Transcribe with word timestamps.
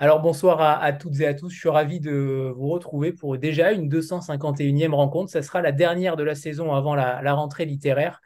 Alors 0.00 0.20
bonsoir 0.20 0.60
à, 0.60 0.92
toutes 0.92 1.18
et 1.18 1.26
à 1.26 1.34
tous, 1.34 1.50
je 1.50 1.58
suis 1.58 1.68
ravi 1.68 1.98
de 1.98 2.52
vous 2.56 2.68
retrouver 2.68 3.12
pour 3.12 3.36
déjà 3.36 3.72
une 3.72 3.88
251e 3.88 4.94
rencontre. 4.94 5.32
Ce 5.32 5.42
sera 5.42 5.60
la 5.60 5.72
dernière 5.72 6.16
de 6.16 6.22
la 6.22 6.36
saison 6.36 6.72
avant 6.72 6.94
la, 6.94 7.34
rentrée 7.34 7.64
littéraire. 7.64 8.20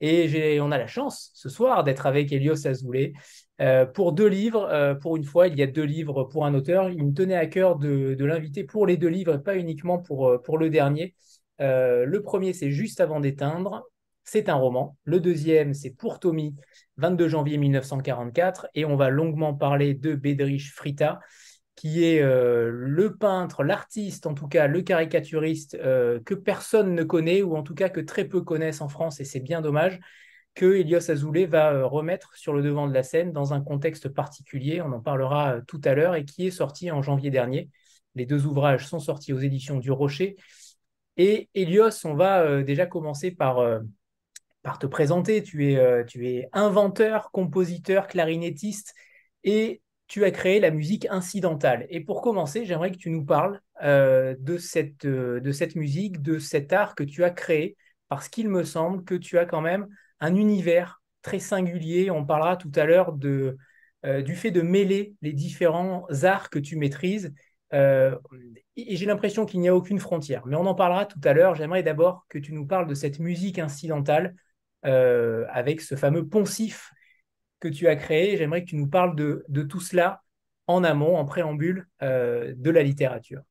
Et 0.00 0.58
on 0.62 0.70
a 0.70 0.78
la 0.78 0.86
chance 0.86 1.30
ce 1.34 1.50
soir 1.50 1.84
d'être 1.84 2.06
avec 2.06 2.32
Elios 2.32 2.66
Azoulay 2.66 3.12
euh, 3.60 3.84
pour 3.84 4.12
deux 4.12 4.26
livres. 4.26 4.66
Euh, 4.70 4.94
pour 4.94 5.18
une 5.18 5.24
fois, 5.24 5.48
il 5.48 5.58
y 5.58 5.62
a 5.62 5.66
deux 5.66 5.82
livres 5.84 6.24
pour 6.24 6.46
un 6.46 6.54
auteur. 6.54 6.88
Il 6.88 7.04
me 7.04 7.12
tenait 7.12 7.36
à 7.36 7.46
cœur 7.46 7.76
de, 7.76 8.16
l'inviter 8.24 8.64
pour 8.64 8.86
les 8.86 8.96
deux 8.96 9.08
livres, 9.08 9.36
pas 9.36 9.56
uniquement 9.56 9.98
pour, 9.98 10.28
euh, 10.28 10.38
pour 10.38 10.56
le 10.56 10.70
dernier. 10.70 11.14
le 11.58 12.18
premier, 12.20 12.54
c'est 12.54 12.70
Juste 12.70 13.00
avant 13.00 13.20
d'éteindre. 13.20 13.84
C'est 14.30 14.50
un 14.50 14.56
roman. 14.56 14.94
Le 15.04 15.20
deuxième, 15.20 15.72
c'est 15.72 15.88
Pour 15.88 16.20
Tommy, 16.20 16.54
22 16.98 17.28
janvier 17.28 17.56
1944, 17.56 18.68
et 18.74 18.84
on 18.84 18.94
va 18.94 19.08
longuement 19.08 19.54
parler 19.54 19.94
de 19.94 20.14
Bedrich 20.14 20.70
Frita, 20.70 21.20
qui 21.76 22.04
est 22.04 22.20
euh, 22.20 22.68
le 22.70 23.16
peintre, 23.16 23.64
l'artiste, 23.64 24.26
en 24.26 24.34
tout 24.34 24.46
cas 24.46 24.66
le 24.66 24.82
caricaturiste 24.82 25.76
euh, 25.76 26.20
que 26.26 26.34
personne 26.34 26.94
ne 26.94 27.04
connaît, 27.04 27.40
ou 27.40 27.56
en 27.56 27.62
tout 27.62 27.74
cas 27.74 27.88
que 27.88 28.00
très 28.00 28.26
peu 28.26 28.42
connaissent 28.42 28.82
en 28.82 28.90
France, 28.90 29.18
et 29.18 29.24
c'est 29.24 29.40
bien 29.40 29.62
dommage, 29.62 29.98
que 30.54 30.74
Elios 30.74 31.10
Azoulay 31.10 31.46
va 31.46 31.72
euh, 31.72 31.86
remettre 31.86 32.36
sur 32.36 32.52
le 32.52 32.60
devant 32.60 32.86
de 32.86 32.92
la 32.92 33.04
scène 33.04 33.32
dans 33.32 33.54
un 33.54 33.62
contexte 33.62 34.10
particulier, 34.10 34.82
on 34.82 34.92
en 34.92 35.00
parlera 35.00 35.62
tout 35.66 35.80
à 35.84 35.94
l'heure, 35.94 36.16
et 36.16 36.26
qui 36.26 36.46
est 36.46 36.50
sorti 36.50 36.90
en 36.90 37.00
janvier 37.00 37.30
dernier. 37.30 37.70
Les 38.14 38.26
deux 38.26 38.44
ouvrages 38.44 38.86
sont 38.88 39.00
sortis 39.00 39.32
aux 39.32 39.38
éditions 39.38 39.78
du 39.78 39.90
Rocher. 39.90 40.36
Et 41.16 41.48
Elios, 41.54 42.04
on 42.04 42.12
va 42.12 42.62
déjà 42.62 42.84
commencer 42.84 43.30
par 43.30 43.80
par 44.62 44.78
te 44.78 44.86
présenter. 44.86 45.42
Tu 45.42 45.72
es, 45.72 45.76
euh, 45.76 46.04
tu 46.04 46.28
es 46.28 46.48
inventeur, 46.52 47.30
compositeur, 47.30 48.06
clarinettiste 48.06 48.94
et 49.44 49.82
tu 50.06 50.24
as 50.24 50.30
créé 50.30 50.60
la 50.60 50.70
musique 50.70 51.06
incidentale. 51.10 51.86
Et 51.90 52.00
pour 52.00 52.22
commencer, 52.22 52.64
j'aimerais 52.64 52.90
que 52.90 52.96
tu 52.96 53.10
nous 53.10 53.24
parles 53.24 53.60
euh, 53.82 54.34
de, 54.38 54.56
cette, 54.56 55.04
euh, 55.04 55.40
de 55.40 55.52
cette 55.52 55.74
musique, 55.74 56.22
de 56.22 56.38
cet 56.38 56.72
art 56.72 56.94
que 56.94 57.04
tu 57.04 57.24
as 57.24 57.30
créé, 57.30 57.76
parce 58.08 58.28
qu'il 58.28 58.48
me 58.48 58.64
semble 58.64 59.04
que 59.04 59.14
tu 59.14 59.38
as 59.38 59.44
quand 59.44 59.60
même 59.60 59.86
un 60.20 60.34
univers 60.34 61.02
très 61.22 61.38
singulier. 61.38 62.10
On 62.10 62.24
parlera 62.24 62.56
tout 62.56 62.72
à 62.74 62.84
l'heure 62.84 63.12
du 63.12 64.34
fait 64.34 64.50
de 64.50 64.62
mêler 64.62 65.14
les 65.20 65.34
différents 65.34 66.06
arts 66.22 66.48
que 66.48 66.58
tu 66.58 66.76
maîtrises. 66.76 67.34
et 67.72 68.96
j'ai 68.96 69.04
l'impression 69.04 69.44
qu'il 69.44 69.60
n'y 69.60 69.68
a 69.68 69.76
aucune 69.76 69.98
frontière. 69.98 70.46
Mais 70.46 70.56
on 70.56 70.64
en 70.64 70.74
parlera 70.74 71.04
tout 71.04 71.20
à 71.22 71.34
l'heure. 71.34 71.54
J'aimerais 71.54 71.82
d'abord 71.82 72.24
que 72.30 72.38
tu 72.38 72.54
nous 72.54 72.66
parles 72.66 72.86
de 72.86 72.94
cette 72.94 73.18
musique 73.18 73.58
incidentale 73.58 74.34
euh, 74.84 75.44
avec 75.50 75.80
ce 75.80 75.96
fameux 75.96 76.26
poncif 76.26 76.92
que 77.60 77.68
tu 77.68 77.88
as 77.88 77.96
créé. 77.96 78.36
J'aimerais 78.36 78.64
que 78.64 78.70
tu 78.70 78.76
nous 78.76 78.88
parles 78.88 79.16
de, 79.16 79.62
tout 79.64 79.80
cela 79.80 80.22
en 80.66 80.84
amont, 80.84 81.16
en 81.16 81.24
préambule 81.24 81.88
euh, 82.02 82.54
de 82.56 82.70
la 82.70 82.82
littérature. 82.82 83.42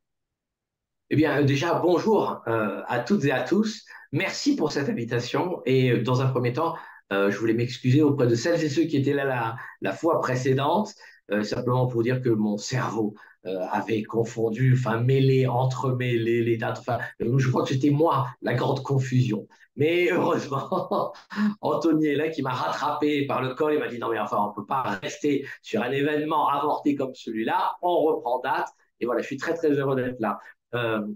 Eh 1.09 1.15
bien, 1.15 1.41
déjà, 1.43 1.79
bonjour 1.79 2.41
euh, 2.47 2.81
à 2.87 2.99
toutes 2.99 3.25
et 3.25 3.31
à 3.31 3.43
tous. 3.43 3.85
Merci 4.11 4.55
pour 4.55 4.71
cette 4.71 4.89
invitation. 4.89 5.61
Et 5.65 5.97
dans 5.99 6.21
un 6.21 6.27
premier 6.27 6.53
temps, 6.53 6.75
je 7.09 7.37
voulais 7.37 7.53
m'excuser 7.53 8.01
auprès 8.01 8.27
de 8.27 8.35
celles 8.35 8.61
et 8.63 8.69
ceux 8.69 8.83
qui 8.83 8.97
étaient 8.97 9.13
là 9.13 9.23
la, 9.23 9.55
la 9.79 9.93
fois 9.93 10.19
précédente, 10.19 10.93
simplement 11.43 11.87
pour 11.87 12.03
dire 12.03 12.21
que 12.21 12.29
mon 12.29 12.57
cerveau 12.57 13.15
avait 13.71 14.03
confondu, 14.03 14.75
enfin 14.77 14.99
mêlé, 14.99 15.47
entremêlé 15.47 16.43
les 16.43 16.57
dates. 16.57 16.79
Enfin, 16.79 16.99
je 17.19 17.49
crois 17.49 17.63
que 17.63 17.69
c'était 17.69 17.89
moi 17.89 18.27
la 18.41 18.53
grande 18.53 18.83
confusion. 18.83 19.47
Mais 19.77 20.09
heureusement, 20.11 21.13
Anthony 21.61 22.07
est 22.07 22.15
là 22.15 22.29
qui 22.29 22.41
m'a 22.41 22.51
rattrapé 22.51 23.25
par 23.25 23.41
le 23.41 23.53
col 23.53 23.73
et 23.73 23.79
m'a 23.79 23.87
dit 23.87 23.99
non 23.99 24.09
mais 24.09 24.19
enfin 24.19 24.37
on 24.39 24.53
peut 24.53 24.65
pas 24.65 24.81
rester 25.01 25.47
sur 25.61 25.81
un 25.81 25.91
événement 25.91 26.49
avorté 26.49 26.95
comme 26.95 27.13
celui-là, 27.13 27.75
on 27.81 27.97
reprend 28.01 28.39
date. 28.39 28.67
Et 28.99 29.05
voilà, 29.05 29.21
je 29.21 29.27
suis 29.27 29.37
très 29.37 29.53
très 29.53 29.69
heureux 29.71 29.95
d'être 29.95 30.19
là. 30.19 30.39
Euh, 30.73 31.07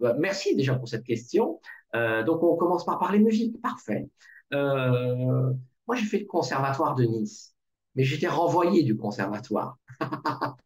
bah, 0.00 0.14
merci 0.18 0.56
déjà 0.56 0.74
pour 0.76 0.88
cette 0.88 1.04
question. 1.04 1.60
Euh, 1.94 2.22
donc 2.22 2.42
on 2.42 2.56
commence 2.56 2.84
par 2.84 2.98
parler 2.98 3.18
musique, 3.18 3.60
parfait. 3.60 4.08
Euh, 4.52 5.52
moi 5.86 5.96
j'ai 5.96 6.04
fait 6.04 6.20
le 6.20 6.26
conservatoire 6.26 6.94
de 6.94 7.04
Nice, 7.04 7.53
mais 7.94 8.04
j'étais 8.04 8.28
renvoyé 8.28 8.82
du 8.82 8.96
conservatoire. 8.96 9.78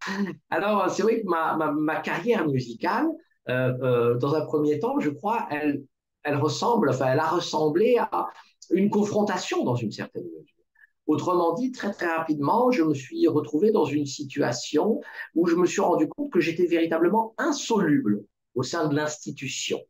Alors 0.50 0.90
c'est 0.90 1.02
vrai 1.02 1.22
que 1.22 1.26
ma, 1.28 1.56
ma, 1.56 1.72
ma 1.72 1.96
carrière 2.00 2.46
musicale, 2.46 3.06
dans 3.46 4.34
un 4.34 4.44
premier 4.44 4.78
temps, 4.78 5.00
je 5.00 5.08
crois, 5.08 5.46
elle, 5.50 5.82
elle 6.22 6.36
ressemble, 6.36 6.90
enfin, 6.90 7.06
elle 7.12 7.20
a 7.20 7.28
ressemblé 7.28 7.96
à 7.98 8.28
une 8.70 8.90
confrontation 8.90 9.64
dans 9.64 9.76
une 9.76 9.92
certaine 9.92 10.24
mesure. 10.24 10.58
Autrement 11.06 11.54
dit, 11.54 11.72
très 11.72 11.90
très 11.92 12.06
rapidement, 12.06 12.70
je 12.70 12.82
me 12.82 12.92
suis 12.92 13.26
retrouvé 13.28 13.70
dans 13.70 13.86
une 13.86 14.04
situation 14.04 15.00
où 15.34 15.46
je 15.46 15.56
me 15.56 15.66
suis 15.66 15.80
rendu 15.80 16.06
compte 16.06 16.30
que 16.30 16.40
j'étais 16.40 16.66
véritablement 16.66 17.34
insoluble 17.38 18.24
au 18.54 18.62
sein 18.62 18.88
de 18.88 18.94
l'institution. 18.94 19.80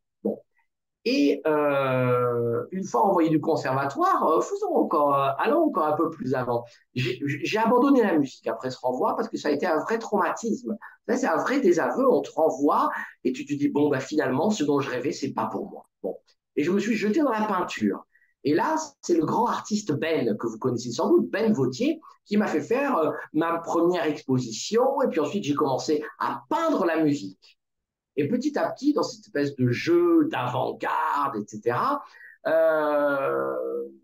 Et 1.10 1.40
euh, 1.46 2.66
une 2.70 2.84
fois 2.84 3.06
envoyé 3.06 3.30
du 3.30 3.40
conservatoire, 3.40 4.28
euh, 4.28 4.42
faisons 4.42 4.74
encore, 4.74 5.14
euh, 5.14 5.30
allons 5.38 5.68
encore 5.68 5.86
un 5.86 5.96
peu 5.96 6.10
plus 6.10 6.34
avant. 6.34 6.64
J'ai 6.94 7.58
abandonné 7.58 8.02
la 8.02 8.18
musique 8.18 8.46
après 8.46 8.70
ce 8.70 8.76
renvoi 8.78 9.16
parce 9.16 9.30
que 9.30 9.38
ça 9.38 9.48
a 9.48 9.52
été 9.52 9.66
un 9.66 9.78
vrai 9.78 9.98
traumatisme. 9.98 10.76
C'est 11.08 11.26
un 11.26 11.38
vrai 11.38 11.60
désaveu. 11.60 12.06
On 12.06 12.20
te 12.20 12.30
renvoie 12.30 12.90
et 13.24 13.32
tu 13.32 13.46
te 13.46 13.54
dis 13.54 13.70
bon 13.70 13.88
bah 13.88 14.00
finalement, 14.00 14.50
ce 14.50 14.64
dont 14.64 14.80
je 14.80 14.90
rêvais, 14.90 15.12
c'est 15.12 15.32
pas 15.32 15.46
pour 15.46 15.70
moi. 15.70 15.86
Bon. 16.02 16.14
Et 16.56 16.62
je 16.62 16.70
me 16.72 16.78
suis 16.78 16.94
jeté 16.94 17.20
dans 17.20 17.32
la 17.32 17.46
peinture. 17.46 18.04
Et 18.44 18.52
là, 18.54 18.76
c'est 19.00 19.16
le 19.16 19.24
grand 19.24 19.46
artiste 19.46 19.92
Ben, 19.92 20.36
que 20.36 20.46
vous 20.46 20.58
connaissez 20.58 20.92
sans 20.92 21.08
doute, 21.08 21.30
Ben 21.30 21.54
Vautier, 21.54 22.00
qui 22.26 22.36
m'a 22.36 22.48
fait 22.48 22.60
faire 22.60 23.12
ma 23.32 23.60
première 23.60 24.04
exposition. 24.04 25.00
Et 25.00 25.08
puis 25.08 25.20
ensuite, 25.20 25.44
j'ai 25.44 25.54
commencé 25.54 26.04
à 26.18 26.42
peindre 26.50 26.84
la 26.84 27.02
musique. 27.02 27.57
Et 28.18 28.26
petit 28.26 28.58
à 28.58 28.68
petit, 28.70 28.92
dans 28.92 29.04
cette 29.04 29.24
espèce 29.24 29.54
de 29.54 29.70
jeu 29.70 30.28
d'avant-garde, 30.28 31.36
etc., 31.40 31.78
euh, 32.48 33.54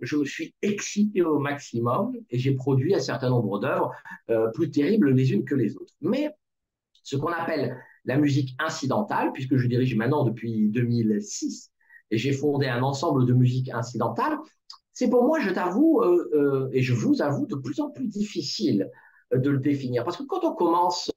je 0.01 0.17
me 0.17 0.25
suis 0.25 0.55
excité 0.63 1.23
au 1.23 1.41
maximum 1.41 2.15
et 2.31 2.39
j'ai 2.39 2.55
produit 2.55 2.95
un 2.95 3.01
certain 3.01 3.29
nombre 3.29 3.59
d'œuvres 3.59 3.93
euh, 4.31 4.51
plus 4.53 4.71
terribles 4.71 5.11
les 5.11 5.33
unes 5.33 5.45
que 5.45 5.57
les 5.57 5.77
autres. 5.77 5.95
Mais 6.01 6.31
ce 7.03 7.17
qu'on 7.17 7.33
appelle 7.33 7.77
la 8.05 8.17
musique 8.17 8.55
incidentale, 8.61 9.33
puisque 9.33 9.57
je 9.57 9.67
dirige 9.67 9.97
maintenant 9.97 10.25
depuis 10.25 10.69
2006, 10.69 11.73
et 12.13 12.17
j'ai 12.17 12.33
fondé 12.33 12.67
un 12.67 12.83
ensemble 12.83 13.27
de 13.27 13.33
musique 13.33 13.69
incidentale, 13.71 14.39
c'est 14.93 15.11
pour 15.11 15.25
moi, 15.25 15.41
je 15.41 15.51
t'avoue, 15.51 16.03
euh, 16.03 16.69
et 16.73 16.83
je 16.83 16.95
vous 16.95 17.21
avoue, 17.21 17.47
de 17.47 17.57
plus 17.57 17.81
en 17.81 17.91
plus 17.91 18.07
difficile 18.07 18.91
de 19.35 19.51
le 19.51 19.59
définir. 19.59 20.05
Parce 20.05 20.17
que 20.17 20.23
quand 20.23 20.45
on 20.45 20.55
commence 20.55 21.11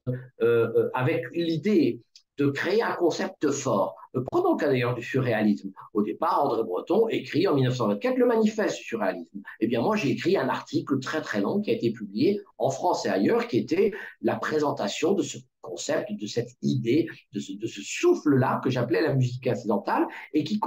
avec 0.93 1.25
l'idée 1.33 2.01
de 2.37 2.49
créer 2.49 2.81
un 2.81 2.93
concept 2.93 3.51
fort. 3.51 3.95
Prenons 4.31 4.53
le 4.53 4.57
cas 4.57 4.67
d'ailleurs 4.67 4.95
du 4.95 5.03
surréalisme. 5.03 5.71
Au 5.93 6.01
départ, 6.01 6.45
André 6.45 6.63
Breton 6.63 7.07
écrit 7.09 7.47
en 7.47 7.55
1924 7.55 8.17
le 8.17 8.25
manifeste 8.25 8.77
du 8.77 8.83
surréalisme. 8.83 9.41
Eh 9.59 9.67
bien, 9.67 9.81
moi, 9.81 9.95
j'ai 9.95 10.09
écrit 10.09 10.37
un 10.37 10.49
article 10.49 10.99
très 10.99 11.21
très 11.21 11.41
long 11.41 11.61
qui 11.61 11.71
a 11.71 11.73
été 11.73 11.91
publié 11.91 12.41
en 12.57 12.69
France 12.69 13.05
et 13.05 13.09
ailleurs, 13.09 13.47
qui 13.47 13.57
était 13.57 13.91
la 14.21 14.35
présentation 14.35 15.13
de 15.13 15.23
ce 15.23 15.37
concept, 15.61 16.11
de 16.11 16.27
cette 16.27 16.51
idée, 16.61 17.07
de 17.33 17.39
ce, 17.39 17.81
souffle-là 17.81 18.61
que 18.63 18.69
j'appelais 18.69 19.01
la 19.01 19.13
musique 19.13 19.47
incidentale 19.47 20.07
et 20.33 20.43
qui 20.43 20.59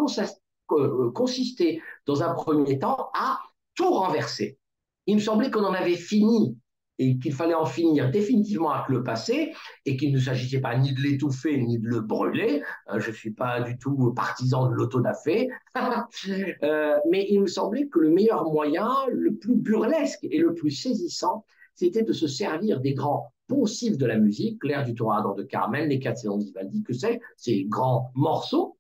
euh, 0.72 1.10
consistait 1.12 1.80
dans 2.06 2.22
un 2.22 2.34
premier 2.34 2.78
temps 2.78 3.10
à 3.14 3.38
tout 3.74 3.90
renverser. 3.90 4.58
Il 5.06 5.16
me 5.16 5.20
semblait 5.20 5.50
qu'on 5.50 5.64
en 5.64 5.72
avait 5.72 5.96
fini 5.96 6.56
et 7.00 7.18
qu'il 7.18 7.32
fallait 7.32 7.54
en 7.54 7.64
finir 7.64 8.10
définitivement 8.10 8.72
avec 8.72 8.90
le 8.90 9.02
passé 9.02 9.54
et 9.86 9.96
qu'il 9.96 10.12
ne 10.12 10.18
s'agissait 10.18 10.60
pas 10.60 10.76
ni 10.76 10.92
de 10.92 11.00
l'étouffer 11.00 11.56
ni 11.56 11.78
de 11.78 11.88
le 11.88 12.00
brûler. 12.00 12.62
Euh, 12.92 13.00
je 13.00 13.08
ne 13.10 13.14
suis 13.14 13.30
pas 13.30 13.62
du 13.62 13.78
tout 13.78 14.12
partisan 14.12 14.68
de 14.68 14.74
l'autodafé, 14.74 15.48
euh, 16.62 16.96
mais 17.10 17.26
il 17.30 17.40
me 17.40 17.46
semblait 17.46 17.88
que 17.88 17.98
le 17.98 18.10
meilleur 18.10 18.44
moyen, 18.44 18.90
le 19.10 19.34
plus 19.34 19.56
burlesque 19.56 20.24
et 20.24 20.38
le 20.38 20.54
plus 20.54 20.70
saisissant, 20.70 21.46
c'était 21.74 22.02
de 22.02 22.12
se 22.12 22.26
servir 22.26 22.80
des 22.80 22.92
grands 22.92 23.32
poncifs 23.48 23.96
de 23.96 24.04
la 24.04 24.18
musique, 24.18 24.62
l'air 24.62 24.84
du 24.84 24.94
Torador 24.94 25.34
de 25.34 25.42
Carmen, 25.42 25.88
les 25.88 26.00
quatre 26.00 26.18
saisons 26.18 26.36
d'Ivaldi, 26.36 26.82
que 26.82 26.92
c'est, 26.92 27.18
ces 27.38 27.64
grands 27.64 28.12
morceaux, 28.14 28.76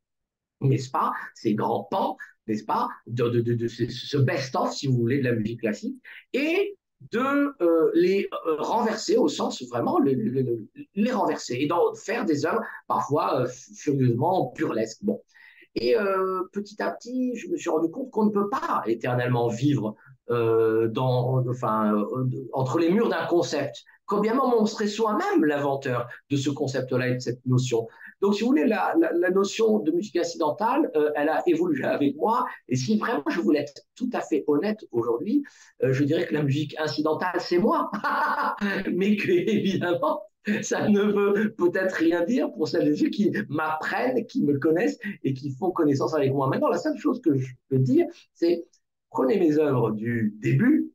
n'est-ce 0.60 0.90
pas, 0.90 1.12
ces 1.34 1.54
grands 1.54 1.88
pans, 1.90 2.18
n'est-ce 2.46 2.64
pas, 2.64 2.88
de, 3.06 3.30
de, 3.30 3.54
de 3.54 3.66
ce 3.66 4.16
best-of, 4.18 4.72
si 4.74 4.88
vous 4.88 4.98
voulez, 4.98 5.20
de 5.20 5.24
la 5.24 5.32
musique 5.32 5.60
classique, 5.60 5.96
et 6.34 6.76
de 7.12 7.54
euh, 7.62 7.90
les 7.94 8.28
euh, 8.46 8.56
renverser 8.58 9.16
au 9.16 9.28
sens 9.28 9.62
vraiment 9.68 9.98
les, 9.98 11.12
renverser 11.12 11.56
et 11.60 11.66
d'en 11.66 11.94
faire 11.94 12.24
des 12.24 12.46
œuvres 12.46 12.62
parfois 12.86 13.42
euh, 13.42 13.48
furieusement 13.74 14.52
burlesques. 14.56 15.02
Bon. 15.02 15.20
Et 15.76 15.94
petit 16.52 16.82
à 16.82 16.90
petit, 16.90 17.36
je 17.36 17.46
me 17.48 17.56
suis 17.56 17.70
rendu 17.70 17.88
compte 17.92 18.10
qu'on 18.10 18.24
ne 18.24 18.30
peut 18.30 18.50
pas 18.50 18.82
éternellement 18.86 19.46
vivre 19.46 19.94
dans, 20.28 21.44
entre 22.52 22.78
les 22.80 22.90
murs 22.90 23.08
d'un 23.08 23.24
concept 23.26 23.84
quand 24.10 24.18
bien 24.18 24.32
même 24.32 24.42
on 24.42 24.66
serait 24.66 24.88
soi-même 24.88 25.44
l'inventeur 25.44 26.08
de 26.28 26.36
ce 26.36 26.50
concept-là 26.50 27.08
et 27.10 27.14
de 27.14 27.20
cette 27.20 27.46
notion. 27.46 27.86
Donc, 28.20 28.34
si 28.34 28.42
vous 28.42 28.48
voulez, 28.48 28.66
la, 28.66 28.94
notion 29.32 29.78
de 29.78 29.90
musique 29.90 30.16
incidentale, 30.16 30.90
euh, 30.96 31.10
elle 31.16 31.28
a 31.28 31.42
évolué 31.46 31.84
avec 31.84 32.16
moi. 32.16 32.44
Et 32.68 32.76
si 32.76 32.98
vraiment 32.98 33.24
je 33.28 33.40
voulais 33.40 33.60
être 33.60 33.82
tout 33.94 34.10
à 34.12 34.20
fait 34.20 34.44
honnête 34.46 34.84
aujourd'hui, 34.90 35.42
euh, 35.82 35.92
je 35.92 36.04
dirais 36.04 36.26
que 36.26 36.34
la 36.34 36.42
musique 36.42 36.78
incidentale, 36.78 37.40
c'est 37.40 37.58
moi. 37.58 37.90
Mais 38.92 39.16
que, 39.16 39.30
évidemment, 39.30 40.22
ça 40.62 40.88
ne 40.88 41.02
veut 41.02 41.52
peut-être 41.52 41.94
rien 41.94 42.24
dire 42.24 42.50
pour 42.52 42.68
celles 42.68 42.88
et 42.88 42.96
ceux 42.96 43.10
qui 43.10 43.32
m'apprennent, 43.48 44.26
qui 44.26 44.42
me 44.42 44.58
connaissent 44.58 44.98
et 45.22 45.34
qui 45.34 45.50
font 45.50 45.70
connaissance 45.70 46.14
avec 46.14 46.32
moi. 46.32 46.48
Maintenant, 46.48 46.68
la 46.68 46.78
seule 46.78 46.98
chose 46.98 47.20
que 47.20 47.36
je 47.36 47.54
peux 47.68 47.78
dire, 47.78 48.06
c'est 48.34 48.64
prenez 49.10 49.38
mes 49.38 49.58
œuvres 49.58 49.90
du 49.90 50.34
début, 50.40 50.92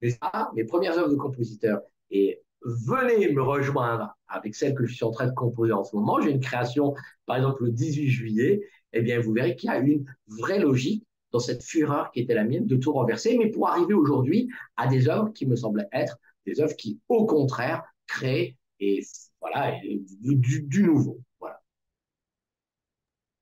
mes 0.00 0.64
premières 0.64 0.98
œuvres 0.98 1.10
de 1.10 1.16
compositeur, 1.16 1.80
et 2.10 2.42
venez 2.62 3.32
me 3.32 3.42
rejoindre 3.42 4.16
avec 4.34 4.54
celle 4.54 4.74
que 4.74 4.84
je 4.84 4.94
suis 4.94 5.04
en 5.04 5.10
train 5.10 5.26
de 5.26 5.34
composer 5.34 5.72
en 5.72 5.84
ce 5.84 5.94
moment. 5.94 6.20
J'ai 6.20 6.30
une 6.30 6.40
création, 6.40 6.94
par 7.26 7.36
exemple, 7.36 7.64
le 7.64 7.70
18 7.70 8.08
juillet. 8.08 8.60
Eh 8.92 9.02
bien, 9.02 9.20
vous 9.20 9.32
verrez 9.32 9.56
qu'il 9.56 9.68
y 9.68 9.72
a 9.72 9.78
une 9.78 10.04
vraie 10.26 10.58
logique 10.58 11.06
dans 11.32 11.40
cette 11.40 11.62
fureur 11.62 12.10
qui 12.12 12.20
était 12.20 12.34
la 12.34 12.44
mienne 12.44 12.66
de 12.66 12.76
tout 12.76 12.92
renverser, 12.92 13.36
mais 13.38 13.50
pour 13.50 13.68
arriver 13.68 13.94
aujourd'hui 13.94 14.48
à 14.76 14.86
des 14.86 15.08
œuvres 15.08 15.32
qui 15.32 15.46
me 15.46 15.56
semblent 15.56 15.88
être 15.92 16.18
des 16.46 16.60
œuvres 16.60 16.76
qui, 16.76 17.00
au 17.08 17.26
contraire, 17.26 17.82
créent 18.06 18.56
et 18.80 19.02
voilà 19.40 19.74
du, 20.20 20.82
nouveau. 20.82 21.20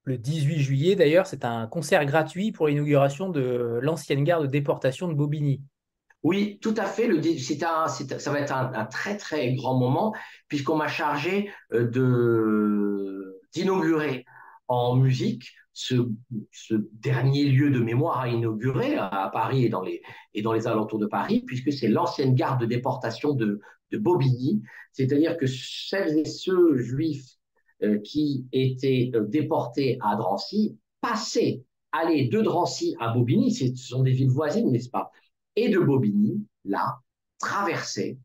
Le 0.05 0.19
18 0.19 0.59
juillet, 0.59 0.97
d'ailleurs, 0.97 1.27
c'est 1.27 1.45
un 1.45 1.67
concert 1.69 2.05
gratuit 2.07 2.51
pour 2.51 2.67
l'inauguration 2.67 3.29
de 3.29 3.79
l'ancienne 3.83 4.25
gare 4.25 4.43
de 4.43 4.49
déportation 4.49 5.07
de 5.07 5.15
Bobigny. 5.15 5.63
Oui, 6.23 6.59
tout 6.61 6.75
à 6.77 6.85
fait. 6.85 7.09
Le, 7.09 7.19
un, 7.19 7.89
ça 7.89 8.33
va 8.33 8.41
être 8.41 8.53
un, 8.53 8.85
très 8.87 9.17
très 9.17 9.55
grand 9.55 9.77
moment 9.77 10.15
puisqu'on 10.49 10.77
m'a 10.77 10.89
chargé 10.89 11.51
euh, 11.73 13.41
d'inaugurer 13.53 14.25
en 14.69 14.97
musique 14.97 15.53
ce, 15.73 15.95
dernier 16.93 17.45
lieu 17.45 17.71
de 17.71 17.81
mémoire 17.81 18.21
à 18.21 18.29
inaugurer 18.29 18.97
à 18.97 19.31
Paris 19.33 19.65
et 19.65 19.69
dans 19.69 19.83
les, 20.53 20.67
alentours 20.67 20.99
de 20.99 21.07
Paris, 21.07 21.43
puisque 21.47 21.73
c'est 21.73 21.89
l'ancienne 21.89 22.35
gare 22.35 22.59
de 22.59 22.67
déportation 22.67 23.33
de, 23.35 23.61
Bobigny. 23.95 24.63
C'est-à-dire 24.93 25.37
que 25.37 25.47
celles 25.47 26.17
et 26.17 26.25
ceux 26.25 26.79
juifs 26.79 27.37
euh, 27.83 27.99
qui 27.99 28.47
étaient 28.51 29.11
euh, 29.15 29.27
déportés 29.27 29.99
à 30.01 30.17
Drancy 30.17 30.79
passaient, 31.03 31.63
aller 31.91 32.27
de 32.29 32.41
Drancy 32.41 32.97
à 33.01 33.13
Bobigny, 33.13 33.53
ce 33.53 33.67
sont 33.77 34.03
des 34.03 34.13
villes 34.13 34.31
voisines, 34.31 34.73
n'est-ce 34.73 34.89
pas? 34.89 35.11
Et 35.57 35.69
de 35.69 35.79
Bobigny, 35.79 36.47
là, 36.65 36.99
traverser 37.39 38.19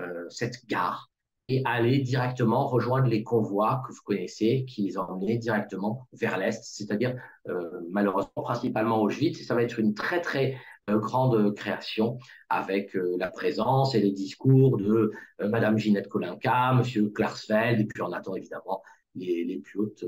euh, 0.00 0.26
cette 0.28 0.66
gare 0.66 1.10
et 1.48 1.60
aller 1.66 1.98
directement 1.98 2.66
rejoindre 2.66 3.06
les 3.06 3.22
convois 3.22 3.82
que 3.86 3.92
vous 3.92 4.00
connaissez, 4.04 4.64
qui 4.66 4.82
les 4.82 4.96
emmenaient 4.96 5.36
directement 5.36 6.08
vers 6.12 6.38
l'Est, 6.38 6.64
c'est-à-dire 6.64 7.20
euh, 7.48 7.70
malheureusement 7.90 8.42
principalement 8.42 9.02
Auschwitz. 9.02 9.44
ça 9.46 9.54
va 9.54 9.62
être 9.62 9.78
une 9.78 9.92
très 9.92 10.22
très 10.22 10.56
euh, 10.88 10.98
grande 10.98 11.54
création 11.54 12.18
avec 12.48 12.94
la 12.94 13.30
présence 13.30 13.94
et 13.94 14.00
les 14.00 14.12
discours 14.12 14.78
de 14.78 15.12
Madame 15.38 15.76
Ginette 15.76 16.08
Kolinka, 16.08 16.72
Monsieur 16.74 17.10
Klarsfeld, 17.10 17.80
et 17.80 17.84
puis 17.84 18.00
on 18.00 18.12
attend 18.12 18.34
évidemment 18.36 18.82
les, 19.14 19.44
les 19.44 19.58
plus 19.58 19.80
hautes 19.80 20.04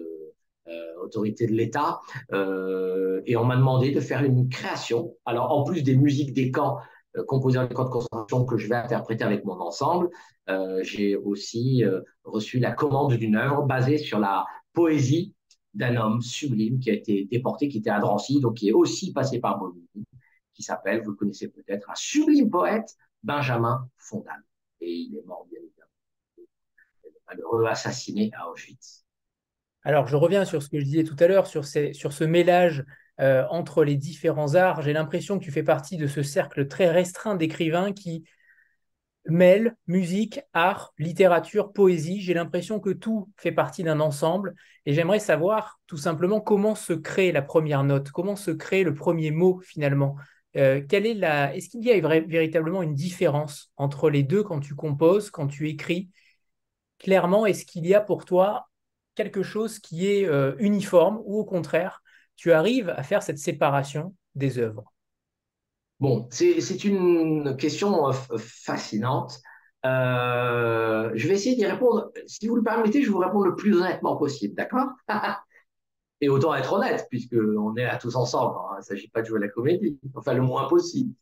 autorité 1.03 1.47
de 1.47 1.53
l'État, 1.53 2.01
euh, 2.33 3.21
et 3.27 3.37
on 3.37 3.45
m'a 3.45 3.57
demandé 3.57 3.93
de 3.93 4.01
faire 4.01 4.25
une 4.25 4.49
création. 4.49 5.17
Alors, 5.25 5.53
en 5.53 5.65
plus 5.65 5.83
des 5.83 5.97
musiques 5.97 6.33
des 6.33 6.51
camps 6.51 6.79
euh, 7.17 7.25
composées 7.25 7.57
dans 7.57 7.63
les 7.63 7.75
camps 7.75 7.85
de 7.85 7.91
concentration 7.91 8.45
que 8.45 8.57
je 8.57 8.69
vais 8.69 8.75
interpréter 8.75 9.25
avec 9.25 9.45
mon 9.45 9.61
ensemble, 9.61 10.11
j'ai 10.83 11.17
aussi 11.17 11.83
reçu 12.23 12.61
la 12.61 12.71
commande 12.71 13.15
d'une 13.15 13.35
œuvre 13.35 13.65
basée 13.65 13.99
sur 13.99 14.21
la 14.21 14.45
poésie 14.73 15.35
d'un 15.75 15.97
homme 15.97 16.23
sublime 16.23 16.79
qui 16.79 16.91
a 16.91 16.95
été 16.95 17.25
déporté, 17.25 17.69
qui 17.69 17.79
était 17.79 17.91
à 17.91 17.99
Drancy, 17.99 18.41
donc 18.41 18.55
qui 18.55 18.69
est 18.69 18.73
aussi 18.73 19.13
passé 19.13 19.41
par 19.41 19.59
Bobigny, 19.59 20.07
qui 20.55 20.63
s'appelle, 20.63 21.03
vous 21.03 21.11
le 21.11 21.17
connaissez 21.17 21.49
peut-être, 21.49 21.91
un 21.91 21.95
sublime 21.95 22.49
poète, 22.49 22.97
Benjamin 23.23 23.89
Fondal. 23.99 24.43
Et 24.81 24.93
il 24.93 25.17
est 25.17 25.27
mort, 25.27 25.47
bien 25.51 25.61
évidemment, 25.61 26.49
malheureux 27.27 27.67
assassiné 27.67 28.31
à 28.39 28.51
Auschwitz. 28.51 29.06
Alors, 29.87 30.09
je 30.09 30.17
reviens 30.17 30.45
sur 30.45 30.65
ce 30.65 30.69
que 30.69 30.81
je 30.81 30.85
disais 30.85 31.05
tout 31.05 31.15
à 31.21 31.29
l'heure, 31.29 31.47
sur, 31.47 31.65
ce 31.65 32.25
mélange 32.25 32.85
euh, 33.21 33.45
entre 33.51 33.85
les 33.85 33.95
différents 33.95 34.57
arts. 34.57 34.83
J'ai 34.83 34.93
l'impression 34.93 35.39
que 35.39 35.45
tu 35.45 35.53
fais 35.53 35.63
partie 35.63 35.97
de 35.97 36.09
ce 36.09 36.25
cercle 36.25 36.67
très 36.67 36.91
restreint 36.91 37.37
d'écrivains 37.37 37.93
qui 37.93 38.25
mêlent 39.27 39.77
musique, 39.87 40.41
art, 40.53 40.93
littérature, 40.99 41.73
poésie. 41.73 42.21
J'ai 42.21 42.35
l'impression 42.35 42.81
que 42.81 42.91
tout 42.91 43.31
fait 43.37 43.53
partie 43.53 43.85
d'un 43.85 44.01
ensemble. 44.01 44.57
Et 44.87 44.93
j'aimerais 44.93 45.21
savoir 45.21 45.79
tout 45.87 45.99
simplement 45.99 46.41
comment 46.41 46.75
se 46.75 46.93
crée 46.93 47.31
la 47.31 47.43
première 47.43 47.85
note, 47.85 48.11
comment 48.11 48.35
se 48.35 48.51
crée 48.51 48.83
le 48.83 48.93
premier 48.93 49.31
mot 49.31 49.61
finalement? 49.61 50.17
Euh, 50.57 50.85
est 50.91 51.15
la... 51.15 51.55
Est-ce 51.55 51.69
qu'il 51.69 51.85
y 51.85 51.93
a 51.93 52.01
véritablement 52.01 52.83
une 52.83 52.95
différence 52.95 53.71
entre 53.77 54.11
les 54.11 54.25
deux 54.25 54.43
quand 54.43 54.59
tu 54.59 54.75
composes, 54.75 55.31
quand 55.31 55.47
tu 55.47 55.69
écris? 55.69 56.11
Clairement, 56.99 57.47
est-ce 57.47 57.65
qu'il 57.65 57.87
y 57.87 57.95
a 57.95 58.01
pour 58.01 58.25
toi 58.25 58.67
quelque 59.17 59.43
chose 59.43 59.81
qui 59.81 60.07
est 60.07 60.29
euh, 60.29 60.55
uniforme 60.59 61.21
ou 61.25 61.41
au 61.41 61.45
contraire, 61.45 62.03
tu 62.37 62.53
arrives 62.53 62.91
à 62.91 63.03
faire 63.03 63.23
cette 63.25 63.39
séparation 63.39 64.15
des 64.37 64.59
œuvres? 64.59 64.93
Bon, 65.99 66.29
c'est 66.31 66.85
une 66.85 67.57
question 67.57 68.09
euh, 68.09 68.13
fascinante. 68.39 69.41
Euh, 69.87 71.11
je 71.15 71.27
vais 71.27 71.35
essayer 71.35 71.57
d'y 71.57 71.65
répondre. 71.65 72.13
Si 72.27 72.47
vous 72.47 72.57
le 72.57 72.63
permettez, 72.63 73.03
je 73.03 73.11
vous 73.11 73.19
répondre 73.19 73.47
le 73.47 73.57
plus 73.57 73.75
honnêtement 73.75 74.17
possible, 74.17 74.55
d'accord? 74.55 74.89
Et 76.21 76.29
autant 76.29 76.55
être 76.55 76.73
honnête, 76.73 77.07
puisqu'on 77.11 77.75
est 77.77 77.85
là 77.85 77.97
tous 77.97 78.17
ensemble. 78.17 78.57
Hein. 78.59 78.75
Il 78.77 78.79
ne 78.79 78.85
s'agit 78.85 79.09
pas 79.09 79.23
de 79.23 79.27
jouer 79.27 79.39
à 79.39 79.41
la 79.41 79.49
comédie, 79.49 79.99
enfin 80.15 80.35
le 80.35 80.43
moins 80.43 80.67
possible. 80.69 81.15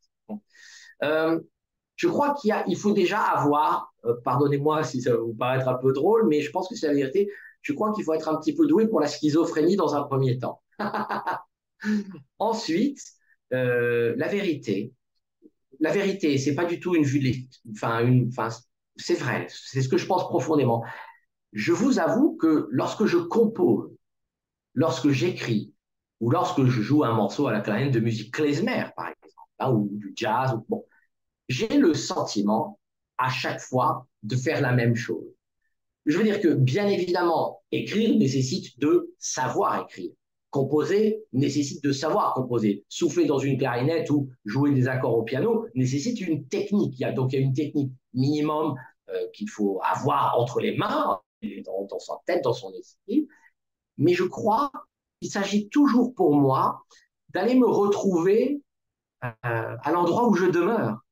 je 1.00 2.08
crois 2.08 2.34
qu'il 2.34 2.54
il 2.68 2.76
faut 2.76 2.92
déjà 2.92 3.20
avoir, 3.20 3.92
pardonnez-moi 4.24 4.84
si 4.84 5.02
ça 5.02 5.16
vous 5.16 5.34
paraître 5.34 5.68
un 5.68 5.74
peu 5.74 5.92
drôle, 5.92 6.28
mais 6.28 6.40
je 6.40 6.50
pense 6.50 6.68
que 6.68 6.76
c'est 6.76 6.86
la 6.86 6.94
vérité, 6.94 7.28
je 7.64 7.72
crois 7.72 7.92
qu'il 7.92 8.04
faut 8.04 8.14
être 8.14 8.28
un 8.28 8.36
petit 8.38 8.54
peu 8.54 8.66
doué 8.66 8.86
pour 8.86 9.00
la 9.00 9.08
schizophrénie 9.08 9.74
dans 9.76 9.96
un 9.96 10.04
premier 10.04 10.38
temps. 10.38 10.62
Ensuite, 12.38 13.00
euh, 13.52 14.14
la 14.16 14.28
vérité. 14.28 14.92
La 15.80 15.90
vérité, 15.90 16.38
c'est 16.38 16.54
pas 16.54 16.66
du 16.66 16.78
tout 16.78 16.94
une 16.94 17.04
vue 17.04 17.20
de 17.20 17.72
enfin, 17.72 18.04
une, 18.06 18.28
enfin, 18.28 18.48
c'est 18.96 19.14
vrai, 19.14 19.46
c'est 19.48 19.82
ce 19.82 19.88
que 19.88 19.96
je 19.96 20.06
pense 20.06 20.28
profondément. 20.28 20.84
Je 21.52 21.72
vous 21.72 21.98
avoue 21.98 22.36
que 22.36 22.68
lorsque 22.70 23.06
je 23.06 23.16
compose, 23.16 23.90
lorsque 24.74 25.08
j'écris, 25.08 25.72
ou 26.20 26.30
lorsque 26.30 26.64
je 26.64 26.82
joue 26.82 27.02
un 27.04 27.14
morceau 27.14 27.46
à 27.48 27.52
la 27.52 27.60
clarinette 27.60 27.94
de 27.94 28.00
musique 28.00 28.34
klezmer, 28.34 28.86
par 28.96 29.08
exemple, 29.08 29.48
hein, 29.58 29.72
ou 29.72 29.88
du 29.92 30.12
jazz, 30.14 30.54
bon, 30.68 30.84
j'ai 31.48 31.78
le 31.78 31.94
sentiment 31.94 32.78
à 33.18 33.30
chaque 33.30 33.60
fois 33.60 34.06
de 34.22 34.36
faire 34.36 34.60
la 34.60 34.72
même 34.72 34.94
chose. 34.94 35.33
Je 36.06 36.18
veux 36.18 36.24
dire 36.24 36.40
que, 36.40 36.48
bien 36.48 36.86
évidemment, 36.86 37.62
écrire 37.72 38.16
nécessite 38.16 38.78
de 38.78 39.14
savoir 39.18 39.82
écrire. 39.82 40.12
Composer 40.50 41.24
nécessite 41.32 41.82
de 41.82 41.92
savoir 41.92 42.34
composer. 42.34 42.84
Souffler 42.88 43.26
dans 43.26 43.38
une 43.38 43.58
clarinette 43.58 44.10
ou 44.10 44.28
jouer 44.44 44.72
des 44.72 44.86
accords 44.86 45.16
au 45.16 45.22
piano 45.22 45.66
nécessite 45.74 46.20
une 46.20 46.46
technique. 46.46 46.94
Il 46.98 47.02
y 47.02 47.04
a, 47.04 47.12
donc 47.12 47.32
il 47.32 47.40
y 47.40 47.42
a 47.42 47.42
une 47.42 47.54
technique 47.54 47.92
minimum 48.12 48.76
euh, 49.08 49.26
qu'il 49.32 49.50
faut 49.50 49.80
avoir 49.82 50.38
entre 50.38 50.60
les 50.60 50.76
mains, 50.76 51.20
dans, 51.64 51.98
sa 51.98 52.14
tête, 52.26 52.44
dans 52.44 52.52
son 52.52 52.72
esprit. 52.74 53.26
Mais 53.98 54.14
je 54.14 54.24
crois 54.24 54.70
qu'il 55.20 55.30
s'agit 55.30 55.68
toujours 55.68 56.14
pour 56.14 56.34
moi 56.34 56.84
d'aller 57.30 57.54
me 57.54 57.66
retrouver 57.66 58.62
euh, 59.24 59.28
à 59.44 59.92
l'endroit 59.92 60.28
où 60.28 60.34
je 60.34 60.46
demeure. 60.46 61.03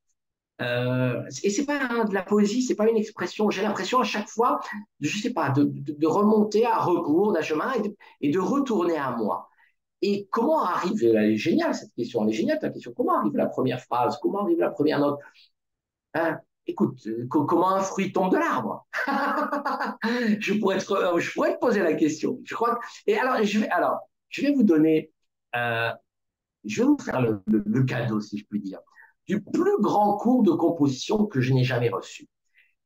Euh, 0.61 1.23
et 1.43 1.51
c'est 1.51 1.65
pas 1.65 2.05
de 2.05 2.15
la 2.15 2.23
poésie, 2.23 2.63
c'est 2.63 2.75
pas 2.75 2.89
une 2.89 2.97
expression. 2.97 3.51
J'ai 3.51 3.63
l'impression 3.63 3.99
à 4.01 4.05
chaque 4.05 4.29
fois, 4.29 4.61
je 5.01 5.19
sais 5.19 5.33
pas, 5.33 5.51
de, 5.51 6.07
remonter 6.07 6.67
à 6.67 6.79
rebours 6.79 7.33
d'un 7.33 7.43
chemin 7.43 7.73
et 8.21 8.31
de, 8.31 8.39
retourner 8.39 8.97
à 8.97 9.13
moi. 9.13 9.49
Et 10.03 10.29
comment 10.31 10.63
arrive, 10.63 11.03
elle 11.05 11.33
est 11.33 11.37
géniale 11.37 11.75
cette 11.75 11.95
question, 11.95 12.23
elle 12.23 12.31
est 12.31 12.33
géniale 12.33 12.59
ta 12.59 12.71
question. 12.71 12.93
Comment 12.97 13.19
arrive 13.19 13.37
la 13.37 13.47
première 13.47 13.81
phrase? 13.81 14.19
Comment 14.21 14.43
arrive 14.43 14.59
la 14.59 14.71
première 14.71 15.01
note? 15.01 15.19
Hein, 16.15 16.39
Écoute, 16.69 17.09
comment 17.29 17.75
un 17.75 17.81
fruit 17.81 18.13
tombe 18.13 18.31
de 18.31 18.37
l'arbre? 18.37 18.87
Je, 20.39 20.55
pourrais 20.61 20.79
te, 20.79 20.85
je 20.85 21.33
pourrais 21.33 21.55
te 21.55 21.59
poser 21.59 21.81
la 21.83 21.95
question. 21.95 22.39
Je 22.45 22.55
crois. 22.55 22.79
et 23.09 23.19
alors, 23.19 23.43
je 23.43 23.59
vais, 23.59 23.69
alors, 23.69 23.99
je 24.29 24.43
vais 24.43 24.53
vous 24.53 24.63
donner, 24.63 25.11
euh, 25.57 25.91
je 26.65 26.83
vais 26.83 26.87
vous 26.87 26.99
faire 26.99 27.21
le 27.21 27.83
cadeau, 27.83 28.21
si 28.21 28.39
je 28.39 28.45
puis 28.49 28.61
dire 28.61 28.79
du 29.33 29.43
plus 29.43 29.81
grand 29.81 30.19
cours 30.19 30.43
de 30.43 30.51
composition 30.51 31.25
que 31.25 31.41
je 31.41 31.55
n'ai 31.55 31.65
jamais 31.65 31.89
reçu. 31.89 32.29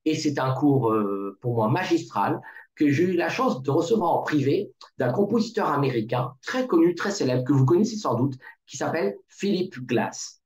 Et 0.05 0.15
c'est 0.15 0.39
un 0.39 0.55
cours 0.55 0.93
euh, 0.93 1.37
pour 1.41 1.57
moi 1.57 1.69
magistral 1.69 2.41
que 2.77 2.89
j'ai 2.89 3.03
eu 3.03 3.13
la 3.15 3.29
chance 3.29 3.63
de 3.63 3.71
recevoir 3.73 4.13
en 4.13 4.23
privé 4.23 4.73
d'un 4.99 5.11
compositeur 5.11 5.69
américain 5.73 6.35
très 6.43 6.69
connu, 6.69 6.95
très 6.95 7.11
célèbre, 7.11 7.43
que 7.43 7.53
vous 7.53 7.65
connaissez 7.65 7.97
sans 7.97 8.15
doute, 8.15 8.35
qui 8.67 8.77
s'appelle 8.77 9.17
Philip 9.27 9.77
Glass. 9.85 10.41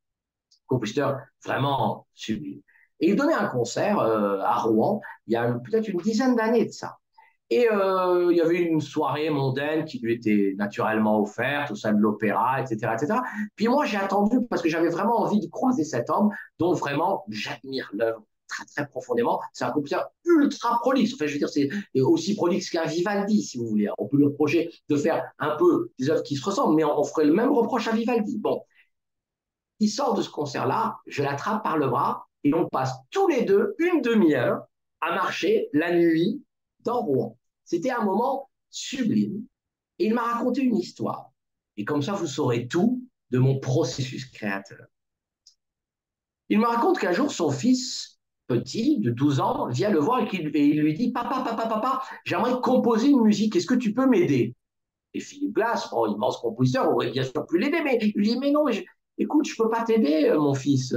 Compositeur 0.67 1.19
vraiment 1.45 2.07
sublime. 2.15 2.63
Et 3.01 3.11
il 3.11 3.17
donnait 3.17 3.35
un 3.35 3.49
concert 3.49 3.99
à 3.99 4.59
Rouen, 4.61 5.03
il 5.27 5.35
y 5.35 5.37
a 5.37 5.53
peut-être 5.53 5.89
une 5.89 5.99
dizaine 5.99 6.35
d'années 6.35 6.65
de 6.65 6.73
ça. 6.73 7.00
Et 7.51 7.67
il 7.69 8.37
y 8.37 8.41
avait 8.41 8.63
une 8.63 8.81
soirée 8.81 9.29
mondaine 9.29 9.85
qui 9.85 9.99
lui 9.99 10.15
était 10.15 10.55
naturellement 10.57 11.21
offerte, 11.21 11.73
au 11.73 11.75
sein 11.75 11.93
de 11.93 11.99
l'opéra, 11.99 12.61
etc., 12.61 12.93
etc. 12.95 13.19
Puis 13.57 13.67
moi, 13.67 13.85
j'ai 13.85 13.97
attendu 13.97 14.39
parce 14.49 14.63
que 14.63 14.69
j'avais 14.69 14.89
vraiment 14.89 15.21
envie 15.21 15.41
de 15.41 15.51
croiser 15.51 15.83
cet 15.83 16.11
homme 16.11 16.31
dont 16.59 16.73
vraiment 16.73 17.25
j'admire 17.29 17.91
l'œuvre 17.93 18.23
très, 18.51 18.65
très 18.67 18.87
profondément. 18.87 19.41
C'est 19.53 19.65
un 19.65 19.71
compositeur 19.71 20.11
ultra 20.25 20.79
prolixe. 20.81 21.15
Enfin, 21.15 21.27
je 21.27 21.33
veux 21.33 21.39
dire, 21.39 21.49
c'est 21.49 21.71
aussi 22.01 22.35
prolixe 22.35 22.69
qu'un 22.69 22.85
Vivaldi, 22.85 23.43
si 23.43 23.59
vous 23.59 23.67
voulez. 23.67 23.89
On 23.97 24.07
peut 24.07 24.19
lui 24.19 24.27
reprocher 24.27 24.71
de 24.89 24.97
faire 24.97 25.25
un 25.39 25.57
peu 25.57 25.91
des 25.99 26.11
œuvres 26.11 26.23
qui 26.23 26.37
se 26.37 26.45
ressemblent, 26.45 26.75
mais 26.75 26.85
on, 26.85 27.05
ferait 27.05 27.25
le 27.25 27.33
même 27.33 27.53
reproche 27.53 27.89
à 27.89 27.93
Vivaldi. 27.93 28.39
Bon. 28.39 28.63
Il 29.79 29.89
sort 29.89 30.15
de 30.15 30.21
ce 30.21 30.29
concert-là, 30.29 30.99
je 31.07 31.23
l'attrape 31.23 31.63
par 31.63 31.79
le 31.79 31.89
bras 31.89 32.27
et 32.45 32.53
on 32.53 32.69
passe 32.69 32.93
tous 33.11 33.29
les 33.29 33.43
deux 33.43 33.75
une 33.79 34.03
demi-heure 34.03 34.65
à 35.01 35.15
marcher 35.15 35.71
la 35.73 35.95
nuit 35.95 36.45
dans 36.81 37.01
Rouen. 37.01 37.39
C'était 37.71 37.93
un 37.93 38.05
moment 38.05 38.51
sublime. 38.69 39.45
Et 40.01 40.07
il 40.07 40.15
m'a 40.15 40.23
raconté 40.23 40.61
une 40.61 40.77
histoire. 40.77 41.31
Et 41.77 41.85
comme 41.85 42.03
ça, 42.03 42.15
vous 42.15 42.27
saurez 42.27 42.67
tout 42.67 43.07
de 43.31 43.39
mon 43.39 43.61
processus 43.61 44.25
créateur. 44.25 44.89
Il 46.49 46.59
me 46.59 46.67
raconte 46.67 46.99
qu'un 46.99 47.13
jour, 47.13 47.31
son 47.31 47.53
fils 47.53 48.19
petit, 48.49 48.99
de 48.99 49.13
12 49.13 49.39
ans, 49.39 49.69
vient 49.69 49.91
le 49.91 50.01
voir 50.01 50.21
et, 50.21 50.37
il 50.37 50.81
lui 50.81 50.95
dit 50.95 51.13
Papa, 51.13 51.45
papa, 51.45 51.69
papa, 51.69 52.03
j'aimerais 52.25 52.61
composer 52.61 53.11
une 53.11 53.23
musique, 53.23 53.55
est-ce 53.55 53.69
que 53.69 53.75
tu 53.75 53.95
peux 53.95 54.09
m'aider? 54.09 54.57
Et 55.15 55.21
Philippe 55.21 55.55
Glass, 55.55 55.91
oh, 55.93 56.09
immense 56.09 56.39
compositeur, 56.39 56.91
aurait 56.91 57.13
bien 57.13 57.23
sûr 57.23 57.47
pu 57.47 57.59
l'aider, 57.59 57.83
mais 57.85 58.01
il 58.03 58.13
lui 58.17 58.31
dit 58.31 58.39
Mais 58.41 58.51
non, 58.51 58.65
écoute, 59.17 59.47
je 59.47 59.53
ne 59.53 59.65
peux 59.65 59.71
pas 59.71 59.85
t'aider, 59.85 60.25
euh, 60.25 60.41
mon 60.41 60.55
fils, 60.55 60.93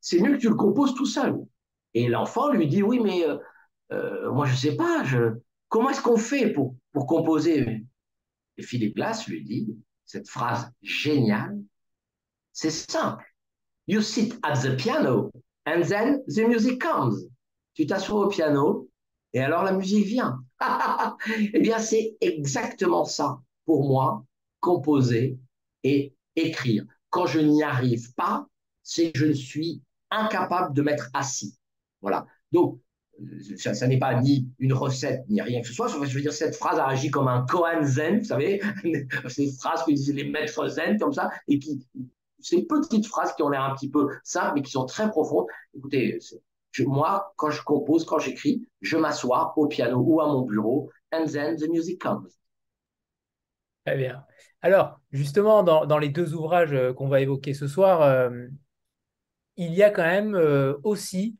c'est 0.00 0.18
mieux 0.18 0.32
que 0.32 0.40
tu 0.40 0.48
le 0.48 0.56
composes 0.56 0.96
tout 0.96 1.06
seul. 1.06 1.36
Et 1.94 2.08
l'enfant 2.08 2.50
lui 2.50 2.66
dit 2.66 2.82
Oui, 2.82 2.98
mais 2.98 3.24
euh, 3.24 3.36
euh, 3.92 4.32
moi, 4.32 4.46
je 4.46 4.52
ne 4.52 4.56
sais 4.56 4.74
pas. 4.74 5.04
Comment 5.68 5.90
est-ce 5.90 6.02
qu'on 6.02 6.16
fait 6.16 6.52
pour, 6.52 6.74
pour 6.92 7.06
composer 7.06 7.84
Et 8.56 8.62
Philippe 8.62 8.96
Glass 8.96 9.26
lui 9.26 9.44
dit 9.44 9.76
cette 10.04 10.28
phrase 10.28 10.70
géniale 10.82 11.58
C'est 12.52 12.70
simple. 12.70 13.24
You 13.86 14.02
sit 14.02 14.38
at 14.42 14.60
the 14.60 14.76
piano 14.76 15.30
And 15.68 15.82
then 15.82 16.22
the 16.26 16.46
music 16.48 16.80
comes. 16.80 17.28
Tu 17.74 17.86
t'assois 17.86 18.24
au 18.24 18.28
piano 18.28 18.88
et 19.34 19.40
alors 19.40 19.64
la 19.64 19.72
musique 19.72 20.06
vient. 20.06 20.42
eh 21.28 21.60
bien, 21.60 21.78
c'est 21.78 22.16
exactement 22.22 23.04
ça 23.04 23.38
pour 23.66 23.86
moi, 23.86 24.24
composer 24.60 25.38
et 25.84 26.14
écrire. 26.36 26.86
Quand 27.10 27.26
je 27.26 27.40
n'y 27.40 27.62
arrive 27.62 28.14
pas, 28.14 28.46
c'est 28.82 29.12
que 29.12 29.26
je 29.26 29.32
suis 29.32 29.82
incapable 30.10 30.74
de 30.74 30.80
m'être 30.80 31.10
assis. 31.12 31.58
Voilà. 32.00 32.26
Donc, 32.50 32.80
ça, 33.56 33.86
n'est 33.86 33.98
pas 33.98 34.20
ni 34.20 34.48
une 34.58 34.72
recette, 34.72 35.24
ni 35.28 35.40
rien 35.40 35.60
que 35.60 35.66
ce 35.66 35.74
soit. 35.74 35.88
Je 35.88 36.14
veux 36.14 36.20
dire, 36.20 36.32
cette 36.32 36.54
phrase 36.54 36.78
a 36.78 36.86
agi 36.86 37.10
comme 37.10 37.28
un 37.28 37.44
koan 37.46 37.84
zen, 37.84 38.20
vous 38.20 38.24
savez, 38.24 38.60
ces 39.28 39.52
phrases 39.52 39.84
que 39.84 39.92
disaient 39.92 40.12
les 40.12 40.28
maîtres 40.28 40.68
zen, 40.68 40.98
comme 40.98 41.12
ça, 41.12 41.30
et 41.48 41.58
qui 41.58 41.86
ces 42.40 42.64
petites 42.66 43.06
phrases 43.06 43.34
qui 43.34 43.42
ont 43.42 43.48
l'air 43.48 43.62
un 43.62 43.74
petit 43.74 43.90
peu 43.90 44.08
simples, 44.22 44.52
mais 44.54 44.62
qui 44.62 44.70
sont 44.70 44.86
très 44.86 45.10
profondes. 45.10 45.46
Écoutez, 45.74 46.18
moi, 46.80 47.32
quand 47.36 47.50
je 47.50 47.62
compose, 47.62 48.04
quand 48.04 48.18
j'écris, 48.18 48.68
je 48.80 48.96
m'assois 48.96 49.52
au 49.56 49.66
piano 49.66 49.98
ou 49.98 50.20
à 50.20 50.26
mon 50.26 50.42
bureau, 50.42 50.90
and 51.12 51.26
then 51.26 51.56
the 51.56 51.68
music 51.68 52.00
comes. 52.00 52.28
Très 53.84 53.96
bien. 53.96 54.24
Alors, 54.60 55.00
justement, 55.12 55.62
dans, 55.62 55.98
les 55.98 56.08
deux 56.08 56.34
ouvrages 56.34 56.72
euh, 56.72 56.92
qu'on 56.92 57.08
va 57.08 57.20
évoquer 57.20 57.54
ce 57.54 57.66
soir, 57.66 58.02
euh, 58.02 58.46
il 59.56 59.72
y 59.74 59.82
a 59.82 59.90
quand 59.90 60.04
même 60.04 60.34
euh, 60.34 60.74
aussi 60.82 61.36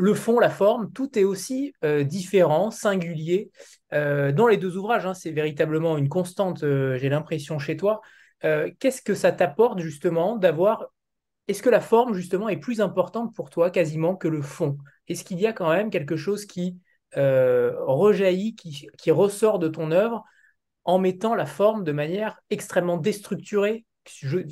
le 0.00 0.14
fond, 0.14 0.38
la 0.38 0.50
forme, 0.50 0.90
tout 0.92 1.18
est 1.18 1.24
aussi 1.24 1.72
différent, 1.82 2.70
singulier. 2.70 3.50
dans 3.92 4.46
les 4.48 4.56
deux 4.56 4.76
ouvrages, 4.76 5.06
hein, 5.06 5.14
c'est 5.14 5.30
véritablement 5.30 5.98
une 5.98 6.08
constante, 6.08 6.60
j'ai 6.60 7.08
l'impression, 7.08 7.58
chez 7.58 7.76
toi. 7.76 8.00
Euh, 8.44 8.70
qu'est-ce 8.78 9.02
que 9.02 9.14
ça 9.14 9.32
t'apporte 9.32 9.80
justement 9.80 10.36
d'avoir 10.36 10.86
est-ce 11.48 11.62
que 11.62 11.68
la 11.68 11.80
forme 11.80 12.14
justement 12.14 12.48
est 12.48 12.58
plus 12.58 12.80
importante 12.80 13.34
pour 13.34 13.50
toi 13.50 13.70
quasiment 13.70 14.14
que 14.14 14.28
le 14.28 14.40
fond? 14.40 14.78
Est-ce 15.08 15.24
qu'il 15.24 15.40
y 15.40 15.46
a 15.46 15.52
quand 15.52 15.70
même 15.70 15.90
quelque 15.90 16.16
chose 16.16 16.46
qui 16.46 16.78
euh, 17.16 17.74
rejaillit, 17.86 18.54
qui, 18.54 19.10
ressort 19.10 19.58
de 19.58 19.66
ton 19.66 19.90
œuvre 19.90 20.24
en 20.84 20.98
mettant 20.98 21.34
la 21.34 21.46
forme 21.46 21.82
de 21.82 21.90
manière 21.90 22.40
extrêmement 22.50 22.98
déstructurée? 22.98 23.84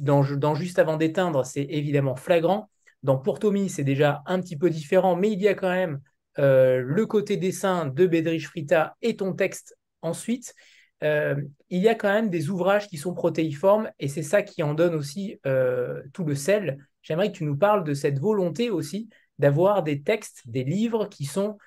Dans, 0.02 0.54
Juste 0.54 0.78
avant 0.80 0.96
d'éteindre, 0.96 1.46
c'est 1.46 1.66
évidemment 1.70 2.16
flagrant. 2.16 2.68
Dans 3.02 3.16
Pourtomi, 3.16 3.68
c'est 3.68 3.84
déjà 3.84 4.22
un 4.26 4.40
petit 4.40 4.56
peu 4.56 4.70
différent, 4.70 5.16
mais 5.16 5.30
il 5.30 5.40
y 5.40 5.48
a 5.48 5.54
quand 5.54 5.70
même 5.70 6.00
euh, 6.38 6.82
le 6.84 7.06
côté 7.06 7.36
dessin 7.36 7.86
de 7.86 8.06
Bedrich 8.06 8.46
Frita 8.46 8.96
et 9.02 9.16
ton 9.16 9.32
texte 9.32 9.76
ensuite. 10.02 10.54
Euh, 11.02 11.36
il 11.68 11.80
y 11.80 11.88
a 11.88 11.94
quand 11.94 12.12
même 12.12 12.30
des 12.30 12.50
ouvrages 12.50 12.88
qui 12.88 12.96
sont 12.96 13.14
protéiformes 13.14 13.90
et 13.98 14.08
c'est 14.08 14.22
ça 14.22 14.42
qui 14.42 14.62
en 14.62 14.74
donne 14.74 14.94
aussi 14.94 15.38
euh, 15.46 16.02
tout 16.12 16.24
le 16.24 16.34
sel. 16.34 16.84
J'aimerais 17.02 17.32
que 17.32 17.36
tu 17.36 17.44
nous 17.44 17.56
parles 17.56 17.84
de 17.84 17.94
cette 17.94 18.18
volonté 18.18 18.70
aussi 18.70 19.08
d'avoir 19.38 19.82
des 19.82 20.02
textes, 20.02 20.42
des 20.46 20.64
livres 20.64 21.06
qui 21.06 21.24
sont 21.24 21.58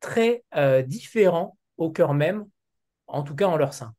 très 0.00 0.44
différents 0.86 1.58
au 1.76 1.90
cœur 1.90 2.14
même, 2.14 2.46
en 3.08 3.24
tout 3.24 3.34
cas 3.34 3.46
en 3.46 3.56
leur 3.56 3.74
sein. 3.74 3.94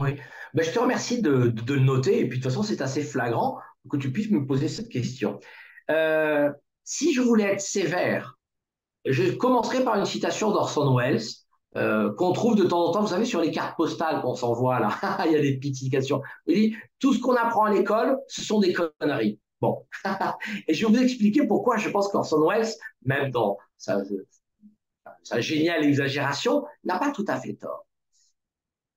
Oui, 0.00 0.16
ben, 0.54 0.64
je 0.64 0.72
te 0.72 0.78
remercie 0.78 1.22
de, 1.22 1.48
de, 1.48 1.74
le 1.74 1.80
noter 1.80 2.20
et 2.20 2.28
puis 2.28 2.38
de 2.38 2.42
toute 2.42 2.50
façon 2.50 2.64
c'est 2.64 2.80
assez 2.82 3.02
flagrant 3.02 3.58
que 3.88 3.96
tu 3.96 4.10
puisses 4.10 4.30
me 4.30 4.44
poser 4.44 4.68
cette 4.68 4.88
question. 4.88 5.38
Si 6.84 7.12
je 7.12 7.20
voulais 7.20 7.44
être 7.44 7.60
sévère, 7.60 8.38
je 9.04 9.32
commencerai 9.32 9.84
par 9.84 9.96
une 9.96 10.04
citation 10.04 10.50
d'Orson 10.50 10.94
Welles 10.96 11.22
euh, 11.76 12.12
qu'on 12.14 12.32
trouve 12.32 12.56
de 12.56 12.64
temps 12.64 12.86
en 12.86 12.92
temps, 12.92 13.02
vous 13.02 13.08
savez, 13.08 13.26
sur 13.26 13.40
les 13.40 13.50
cartes 13.50 13.76
postales 13.76 14.22
qu'on 14.22 14.34
s'envoie 14.34 14.80
là. 14.80 14.98
Il 15.26 15.32
y 15.32 15.36
a 15.36 15.40
des 15.40 15.58
pitications. 15.58 16.22
Il 16.46 16.54
dit 16.54 16.76
tout 16.98 17.12
ce 17.12 17.20
qu'on 17.20 17.34
apprend 17.34 17.64
à 17.64 17.72
l'école, 17.72 18.18
ce 18.26 18.42
sont 18.42 18.58
des 18.58 18.72
conneries. 18.72 19.38
Bon, 19.60 19.84
et 20.68 20.74
je 20.74 20.86
vais 20.86 20.92
vous 20.92 21.02
expliquer 21.02 21.46
pourquoi 21.46 21.76
je 21.76 21.88
pense 21.90 22.08
qu'Orson 22.08 22.48
Welles, 22.48 22.68
même 23.04 23.30
dans 23.30 23.58
sa 23.76 24.00
géniale 25.40 25.84
exagération, 25.84 26.64
n'a 26.84 26.98
pas 26.98 27.10
tout 27.10 27.24
à 27.28 27.38
fait 27.38 27.54
tort. 27.54 27.84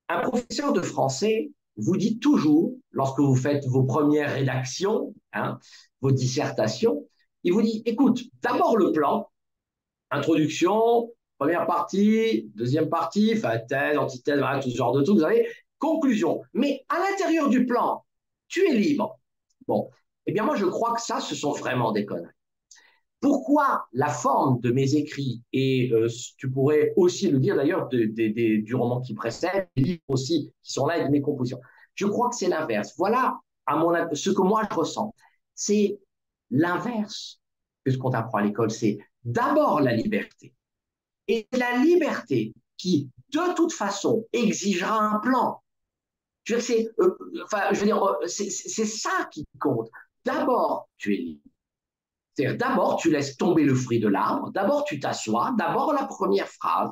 Un 0.08 0.20
professeur 0.20 0.72
de 0.72 0.82
français 0.82 1.50
vous 1.76 1.96
dit 1.96 2.18
toujours, 2.18 2.74
lorsque 2.90 3.18
vous 3.18 3.34
faites 3.34 3.66
vos 3.66 3.82
premières 3.84 4.32
rédactions, 4.32 5.14
hein, 5.32 5.58
vos 6.00 6.10
dissertations, 6.10 7.06
il 7.44 7.52
vous 7.52 7.62
dit, 7.62 7.82
écoute, 7.86 8.22
d'abord 8.42 8.76
le 8.76 8.92
plan, 8.92 9.28
introduction, 10.10 11.10
Première 11.42 11.66
partie, 11.66 12.52
deuxième 12.54 12.88
partie, 12.88 13.32
enfin, 13.36 13.58
thèse, 13.58 13.98
antithèse, 13.98 14.38
voilà, 14.38 14.60
tout 14.60 14.70
ce 14.70 14.76
genre 14.76 14.92
de 14.92 15.02
trucs, 15.02 15.16
vous 15.16 15.24
avez 15.24 15.48
conclusion. 15.80 16.40
Mais 16.54 16.84
à 16.88 17.00
l'intérieur 17.00 17.48
du 17.48 17.66
plan, 17.66 18.04
tu 18.46 18.64
es 18.70 18.72
libre. 18.72 19.18
Bon, 19.66 19.90
eh 20.26 20.32
bien 20.32 20.44
moi 20.44 20.54
je 20.54 20.66
crois 20.66 20.94
que 20.94 21.02
ça, 21.02 21.18
ce 21.18 21.34
sont 21.34 21.50
vraiment 21.50 21.90
des 21.90 22.06
conneries. 22.06 22.30
Pourquoi 23.18 23.86
la 23.92 24.06
forme 24.06 24.60
de 24.60 24.70
mes 24.70 24.94
écrits, 24.94 25.42
et 25.52 25.90
euh, 25.92 26.06
tu 26.36 26.48
pourrais 26.48 26.92
aussi 26.94 27.28
le 27.28 27.40
dire 27.40 27.56
d'ailleurs 27.56 27.88
du 27.88 28.74
roman 28.76 29.00
qui 29.00 29.12
précède, 29.12 29.66
des 29.76 29.82
livres 29.82 30.02
aussi 30.06 30.52
qui 30.62 30.72
sont 30.72 30.86
là 30.86 30.98
et 30.98 31.04
de 31.04 31.10
mes 31.10 31.22
compositions, 31.22 31.60
je 31.96 32.06
crois 32.06 32.30
que 32.30 32.36
c'est 32.36 32.48
l'inverse. 32.48 32.94
Voilà 32.96 33.40
ce 33.68 34.30
que 34.30 34.42
moi 34.42 34.62
je 34.70 34.74
ressens. 34.74 35.14
C'est 35.54 36.00
l'inverse 36.50 37.40
que 37.84 37.90
ce 37.90 37.98
qu'on 37.98 38.12
apprend 38.12 38.38
à 38.38 38.42
l'école, 38.42 38.70
c'est 38.70 38.98
d'abord 39.24 39.80
la 39.80 39.94
liberté. 39.94 40.54
Et 41.28 41.46
la 41.52 41.76
liberté 41.76 42.52
qui, 42.76 43.10
de 43.32 43.54
toute 43.54 43.72
façon, 43.72 44.26
exigera 44.32 45.00
un 45.00 45.18
plan. 45.20 45.62
Je 46.44 46.56
euh, 46.56 48.26
c'est 48.26 48.50
ça 48.86 49.28
qui 49.30 49.44
compte. 49.60 49.88
D'abord, 50.24 50.88
tu 50.96 51.14
es 51.14 51.18
libre. 51.18 51.42
C'est-à-dire, 52.34 52.58
d'abord, 52.58 52.96
tu 52.96 53.10
laisses 53.10 53.36
tomber 53.36 53.64
le 53.64 53.74
fruit 53.74 54.00
de 54.00 54.08
l'arbre, 54.08 54.50
d'abord, 54.50 54.84
tu 54.84 54.98
t'assois, 54.98 55.54
d'abord, 55.58 55.92
la 55.92 56.06
première 56.06 56.48
phrase. 56.48 56.90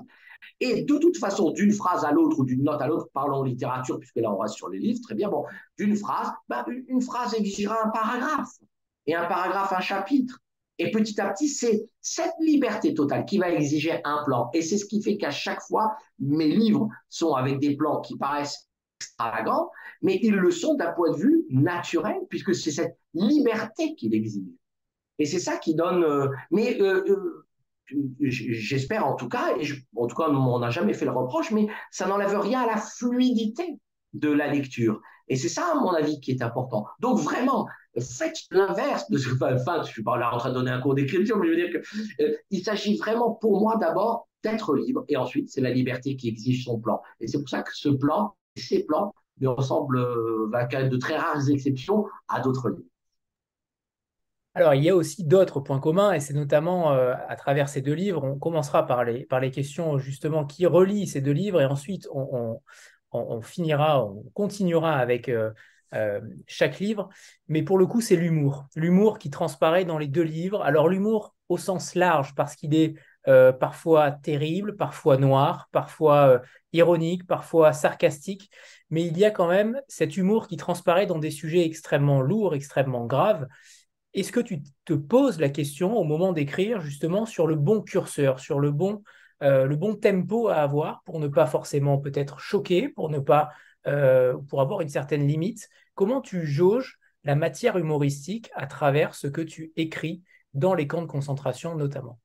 Et 0.60 0.84
de 0.84 0.98
toute 0.98 1.16
façon, 1.16 1.50
d'une 1.50 1.72
phrase 1.72 2.04
à 2.04 2.12
l'autre 2.12 2.38
ou 2.38 2.44
d'une 2.44 2.62
note 2.62 2.80
à 2.80 2.86
l'autre, 2.86 3.08
parlons 3.12 3.42
littérature, 3.42 3.98
puisque 3.98 4.16
là, 4.16 4.32
on 4.32 4.38
reste 4.38 4.54
sur 4.54 4.68
les 4.68 4.78
livres, 4.78 5.00
très 5.02 5.14
bien, 5.14 5.28
bon, 5.28 5.44
d'une 5.78 5.96
phrase, 5.96 6.30
ben, 6.48 6.64
une 6.88 7.02
phrase 7.02 7.34
exigera 7.34 7.76
un 7.84 7.90
paragraphe. 7.90 8.58
Et 9.06 9.14
un 9.14 9.26
paragraphe, 9.26 9.72
un 9.72 9.80
chapitre. 9.80 10.38
Et 10.78 10.90
petit 10.90 11.20
à 11.20 11.30
petit, 11.30 11.48
c'est 11.48 11.88
cette 12.00 12.32
liberté 12.40 12.94
totale 12.94 13.26
qui 13.26 13.38
va 13.38 13.50
exiger 13.50 14.00
un 14.04 14.22
plan. 14.24 14.50
Et 14.54 14.62
c'est 14.62 14.78
ce 14.78 14.86
qui 14.86 15.02
fait 15.02 15.16
qu'à 15.16 15.30
chaque 15.30 15.60
fois, 15.60 15.94
mes 16.18 16.48
livres 16.48 16.88
sont 17.08 17.34
avec 17.34 17.58
des 17.58 17.76
plans 17.76 18.00
qui 18.00 18.16
paraissent 18.16 18.66
extravagants, 18.98 19.70
mais 20.02 20.18
ils 20.22 20.34
le 20.34 20.50
sont 20.50 20.74
d'un 20.74 20.92
point 20.92 21.10
de 21.10 21.16
vue 21.16 21.44
naturel, 21.50 22.16
puisque 22.28 22.54
c'est 22.54 22.70
cette 22.70 22.98
liberté 23.14 23.94
qu'il 23.94 24.14
exige. 24.14 24.48
Et 25.18 25.26
c'est 25.26 25.38
ça 25.38 25.58
qui 25.58 25.74
donne. 25.74 26.02
Euh, 26.02 26.28
mais 26.50 26.80
euh, 26.80 27.04
euh, 27.08 27.46
j'espère 28.20 29.06
en 29.06 29.14
tout 29.14 29.28
cas, 29.28 29.56
et 29.58 29.66
en 29.96 30.06
tout 30.06 30.16
cas, 30.16 30.28
on 30.28 30.58
n'a 30.58 30.70
jamais 30.70 30.94
fait 30.94 31.04
le 31.04 31.12
reproche, 31.12 31.50
mais 31.50 31.68
ça 31.90 32.06
n'enlève 32.06 32.38
rien 32.38 32.60
à 32.62 32.66
la 32.66 32.76
fluidité 32.76 33.78
de 34.12 34.30
la 34.30 34.48
lecture. 34.48 35.00
Et 35.28 35.36
c'est 35.36 35.48
ça, 35.48 35.72
à 35.72 35.74
mon 35.74 35.90
avis, 35.90 36.20
qui 36.20 36.32
est 36.32 36.42
important. 36.42 36.86
Donc 36.98 37.18
vraiment, 37.18 37.66
faites 37.98 38.36
l'inverse 38.50 39.08
de 39.10 39.18
ce 39.18 39.28
que, 39.28 39.54
enfin, 39.54 39.82
je 39.84 39.90
suis 39.90 40.02
pas 40.02 40.18
là 40.18 40.34
en 40.34 40.38
train 40.38 40.50
de 40.50 40.54
donner 40.54 40.70
un 40.70 40.80
cours 40.80 40.94
d'écriture, 40.94 41.38
mais 41.38 41.46
je 41.46 41.50
veux 41.52 41.56
dire 41.56 41.72
que 41.72 42.22
euh, 42.22 42.34
il 42.50 42.64
s'agit 42.64 42.96
vraiment 42.96 43.32
pour 43.32 43.60
moi 43.60 43.76
d'abord 43.76 44.28
d'être 44.42 44.74
libre, 44.74 45.04
et 45.08 45.16
ensuite 45.16 45.50
c'est 45.50 45.60
la 45.60 45.70
liberté 45.70 46.16
qui 46.16 46.28
exige 46.28 46.64
son 46.64 46.80
plan. 46.80 47.00
Et 47.20 47.28
c'est 47.28 47.38
pour 47.38 47.48
ça 47.48 47.62
que 47.62 47.70
ce 47.74 47.90
plan, 47.90 48.34
ces 48.56 48.84
plans, 48.84 49.12
ne 49.40 49.48
ressemblent, 49.48 49.98
euh, 49.98 50.66
qu'à 50.68 50.84
de 50.84 50.96
très 50.96 51.16
rares 51.16 51.48
exceptions 51.48 52.06
à 52.28 52.40
d'autres 52.40 52.70
livres. 52.70 52.89
Alors, 54.60 54.74
il 54.74 54.84
y 54.84 54.90
a 54.90 54.94
aussi 54.94 55.24
d'autres 55.24 55.60
points 55.60 55.80
communs, 55.80 56.12
et 56.12 56.20
c'est 56.20 56.34
notamment 56.34 56.92
euh, 56.92 57.14
à 57.28 57.34
travers 57.34 57.70
ces 57.70 57.80
deux 57.80 57.94
livres, 57.94 58.22
on 58.22 58.38
commencera 58.38 58.86
par 58.86 59.04
les, 59.04 59.26
questions 59.50 59.96
justement 59.96 60.44
qui 60.44 60.66
relient 60.66 61.06
ces 61.06 61.22
deux 61.22 61.32
livres, 61.32 61.62
et 61.62 61.64
ensuite 61.64 62.06
on, 62.12 62.60
on, 63.10 63.40
finira, 63.40 64.04
on 64.04 64.22
continuera 64.34 64.98
avec 64.98 65.30
euh, 65.30 65.50
euh, 65.94 66.20
chaque 66.46 66.78
livre. 66.78 67.08
Mais 67.48 67.62
pour 67.62 67.78
le 67.78 67.86
coup, 67.86 68.02
c'est 68.02 68.16
l'humour. 68.16 68.66
L'humour 68.76 69.18
qui 69.18 69.30
transparaît 69.30 69.86
dans 69.86 69.96
les 69.96 70.08
deux 70.08 70.20
livres. 70.20 70.60
Alors, 70.62 70.88
l'humour 70.88 71.34
au 71.48 71.56
sens 71.56 71.94
large, 71.94 72.34
parce 72.34 72.54
qu'il 72.54 72.74
est 72.74 72.96
parfois 73.24 74.10
terrible, 74.10 74.76
parfois 74.76 75.16
noir, 75.16 75.70
parfois 75.72 76.42
ironique, 76.74 77.26
parfois 77.26 77.72
sarcastique, 77.72 78.50
mais 78.90 79.06
il 79.06 79.16
y 79.16 79.24
a 79.24 79.30
quand 79.30 79.48
même 79.48 79.80
cet 79.88 80.18
humour 80.18 80.48
qui 80.48 80.58
transparaît 80.58 81.06
dans 81.06 81.18
des 81.18 81.30
sujets 81.30 81.64
extrêmement 81.64 82.20
lourds, 82.20 82.54
extrêmement 82.54 83.06
graves. 83.06 83.46
Est-ce 84.14 84.32
que 84.32 84.40
tu 84.40 84.62
te 84.84 84.92
poses 84.92 85.38
la 85.38 85.48
question 85.48 85.96
au 85.96 86.04
moment 86.04 86.32
d'écrire 86.32 86.80
justement 86.80 87.26
sur 87.26 87.46
le 87.46 87.54
bon 87.54 87.80
curseur, 87.80 88.40
sur 88.40 88.58
le 88.58 88.72
bon, 88.72 89.02
euh, 89.42 89.94
tempo 89.94 90.48
à 90.48 90.56
avoir 90.56 91.02
pour 91.04 91.20
ne 91.20 91.28
pas 91.28 91.46
forcément 91.46 91.98
peut-être 91.98 92.38
choquer, 92.38 92.88
pour 92.88 93.08
ne 93.08 93.18
pas, 93.18 93.50
euh, 93.86 94.36
pour 94.48 94.60
avoir 94.60 94.80
une 94.80 94.88
certaine 94.88 95.26
limite? 95.26 95.68
Comment 95.94 96.20
tu 96.20 96.46
jauges 96.46 96.98
la 97.24 97.36
matière 97.36 97.78
humoristique 97.78 98.50
à 98.54 98.66
travers 98.66 99.14
ce 99.14 99.26
que 99.26 99.40
tu 99.40 99.72
écris 99.76 100.22
dans 100.54 100.74
les 100.74 100.86
camps 100.86 101.02
de 101.02 101.06
concentration 101.06 101.74
notamment? 101.76 102.18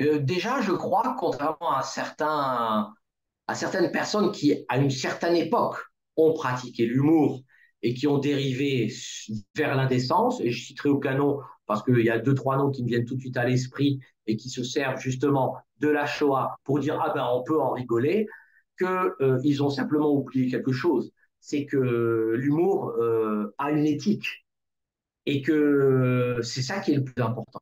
Euh, 0.00 0.18
Déjà, 0.18 0.60
je 0.60 0.72
crois, 0.72 1.16
contrairement 1.18 1.74
à, 1.74 1.82
certains, 1.82 2.92
à 3.46 3.54
certaines 3.54 3.90
personnes 3.90 4.32
qui, 4.32 4.64
à 4.68 4.78
une 4.78 4.90
certaine 4.90 5.36
époque, 5.36 5.78
ont 6.16 6.32
pratiqué 6.32 6.86
l'humour 6.86 7.42
et 7.84 7.92
qui 7.92 8.06
ont 8.06 8.18
dérivé 8.18 8.90
vers 9.54 9.76
l'indécence. 9.76 10.40
Et 10.40 10.50
je 10.50 10.64
citerai 10.64 10.88
aucun 10.88 11.16
nom 11.16 11.40
parce 11.66 11.82
qu'il 11.84 12.00
y 12.00 12.08
a 12.08 12.18
deux, 12.18 12.34
trois 12.34 12.56
noms 12.56 12.70
qui 12.70 12.82
me 12.82 12.88
viennent 12.88 13.04
tout 13.04 13.14
de 13.14 13.20
suite 13.20 13.36
à 13.36 13.44
l'esprit 13.44 14.00
et 14.26 14.36
qui 14.36 14.48
se 14.48 14.64
servent 14.64 14.98
justement 14.98 15.58
de 15.80 15.88
la 15.88 16.06
Shoah 16.06 16.56
pour 16.64 16.80
dire 16.80 16.98
ah 17.04 17.12
ben 17.14 17.26
on 17.30 17.42
peut 17.42 17.60
en 17.60 17.72
rigoler, 17.72 18.26
qu'ils 18.78 18.88
euh, 18.88 19.38
ils 19.44 19.62
ont 19.62 19.68
simplement 19.68 20.10
oublié 20.10 20.50
quelque 20.50 20.72
chose, 20.72 21.12
c'est 21.40 21.66
que 21.66 22.32
l'humour 22.36 22.88
euh, 22.98 23.54
a 23.58 23.70
une 23.70 23.84
éthique 23.84 24.46
et 25.26 25.42
que 25.42 26.38
c'est 26.42 26.62
ça 26.62 26.80
qui 26.80 26.92
est 26.92 26.96
le 26.96 27.04
plus 27.04 27.22
important. 27.22 27.60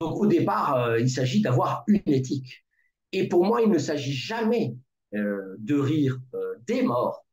Donc 0.00 0.16
au 0.16 0.26
départ, 0.26 0.74
euh, 0.76 1.00
il 1.00 1.08
s'agit 1.08 1.40
d'avoir 1.40 1.84
une 1.86 2.02
éthique. 2.04 2.66
Et 3.12 3.28
pour 3.28 3.46
moi, 3.46 3.62
il 3.62 3.70
ne 3.70 3.78
s'agit 3.78 4.12
jamais 4.12 4.76
de 5.12 5.78
rire 5.78 6.18
des 6.66 6.82
morts, 6.82 7.24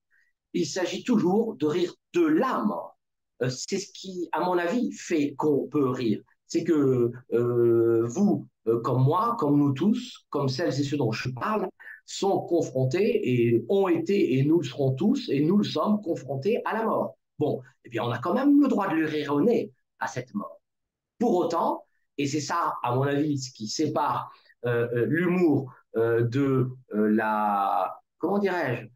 il 0.54 0.68
s'agit 0.68 1.04
toujours 1.04 1.56
de 1.56 1.66
rire 1.66 1.96
de 2.14 2.66
mort. 2.66 2.98
Euh, 3.42 3.50
c'est 3.50 3.80
ce 3.80 3.92
qui, 3.94 4.30
à 4.32 4.42
mon 4.42 4.58
avis, 4.58 4.92
fait 4.92 5.34
qu'on 5.36 5.68
peut 5.68 5.90
rire. 5.90 6.22
C'est 6.48 6.64
que 6.64 7.12
euh, 7.34 8.06
vous, 8.08 8.48
euh, 8.68 8.82
comme 8.82 9.04
moi, 9.04 9.36
comme 9.40 9.58
nous 9.58 9.74
tous, 9.74 10.26
comme 10.30 10.50
celles 10.50 10.80
et 10.80 10.84
ceux 10.84 10.98
dont 10.98 11.12
je 11.12 11.30
parle, 11.30 11.68
sont 12.06 12.42
confrontés 12.42 13.30
et 13.30 13.66
ont 13.70 13.88
été, 13.88 14.38
et 14.38 14.44
nous 14.44 14.60
le 14.60 14.66
serons 14.66 14.94
tous, 14.94 15.30
et 15.30 15.42
nous 15.42 15.58
le 15.58 15.64
sommes 15.64 16.02
confrontés 16.02 16.62
à 16.66 16.74
la 16.74 16.86
mort. 16.86 17.18
Bon, 17.40 17.62
eh 17.86 17.90
bien, 17.90 18.04
on 18.04 18.12
a 18.12 18.20
quand 18.20 18.34
même 18.34 18.62
le 18.62 18.68
droit 18.68 18.90
de 18.90 18.96
lui 18.96 19.06
rire 19.06 19.34
au 19.34 19.42
nez 19.42 19.72
à 20.00 20.08
cette 20.08 20.34
mort. 20.34 20.60
Pour 21.20 21.36
autant, 21.36 21.86
et 22.18 22.28
c'est 22.28 22.42
ça, 22.42 22.76
à 22.84 22.96
mon 22.96 23.04
avis, 23.04 23.40
ce 23.40 23.52
qui 23.52 23.68
sépare 23.68 24.32
l'humour 24.64 25.74
de 25.96 26.70
la, 26.92 28.00
comment 28.20 28.38
dirais-je, 28.38 28.88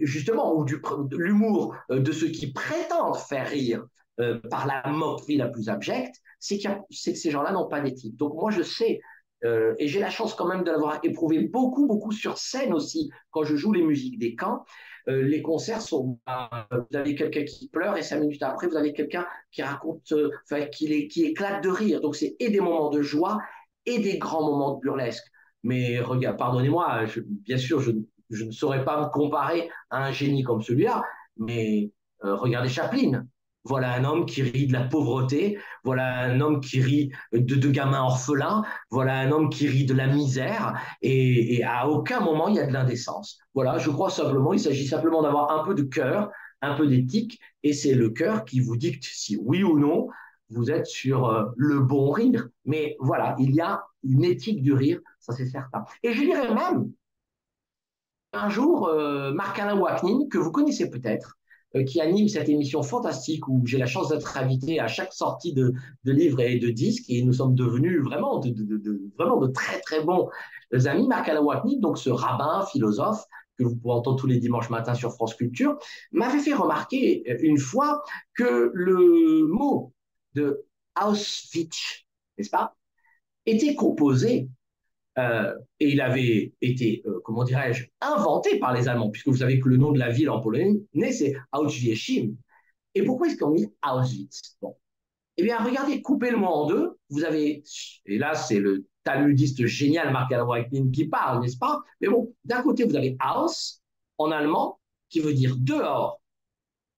justement, 0.00 0.56
ou 0.56 0.64
du, 0.64 0.80
l'humour 1.12 1.76
euh, 1.90 2.00
de 2.00 2.12
ceux 2.12 2.28
qui 2.28 2.52
prétendent 2.52 3.16
faire 3.16 3.48
rire 3.48 3.84
euh, 4.20 4.38
par 4.50 4.66
la 4.66 4.90
moquerie 4.90 5.36
la 5.36 5.48
plus 5.48 5.68
abjecte, 5.68 6.16
c'est 6.38 6.58
que 6.58 6.68
ces 6.90 7.30
gens-là 7.30 7.52
n'ont 7.52 7.68
pas 7.68 7.80
d'éthique. 7.80 8.16
Donc 8.16 8.34
moi, 8.34 8.50
je 8.50 8.62
sais, 8.62 9.00
euh, 9.44 9.74
et 9.78 9.88
j'ai 9.88 10.00
la 10.00 10.10
chance 10.10 10.34
quand 10.34 10.46
même 10.46 10.62
de 10.62 10.70
l'avoir 10.70 11.00
éprouvé 11.02 11.40
beaucoup, 11.40 11.86
beaucoup 11.86 12.12
sur 12.12 12.38
scène 12.38 12.72
aussi, 12.72 13.10
quand 13.30 13.44
je 13.44 13.56
joue 13.56 13.72
les 13.72 13.82
musiques 13.82 14.18
des 14.18 14.34
camps. 14.34 14.64
les 15.06 15.42
concerts 15.42 15.82
sont, 15.82 16.18
vous 16.26 16.96
avez 16.96 17.14
quelqu'un 17.14 17.44
qui 17.44 17.68
pleure 17.68 17.96
et 17.96 18.02
cinq 18.02 18.20
minutes 18.20 18.42
après, 18.42 18.68
vous 18.68 18.76
avez 18.76 18.94
quelqu'un 18.94 19.26
qui 19.50 19.62
raconte, 19.62 20.14
enfin, 20.44 20.64
qui, 20.66 21.08
qui 21.08 21.24
éclate 21.24 21.62
de 21.62 21.68
rire. 21.68 22.00
Donc 22.00 22.16
c'est 22.16 22.36
et 22.38 22.48
des 22.48 22.60
moments 22.60 22.88
de 22.88 23.02
joie 23.02 23.38
et 23.84 23.98
des 23.98 24.16
grands 24.16 24.46
moments 24.50 24.76
de 24.76 24.80
burlesque. 24.80 25.24
Mais 25.62 26.00
regarde, 26.00 26.38
pardonnez-moi, 26.38 27.04
bien 27.26 27.58
sûr, 27.58 27.80
je 27.80 27.92
je 28.30 28.44
ne 28.44 28.50
saurais 28.50 28.84
pas 28.84 29.00
me 29.00 29.10
comparer 29.10 29.70
à 29.90 30.04
un 30.04 30.12
génie 30.12 30.42
comme 30.42 30.62
celui-là, 30.62 31.02
mais 31.36 31.90
euh, 32.24 32.36
regardez 32.36 32.68
Chaplin. 32.68 33.26
Voilà 33.66 33.94
un 33.94 34.04
homme 34.04 34.26
qui 34.26 34.42
rit 34.42 34.66
de 34.66 34.74
la 34.74 34.84
pauvreté, 34.84 35.58
voilà 35.84 36.20
un 36.20 36.38
homme 36.42 36.60
qui 36.60 36.82
rit 36.82 37.10
de, 37.32 37.70
gamins 37.70 38.02
orphelins, 38.02 38.62
voilà 38.90 39.18
un 39.20 39.30
homme 39.30 39.48
qui 39.48 39.66
rit 39.68 39.86
de 39.86 39.94
la 39.94 40.06
misère, 40.06 40.78
et, 41.00 41.54
et 41.54 41.64
à 41.64 41.88
aucun 41.88 42.20
moment 42.20 42.48
il 42.48 42.56
y 42.56 42.58
a 42.58 42.66
de 42.66 42.72
l'indécence. 42.74 43.38
Voilà, 43.54 43.78
je 43.78 43.88
crois 43.88 44.10
simplement, 44.10 44.52
il 44.52 44.60
s'agit 44.60 44.86
simplement 44.86 45.22
d'avoir 45.22 45.58
un 45.58 45.64
peu 45.64 45.74
de 45.74 45.82
cœur, 45.82 46.30
un 46.60 46.74
peu 46.74 46.86
d'éthique, 46.86 47.40
et 47.62 47.72
c'est 47.72 47.94
le 47.94 48.10
cœur 48.10 48.44
qui 48.44 48.60
vous 48.60 48.76
dicte 48.76 49.04
si 49.04 49.38
oui 49.38 49.62
ou 49.62 49.78
non 49.78 50.08
vous 50.50 50.70
êtes 50.70 50.86
sur 50.86 51.26
euh, 51.26 51.44
le 51.56 51.80
bon 51.80 52.10
rire. 52.10 52.48
Mais 52.64 52.96
voilà, 53.00 53.34
il 53.38 53.54
y 53.54 53.60
a 53.60 53.84
une 54.02 54.24
éthique 54.24 54.62
du 54.62 54.72
rire, 54.72 55.00
ça 55.20 55.32
c'est 55.32 55.46
certain. 55.46 55.84
Et 56.02 56.12
je 56.12 56.20
dirais 56.20 56.54
même, 56.54 56.90
un 58.34 58.48
jour, 58.48 58.88
euh, 58.88 59.32
Marc-Alain 59.32 59.78
Waknin, 59.78 60.28
que 60.30 60.38
vous 60.38 60.50
connaissez 60.50 60.90
peut-être, 60.90 61.36
euh, 61.76 61.84
qui 61.84 62.00
anime 62.00 62.28
cette 62.28 62.48
émission 62.48 62.82
fantastique 62.82 63.48
où 63.48 63.62
j'ai 63.66 63.78
la 63.78 63.86
chance 63.86 64.08
d'être 64.08 64.36
invité 64.36 64.80
à 64.80 64.86
chaque 64.86 65.12
sortie 65.12 65.52
de, 65.52 65.74
livres 66.04 66.40
et 66.40 66.58
de 66.58 66.70
disques, 66.70 67.04
et 67.08 67.22
nous 67.22 67.32
sommes 67.32 67.54
devenus 67.54 68.02
vraiment 68.02 68.38
de, 68.38 69.46
très 69.48 69.80
très 69.80 70.02
bons 70.04 70.28
amis. 70.84 71.08
Marc-Alain 71.08 71.42
Waknin, 71.42 71.80
donc 71.80 71.98
ce 71.98 72.10
rabbin, 72.10 72.64
philosophe, 72.70 73.24
que 73.58 73.64
vous 73.64 73.76
pouvez 73.76 73.94
entendre 73.94 74.16
tous 74.16 74.26
les 74.26 74.38
dimanches 74.38 74.70
matins 74.70 74.94
sur 74.94 75.12
France 75.12 75.34
Culture, 75.34 75.78
m'avait 76.12 76.40
fait 76.40 76.54
remarquer 76.54 77.24
euh, 77.28 77.36
une 77.40 77.58
fois 77.58 78.02
que 78.34 78.70
le 78.74 79.46
mot 79.46 79.92
de 80.34 80.64
Auschwitz, 81.00 82.04
n'est-ce 82.38 82.50
pas, 82.50 82.74
était 83.46 83.74
composé 83.74 84.48
euh, 85.18 85.54
et 85.80 85.90
il 85.90 86.00
avait 86.00 86.52
été, 86.60 87.02
euh, 87.06 87.20
comment 87.24 87.44
dirais-je, 87.44 87.86
inventé 88.00 88.58
par 88.58 88.72
les 88.74 88.88
Allemands, 88.88 89.10
puisque 89.10 89.28
vous 89.28 89.36
savez 89.38 89.60
que 89.60 89.68
le 89.68 89.76
nom 89.76 89.92
de 89.92 89.98
la 89.98 90.10
ville 90.10 90.30
en 90.30 90.40
polonais, 90.40 90.80
c'est 91.12 91.34
Auschwitz. 91.52 92.32
Et 92.94 93.02
pourquoi 93.02 93.28
est-ce 93.28 93.36
qu'on 93.36 93.52
dit 93.52 93.68
Auschwitz? 93.82 94.56
Bon. 94.60 94.76
Eh 95.36 95.42
bien, 95.42 95.58
regardez, 95.58 96.00
coupez 96.00 96.30
le 96.30 96.36
mot 96.36 96.46
en 96.46 96.66
deux. 96.66 96.98
Vous 97.10 97.24
avez, 97.24 97.62
et 98.06 98.18
là, 98.18 98.34
c'est 98.34 98.60
le 98.60 98.86
talmudiste 99.02 99.66
génial 99.66 100.12
Marc 100.12 100.32
Alweitin 100.32 100.90
qui 100.90 101.06
parle, 101.06 101.42
n'est-ce 101.42 101.58
pas? 101.58 101.80
Mais 102.00 102.08
bon, 102.08 102.34
d'un 102.44 102.62
côté, 102.62 102.84
vous 102.84 102.96
avez 102.96 103.16
Haus, 103.24 103.80
en 104.18 104.30
allemand, 104.30 104.80
qui 105.08 105.20
veut 105.20 105.34
dire 105.34 105.56
dehors. 105.58 106.20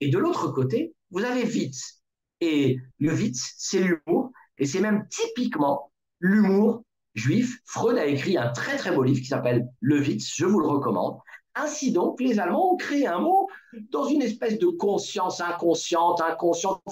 Et 0.01 0.09
de 0.09 0.19
l'autre 0.19 0.49
côté, 0.53 0.95
vous 1.11 1.25
avez 1.25 1.45
Witz. 1.45 2.03
Et 2.41 2.79
le 2.99 3.15
Witz, 3.15 3.55
c'est 3.57 3.81
l'humour. 3.81 4.31
Et 4.59 4.67
c'est 4.67 4.81
même 4.81 5.07
typiquement 5.09 5.91
l'humour 6.21 6.85
juif, 7.17 7.59
Freud 7.65 7.99
a 7.99 8.07
écrit 8.07 8.39
un 8.39 8.51
très 8.51 8.77
très 8.77 8.95
beau 8.95 9.03
livre 9.03 9.21
qui 9.21 9.27
s'appelle 9.27 9.67
Le 9.81 10.01
Witz, 10.01 10.35
je 10.37 10.47
vous 10.47 10.61
le 10.61 10.69
recommande. 10.69 11.19
Ainsi 11.55 11.91
donc, 11.91 12.21
les 12.21 12.39
Allemands 12.39 12.75
ont 12.75 12.77
créé 12.77 13.07
un 13.07 13.19
mot 13.19 13.49
dans 13.91 14.05
une 14.05 14.23
espèce 14.23 14.59
de 14.59 14.67
conscience 14.67 15.41
inconsciente, 15.41 16.21
inconsciente, 16.21 16.83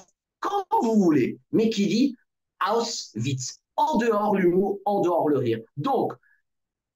quand 0.41 0.65
vous 0.83 0.97
voulez, 0.97 1.39
mais 1.53 1.69
qui 1.69 1.87
dit 1.87 2.17
Auschwitz, 2.67 3.59
en 3.77 3.99
dehors 3.99 4.35
l'humour, 4.35 4.79
en 4.87 5.03
dehors 5.03 5.29
le 5.29 5.39
rire. 5.39 5.61
Donc, 5.77 6.15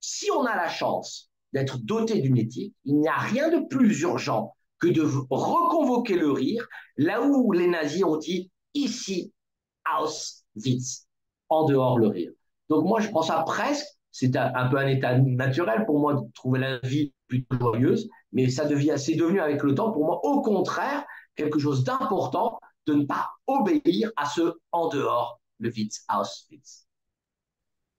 si 0.00 0.30
on 0.30 0.44
a 0.44 0.56
la 0.56 0.68
chance 0.68 1.30
d'être 1.52 1.78
doté 1.78 2.20
d'une 2.20 2.38
éthique, 2.38 2.74
il 2.84 2.98
n'y 2.98 3.08
a 3.08 3.18
rien 3.18 3.50
de 3.50 3.66
plus 3.66 4.00
urgent 4.00 4.54
que 4.78 4.88
de 4.88 5.02
reconvoquer 5.02 6.16
le 6.16 6.30
rire 6.30 6.66
là 6.96 7.22
où 7.22 7.52
les 7.52 7.68
nazis 7.68 8.04
ont 8.04 8.16
dit 8.16 8.50
ici 8.72 9.32
Auschwitz, 10.00 11.06
en 11.50 11.66
dehors 11.66 11.98
le 11.98 12.08
rire. 12.08 12.32
Donc 12.68 12.84
moi, 12.84 13.00
je 13.00 13.08
prends 13.08 13.22
ça 13.22 13.42
presque, 13.46 13.86
c'est 14.10 14.36
un, 14.36 14.68
peu 14.68 14.78
un 14.78 14.86
état 14.86 15.18
naturel 15.18 15.84
pour 15.86 16.00
moi 16.00 16.14
de 16.14 16.20
trouver 16.34 16.60
la 16.60 16.78
vie 16.78 17.12
plutôt 17.28 17.56
joyeuse, 17.58 18.08
mais 18.32 18.48
ça 18.48 18.64
devient, 18.64 18.94
c'est 18.96 19.14
devenu 19.14 19.40
avec 19.40 19.62
le 19.62 19.74
temps 19.74 19.92
pour 19.92 20.04
moi, 20.04 20.20
au 20.24 20.40
contraire, 20.42 21.04
quelque 21.36 21.58
chose 21.58 21.84
d'important 21.84 22.58
de 22.86 22.94
ne 22.94 23.04
pas 23.04 23.30
obéir 23.46 24.10
à 24.16 24.26
ce 24.26 24.54
en 24.72 24.88
dehors, 24.88 25.40
le 25.58 25.70
Witz, 25.70 26.04
Auschwitz. 26.08 26.86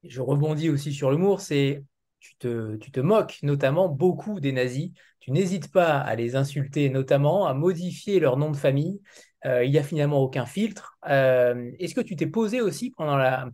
Je 0.04 0.22
rebondis 0.22 0.70
aussi 0.70 0.94
sur 0.94 1.12
l'humour, 1.12 1.42
c'est 1.42 1.84
tu 2.20 2.36
te, 2.38 2.76
tu 2.78 2.92
te 2.92 3.00
moques 3.00 3.40
notamment 3.44 3.88
beaucoup 3.88 4.40
des 4.40 4.52
nazis, 4.52 4.92
tu 5.20 5.32
n'hésites 5.32 5.72
pas 5.72 6.00
à 6.00 6.16
les 6.16 6.36
insulter, 6.36 6.90
notamment 6.90 7.46
à 7.46 7.54
modifier 7.54 8.20
leur 8.20 8.38
nom 8.38 8.52
de 8.52 8.58
famille, 8.58 9.00
il 9.46 9.70
n'y 9.70 9.78
a 9.78 9.84
finalement 9.84 10.20
aucun 10.20 10.46
filtre. 10.46 10.98
Est-ce 11.06 11.96
que 11.96 12.02
tu 12.02 12.16
t'es 12.16 12.28
posé 12.28 12.62
aussi 12.62 12.92
pendant, 12.92 13.16
la, 13.16 13.50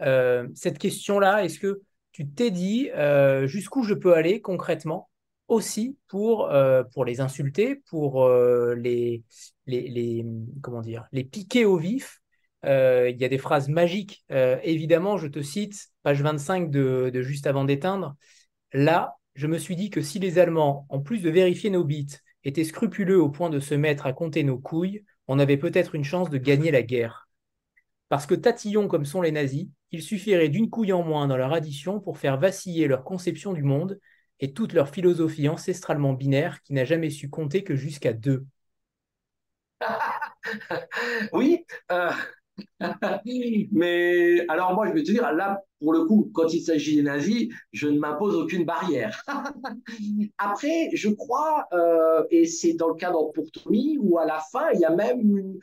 l'écriture 0.00 0.50
cette 0.54 0.78
question-là 0.78 1.44
Est-ce 1.44 1.58
que 1.58 1.80
tu 2.12 2.28
t'es 2.28 2.50
dit 2.50 2.90
jusqu'où 3.44 3.84
je 3.84 3.94
peux 3.94 4.14
aller 4.14 4.40
concrètement 4.40 5.08
aussi 5.48 5.96
pour, 6.08 6.50
pour 6.92 7.04
les 7.04 7.20
insulter, 7.20 7.76
pour 7.88 8.28
les, 8.28 9.22
les, 9.66 10.24
comment 10.62 10.80
dire, 10.80 11.06
les 11.12 11.24
piquer 11.24 11.64
au 11.64 11.76
vif? 11.76 12.20
Il 12.64 13.16
y 13.18 13.24
a 13.24 13.28
des 13.28 13.38
phrases 13.38 13.68
magiques. 13.68 14.24
évidemment, 14.30 15.18
je 15.18 15.26
te 15.26 15.42
cite, 15.42 15.88
page 16.02 16.22
25 16.22 16.70
de, 16.70 17.10
de 17.12 17.22
Juste 17.22 17.46
avant 17.46 17.64
d'éteindre. 17.64 18.14
Là, 18.72 19.16
je 19.34 19.46
me 19.46 19.58
suis 19.58 19.76
dit 19.76 19.90
que 19.90 20.00
si 20.00 20.18
les 20.18 20.38
Allemands, 20.38 20.86
en 20.88 21.00
plus 21.00 21.20
de 21.22 21.30
vérifier 21.30 21.70
nos 21.70 21.84
bits, 21.84 22.18
étaient 22.44 22.64
scrupuleux 22.64 23.20
au 23.20 23.30
point 23.30 23.50
de 23.50 23.60
se 23.60 23.74
mettre 23.74 24.06
à 24.06 24.12
compter 24.12 24.42
nos 24.44 24.58
couilles, 24.58 25.04
on 25.28 25.38
avait 25.38 25.56
peut-être 25.56 25.94
une 25.94 26.04
chance 26.04 26.30
de 26.30 26.38
gagner 26.38 26.70
la 26.70 26.82
guerre. 26.82 27.21
Parce 28.12 28.26
que 28.26 28.34
tatillons 28.34 28.88
comme 28.88 29.06
sont 29.06 29.22
les 29.22 29.32
nazis, 29.32 29.68
il 29.90 30.02
suffirait 30.02 30.50
d'une 30.50 30.68
couille 30.68 30.92
en 30.92 31.02
moins 31.02 31.26
dans 31.26 31.38
leur 31.38 31.54
addition 31.54 31.98
pour 31.98 32.18
faire 32.18 32.38
vaciller 32.38 32.86
leur 32.86 33.04
conception 33.04 33.54
du 33.54 33.62
monde 33.62 33.98
et 34.38 34.52
toute 34.52 34.74
leur 34.74 34.90
philosophie 34.90 35.48
ancestralement 35.48 36.12
binaire 36.12 36.60
qui 36.60 36.74
n'a 36.74 36.84
jamais 36.84 37.08
su 37.08 37.30
compter 37.30 37.64
que 37.64 37.74
jusqu'à 37.74 38.12
deux. 38.12 38.44
oui, 41.32 41.64
euh, 41.90 42.10
Mais 43.72 44.44
alors 44.48 44.74
moi, 44.74 44.86
je 44.88 44.92
vais 44.92 45.02
te 45.02 45.10
dire, 45.10 45.32
là, 45.32 45.62
pour 45.80 45.92
le 45.92 46.04
coup, 46.04 46.30
quand 46.34 46.52
il 46.52 46.60
s'agit 46.60 46.96
des 46.96 47.02
nazis, 47.02 47.48
je 47.72 47.88
ne 47.88 47.98
m'impose 47.98 48.36
aucune 48.36 48.64
barrière. 48.64 49.24
Après, 50.38 50.90
je 50.92 51.08
crois, 51.08 51.66
euh, 51.72 52.24
et 52.30 52.44
c'est 52.44 52.74
dans 52.74 52.88
le 52.88 52.94
cas 52.94 53.10
d'Empourtoumi, 53.10 53.98
où 54.00 54.18
à 54.18 54.26
la 54.26 54.40
fin, 54.52 54.70
il 54.74 54.80
y 54.80 54.84
a 54.84 54.90
même 54.90 55.20
une... 55.20 55.58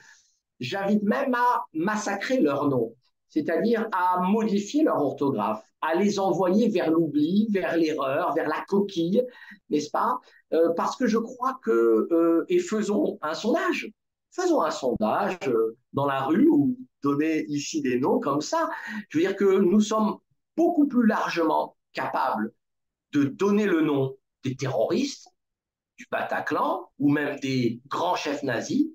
J'invite 0.59 1.03
même 1.03 1.33
à 1.33 1.65
massacrer 1.73 2.41
leur 2.41 2.67
nom, 2.67 2.93
c'est-à-dire 3.29 3.87
à 3.91 4.19
modifier 4.21 4.83
leur 4.83 5.01
orthographe, 5.01 5.63
à 5.81 5.95
les 5.95 6.19
envoyer 6.19 6.69
vers 6.69 6.91
l'oubli, 6.91 7.47
vers 7.51 7.77
l'erreur, 7.77 8.33
vers 8.33 8.47
la 8.47 8.63
coquille, 8.67 9.23
n'est-ce 9.69 9.89
pas? 9.89 10.19
Euh, 10.53 10.69
Parce 10.75 10.95
que 10.95 11.07
je 11.07 11.17
crois 11.17 11.59
que, 11.63 12.07
euh, 12.11 12.45
et 12.49 12.59
faisons 12.59 13.17
un 13.21 13.33
sondage, 13.33 13.89
faisons 14.31 14.61
un 14.61 14.71
sondage 14.71 15.37
euh, 15.47 15.77
dans 15.93 16.05
la 16.05 16.23
rue 16.23 16.47
ou 16.49 16.77
donner 17.01 17.45
ici 17.47 17.81
des 17.81 17.99
noms 17.99 18.19
comme 18.19 18.41
ça. 18.41 18.69
Je 19.09 19.17
veux 19.17 19.23
dire 19.23 19.35
que 19.35 19.59
nous 19.59 19.79
sommes 19.79 20.17
beaucoup 20.57 20.87
plus 20.87 21.05
largement 21.05 21.77
capables 21.93 22.51
de 23.13 23.23
donner 23.23 23.65
le 23.65 23.81
nom 23.81 24.15
des 24.43 24.55
terroristes, 24.55 25.27
du 25.97 26.05
Bataclan 26.11 26.89
ou 26.99 27.09
même 27.09 27.39
des 27.39 27.81
grands 27.87 28.15
chefs 28.15 28.43
nazis 28.43 28.87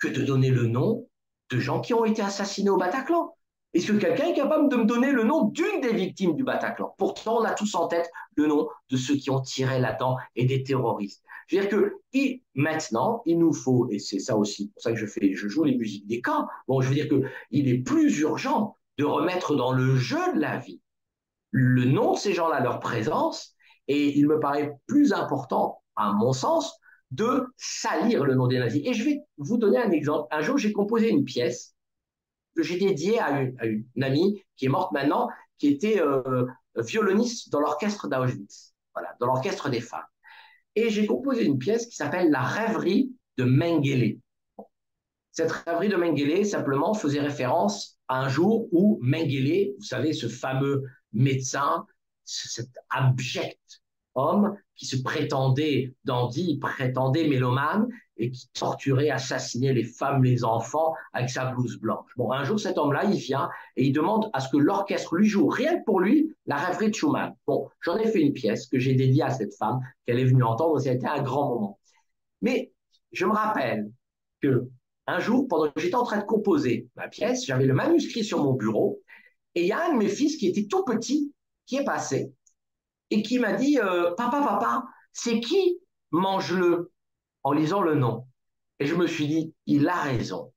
que 0.00 0.08
de 0.08 0.22
donner 0.22 0.50
le 0.50 0.66
nom 0.66 1.08
de 1.50 1.58
gens 1.58 1.80
qui 1.80 1.94
ont 1.94 2.04
été 2.04 2.22
assassinés 2.22 2.70
au 2.70 2.76
Bataclan. 2.76 3.34
Est-ce 3.74 3.92
que 3.92 3.98
quelqu'un 3.98 4.28
est 4.28 4.34
capable 4.34 4.68
de 4.70 4.76
me 4.76 4.84
donner 4.84 5.12
le 5.12 5.24
nom 5.24 5.44
d'une 5.44 5.80
des 5.80 5.92
victimes 5.92 6.34
du 6.34 6.42
Bataclan? 6.42 6.94
Pourtant, 6.96 7.38
on 7.38 7.44
a 7.44 7.52
tous 7.52 7.74
en 7.74 7.86
tête 7.86 8.10
le 8.36 8.46
nom 8.46 8.68
de 8.90 8.96
ceux 8.96 9.16
qui 9.16 9.30
ont 9.30 9.40
tiré 9.40 9.78
là-dedans 9.78 10.16
et 10.36 10.46
des 10.46 10.62
terroristes. 10.62 11.22
Je 11.46 11.56
veux 11.56 11.62
dire 11.62 11.70
que 11.70 12.00
maintenant, 12.54 13.22
il 13.26 13.38
nous 13.38 13.52
faut, 13.52 13.88
et 13.90 13.98
c'est 13.98 14.18
ça 14.18 14.36
aussi 14.36 14.70
pour 14.70 14.82
ça 14.82 14.92
que 14.92 14.98
je 14.98 15.06
fais, 15.06 15.34
je 15.34 15.48
joue 15.48 15.64
les 15.64 15.76
musiques 15.76 16.06
des 16.06 16.20
camps. 16.20 16.46
Bon, 16.66 16.80
je 16.80 16.88
veux 16.88 16.94
dire 16.94 17.08
que 17.08 17.22
il 17.50 17.68
est 17.68 17.78
plus 17.78 18.18
urgent 18.20 18.76
de 18.96 19.04
remettre 19.04 19.54
dans 19.54 19.72
le 19.72 19.96
jeu 19.96 20.34
de 20.34 20.40
la 20.40 20.58
vie 20.58 20.80
le 21.50 21.84
nom 21.84 22.12
de 22.12 22.18
ces 22.18 22.34
gens-là, 22.34 22.60
leur 22.60 22.80
présence, 22.80 23.54
et 23.86 24.18
il 24.18 24.26
me 24.26 24.38
paraît 24.38 24.76
plus 24.86 25.12
important, 25.12 25.82
à 25.96 26.12
mon 26.12 26.32
sens, 26.32 26.78
de 27.10 27.46
salir 27.56 28.24
le 28.24 28.34
nom 28.34 28.46
des 28.46 28.58
nazis. 28.58 28.82
Et 28.84 28.94
je 28.94 29.04
vais 29.04 29.20
vous 29.38 29.56
donner 29.56 29.78
un 29.78 29.90
exemple. 29.90 30.28
Un 30.30 30.42
jour, 30.42 30.58
j'ai 30.58 30.72
composé 30.72 31.08
une 31.08 31.24
pièce 31.24 31.74
que 32.56 32.62
j'ai 32.62 32.78
dédiée 32.78 33.18
à 33.18 33.42
une, 33.42 33.84
amie 34.02 34.42
qui 34.56 34.66
est 34.66 34.68
morte 34.68 34.92
maintenant, 34.92 35.28
qui 35.58 35.68
était 35.68 36.00
euh, 36.00 36.46
violoniste 36.76 37.50
dans 37.50 37.60
l'orchestre 37.60 38.08
d'Auschwitz, 38.08 38.74
voilà, 38.94 39.14
dans 39.20 39.26
l'orchestre 39.26 39.70
des 39.70 39.80
femmes. 39.80 40.06
Et 40.74 40.90
j'ai 40.90 41.06
composé 41.06 41.44
une 41.44 41.58
pièce 41.58 41.86
qui 41.86 41.96
s'appelle 41.96 42.30
La 42.30 42.42
rêverie 42.42 43.12
de 43.36 43.44
Mengele. 43.44 44.18
Cette 45.32 45.52
rêverie 45.52 45.88
de 45.88 45.96
Mengele, 45.96 46.44
simplement, 46.44 46.94
faisait 46.94 47.20
référence 47.20 47.98
à 48.08 48.20
un 48.20 48.28
jour 48.28 48.68
où 48.72 48.98
Mengele, 49.02 49.74
vous 49.78 49.84
savez, 49.84 50.12
ce 50.12 50.28
fameux 50.28 50.84
médecin, 51.12 51.86
cet 52.24 52.68
abject 52.90 53.82
homme 54.18 54.56
qui 54.74 54.86
se 54.86 55.02
prétendait 55.02 55.94
dandy, 56.04 56.58
prétendait 56.58 57.26
mélomane, 57.26 57.88
et 58.18 58.30
qui 58.30 58.48
torturait, 58.52 59.10
assassinait 59.10 59.72
les 59.72 59.84
femmes, 59.84 60.24
les 60.24 60.44
enfants 60.44 60.94
avec 61.12 61.30
sa 61.30 61.46
blouse 61.46 61.78
blanche. 61.78 62.10
Bon, 62.16 62.32
un 62.32 62.44
jour, 62.44 62.58
cet 62.58 62.76
homme-là, 62.76 63.04
il 63.04 63.16
vient 63.16 63.48
et 63.76 63.86
il 63.86 63.92
demande 63.92 64.28
à 64.32 64.40
ce 64.40 64.48
que 64.48 64.56
l'orchestre 64.56 65.14
lui 65.14 65.28
joue, 65.28 65.46
rien 65.46 65.78
que 65.78 65.84
pour 65.84 66.00
lui, 66.00 66.34
la 66.46 66.56
rêverie 66.56 66.90
de 66.90 66.94
Schumann. 66.94 67.34
Bon, 67.46 67.68
j'en 67.80 67.96
ai 67.96 68.08
fait 68.08 68.20
une 68.20 68.32
pièce 68.32 68.66
que 68.66 68.78
j'ai 68.78 68.94
dédiée 68.94 69.22
à 69.22 69.30
cette 69.30 69.54
femme, 69.54 69.80
qu'elle 70.04 70.18
est 70.18 70.24
venue 70.24 70.42
entendre, 70.42 70.80
ça 70.80 70.90
a 70.90 70.92
été 70.92 71.06
un 71.06 71.22
grand 71.22 71.48
moment. 71.48 71.78
Mais 72.42 72.72
je 73.12 73.24
me 73.24 73.32
rappelle 73.32 73.90
que 74.40 74.68
un 75.06 75.20
jour, 75.20 75.46
pendant 75.48 75.70
que 75.70 75.80
j'étais 75.80 75.94
en 75.94 76.04
train 76.04 76.18
de 76.18 76.24
composer 76.24 76.88
ma 76.96 77.08
pièce, 77.08 77.46
j'avais 77.46 77.64
le 77.64 77.72
manuscrit 77.72 78.24
sur 78.24 78.42
mon 78.42 78.52
bureau, 78.52 79.00
et 79.54 79.62
il 79.62 79.66
y 79.66 79.72
a 79.72 79.86
un 79.86 79.94
de 79.94 79.98
mes 79.98 80.08
fils 80.08 80.36
qui 80.36 80.48
était 80.48 80.66
tout 80.66 80.84
petit, 80.84 81.32
qui 81.66 81.76
est 81.76 81.84
passé, 81.84 82.32
et 83.10 83.22
qui 83.22 83.38
m'a 83.38 83.54
dit, 83.54 83.78
euh, 83.78 84.14
papa, 84.16 84.40
papa, 84.40 84.84
c'est 85.12 85.40
qui 85.40 85.80
mange-le 86.10 86.92
en 87.42 87.52
lisant 87.52 87.82
le 87.82 87.94
nom? 87.94 88.26
Et 88.78 88.86
je 88.86 88.94
me 88.94 89.06
suis 89.06 89.26
dit, 89.26 89.54
il 89.66 89.88
a 89.88 90.00
raison. 90.02 90.52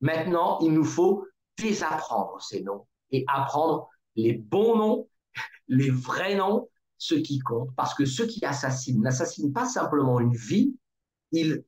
Maintenant, 0.00 0.58
il 0.60 0.72
nous 0.72 0.84
faut 0.84 1.26
désapprendre 1.58 2.40
ces 2.40 2.62
noms 2.62 2.86
et 3.10 3.24
apprendre 3.26 3.88
les 4.16 4.34
bons 4.34 4.76
noms, 4.76 5.08
les 5.68 5.90
vrais 5.90 6.36
noms, 6.36 6.68
ceux 6.98 7.20
qui 7.20 7.38
comptent. 7.38 7.74
Parce 7.76 7.94
que 7.94 8.04
ceux 8.04 8.26
qui 8.26 8.44
assassinent 8.44 9.02
n'assassinent 9.02 9.52
pas 9.52 9.66
simplement 9.66 10.20
une 10.20 10.36
vie, 10.36 10.76
ils 11.32 11.64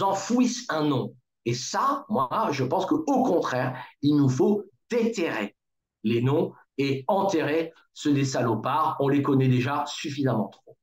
enfouissent 0.00 0.64
un 0.68 0.84
nom. 0.84 1.14
Et 1.44 1.54
ça, 1.54 2.06
moi, 2.08 2.48
je 2.52 2.64
pense 2.64 2.86
qu'au 2.86 3.02
contraire, 3.02 3.76
il 4.00 4.16
nous 4.16 4.28
faut 4.28 4.64
déterrer 4.90 5.56
les 6.04 6.22
noms 6.22 6.52
et 6.78 7.04
enterrer 7.08 7.72
ceux 7.92 8.12
des 8.12 8.24
salopards. 8.24 8.96
On 9.00 9.08
les 9.08 9.22
connaît 9.22 9.48
déjà 9.48 9.84
suffisamment 9.86 10.48
trop. 10.48 10.76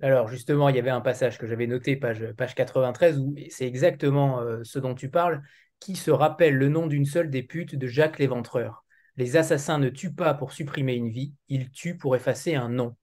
Alors 0.00 0.28
justement, 0.28 0.68
il 0.68 0.76
y 0.76 0.78
avait 0.78 0.90
un 0.90 1.00
passage 1.00 1.38
que 1.38 1.46
j'avais 1.46 1.66
noté, 1.66 1.96
page, 1.96 2.24
page 2.36 2.54
93, 2.54 3.18
où 3.18 3.34
c'est 3.50 3.66
exactement 3.66 4.40
euh, 4.40 4.60
ce 4.62 4.78
dont 4.78 4.94
tu 4.94 5.10
parles, 5.10 5.42
qui 5.80 5.96
se 5.96 6.10
rappelle 6.10 6.54
le 6.54 6.68
nom 6.68 6.86
d'une 6.86 7.04
seule 7.04 7.30
des 7.30 7.42
putes 7.42 7.74
de 7.74 7.86
Jacques 7.86 8.18
l'Éventreur. 8.18 8.84
Les 9.16 9.36
assassins 9.36 9.78
ne 9.78 9.88
tuent 9.88 10.14
pas 10.14 10.34
pour 10.34 10.52
supprimer 10.52 10.94
une 10.94 11.10
vie, 11.10 11.34
ils 11.48 11.70
tuent 11.70 11.96
pour 11.98 12.14
effacer 12.14 12.54
un 12.54 12.68
nom. 12.68 12.94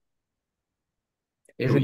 Et 1.59 1.67
je, 1.67 1.77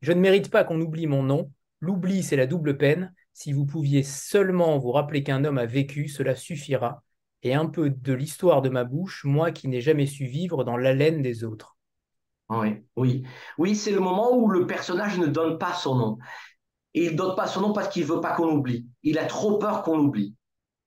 je 0.00 0.12
ne 0.12 0.20
mérite 0.20 0.50
pas 0.50 0.64
qu'on 0.64 0.80
oublie 0.80 1.06
mon 1.06 1.22
nom. 1.22 1.50
L'oubli, 1.80 2.22
c'est 2.22 2.36
la 2.36 2.46
double 2.46 2.76
peine. 2.76 3.14
Si 3.32 3.52
vous 3.52 3.66
pouviez 3.66 4.02
seulement 4.02 4.78
vous 4.78 4.92
rappeler 4.92 5.22
qu'un 5.22 5.44
homme 5.44 5.58
a 5.58 5.66
vécu, 5.66 6.08
cela 6.08 6.34
suffira. 6.34 7.02
Et 7.42 7.54
un 7.54 7.66
peu 7.66 7.90
de 7.90 8.12
l'histoire 8.12 8.62
de 8.62 8.68
ma 8.68 8.84
bouche, 8.84 9.24
moi 9.24 9.52
qui 9.52 9.68
n'ai 9.68 9.80
jamais 9.80 10.06
su 10.06 10.26
vivre 10.26 10.64
dans 10.64 10.76
l'haleine 10.76 11.22
des 11.22 11.44
autres. 11.44 11.76
Oui, 12.50 12.82
oui, 12.96 13.24
oui, 13.58 13.76
c'est 13.76 13.92
le 13.92 14.00
moment 14.00 14.34
où 14.34 14.48
le 14.48 14.66
personnage 14.66 15.18
ne 15.18 15.26
donne 15.26 15.58
pas 15.58 15.74
son 15.74 15.94
nom. 15.94 16.18
Il 16.94 17.12
ne 17.12 17.16
donne 17.16 17.36
pas 17.36 17.46
son 17.46 17.60
nom 17.60 17.72
parce 17.72 17.88
qu'il 17.88 18.04
veut 18.04 18.20
pas 18.20 18.34
qu'on 18.34 18.48
oublie. 18.48 18.86
Il 19.02 19.18
a 19.18 19.26
trop 19.26 19.58
peur 19.58 19.82
qu'on 19.82 19.98
oublie. 19.98 20.34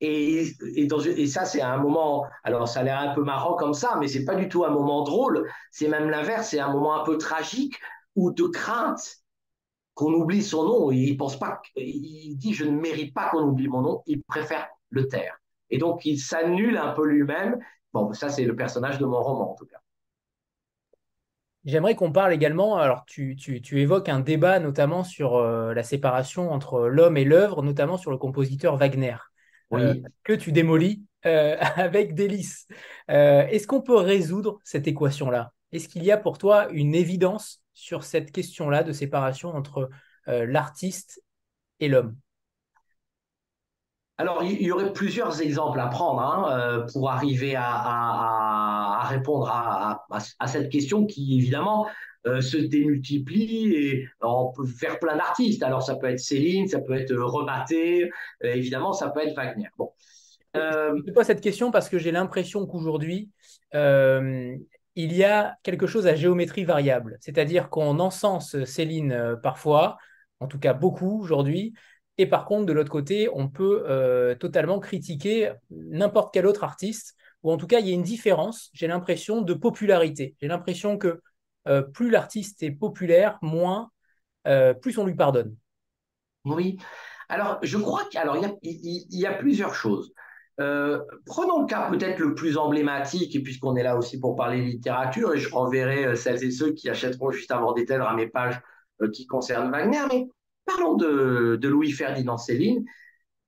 Et, 0.02 0.48
et, 0.76 1.28
ça, 1.28 1.46
c'est 1.46 1.62
un 1.62 1.78
moment. 1.78 2.26
Alors, 2.44 2.68
ça 2.68 2.80
a 2.80 2.84
l'air 2.84 3.00
un 3.00 3.14
peu 3.14 3.24
marrant 3.24 3.56
comme 3.56 3.76
ça, 3.76 3.98
mais 4.00 4.08
c'est 4.08 4.26
pas 4.26 4.34
du 4.34 4.50
tout 4.50 4.66
un 4.66 4.72
moment 4.72 5.04
drôle. 5.04 5.48
C'est 5.70 5.88
même 5.88 6.10
l'inverse. 6.10 6.50
C'est 6.50 6.60
un 6.60 6.72
moment 6.74 7.00
un 7.00 7.04
peu 7.04 7.18
tragique 7.20 7.76
ou 8.16 8.32
de 8.32 8.46
crainte 8.46 9.18
qu'on 9.94 10.14
oublie 10.14 10.42
son 10.42 10.64
nom. 10.64 10.92
il 10.92 11.16
pense 11.18 11.38
pas. 11.38 11.62
Il 11.76 12.36
dit 12.38 12.54
je 12.54 12.66
ne 12.66 12.72
mérite 12.72 13.14
pas 13.14 13.30
qu'on 13.30 13.44
oublie 13.44 13.68
mon 13.68 13.82
nom. 13.82 14.04
Il 14.08 14.24
préfère 14.24 14.68
le 14.90 15.08
taire. 15.08 15.41
Et 15.72 15.78
donc, 15.78 16.06
il 16.06 16.20
s'annule 16.20 16.78
un 16.78 16.92
peu 16.92 17.08
lui-même. 17.08 17.58
Bon, 17.94 18.14
ça, 18.14 18.30
c'est 18.30 18.46
le 18.46 18.56
personnage 18.56 19.00
de 19.00 19.06
mon 19.06 19.22
roman, 19.22 19.52
en 19.52 19.56
tout 19.56 19.66
cas. 19.66 19.80
J'aimerais 21.64 21.96
qu'on 21.96 22.12
parle 22.12 22.34
également, 22.34 22.78
alors 22.78 23.06
tu, 23.06 23.38
évoques 23.72 24.10
un 24.10 24.20
débat 24.20 24.60
notamment 24.60 25.04
sur 25.04 25.36
euh, 25.36 25.74
la 25.74 25.84
séparation 25.84 26.52
entre 26.52 26.88
l'homme 26.88 27.18
et 27.18 27.24
l'œuvre, 27.24 27.62
notamment 27.62 27.98
sur 27.98 28.10
le 28.10 28.18
compositeur 28.18 28.78
Wagner, 28.78 29.16
euh, 29.74 29.96
que 30.24 30.34
tu 30.34 30.52
démolis 30.52 31.04
euh, 31.28 31.58
avec 31.76 32.16
délice. 32.16 32.68
Est-ce 33.08 33.68
qu'on 33.68 33.82
peut 33.82 33.98
résoudre 33.98 34.60
cette 34.64 34.88
équation-là? 34.88 35.54
Est-ce 35.72 35.88
qu'il 35.88 36.04
y 36.04 36.12
a 36.12 36.18
pour 36.18 36.40
toi 36.40 36.68
une 36.72 36.96
évidence 36.96 37.62
sur 37.74 38.04
cette 38.04 38.32
question-là 38.32 38.84
de 38.84 38.92
séparation 38.92 39.50
entre 39.50 39.90
l'artiste 40.26 41.24
et 41.80 41.88
l'homme? 41.88 42.16
Alors, 44.22 44.44
il 44.44 44.62
y 44.62 44.72
aurait 44.72 44.94
plusieurs 44.94 45.42
exemples 45.42 45.80
à 45.80 45.88
prendre 45.88 46.22
hein, 46.22 46.86
pour 46.94 47.10
arriver 47.10 47.56
à, 47.58 49.02
répondre 49.10 49.50
à, 49.50 50.48
cette 50.48 50.70
question 50.70 51.08
qui, 51.08 51.40
évidemment, 51.40 51.88
euh, 52.28 52.40
se 52.40 52.58
démultiplie 52.58 53.74
et 53.74 54.08
on 54.22 54.52
peut 54.52 54.68
faire 54.68 55.00
plein 55.00 55.18
d'artistes. 55.18 55.64
Alors, 55.64 55.82
ça 55.82 55.96
peut 55.96 56.06
être 56.06 56.20
Céline, 56.20 56.68
ça 56.68 56.82
peut 56.82 56.94
être 56.94 57.16
Rebatté, 57.16 58.12
évidemment, 58.44 58.94
ça 58.94 59.10
peut 59.10 59.22
être 59.22 59.36
Wagner. 59.36 59.70
Bon. 59.76 59.90
Je 60.54 61.02
te 61.02 61.12
pose 61.12 61.26
cette 61.26 61.42
question 61.42 61.72
parce 61.72 61.90
que 61.90 61.98
j'ai 61.98 62.12
l'impression 62.12 62.68
qu'aujourd'hui, 62.68 63.32
il 63.74 64.60
y 64.96 65.24
a 65.24 65.56
quelque 65.64 65.88
chose 65.88 66.06
à 66.06 66.14
géométrie 66.14 66.64
variable. 66.64 67.18
C'est-à-dire 67.22 67.72
qu'on 67.72 68.00
encense 68.00 68.64
Céline 68.66 69.36
parfois, 69.42 69.98
en 70.40 70.46
tout 70.48 70.60
cas 70.60 70.74
beaucoup 70.74 71.22
aujourd'hui, 71.24 71.74
et 72.22 72.28
par 72.28 72.46
contre, 72.46 72.68
de 72.68 72.74
l'autre 72.74 72.92
côté, 72.92 73.30
on 73.34 73.48
peut 73.48 73.84
euh, 73.90 74.36
totalement 74.36 74.80
critiquer 74.80 75.54
n'importe 75.72 76.32
quel 76.32 76.46
autre 76.46 76.64
artiste, 76.64 77.16
ou 77.42 77.52
en 77.52 77.58
tout 77.58 77.66
cas, 77.66 77.80
il 77.80 77.88
y 77.88 77.90
a 77.90 77.96
une 77.96 78.04
différence, 78.04 78.70
j'ai 78.74 78.86
l'impression, 78.86 79.42
de 79.42 79.56
popularité. 79.56 80.36
J'ai 80.40 80.48
l'impression 80.48 81.00
que 81.00 81.20
euh, 81.68 81.82
plus 81.82 82.12
l'artiste 82.12 82.62
est 82.62 82.70
populaire, 82.70 83.40
moins, 83.42 83.90
euh, 84.46 84.76
plus 84.76 85.00
on 85.00 85.06
lui 85.08 85.16
pardonne. 85.16 85.56
Oui. 86.46 86.78
Alors, 87.28 87.58
je 87.64 87.80
crois 87.80 88.06
qu'il 88.06 88.22
il 88.62 89.20
y, 89.20 89.26
a 89.26 89.34
plusieurs 89.34 89.74
choses. 89.74 90.14
prenons 90.58 91.62
le 91.62 91.66
cas 91.66 91.90
peut-être 91.90 92.20
le 92.20 92.36
plus 92.36 92.56
emblématique, 92.56 93.36
et 93.36 93.42
puisqu'on 93.42 93.76
est 93.78 93.84
là 93.84 93.98
aussi 93.98 94.20
pour 94.20 94.36
parler 94.36 94.62
littérature, 94.62 95.34
et 95.34 95.40
je 95.40 95.52
renverrai 95.52 96.16
celles 96.16 96.44
et 96.44 96.52
ceux 96.52 96.74
qui 96.74 96.88
achèteront 96.88 97.32
juste 97.32 97.50
avant 97.50 97.74
d'éteindre 97.74 98.06
à 98.06 98.14
mes 98.14 98.28
pages 98.28 98.62
qui 99.12 99.26
concernent 99.26 99.72
Wagner, 99.72 100.04
mais 100.08 100.28
Parlons 100.76 100.96
de, 100.96 101.68
Louis-Ferdinand 101.68 102.38
Céline. 102.38 102.86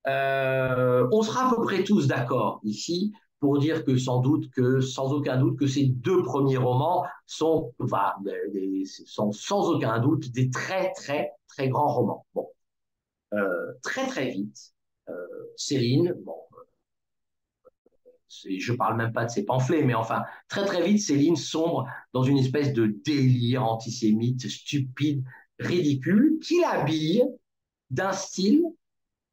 Euh, 0.07 1.07
on 1.11 1.21
sera 1.21 1.47
à 1.47 1.55
peu 1.55 1.61
près 1.61 1.83
tous 1.83 2.07
d'accord 2.07 2.59
ici 2.63 3.13
pour 3.39 3.59
dire 3.59 3.83
que 3.85 3.97
sans 3.97 4.19
doute 4.19 4.49
que, 4.51 4.81
sans 4.81 5.11
aucun 5.11 5.37
doute, 5.37 5.57
que 5.57 5.67
ces 5.67 5.85
deux 5.85 6.23
premiers 6.23 6.57
romans 6.57 7.05
sont, 7.25 7.73
sont 9.05 9.31
sans 9.31 9.69
aucun 9.69 9.99
doute 9.99 10.31
des 10.31 10.49
très, 10.49 10.91
très, 10.93 11.31
très 11.47 11.69
grands 11.69 11.93
romans. 11.93 12.25
Bon. 12.33 12.47
Euh, 13.33 13.73
très, 13.81 14.07
très 14.07 14.29
vite, 14.29 14.73
euh, 15.09 15.13
Céline, 15.57 16.13
bon, 16.23 16.35
je 18.45 18.73
parle 18.73 18.97
même 18.97 19.13
pas 19.13 19.25
de 19.25 19.31
ses 19.31 19.45
pamphlets, 19.45 19.83
mais 19.83 19.93
enfin, 19.93 20.23
très, 20.47 20.65
très 20.65 20.83
vite, 20.83 21.01
Céline 21.01 21.35
sombre 21.35 21.87
dans 22.13 22.23
une 22.23 22.37
espèce 22.37 22.73
de 22.73 22.87
délire 22.87 23.63
antisémite, 23.63 24.47
stupide, 24.49 25.23
ridicule 25.65 26.39
qu'il 26.41 26.63
habille 26.63 27.23
d'un 27.89 28.11
style 28.11 28.63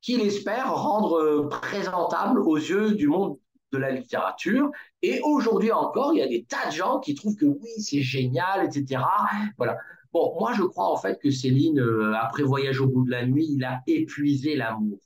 qu'il 0.01 0.21
espère 0.23 0.75
rendre 0.75 1.19
euh, 1.19 1.49
présentable 1.49 2.41
aux 2.41 2.57
yeux 2.57 2.93
du 2.93 3.09
monde 3.09 3.39
de 3.73 3.79
la 3.79 3.91
littérature. 3.91 4.71
Et 5.03 5.21
aujourd'hui 5.23 5.73
encore, 5.73 6.13
il 6.15 6.19
y 6.19 6.23
a 6.23 6.29
des 6.29 6.45
tas 6.45 6.67
de 6.67 6.73
gens 6.73 7.01
qui 7.01 7.15
trouvent 7.15 7.37
que 7.37 7.47
oui, 7.47 7.71
c'est 7.79 8.03
génial, 8.03 8.67
etc. 8.67 9.03
Voilà. 9.57 9.77
Bon, 10.13 10.35
moi, 10.41 10.53
je 10.55 10.63
crois 10.63 10.91
en 10.91 10.97
fait 10.97 11.21
que 11.21 11.31
Céline, 11.31 11.79
euh, 11.79 12.15
après 12.17 12.43
Voyage 12.43 12.81
au 12.81 12.89
bout 12.89 13.05
de 13.05 13.11
la 13.11 13.27
nuit, 13.27 13.47
il 13.51 13.65
a 13.65 13.81
épuisé 13.87 14.57
l'amour. 14.57 14.99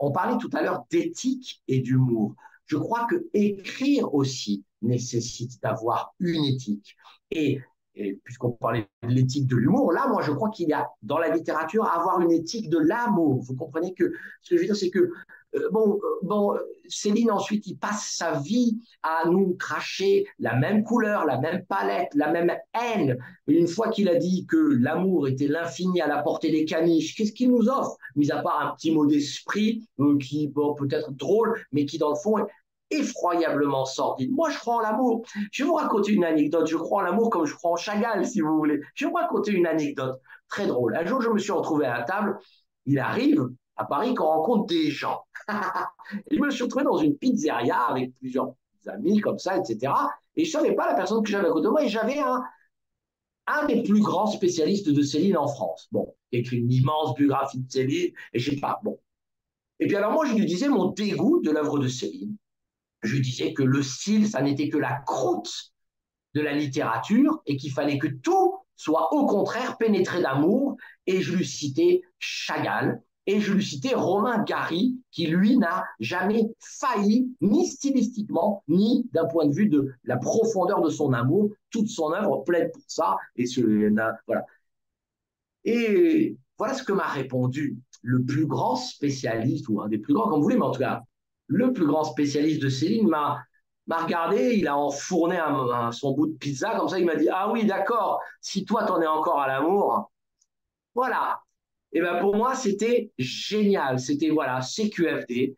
On 0.00 0.10
parlait 0.10 0.38
tout 0.38 0.50
à 0.52 0.62
l'heure 0.62 0.84
d'éthique 0.90 1.62
et 1.68 1.80
d'humour. 1.80 2.34
Je 2.66 2.76
crois 2.76 3.06
que 3.06 3.28
écrire 3.34 4.12
aussi 4.14 4.64
nécessite 4.82 5.62
d'avoir 5.62 6.14
une 6.18 6.44
éthique. 6.44 6.96
Et 7.30 7.60
puisqu'on 8.24 8.52
parlait 8.52 8.86
de 9.02 9.08
l'éthique 9.08 9.46
de 9.46 9.56
l'humour, 9.56 9.92
là, 9.92 10.06
moi, 10.08 10.22
je 10.22 10.32
crois 10.32 10.50
qu'il 10.50 10.68
y 10.68 10.72
a 10.72 10.88
dans 11.02 11.18
la 11.18 11.28
littérature 11.28 11.84
à 11.84 11.98
avoir 11.98 12.20
une 12.20 12.32
éthique 12.32 12.70
de 12.70 12.78
l'amour. 12.78 13.42
Vous 13.42 13.56
comprenez 13.56 13.94
que 13.94 14.12
ce 14.42 14.50
que 14.50 14.56
je 14.56 14.60
veux 14.60 14.66
dire, 14.66 14.76
c'est 14.76 14.90
que 14.90 15.10
euh, 15.54 15.68
bon, 15.72 15.94
euh, 15.94 16.18
bon, 16.22 16.54
Céline 16.88 17.30
ensuite, 17.30 17.66
il 17.66 17.76
passe 17.76 18.14
sa 18.16 18.38
vie 18.38 18.78
à 19.02 19.28
nous 19.28 19.54
cracher 19.54 20.26
la 20.38 20.56
même 20.56 20.84
couleur, 20.84 21.24
la 21.24 21.38
même 21.38 21.64
palette, 21.64 22.08
la 22.14 22.30
même 22.30 22.52
haine. 22.74 23.16
Et 23.46 23.54
une 23.54 23.66
fois 23.66 23.88
qu'il 23.88 24.08
a 24.08 24.16
dit 24.16 24.46
que 24.46 24.56
l'amour 24.56 25.26
était 25.26 25.46
l'infini 25.46 26.00
à 26.00 26.06
la 26.06 26.22
portée 26.22 26.50
des 26.50 26.64
caniches, 26.64 27.14
qu'est-ce 27.14 27.32
qu'il 27.32 27.50
nous 27.50 27.68
offre? 27.68 27.96
Mis 28.14 28.30
à 28.30 28.42
part 28.42 28.60
un 28.60 28.74
petit 28.74 28.90
mot 28.90 29.06
d'esprit 29.06 29.88
euh, 30.00 30.18
qui, 30.18 30.48
bon, 30.48 30.74
peut 30.74 30.88
être 30.90 31.12
drôle, 31.12 31.58
mais 31.72 31.86
qui 31.86 31.98
dans 31.98 32.10
le 32.10 32.16
fond 32.16 32.36
effroyablement 32.90 33.84
sordide. 33.84 34.30
Moi, 34.32 34.50
je 34.50 34.58
crois 34.58 34.76
en 34.76 34.80
l'amour. 34.80 35.24
Je 35.52 35.62
vais 35.62 35.68
vous 35.68 35.74
raconter 35.74 36.12
une 36.12 36.24
anecdote. 36.24 36.66
Je 36.66 36.76
crois 36.76 37.02
en 37.02 37.04
l'amour 37.04 37.30
comme 37.30 37.44
je 37.44 37.54
crois 37.54 37.72
en 37.72 37.76
Chagall, 37.76 38.26
si 38.26 38.40
vous 38.40 38.56
voulez. 38.56 38.80
Je 38.94 39.04
vais 39.04 39.10
vous 39.10 39.16
raconter 39.16 39.52
une 39.52 39.66
anecdote 39.66 40.20
très 40.48 40.66
drôle. 40.66 40.96
Un 40.96 41.04
jour, 41.04 41.20
je 41.20 41.28
me 41.28 41.38
suis 41.38 41.52
retrouvé 41.52 41.86
à 41.86 41.98
la 41.98 42.04
table. 42.04 42.38
Il 42.86 42.98
arrive 42.98 43.48
à 43.76 43.84
Paris 43.84 44.14
qu'on 44.14 44.26
rencontre 44.26 44.66
des 44.66 44.90
gens. 44.90 45.22
je 46.30 46.38
me 46.38 46.50
suis 46.50 46.64
retrouvé 46.64 46.84
dans 46.84 46.96
une 46.96 47.16
pizzeria 47.16 47.78
avec 47.78 48.14
plusieurs 48.18 48.54
amis 48.86 49.20
comme 49.20 49.38
ça, 49.38 49.56
etc. 49.56 49.92
Et 50.36 50.44
je 50.44 50.50
savais 50.50 50.74
pas 50.74 50.88
la 50.88 50.94
personne 50.94 51.22
que 51.22 51.30
j'avais 51.30 51.48
à 51.48 51.50
côté 51.50 51.66
de 51.66 51.70
moi. 51.70 51.84
Et 51.84 51.88
j'avais 51.88 52.18
un, 52.18 52.42
un 53.46 53.66
des 53.66 53.82
plus 53.82 54.00
grands 54.00 54.26
spécialistes 54.26 54.88
de 54.88 55.02
Céline 55.02 55.36
en 55.36 55.48
France. 55.48 55.88
Bon, 55.92 56.14
écrit 56.32 56.58
une 56.58 56.72
immense 56.72 57.14
biographie 57.14 57.60
de 57.60 57.70
Céline, 57.70 58.12
et 58.32 58.38
je 58.38 58.50
sais 58.50 58.60
pas. 58.60 58.80
Bon. 58.82 58.98
Et 59.80 59.86
puis 59.86 59.96
alors 59.96 60.12
moi, 60.12 60.26
je 60.26 60.34
lui 60.34 60.46
disais 60.46 60.68
mon 60.68 60.90
dégoût 60.90 61.40
de 61.42 61.50
l'œuvre 61.50 61.78
de 61.78 61.88
Céline 61.88 62.36
je 63.02 63.16
disais 63.16 63.52
que 63.52 63.62
le 63.62 63.82
style, 63.82 64.28
ça 64.28 64.42
n'était 64.42 64.68
que 64.68 64.78
la 64.78 65.00
croûte 65.06 65.72
de 66.34 66.40
la 66.40 66.52
littérature 66.52 67.42
et 67.46 67.56
qu'il 67.56 67.72
fallait 67.72 67.98
que 67.98 68.08
tout 68.08 68.54
soit 68.76 69.12
au 69.12 69.26
contraire 69.26 69.76
pénétré 69.76 70.22
d'amour. 70.22 70.76
Et 71.06 71.20
je 71.20 71.36
lui 71.36 71.46
citais 71.46 72.02
Chagall 72.18 73.02
et 73.26 73.40
je 73.40 73.52
lui 73.52 73.64
citais 73.64 73.94
Romain 73.94 74.42
Gary, 74.42 74.96
qui 75.10 75.26
lui 75.26 75.58
n'a 75.58 75.84
jamais 76.00 76.46
failli, 76.60 77.30
ni 77.42 77.66
stylistiquement, 77.66 78.64
ni 78.68 79.06
d'un 79.12 79.26
point 79.26 79.46
de 79.46 79.52
vue 79.52 79.68
de 79.68 79.92
la 80.04 80.16
profondeur 80.16 80.80
de 80.80 80.88
son 80.88 81.12
amour. 81.12 81.50
Toute 81.70 81.88
son 81.88 82.12
œuvre 82.12 82.42
plaide 82.44 82.72
pour 82.72 82.84
ça. 82.86 83.16
Et 83.36 83.44
voilà. 84.26 84.46
Et 85.64 86.38
voilà 86.56 86.72
ce 86.72 86.82
que 86.82 86.92
m'a 86.92 87.08
répondu 87.08 87.76
le 88.02 88.24
plus 88.24 88.46
grand 88.46 88.76
spécialiste, 88.76 89.68
ou 89.68 89.82
un 89.82 89.88
des 89.88 89.98
plus 89.98 90.14
grands, 90.14 90.30
comme 90.30 90.38
vous 90.38 90.44
voulez, 90.44 90.56
mais 90.56 90.64
en 90.64 90.70
tout 90.70 90.80
cas, 90.80 91.02
le 91.48 91.72
plus 91.72 91.86
grand 91.86 92.04
spécialiste 92.04 92.62
de 92.62 92.68
Céline 92.68 93.08
m'a 93.08 93.44
regardé, 93.88 94.54
il 94.54 94.68
a 94.68 94.76
enfourné 94.76 95.38
son 95.92 96.12
bout 96.12 96.28
de 96.28 96.36
pizza, 96.36 96.76
comme 96.76 96.88
ça 96.88 96.98
il 96.98 97.06
m'a 97.06 97.16
dit 97.16 97.28
Ah 97.32 97.50
oui, 97.50 97.64
d'accord, 97.66 98.20
si 98.40 98.64
toi 98.64 98.84
t'en 98.84 99.00
es 99.00 99.06
encore 99.06 99.40
à 99.40 99.48
l'amour, 99.48 100.10
voilà. 100.94 101.40
Et 101.92 102.00
ben 102.00 102.20
pour 102.20 102.36
moi, 102.36 102.54
c'était 102.54 103.12
génial. 103.18 103.98
C'était 103.98 104.30
voilà, 104.30 104.60
CQFD. 104.60 105.56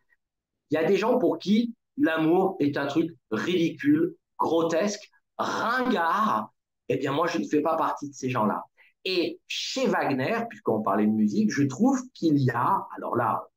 Il 0.69 0.73
y 0.73 0.77
a 0.77 0.85
des 0.85 0.97
gens 0.97 1.17
pour 1.17 1.39
qui 1.39 1.73
l'amour 1.97 2.55
est 2.59 2.77
un 2.77 2.87
truc 2.87 3.11
ridicule, 3.31 4.15
grotesque, 4.39 5.09
ringard. 5.37 6.53
Eh 6.87 6.97
bien, 6.97 7.11
moi, 7.11 7.27
je 7.27 7.39
ne 7.39 7.43
fais 7.45 7.61
pas 7.61 7.75
partie 7.75 8.09
de 8.09 8.13
ces 8.13 8.29
gens-là. 8.29 8.63
Et 9.03 9.39
chez 9.47 9.87
Wagner, 9.87 10.37
puisqu'on 10.49 10.81
parlait 10.81 11.05
de 11.05 11.11
musique, 11.11 11.51
je 11.51 11.63
trouve 11.63 12.01
qu'il 12.13 12.37
y 12.37 12.49
a, 12.51 12.87
alors 12.95 13.15
là, 13.15 13.47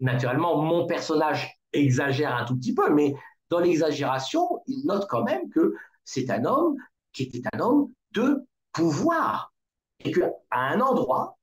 naturellement, 0.00 0.62
mon 0.62 0.86
personnage 0.86 1.59
exagère 1.72 2.36
un 2.36 2.44
tout 2.44 2.56
petit 2.56 2.74
peu, 2.74 2.92
mais 2.92 3.14
dans 3.48 3.60
l'exagération, 3.60 4.62
il 4.66 4.84
note 4.86 5.06
quand 5.08 5.24
même 5.24 5.48
que 5.50 5.74
c'est 6.04 6.30
un 6.30 6.44
homme 6.44 6.76
qui 7.12 7.24
était 7.24 7.48
un 7.52 7.60
homme 7.60 7.92
de 8.12 8.44
pouvoir. 8.72 9.52
Et 10.04 10.12
qu'à 10.12 10.30
un 10.50 10.80
endroit, 10.80 11.38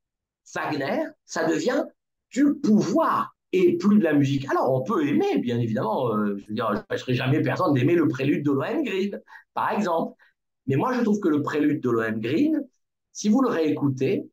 Wagner, 0.55 1.03
ça 1.25 1.45
devient 1.45 1.83
du 2.31 2.55
pouvoir 2.55 3.35
et 3.51 3.77
plus 3.77 3.99
de 3.99 4.03
la 4.03 4.13
musique. 4.13 4.49
Alors, 4.49 4.73
on 4.73 4.83
peut 4.83 5.07
aimer, 5.07 5.37
bien 5.37 5.59
évidemment, 5.59 6.13
euh, 6.13 6.37
je 6.47 6.53
ne 6.53 6.97
serai 6.97 7.13
jamais 7.13 7.41
personne 7.41 7.73
d'aimer 7.73 7.95
le 7.95 8.07
prélude 8.07 8.43
de 8.43 8.51
Green, 8.51 9.21
par 9.53 9.71
exemple. 9.71 10.15
Mais 10.65 10.75
moi, 10.75 10.93
je 10.93 11.01
trouve 11.01 11.19
que 11.19 11.29
le 11.29 11.41
prélude 11.41 11.81
de 11.81 12.19
Green, 12.19 12.61
si 13.13 13.29
vous 13.29 13.41
le 13.41 13.49
réécoutez, 13.49 14.29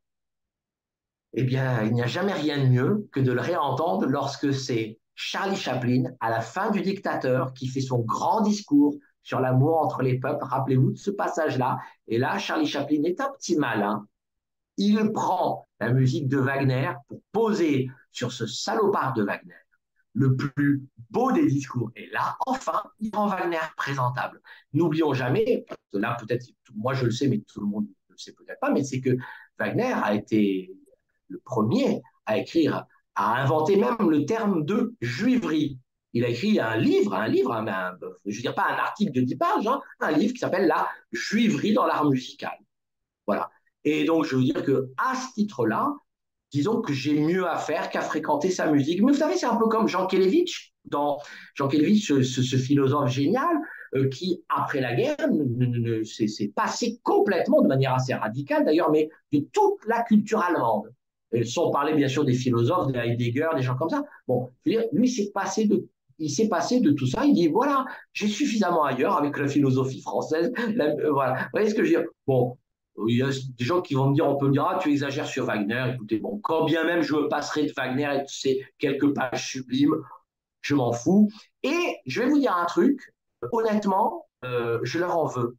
eh 1.35 1.43
bien, 1.43 1.83
il 1.85 1.93
n'y 1.93 2.03
a 2.03 2.07
jamais 2.07 2.33
rien 2.33 2.63
de 2.63 2.69
mieux 2.69 3.09
que 3.13 3.21
de 3.21 3.33
le 3.33 3.41
réentendre 3.41 4.07
lorsque 4.07 4.53
c'est 4.55 4.99
Charlie 5.15 5.57
Chaplin, 5.57 6.05
à 6.21 6.31
la 6.31 6.41
fin 6.41 6.71
du 6.71 6.83
Dictateur, 6.83 7.53
qui 7.55 7.69
fait 7.69 7.81
son 7.81 8.01
grand 8.01 8.41
discours 8.43 8.97
sur 9.23 9.41
l'amour 9.41 9.81
entre 9.81 10.03
les 10.03 10.19
peuples. 10.19 10.45
Rappelez-vous 10.45 10.93
de 10.93 10.99
ce 10.99 11.11
passage-là. 11.11 11.79
Et 12.09 12.19
là, 12.19 12.39
Charlie 12.39 12.67
Chaplin 12.67 13.03
est 13.05 13.21
un 13.21 13.31
petit 13.33 13.57
malin. 13.57 14.07
Il 14.77 15.13
prend 15.13 15.67
la 15.81 15.93
musique 15.93 16.29
de 16.29 16.39
Wagner 16.39 16.91
pour 17.09 17.21
poser 17.33 17.89
sur 18.11 18.33
ce 18.33 18.47
salopard 18.47 19.15
de 19.15 19.23
Wagner 19.23 19.55
le 20.15 20.37
plus 20.37 20.85
beau 21.11 21.33
des 21.33 21.47
discours. 21.47 21.91
Et 21.97 22.09
là, 22.11 22.37
enfin, 22.47 22.83
il 23.01 23.15
rend 23.15 23.27
Wagner 23.27 23.59
présentable. 23.77 24.41
N'oublions 24.73 25.13
jamais, 25.13 25.67
là 25.93 26.17
peut-être, 26.19 26.47
moi 26.75 26.95
je 26.95 27.07
le 27.07 27.11
sais, 27.11 27.29
mais 27.29 27.41
tout 27.41 27.61
le 27.61 27.67
monde 27.67 27.85
ne 27.85 28.15
le 28.15 28.19
sait 28.19 28.33
peut-être 28.33 28.61
pas, 28.61 28.71
mais 28.71 28.85
c'est 28.85 29.01
que 29.01 29.17
Wagner 29.59 29.93
a 29.93 30.15
été 30.15 30.73
le 31.29 31.41
premier 31.41 32.01
à 32.27 32.39
écrire 32.39 32.87
a 33.17 33.43
inventé 33.43 33.77
même 33.77 34.11
le 34.11 34.25
terme 34.27 34.65
de 34.65 34.95
juiverie. 35.01 35.79
Il 36.13 36.25
a 36.25 36.29
écrit 36.29 36.61
un 36.61 36.77
livre, 36.77 37.15
un 37.15 37.27
livre, 37.27 37.65
je 38.25 38.37
veux 38.37 38.43
dire 38.43 38.55
pas 38.55 38.67
un 38.71 38.77
article 38.77 39.13
de 39.13 39.21
10 39.23 39.37
pages, 39.37 39.67
hein, 39.67 39.81
un 40.01 40.13
livre 40.13 40.33
qui 40.33 40.39
s'appelle 40.39 40.69
La 40.69 40.89
juiverie 41.11 41.73
dans 41.73 41.87
l'art 41.87 42.05
musical. 42.09 42.57
Voilà. 43.27 43.51
Et 43.85 44.05
donc, 44.05 44.25
je 44.25 44.37
veux 44.37 44.45
dire 44.45 44.63
que 44.63 44.91
à 44.97 45.15
ce 45.17 45.35
titre-là, 45.35 45.93
disons 46.53 46.81
que 46.81 46.93
j'ai 46.93 47.21
mieux 47.21 47.49
à 47.49 47.57
faire 47.57 47.91
qu'à 47.91 48.01
fréquenter 48.01 48.51
sa 48.51 48.71
musique. 48.71 49.03
Mais 49.03 49.13
vous 49.13 49.19
savez, 49.19 49.37
c'est 49.37 49.47
un 49.47 49.57
peu 49.57 49.67
comme 49.67 49.89
Jean 49.89 50.07
Kelevitch, 50.07 50.73
dans 50.85 51.19
Jean 51.55 51.69
ce, 51.69 52.57
philosophe 52.57 53.11
génial. 53.11 53.57
euh, 53.97 54.09
qui, 54.09 54.43
après 54.49 54.81
la 54.81 54.95
guerre, 54.95 55.17
s'est 56.05 56.53
passé 56.55 57.01
complètement, 57.03 57.63
de 57.63 57.69
manière 57.69 57.95
assez 57.95 58.15
radicale 58.15 58.65
d'ailleurs, 58.65 58.91
mais 58.91 59.09
de 59.33 59.41
toute 59.53 59.85
la 59.87 60.03
culture 60.03 60.41
allemande. 60.41 60.93
Sans 61.43 61.71
parler 61.71 61.95
bien 61.95 62.09
sûr 62.09 62.25
des 62.25 62.35
philosophes, 62.35 62.93
des 62.93 62.99
Heidegger, 62.99 63.49
des 63.57 63.63
gens 63.63 63.77
comme 63.77 63.89
ça. 63.89 64.05
Bon, 64.29 64.51
je 64.65 64.77
veux 64.77 64.85
lui 64.93 65.09
s'est 65.09 65.31
passé 65.33 65.67
de 65.67 65.89
il 66.19 66.31
s'est 66.31 66.49
passé 66.49 66.81
de 66.81 66.93
tout 66.93 67.07
ça. 67.07 67.25
Il 67.25 67.35
dit 67.35 67.49
voilà, 67.49 67.85
j'ai 68.13 68.29
suffisamment 68.29 68.85
ailleurs 68.85 69.17
avec 69.17 69.37
la 69.39 69.49
philosophie 69.49 70.01
française. 70.01 70.53
Euh, 70.81 71.11
voilà. 71.13 71.35
Vous 71.35 71.49
voyez 71.55 71.71
ce 71.71 71.75
que 71.75 71.85
je 71.85 71.95
veux 71.95 72.01
dire? 72.01 72.09
Bon, 72.27 72.59
il 73.09 73.19
y 73.19 73.23
a 73.23 73.29
des 73.31 73.65
gens 73.65 73.81
qui 73.81 73.95
vont 73.95 74.11
me 74.11 74.15
dire, 74.15 74.27
on 74.27 74.37
peut 74.37 74.47
me 74.47 74.53
dire, 74.53 74.67
ah, 74.69 74.79
tu 74.81 74.91
exagères 74.91 75.27
sur 75.27 75.47
Wagner. 75.47 75.93
Écoutez, 75.95 76.19
bon, 76.19 76.39
quand 76.43 76.65
bien 76.65 76.85
même 76.85 77.03
je 77.03 77.15
passerai 77.29 77.67
de 77.67 77.73
Wagner 77.77 78.09
et 78.15 78.23
de 78.23 78.29
ces 78.29 78.65
quelques 78.79 79.13
pages 79.15 79.49
sublimes, 79.49 79.97
je 80.61 80.75
m'en 80.75 80.93
fous. 80.93 81.29
Et 81.63 81.97
je 82.07 82.23
vais 82.23 82.29
vous 82.29 82.39
dire 82.39 82.57
un 82.57 82.67
truc, 82.67 83.15
honnêtement, 83.53 84.27
euh, 84.45 84.79
je 84.83 84.99
leur 84.99 85.17
en 85.17 85.27
veux. 85.27 85.57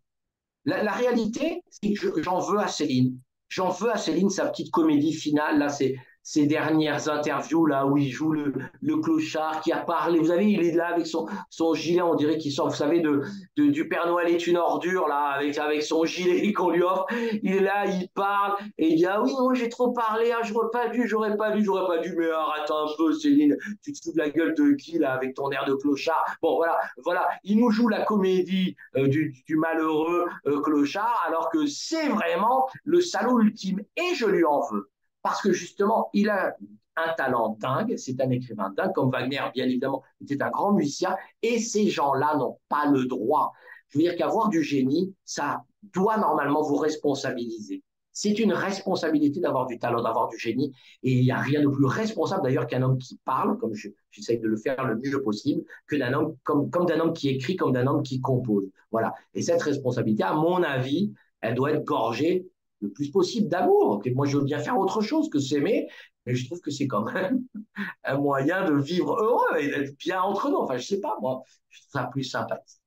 La, 0.66 0.92
réalité, 0.92 1.62
c'est 1.70 1.94
que 1.94 2.24
j'en 2.24 2.40
veux 2.40 2.60
à 2.60 2.68
Céline. 2.68 3.20
J'en 3.50 3.70
veux 3.70 3.92
à 3.92 3.98
Céline 3.98 4.30
sa 4.30 4.48
petite 4.48 4.72
comédie 4.72 5.14
finale. 5.14 5.60
Là, 5.60 5.70
c'est 5.70 5.96
ces 6.26 6.48
dernières 6.48 7.08
interviews 7.08 7.68
là 7.68 7.86
où 7.86 7.98
il 7.98 8.10
joue 8.10 8.32
le, 8.32 8.52
clochard 8.98 9.62
qui 9.62 9.72
a 9.72 9.78
parlé. 9.78 10.18
Vous 10.18 10.28
savez, 10.28 10.50
il 10.50 10.64
est 10.66 10.72
là 10.72 10.88
avec 10.88 11.06
son, 11.06 11.28
son 11.52 11.76
gilet, 11.76 12.02
on 12.02 12.16
dirait 12.16 12.40
qu'il 12.40 12.52
sort, 12.52 12.70
vous 12.70 12.76
savez, 12.76 13.00
de, 13.00 13.22
du 13.56 13.88
Père 13.88 14.08
Noël 14.08 14.34
est 14.34 14.48
une 14.48 14.58
ordure 14.58 15.08
là, 15.08 15.36
avec, 15.36 15.56
avec 15.60 15.84
son 15.84 16.04
gilet 16.04 16.52
qu'on 16.54 16.72
lui 16.72 16.82
offre. 16.82 17.06
Il 17.44 17.56
est 17.56 17.62
là, 17.62 17.86
il 17.86 18.10
parle 18.10 18.56
et 18.80 18.88
il 18.88 18.96
dit 18.96 19.06
ah 19.06 19.22
oui, 19.22 19.34
moi 19.40 19.54
j'ai 19.54 19.70
trop 19.70 19.92
parlé, 19.92 20.32
ah, 20.36 20.42
j'aurais 20.44 20.72
pas 20.72 20.88
dû, 20.90 21.08
j'aurais 21.08 21.38
pas 21.38 21.52
dû, 21.52 21.64
j'aurais 21.64 21.86
pas 21.86 22.02
dû, 22.02 22.16
mais 22.18 22.32
arrête 22.32 22.72
un 22.72 22.88
peu, 22.98 23.14
Céline, 23.14 23.56
tu 23.84 23.94
te 23.94 24.00
fous 24.04 24.14
la 24.16 24.32
gueule 24.32 24.56
de 24.56 24.72
qui 24.72 24.98
là 24.98 25.14
avec 25.14 25.36
ton 25.36 25.52
air 25.52 25.66
de 25.66 25.76
clochard? 25.76 26.26
Bon 26.42 26.56
voilà, 26.56 26.80
voilà, 27.04 27.30
il 27.44 27.60
nous 27.60 27.70
joue 27.70 27.88
la 27.88 28.02
comédie 28.02 28.76
euh, 28.96 29.08
du, 29.08 29.36
du, 29.46 29.58
malheureux 29.58 30.26
euh, 30.48 30.60
clochard 30.62 31.24
alors 31.28 31.52
que 31.52 31.68
c'est 31.68 32.10
vraiment 32.10 32.68
le 32.84 33.00
salaud 33.00 33.42
ultime 33.42 33.80
et 33.96 34.16
je 34.16 34.26
lui 34.26 34.44
en 34.44 34.62
veux 34.72 34.90
parce 35.26 35.42
que 35.42 35.52
justement, 35.52 36.12
il 36.14 36.30
a 36.30 36.56
un 36.96 37.14
talent 37.16 37.58
dingue, 37.60 37.96
c'est 37.98 38.22
un 38.22 38.30
écrivain 38.30 38.72
dingue, 38.78 38.94
comme 38.94 39.10
Wagner, 39.10 39.42
bien 39.56 39.66
évidemment, 39.66 40.04
était 40.22 40.40
un 40.44 40.52
grand 40.52 40.72
musicien, 40.72 41.16
et 41.42 41.58
ces 41.58 41.90
gens-là 41.90 42.38
n'ont 42.38 42.60
pas 42.70 42.86
le 42.86 43.06
droit. 43.06 43.52
Je 43.90 43.98
veux 43.98 44.04
dire 44.04 44.16
qu'avoir 44.16 44.50
du 44.50 44.62
génie, 44.62 45.16
ça 45.26 45.64
doit 45.82 46.18
normalement 46.18 46.62
vous 46.62 46.76
responsabiliser. 46.76 47.82
C'est 48.12 48.38
une 48.38 48.54
responsabilité 48.54 49.40
d'avoir 49.40 49.66
du 49.66 49.80
talent, 49.80 50.04
d'avoir 50.04 50.28
du 50.28 50.38
génie, 50.38 50.72
et 51.02 51.14
il 51.14 51.24
n'y 51.24 51.32
a 51.32 51.40
rien 51.40 51.64
de 51.64 51.70
plus 51.70 51.88
responsable 51.88 52.44
d'ailleurs 52.44 52.68
qu'un 52.68 52.84
homme 52.84 53.00
qui 53.00 53.20
parle, 53.26 53.58
comme 53.58 53.74
j'essaye 54.12 54.38
de 54.40 54.48
le 54.48 54.58
faire 54.58 54.86
le 54.86 54.96
mieux 54.98 55.24
possible, 55.24 55.64
que 55.88 55.96
d'un 55.96 56.14
homme, 56.14 56.36
comme, 56.44 56.70
comme 56.70 56.86
d'un 56.86 57.00
homme 57.00 57.14
qui 57.14 57.30
écrit, 57.30 57.56
comme 57.56 57.72
d'un 57.72 57.88
homme 57.88 58.04
qui 58.04 58.22
compose. 58.22 58.70
Voilà. 58.92 59.16
Et 59.34 59.42
cette 59.42 59.64
responsabilité, 59.64 60.22
à 60.22 60.36
mon 60.36 60.62
avis, 60.62 61.12
elle 61.42 61.56
doit 61.56 61.72
être 61.72 61.84
gorgée 61.84 62.48
le 62.86 62.92
plus 62.92 63.12
possible 63.12 63.48
d'amour. 63.48 64.02
Moi, 64.14 64.26
je 64.26 64.38
veux 64.38 64.44
bien 64.44 64.60
faire 64.60 64.78
autre 64.78 65.02
chose 65.02 65.30
que 65.30 65.40
s'aimer, 65.40 65.88
mais 66.26 66.36
je 66.36 66.46
trouve 66.46 66.60
que 66.60 66.72
c'est 66.72 66.88
quand 66.88 67.04
même 67.04 67.44
un 68.04 68.18
moyen 68.18 68.66
de 68.66 68.76
vivre 68.76 69.16
heureux 69.22 69.60
et 69.60 69.68
d'être 69.68 69.98
bien 69.98 70.22
entre 70.22 70.50
nous. 70.50 70.58
Enfin, 70.58 70.78
je 70.78 70.88
sais 70.88 71.00
pas, 71.00 71.18
moi, 71.22 71.44
je 71.70 71.82
trouve 71.82 71.92
ça 71.92 72.10
plus 72.12 72.24
sympathique. 72.24 72.80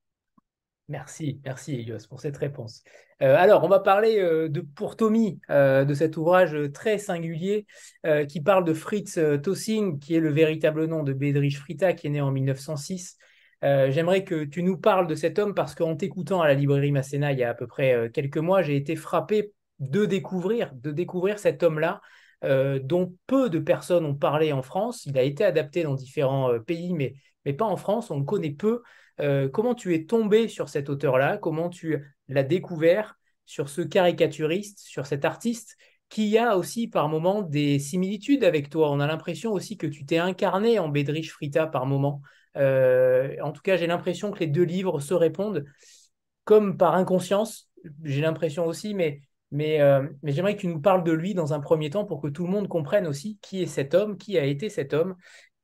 Merci, 0.89 1.39
merci 1.45 1.75
Elios 1.75 2.07
pour 2.09 2.21
cette 2.21 2.39
réponse. 2.39 2.83
Euh, 3.21 3.37
alors, 3.37 3.63
on 3.63 3.69
va 3.69 3.79
parler 3.79 4.19
euh, 4.21 4.49
de 4.49 4.63
Pour 4.63 4.97
Tommy, 4.97 5.39
euh, 5.51 5.85
de 5.85 5.93
cet 5.93 6.17
ouvrage 6.17 6.57
très 6.73 6.99
singulier 6.99 7.67
qui 8.29 8.41
parle 8.41 8.65
de 8.65 8.73
Fritz 8.73 9.19
Tossing, 9.43 9.99
qui 9.99 10.15
est 10.15 10.21
le 10.21 10.31
véritable 10.31 10.87
nom 10.87 11.03
de 11.03 11.13
Bedrich 11.13 11.59
Frita, 11.59 11.93
qui 11.93 12.07
est 12.07 12.11
né 12.11 12.21
en 12.23 12.31
1906. 12.31 13.19
J'aimerais 13.61 14.25
que 14.25 14.45
tu 14.45 14.63
nous 14.63 14.79
parles 14.79 15.07
de 15.07 15.15
cet 15.15 15.39
homme 15.39 15.55
parce 15.55 15.75
qu'en 15.75 15.95
t'écoutant 15.95 16.41
à 16.41 16.47
la 16.47 16.55
librairie 16.55 16.93
Masséna 16.93 17.33
il 17.33 17.39
y 17.39 17.43
a 17.43 17.51
à 17.51 17.55
peu 17.55 17.67
près 17.67 18.09
quelques 18.15 18.39
mois, 18.39 18.63
j'ai 18.63 18.77
été 18.77 18.97
frappé 18.97 19.53
de 19.79 20.07
découvrir, 20.07 20.73
de 20.75 20.91
découvrir 20.91 21.39
cet 21.39 21.63
homme-là, 21.63 22.01
euh, 22.45 22.79
dont 22.79 23.17
peu 23.27 23.51
de 23.51 23.59
personnes 23.59 24.05
ont 24.05 24.15
parlé 24.15 24.53
en 24.53 24.63
France. 24.63 25.05
Il 25.07 25.19
a 25.19 25.23
été 25.23 25.45
adapté 25.45 25.83
dans 25.83 25.95
différents 25.95 26.53
euh, 26.53 26.61
pays, 26.61 26.95
mais, 26.95 27.15
mais 27.45 27.53
pas 27.53 27.65
en 27.65 27.77
France, 27.77 28.11
on 28.11 28.19
le 28.19 28.25
connaît 28.25 28.53
peu. 28.53 28.83
Euh, 29.21 29.49
comment 29.49 29.75
tu 29.75 29.95
es 29.95 30.05
tombé 30.05 30.47
sur 30.47 30.69
cet 30.69 30.89
auteur-là? 30.89 31.39
Comment 31.39 31.69
tu 31.69 32.15
l'as 32.29 32.45
découvert 32.45 33.19
sur 33.45 33.69
ce 33.69 33.81
caricaturiste, 33.81 34.79
sur 34.79 35.07
cet 35.07 35.25
artiste 35.25 35.77
qui 36.09 36.39
a 36.39 36.57
aussi 36.57 36.87
par 36.89 37.09
moments 37.09 37.43
des 37.43 37.81
similitudes 37.81 38.45
avec 38.45 38.71
toi? 38.71 38.91
On 38.93 39.01
a 39.01 39.07
l'impression 39.09 39.53
aussi 39.53 39.77
que 39.77 39.89
tu 39.89 40.07
t'es 40.07 40.19
incarné 40.19 40.79
en 40.79 40.89
Bedrich 40.89 41.33
Frita 41.33 41.67
par 41.67 41.87
moment. 41.87 42.23
en 42.55 43.53
tout 43.53 43.63
cas, 43.63 43.77
j'ai 43.77 43.87
l'impression 43.89 44.31
que 44.31 44.39
les 44.41 44.47
deux 44.47 44.63
livres 44.63 45.01
se 45.01 45.15
répondent 45.15 45.65
comme 46.45 46.77
par 46.77 46.95
inconscience. 46.95 47.69
J'ai 48.05 48.21
l'impression 48.21 48.67
aussi, 48.67 48.95
mais 48.95 49.23
euh, 49.55 50.09
mais, 50.23 50.33
j'aimerais 50.33 50.57
que 50.57 50.61
tu 50.61 50.69
nous 50.69 50.81
parles 50.81 51.05
de 51.05 51.13
lui 51.13 51.35
dans 51.35 51.55
un 51.55 51.61
premier 51.61 51.91
temps 51.91 52.05
pour 52.05 52.21
que 52.21 52.29
tout 52.29 52.45
le 52.45 52.51
monde 52.51 52.69
comprenne 52.69 53.07
aussi 53.07 53.39
qui 53.41 53.63
est 53.63 53.67
cet 53.67 53.95
homme, 53.95 54.19
qui 54.19 54.39
a 54.39 54.45
été 54.45 54.69
cet 54.69 54.93
homme, 54.93 55.17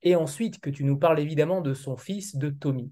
et 0.02 0.16
ensuite 0.16 0.60
que 0.60 0.70
tu 0.70 0.84
nous 0.84 0.98
parles 0.98 1.20
évidemment 1.20 1.60
de 1.60 1.74
son 1.74 1.96
fils, 1.96 2.36
de 2.36 2.50
Tommy. 2.50 2.90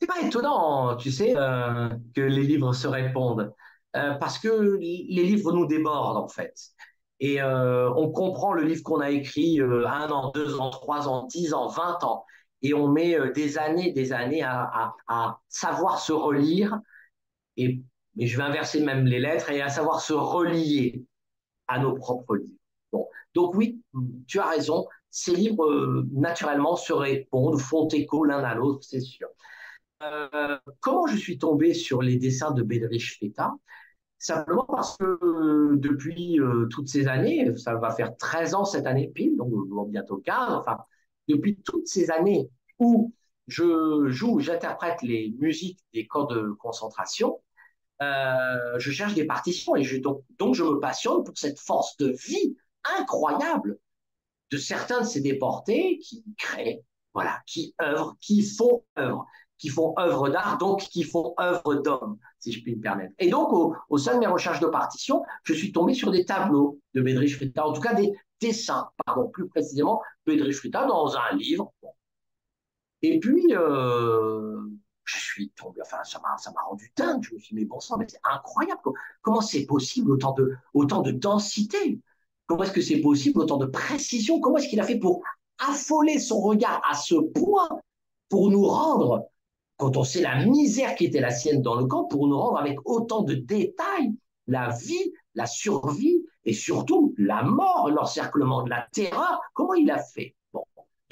C'est 0.00 0.06
pas 0.06 0.20
étonnant, 0.22 0.96
tu 0.96 1.12
sais, 1.12 1.34
euh, 1.36 1.90
que 2.14 2.22
les 2.22 2.42
livres 2.42 2.72
se 2.72 2.88
répondent, 2.88 3.54
euh, 3.94 4.14
parce 4.14 4.38
que 4.38 4.48
les 4.48 5.22
livres 5.22 5.52
nous 5.52 5.66
débordent 5.66 6.16
en 6.16 6.28
fait. 6.28 6.54
Et 7.20 7.40
on 7.40 8.10
comprend 8.10 8.52
le 8.52 8.64
livre 8.64 8.82
qu'on 8.82 8.98
a 8.98 9.10
écrit 9.10 9.60
un 9.60 10.10
an, 10.10 10.32
deux 10.34 10.58
ans, 10.58 10.70
trois 10.70 11.06
ans, 11.08 11.28
dix 11.28 11.54
ans, 11.54 11.68
vingt 11.68 12.02
ans, 12.02 12.24
et 12.62 12.74
on 12.74 12.88
met 12.88 13.16
des 13.32 13.58
années, 13.58 13.92
des 13.92 14.12
années 14.12 14.42
à 14.42 15.38
savoir 15.48 16.00
se 16.00 16.12
relire 16.12 16.80
et, 17.56 17.82
mais 18.16 18.26
je 18.26 18.36
vais 18.36 18.42
inverser 18.42 18.80
même 18.80 19.06
les 19.06 19.18
lettres 19.18 19.50
et 19.50 19.60
à 19.60 19.68
savoir 19.68 20.00
se 20.00 20.12
relier 20.12 21.04
à 21.68 21.78
nos 21.78 21.94
propres 21.94 22.36
livres. 22.36 22.58
Bon. 22.92 23.06
Donc 23.34 23.54
oui, 23.54 23.82
tu 24.26 24.38
as 24.38 24.48
raison, 24.48 24.86
ces 25.10 25.34
livres, 25.34 25.64
euh, 25.64 26.08
naturellement, 26.12 26.76
se 26.76 26.92
répondent, 26.92 27.58
font 27.60 27.88
écho 27.88 28.24
l'un 28.24 28.42
à 28.42 28.54
l'autre, 28.54 28.82
c'est 28.82 29.00
sûr. 29.00 29.28
Euh, 30.02 30.58
comment 30.80 31.06
je 31.06 31.16
suis 31.16 31.38
tombé 31.38 31.74
sur 31.74 32.02
les 32.02 32.16
dessins 32.16 32.50
de 32.50 32.62
Bedrich 32.62 33.18
Feta 33.18 33.52
Simplement 34.18 34.64
parce 34.68 34.96
que 34.96 35.18
euh, 35.22 35.76
depuis 35.76 36.38
toutes 36.70 36.88
ces 36.88 37.08
années, 37.08 37.56
ça 37.56 37.74
va 37.74 37.90
faire 37.90 38.16
13 38.16 38.54
ans 38.54 38.64
cette 38.64 38.86
année 38.86 39.08
pile, 39.08 39.36
donc 39.36 39.50
bientôt 39.88 40.18
15, 40.18 40.52
enfin, 40.52 40.78
depuis 41.28 41.56
toutes 41.56 41.88
ces 41.88 42.10
années 42.10 42.48
où 42.78 43.12
je 43.46 44.08
joue, 44.08 44.40
j'interprète 44.40 45.02
les 45.02 45.34
musiques 45.38 45.80
des 45.92 46.06
camps 46.06 46.24
de 46.24 46.52
concentration, 46.60 47.40
euh, 48.02 48.78
je 48.78 48.90
cherche 48.90 49.14
des 49.14 49.26
partitions 49.26 49.76
et 49.76 49.84
donc 49.98 50.54
je 50.54 50.64
me 50.64 50.80
passionne 50.80 51.22
pour 51.24 51.36
cette 51.36 51.60
force 51.60 51.96
de 51.98 52.08
vie 52.26 52.56
incroyable 52.98 53.78
de 54.50 54.56
certains 54.58 55.00
de 55.00 55.06
ces 55.06 55.20
déportés 55.20 55.98
qui 55.98 56.24
créent, 56.36 56.84
voilà, 57.14 57.40
qui 57.46 57.74
œuvrent, 57.80 58.16
qui 58.20 58.42
font 58.42 58.84
œuvre, 58.98 59.26
qui 59.58 59.68
font 59.68 59.94
œuvre 59.98 60.28
d'art, 60.28 60.58
donc 60.58 60.80
qui 60.80 61.04
font 61.04 61.34
œuvre 61.40 61.76
d'homme, 61.76 62.18
si 62.38 62.52
je 62.52 62.62
puis 62.62 62.76
me 62.76 62.82
permettre. 62.82 63.14
Et 63.18 63.30
donc, 63.30 63.52
au, 63.52 63.98
sein 63.98 64.14
de 64.14 64.18
mes 64.18 64.26
recherches 64.26 64.60
de 64.60 64.66
partitions, 64.66 65.22
je 65.44 65.54
suis 65.54 65.72
tombé 65.72 65.94
sur 65.94 66.10
des 66.10 66.24
tableaux 66.24 66.80
de 66.94 67.00
Bedrich 67.00 67.36
Frita, 67.36 67.66
en 67.66 67.72
tout 67.72 67.80
cas 67.80 67.94
des 67.94 68.12
dessins, 68.40 68.90
pardon, 69.06 69.28
plus 69.28 69.48
précisément, 69.48 70.02
Bedrich 70.26 70.56
Frita 70.56 70.84
dans 70.86 71.16
un 71.16 71.36
livre. 71.36 71.72
Et 73.02 73.18
puis, 73.18 73.46
euh, 73.50 74.60
je 75.04 75.18
suis 75.18 75.50
tombé, 75.50 75.80
enfin, 75.82 76.02
ça 76.04 76.20
m'a, 76.20 76.38
ça 76.38 76.52
m'a 76.52 76.62
rendu 76.62 76.92
dingue. 76.96 77.22
Je 77.22 77.34
me 77.34 77.38
suis 77.38 77.54
dit, 77.54 77.62
mais 77.62 77.66
bon 77.66 77.80
sang, 77.80 77.96
mais 77.98 78.06
c'est 78.08 78.20
incroyable. 78.32 78.80
Comment 79.22 79.40
c'est 79.40 79.66
possible 79.66 80.12
autant 80.12 80.32
de, 80.32 80.52
autant 80.74 81.02
de 81.02 81.10
densité? 81.10 82.00
Comment 82.46 82.64
est-ce 82.64 82.72
que 82.72 82.80
c'est 82.80 83.00
possible 83.00 83.40
autant 83.40 83.56
de 83.56 83.66
précision? 83.66 84.40
Comment 84.40 84.58
est-ce 84.58 84.68
qu'il 84.68 84.80
a 84.80 84.84
fait 84.84 84.98
pour 84.98 85.22
affoler 85.58 86.18
son 86.18 86.40
regard 86.40 86.80
à 86.88 86.94
ce 86.94 87.14
point 87.14 87.68
pour 88.28 88.50
nous 88.50 88.64
rendre, 88.64 89.26
quand 89.76 89.96
on 89.96 90.04
sait 90.04 90.22
la 90.22 90.44
misère 90.44 90.94
qui 90.94 91.04
était 91.04 91.20
la 91.20 91.30
sienne 91.30 91.60
dans 91.60 91.74
le 91.74 91.86
camp, 91.86 92.04
pour 92.04 92.28
nous 92.28 92.38
rendre 92.38 92.58
avec 92.58 92.78
autant 92.84 93.22
de 93.22 93.34
détails 93.34 94.14
la 94.46 94.70
vie, 94.70 95.12
la 95.34 95.46
survie 95.46 96.24
et 96.44 96.52
surtout 96.52 97.14
la 97.18 97.42
mort, 97.42 97.90
l'encerclement 97.90 98.62
de 98.62 98.70
la 98.70 98.86
terreur? 98.92 99.40
Comment 99.54 99.74
il 99.74 99.90
a 99.90 99.98
fait? 99.98 100.34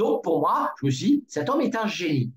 Donc, 0.01 0.25
pour 0.25 0.41
moi, 0.41 0.73
je 0.81 0.87
me 0.87 0.91
suis 0.91 1.07
dit, 1.07 1.25
cet 1.29 1.51
homme 1.51 1.61
est 1.61 1.77
un 1.77 1.87
génie. 1.87 2.33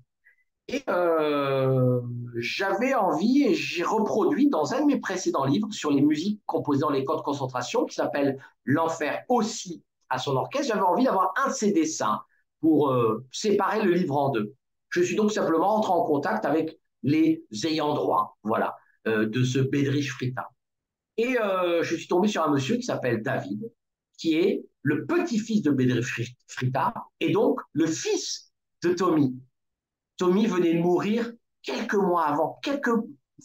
Et 0.68 0.82
euh, 0.90 1.98
j'avais 2.36 2.92
envie, 2.92 3.44
et 3.44 3.54
j'ai 3.54 3.82
reproduit 3.82 4.50
dans 4.50 4.74
un 4.74 4.82
de 4.82 4.84
mes 4.84 5.00
précédents 5.00 5.46
livres 5.46 5.72
sur 5.72 5.90
les 5.90 6.02
musiques 6.02 6.42
composées 6.44 6.82
dans 6.82 6.90
les 6.90 7.06
camps 7.06 7.16
de 7.16 7.22
concentration, 7.22 7.86
qui 7.86 7.94
s'appelle 7.94 8.38
L'enfer 8.66 9.22
aussi 9.30 9.82
à 10.10 10.18
son 10.18 10.36
orchestre, 10.36 10.74
j'avais 10.74 10.86
envie 10.86 11.04
d'avoir 11.04 11.32
un 11.42 11.48
de 11.48 11.54
ces 11.54 11.72
dessins 11.72 12.20
pour 12.60 12.90
euh, 12.90 13.24
séparer 13.32 13.80
le 13.80 13.92
livre 13.92 14.18
en 14.18 14.28
deux. 14.28 14.52
Je 14.90 15.00
suis 15.00 15.16
donc 15.16 15.32
simplement 15.32 15.74
entré 15.74 15.94
en 15.94 16.04
contact 16.04 16.44
avec 16.44 16.78
les 17.02 17.46
ayants 17.64 17.94
droit, 17.94 18.36
voilà, 18.42 18.76
euh, 19.06 19.24
de 19.24 19.42
ce 19.42 19.58
Bedrich 19.58 20.10
Frita. 20.10 20.50
Et 21.16 21.36
je 21.80 21.94
suis 21.96 22.08
tombé 22.08 22.28
sur 22.28 22.42
un 22.42 22.50
monsieur 22.50 22.76
qui 22.76 22.82
s'appelle 22.82 23.22
David, 23.22 23.70
qui 24.16 24.34
est 24.34 24.64
le 24.82 25.06
petit-fils 25.06 25.62
de 25.62 25.70
Bedrich 25.70 26.36
Frita 26.46 26.94
et 27.20 27.32
donc 27.32 27.60
le 27.72 27.86
fils 27.86 28.52
de 28.82 28.92
Tommy. 28.92 29.34
Tommy 30.16 30.46
venait 30.46 30.74
de 30.74 30.80
mourir 30.80 31.32
quelques 31.62 31.94
mois 31.94 32.26
avant, 32.26 32.58
quelques, 32.62 32.90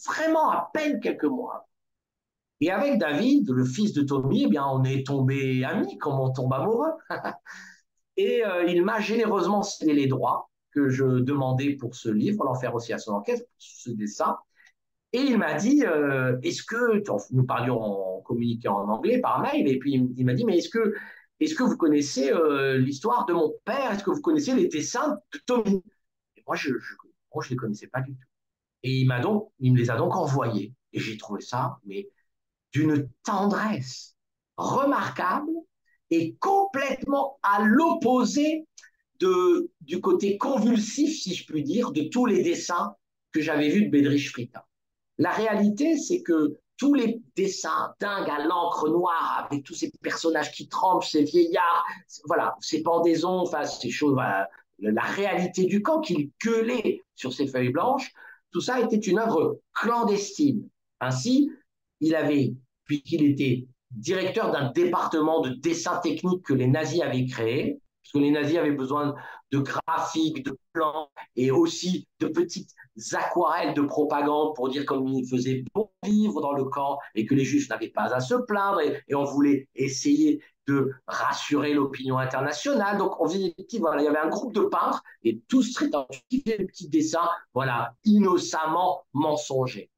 vraiment 0.06 0.50
à 0.50 0.70
peine 0.72 1.00
quelques 1.00 1.24
mois 1.24 1.68
Et 2.60 2.70
avec 2.70 2.98
David, 2.98 3.50
le 3.50 3.64
fils 3.64 3.92
de 3.92 4.02
Tommy, 4.02 4.44
eh 4.44 4.48
bien, 4.48 4.66
on 4.66 4.84
est 4.84 5.06
tombé 5.06 5.64
amis, 5.64 5.98
comme 5.98 6.20
on 6.20 6.30
tombe 6.30 6.52
amoureux. 6.52 6.92
Et 8.16 8.44
euh, 8.44 8.64
il 8.64 8.84
m'a 8.84 9.00
généreusement 9.00 9.62
cédé 9.62 9.94
les 9.94 10.06
droits 10.06 10.50
que 10.72 10.88
je 10.88 11.04
demandais 11.20 11.74
pour 11.76 11.94
ce 11.94 12.08
livre, 12.10 12.44
l'enfer 12.44 12.74
aussi 12.74 12.92
à 12.92 12.98
son 12.98 13.12
enquête, 13.12 13.48
ce 13.58 13.90
dessin. 13.90 14.36
Et 15.12 15.20
il 15.20 15.38
m'a 15.38 15.54
dit, 15.54 15.84
euh, 15.84 16.38
est-ce 16.42 16.62
que, 16.62 17.02
nous 17.32 17.44
parlions 17.44 17.80
en 17.80 18.20
communiquant 18.20 18.76
en 18.76 18.88
anglais 18.88 19.20
par 19.20 19.40
mail, 19.40 19.66
et 19.66 19.78
puis 19.78 20.08
il 20.16 20.24
m'a 20.24 20.34
dit, 20.34 20.44
mais 20.44 20.58
est-ce 20.58 20.68
que, 20.68 20.94
est-ce 21.40 21.54
que 21.54 21.64
vous 21.64 21.76
connaissez 21.76 22.30
euh, 22.32 22.78
l'histoire 22.78 23.26
de 23.26 23.32
mon 23.32 23.52
père? 23.64 23.90
Est-ce 23.92 24.04
que 24.04 24.10
vous 24.10 24.20
connaissez 24.20 24.54
les 24.54 24.68
dessins 24.68 25.18
de 25.32 25.38
Tommy? 25.46 25.82
Et 26.36 26.42
moi, 26.46 26.54
je 26.54 26.70
ne 26.70 26.78
je, 26.78 27.50
les 27.50 27.56
connaissais 27.56 27.88
pas 27.88 28.02
du 28.02 28.12
tout. 28.12 28.28
Et 28.82 29.00
il 29.00 29.06
m'a 29.06 29.20
donc, 29.20 29.50
il 29.58 29.72
me 29.72 29.78
les 29.78 29.90
a 29.90 29.96
donc 29.96 30.14
envoyés. 30.14 30.74
Et 30.92 31.00
j'ai 31.00 31.16
trouvé 31.16 31.40
ça, 31.40 31.78
mais 31.84 32.08
d'une 32.72 33.08
tendresse 33.24 34.16
remarquable 34.56 35.50
et 36.10 36.36
complètement 36.36 37.38
à 37.42 37.62
l'opposé 37.64 38.66
de, 39.18 39.70
du 39.80 40.00
côté 40.00 40.38
convulsif, 40.38 41.20
si 41.20 41.34
je 41.34 41.46
puis 41.46 41.62
dire, 41.62 41.92
de 41.92 42.02
tous 42.02 42.26
les 42.26 42.42
dessins 42.42 42.94
que 43.32 43.40
j'avais 43.40 43.68
vus 43.68 43.86
de 43.86 43.90
Bedrich 43.90 44.30
Frita. 44.30 44.66
La 45.20 45.32
réalité, 45.32 45.98
c'est 45.98 46.22
que 46.22 46.56
tous 46.78 46.94
les 46.94 47.20
dessins 47.36 47.92
dingues 48.00 48.30
à 48.30 48.42
l'encre 48.46 48.88
noire, 48.88 49.46
avec 49.46 49.64
tous 49.64 49.74
ces 49.74 49.92
personnages 50.02 50.50
qui 50.50 50.66
tremblent, 50.66 51.04
ces 51.04 51.24
vieillards, 51.24 51.84
voilà, 52.24 52.56
ces 52.60 52.82
pendaisons, 52.82 53.40
enfin, 53.40 53.64
ces 53.64 53.90
choses, 53.90 54.16
la 54.78 55.02
réalité 55.02 55.66
du 55.66 55.82
camp 55.82 56.00
qu'il 56.00 56.30
gueulait 56.42 57.02
sur 57.16 57.34
ces 57.34 57.46
feuilles 57.46 57.68
blanches, 57.68 58.10
tout 58.50 58.62
ça 58.62 58.80
était 58.80 58.96
une 58.96 59.18
œuvre 59.18 59.60
clandestine. 59.74 60.66
Ainsi, 61.00 61.50
il 62.00 62.14
avait, 62.14 62.54
puisqu'il 62.86 63.22
était 63.24 63.66
directeur 63.90 64.52
d'un 64.52 64.70
département 64.72 65.42
de 65.42 65.50
dessin 65.50 65.98
technique 65.98 66.42
que 66.44 66.54
les 66.54 66.66
nazis 66.66 67.02
avaient 67.02 67.26
créé, 67.26 67.79
parce 68.02 68.12
que 68.12 68.18
les 68.18 68.30
nazis 68.30 68.56
avaient 68.56 68.72
besoin 68.72 69.14
de 69.50 69.58
graphiques, 69.58 70.44
de 70.44 70.56
plans 70.72 71.10
et 71.36 71.50
aussi 71.50 72.06
de 72.20 72.28
petites 72.28 72.70
aquarelles 73.12 73.74
de 73.74 73.82
propagande 73.82 74.54
pour 74.54 74.68
dire 74.68 74.84
comme 74.84 75.06
il 75.08 75.28
faisait 75.28 75.64
bon 75.74 75.90
vivre 76.02 76.40
dans 76.40 76.52
le 76.52 76.64
camp 76.64 76.98
et 77.14 77.26
que 77.26 77.34
les 77.34 77.44
juifs 77.44 77.68
n'avaient 77.68 77.90
pas 77.90 78.12
à 78.14 78.20
se 78.20 78.34
plaindre 78.34 78.80
et, 78.80 79.14
on 79.14 79.24
voulait 79.24 79.68
essayer 79.74 80.42
de 80.66 80.92
rassurer 81.06 81.74
l'opinion 81.74 82.18
internationale. 82.18 82.98
Donc 82.98 83.20
on 83.20 83.28
faisait 83.28 83.54
voilà, 83.78 84.02
il 84.02 84.04
y 84.04 84.08
avait 84.08 84.18
un 84.18 84.28
groupe 84.28 84.54
de 84.54 84.62
peintres 84.62 85.02
et 85.24 85.40
tous 85.48 85.72
très 85.74 85.88
des 85.88 86.40
petits 86.64 86.88
dessins, 86.88 87.28
voilà, 87.54 87.94
innocemment 88.04 89.04
mensongers. 89.12 89.90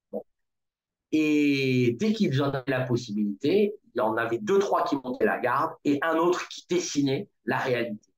Et 1.12 1.96
dès 2.00 2.12
qu'ils 2.12 2.42
en 2.42 2.50
avaient 2.50 2.64
la 2.66 2.82
possibilité, 2.82 3.74
il 3.94 3.98
y 3.98 4.00
en 4.00 4.16
avait 4.16 4.38
deux, 4.38 4.58
trois 4.58 4.84
qui 4.84 4.96
montaient 4.96 5.26
la 5.26 5.38
garde 5.38 5.72
et 5.84 5.98
un 6.02 6.16
autre 6.16 6.48
qui 6.48 6.66
dessinait 6.68 7.28
la 7.44 7.58
réalité. 7.58 8.08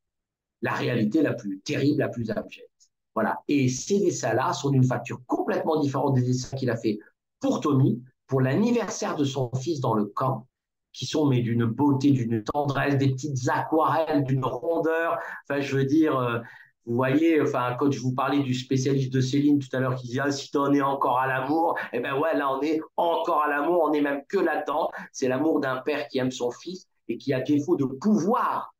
La 0.62 0.72
réalité 0.72 1.20
la 1.20 1.34
plus 1.34 1.60
terrible, 1.60 1.98
la 1.98 2.08
plus 2.08 2.30
abjecte. 2.30 2.70
Voilà. 3.14 3.40
Et 3.48 3.68
ces 3.68 4.00
dessins-là 4.00 4.52
sont 4.52 4.70
d'une 4.70 4.84
facture 4.84 5.20
complètement 5.26 5.80
différente 5.80 6.14
des 6.14 6.22
dessins 6.22 6.56
qu'il 6.56 6.70
a 6.70 6.76
fait 6.76 6.98
pour 7.40 7.60
Tommy, 7.60 8.02
pour 8.26 8.40
l'anniversaire 8.40 9.16
de 9.16 9.24
son 9.24 9.50
fils 9.54 9.80
dans 9.80 9.94
le 9.94 10.06
camp, 10.06 10.46
qui 10.92 11.06
sont 11.06 11.26
mais 11.26 11.40
d'une 11.40 11.66
beauté, 11.66 12.12
d'une 12.12 12.42
tendresse, 12.44 12.96
des 12.96 13.10
petites 13.10 13.48
aquarelles, 13.48 14.24
d'une 14.24 14.44
rondeur. 14.44 15.18
Enfin, 15.42 15.60
je 15.60 15.76
veux 15.76 15.84
dire, 15.84 16.16
euh, 16.16 16.38
vous 16.86 16.96
voyez, 16.96 17.40
enfin, 17.40 17.76
quand 17.78 17.90
je 17.90 17.98
vous 17.98 18.14
parlais 18.14 18.40
du 18.40 18.52
spécialiste 18.52 19.12
de 19.12 19.20
Céline 19.20 19.58
tout 19.58 19.74
à 19.74 19.80
l'heure 19.80 19.94
qui 19.94 20.08
dit 20.08 20.20
ah, 20.20 20.30
si 20.30 20.50
on 20.54 20.72
est 20.72 20.82
encore 20.82 21.18
à 21.18 21.26
l'amour, 21.26 21.78
eh 21.92 22.00
ben 22.00 22.18
ouais, 22.18 22.36
là 22.36 22.50
on 22.50 22.60
est 22.60 22.80
encore 22.96 23.42
à 23.42 23.48
l'amour, 23.48 23.88
on 23.88 23.92
est 23.92 24.02
même 24.02 24.22
que 24.28 24.36
là-dedans. 24.36 24.90
C'est 25.10 25.28
l'amour 25.28 25.60
d'un 25.60 25.78
père 25.78 26.06
qui 26.08 26.18
aime 26.18 26.30
son 26.30 26.50
fils 26.50 26.86
et 27.08 27.16
qui, 27.16 27.32
a 27.32 27.40
défaut 27.40 27.76
de 27.76 27.86
pouvoir 27.86 28.74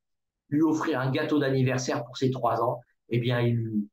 lui 0.51 0.63
offrir 0.63 1.01
un 1.01 1.11
gâteau 1.11 1.39
d'anniversaire 1.39 2.05
pour 2.05 2.17
ses 2.17 2.31
trois 2.31 2.63
ans, 2.63 2.81
eh 3.09 3.19
bien, 3.19 3.41
il 3.41 3.57
lui 3.57 3.89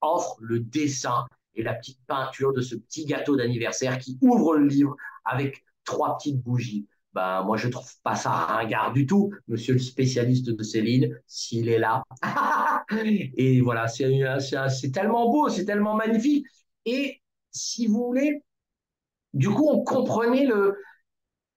offre 0.00 0.36
le 0.40 0.60
dessin 0.60 1.26
et 1.54 1.62
la 1.62 1.74
petite 1.74 2.00
peinture 2.06 2.52
de 2.52 2.60
ce 2.60 2.74
petit 2.74 3.06
gâteau 3.06 3.36
d'anniversaire 3.36 3.98
qui 3.98 4.18
ouvre 4.20 4.56
le 4.56 4.66
livre 4.66 4.96
avec 5.24 5.64
trois 5.84 6.16
petites 6.18 6.42
bougies. 6.42 6.86
Ben, 7.14 7.42
moi, 7.44 7.56
je 7.56 7.68
trouve 7.68 7.90
pas 8.02 8.16
ça 8.16 8.30
ringard 8.30 8.92
du 8.92 9.06
tout, 9.06 9.32
monsieur 9.48 9.74
le 9.74 9.78
spécialiste 9.78 10.50
de 10.50 10.62
Céline, 10.62 11.16
s'il 11.26 11.68
est 11.68 11.78
là. 11.78 12.02
et 12.90 13.60
voilà, 13.60 13.88
c'est 13.88 14.90
tellement 14.92 15.30
beau, 15.30 15.48
c'est 15.48 15.64
tellement 15.64 15.94
magnifique. 15.94 16.46
Et 16.84 17.20
si 17.50 17.86
vous 17.86 18.06
voulez, 18.06 18.42
du 19.32 19.50
coup, 19.50 19.68
on 19.70 19.82
comprenait 19.84 20.46
le, 20.46 20.78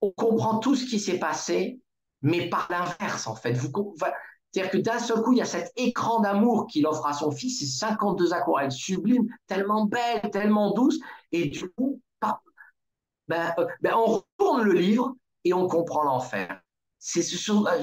on 0.02 0.12
comprend 0.12 0.60
tout 0.60 0.76
ce 0.76 0.86
qui 0.86 1.00
s'est 1.00 1.20
passé, 1.20 1.82
mais 2.22 2.50
par 2.50 2.68
l'inverse, 2.70 3.28
en 3.28 3.36
fait. 3.36 3.56
C'est-à-dire 3.56 4.72
que 4.72 4.78
d'un 4.78 5.00
seul 5.00 5.22
coup, 5.22 5.34
il 5.34 5.40
y 5.40 5.42
a 5.42 5.46
cet 5.46 5.72
écran 5.76 6.20
d'amour 6.22 6.68
qu'il 6.68 6.88
offre 6.88 7.06
à 7.06 7.14
son 7.14 7.32
fils, 7.32 7.60
ces 7.60 7.66
52 7.68 8.34
aquarelles 8.34 8.72
sublimes, 8.72 9.28
tellement 9.48 9.86
belles, 9.86 10.30
tellement 10.32 10.74
douces, 10.74 11.00
et 11.32 11.50
du 11.50 11.70
coup, 11.72 12.02
ben, 13.28 13.54
euh, 13.60 13.66
ben, 13.82 13.94
on 13.96 14.06
retourne 14.06 14.64
le 14.64 14.74
livre 14.74 15.16
et 15.44 15.54
on 15.54 15.68
comprend 15.68 16.04
l'enfer. 16.04 16.62
C'est 17.00 17.22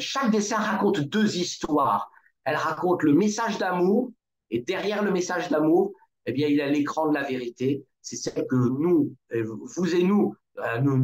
chaque 0.00 0.30
dessin 0.30 0.56
raconte 0.56 1.00
deux 1.00 1.36
histoires. 1.36 2.10
Elle 2.44 2.56
raconte 2.56 3.02
le 3.02 3.12
message 3.14 3.58
d'amour 3.58 4.10
et 4.50 4.60
derrière 4.60 5.02
le 5.02 5.10
message 5.10 5.48
d'amour, 5.48 5.92
eh 6.26 6.32
bien, 6.32 6.48
il 6.48 6.56
y 6.56 6.60
a 6.60 6.68
l'écran 6.68 7.08
de 7.08 7.14
la 7.14 7.22
vérité. 7.22 7.84
C'est 8.00 8.16
celle 8.16 8.46
que 8.46 8.56
nous, 8.56 9.14
vous 9.30 9.94
et 9.94 10.02
nous, 10.02 10.34
euh, 10.58 10.80
nous, 10.80 10.96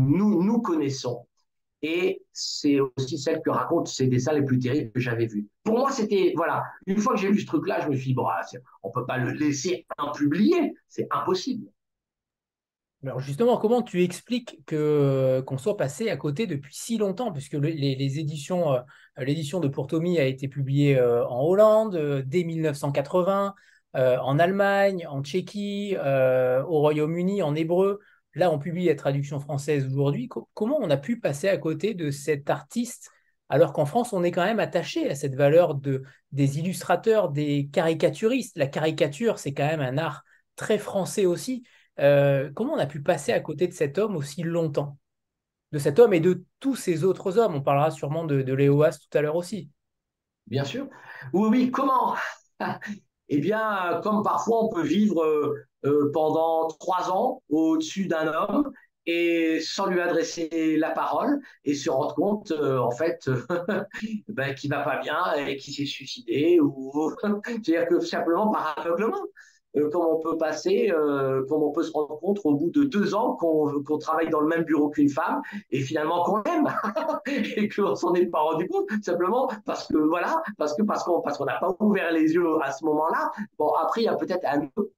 nous, 0.43 0.61
connaissons. 0.61 1.27
Et 1.83 2.23
c'est 2.33 2.79
aussi 2.79 3.19
celle 3.19 3.41
que 3.43 3.51
racontent 3.51 3.87
ces 3.87 4.07
dessins 4.07 4.35
les 4.35 4.45
plus 4.45 4.59
terribles 4.59 4.93
que 4.93 5.01
j'avais 5.01 5.27
vus. 5.27 5.49
Pour 5.65 5.79
moi, 5.79 5.91
c'était, 5.91 6.35
voilà, 6.37 6.63
une 6.87 6.99
fois 6.99 7.15
que 7.15 7.21
j'ai 7.21 7.31
vu 7.31 7.41
ce 7.41 7.47
truc-là, 7.47 7.81
je 7.81 7.89
me 7.89 7.97
suis 7.97 8.09
dit, 8.09 8.15
bon, 8.15 8.27
ah, 8.27 8.43
on 8.83 8.91
peut 8.91 9.07
pas 9.07 9.17
le 9.17 9.33
laisser 9.33 9.87
impublié, 9.97 10.75
c'est 10.89 11.07
impossible. 11.11 11.67
Alors 13.03 13.21
justement, 13.21 13.57
comment 13.57 13.81
tu 13.81 14.03
expliques 14.03 14.59
que 14.67 15.43
qu'on 15.47 15.57
soit 15.57 15.79
passé 15.79 16.11
à 16.11 16.19
côté 16.19 16.47
depuis 16.47 16.75
si 16.75 16.99
longtemps, 16.99 17.33
puisque 17.33 17.55
euh, 17.55 18.83
l'édition 19.17 19.61
de 19.61 19.69
Pourtomi 19.69 20.19
a 20.19 20.25
été 20.25 20.49
publiée 20.49 20.99
euh, 20.99 21.27
en 21.27 21.43
Hollande 21.43 21.95
euh, 21.97 22.23
dès 22.25 22.45
1980, 22.45 23.55
en 23.95 24.39
Allemagne, 24.39 25.07
en 25.09 25.21
Tchéquie, 25.21 25.97
au 25.97 26.79
Royaume-Uni, 26.79 27.43
en 27.43 27.57
hébreu. 27.57 27.99
Là, 28.35 28.53
on 28.53 28.59
publie 28.61 28.85
la 28.87 28.95
traduction 28.95 29.41
française 29.41 29.85
aujourd'hui. 29.85 30.29
comment 30.55 30.79
on 30.81 30.91
a 30.91 30.97
pu 30.97 31.19
passer 31.19 31.49
à 31.49 31.57
côté 31.57 31.95
de 31.95 32.13
cet 32.13 32.51
artiste, 32.51 33.11
alors 33.49 33.73
qu'en 33.73 33.87
France, 33.87 34.13
on 34.13 34.23
est 34.23 34.31
quand 34.31 34.45
même 34.45 34.61
attaché 34.61 35.11
à 35.11 35.17
cette 35.17 35.35
valeur 35.35 35.75
de, 35.75 36.05
des 36.31 36.61
illustrateurs, 36.61 37.31
des 37.31 37.69
caricaturistes? 37.73 38.57
La 38.57 38.69
caricature, 38.69 39.41
c'est 39.41 39.55
quand 39.55 39.67
même 39.67 39.81
un 39.81 39.99
art 39.99 40.23
très 40.55 40.79
français 40.79 41.27
aussi. 41.27 41.65
Euh, 42.01 42.51
comment 42.55 42.75
on 42.75 42.79
a 42.79 42.87
pu 42.87 43.03
passer 43.03 43.33
à 43.33 43.41
côté 43.41 43.67
de 43.69 43.73
cet 43.73 43.99
homme 43.99 44.17
aussi 44.17 44.43
longtemps? 44.43 44.99
De 45.73 45.79
cet 45.79 45.99
homme 45.99 46.15
et 46.15 46.21
de 46.21 46.45
tous 46.59 46.77
ces 46.77 47.05
autres 47.05 47.39
hommes. 47.39 47.55
On 47.55 47.63
parlera 47.63 47.91
sûrement 47.91 48.25
de, 48.25 48.43
de 48.43 48.53
Léoas 48.53 48.99
tout 48.99 49.19
à 49.19 49.21
l'heure 49.21 49.37
aussi. 49.37 49.71
Bien 50.47 50.65
sûr. 50.65 50.89
Oui, 51.33 51.49
oui, 51.51 51.71
comment? 51.71 52.17
Eh 53.33 53.39
bien, 53.39 54.01
comme 54.03 54.25
parfois 54.25 54.65
on 54.65 54.69
peut 54.71 54.83
vivre 54.83 55.23
euh, 55.23 55.55
euh, 55.85 56.11
pendant 56.13 56.67
trois 56.67 57.13
ans 57.13 57.45
au-dessus 57.49 58.07
d'un 58.09 58.27
homme 58.27 58.73
et 59.07 59.61
sans 59.61 59.87
lui 59.87 60.01
adresser 60.01 60.77
la 60.77 60.91
parole 60.91 61.39
et 61.65 61.77
se 61.77 61.89
rendre 61.91 62.13
compte 62.17 62.51
en 62.51 62.91
fait 62.91 63.31
ben, 64.29 64.53
qu'il 64.57 64.69
va 64.69 64.83
pas 64.83 64.99
bien 64.99 65.35
et 65.35 65.57
qu'il 65.59 65.73
s'est 65.73 65.87
suicidé 65.87 66.59
ou 66.61 67.15
c'est-à-dire 67.47 67.87
que 67.87 68.01
simplement 68.01 68.51
par 68.51 68.77
aveuglement 68.77 69.23
euh, 69.77 69.89
comment 69.91 70.17
on 70.17 70.21
peut 70.21 70.37
passer, 70.37 70.91
euh, 70.91 71.45
on 71.51 71.71
peut 71.71 71.83
se 71.83 71.93
rendre 71.93 72.19
compte 72.19 72.41
au 72.45 72.55
bout 72.55 72.71
de 72.71 72.85
deux 72.85 73.15
ans 73.15 73.37
qu'on 73.37 73.99
travaille 73.99 74.29
dans 74.29 74.41
le 74.41 74.49
même 74.49 74.65
bureau 74.65 74.89
qu'une 74.89 75.09
femme 75.09 75.43
et 75.71 75.81
finalement 75.81 76.25
qu'on 76.25 76.43
l'aime 76.43 76.69
et 77.57 77.69
qu'on 77.69 77.95
s'en 77.95 78.15
est 78.15 78.27
pas 78.27 78.41
rendu 78.41 78.69
compte 78.69 78.89
simplement 79.03 79.49
parce 79.65 79.87
que 79.87 79.97
voilà, 79.97 80.43
parce 80.59 80.75
que 80.75 80.83
parce 80.83 81.05
qu'on 81.05 81.21
parce 81.21 81.39
qu'on 81.39 81.45
n'a 81.45 81.59
pas 81.59 81.75
ouvert 81.81 82.11
les 82.13 82.33
yeux 82.33 82.61
à 82.63 82.73
ce 82.73 82.85
moment-là. 82.85 83.31
Bon, 83.59 83.71
après 83.75 84.03
il 84.03 84.05
y 84.05 84.09
a 84.09 84.17
peut-être 84.17 84.45
un 84.45 84.69
autre 84.77 84.91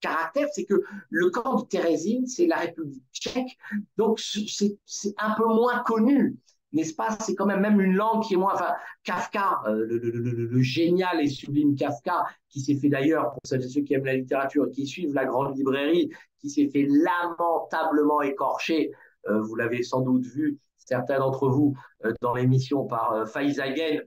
caractère, 0.00 0.48
c'est 0.52 0.64
que 0.64 0.82
le 1.10 1.30
camp 1.30 1.56
de 1.56 1.66
Thérésine, 1.66 2.26
c'est 2.26 2.46
la 2.46 2.56
République 2.56 3.02
tchèque, 3.12 3.58
donc 3.96 4.20
c'est 4.20 5.14
un 5.18 5.34
peu 5.36 5.46
moins 5.46 5.80
connu 5.80 6.36
n'est-ce 6.76 6.94
pas 6.94 7.16
C'est 7.20 7.34
quand 7.34 7.46
même 7.46 7.60
même 7.60 7.80
une 7.80 7.94
langue 7.94 8.22
qui 8.22 8.34
est 8.34 8.36
moins. 8.36 8.54
Enfin, 8.54 8.74
Kafka, 9.02 9.62
euh, 9.66 9.86
le, 9.88 10.62
génial 10.62 11.20
et 11.20 11.26
sublime 11.26 11.74
Kafka, 11.74 12.26
qui 12.50 12.60
s'est 12.60 12.76
fait 12.76 12.88
d'ailleurs, 12.88 13.30
pour 13.30 13.40
celles 13.44 13.64
et 13.64 13.68
ceux 13.68 13.80
qui 13.80 13.94
aiment 13.94 14.04
la 14.04 14.16
littérature, 14.16 14.70
qui 14.70 14.86
suivent 14.86 15.14
la 15.14 15.24
grande 15.24 15.56
librairie, 15.56 16.10
qui 16.38 16.50
s'est 16.50 16.68
fait 16.68 16.86
lamentablement 16.86 18.20
écorcher. 18.22 18.92
Euh, 19.28 19.40
vous 19.40 19.56
l'avez 19.56 19.82
sans 19.82 20.02
doute 20.02 20.26
vu, 20.26 20.58
certains 20.76 21.18
d'entre 21.18 21.48
vous, 21.48 21.74
euh, 22.04 22.12
dans 22.20 22.34
l'émission 22.34 22.86
par 22.86 23.26
Faizagen, 23.28 24.02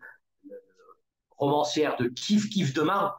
romancière 1.38 1.98
de 1.98 2.08
Kif 2.08 2.50
Kif 2.50 2.74
Demain. 2.74 3.14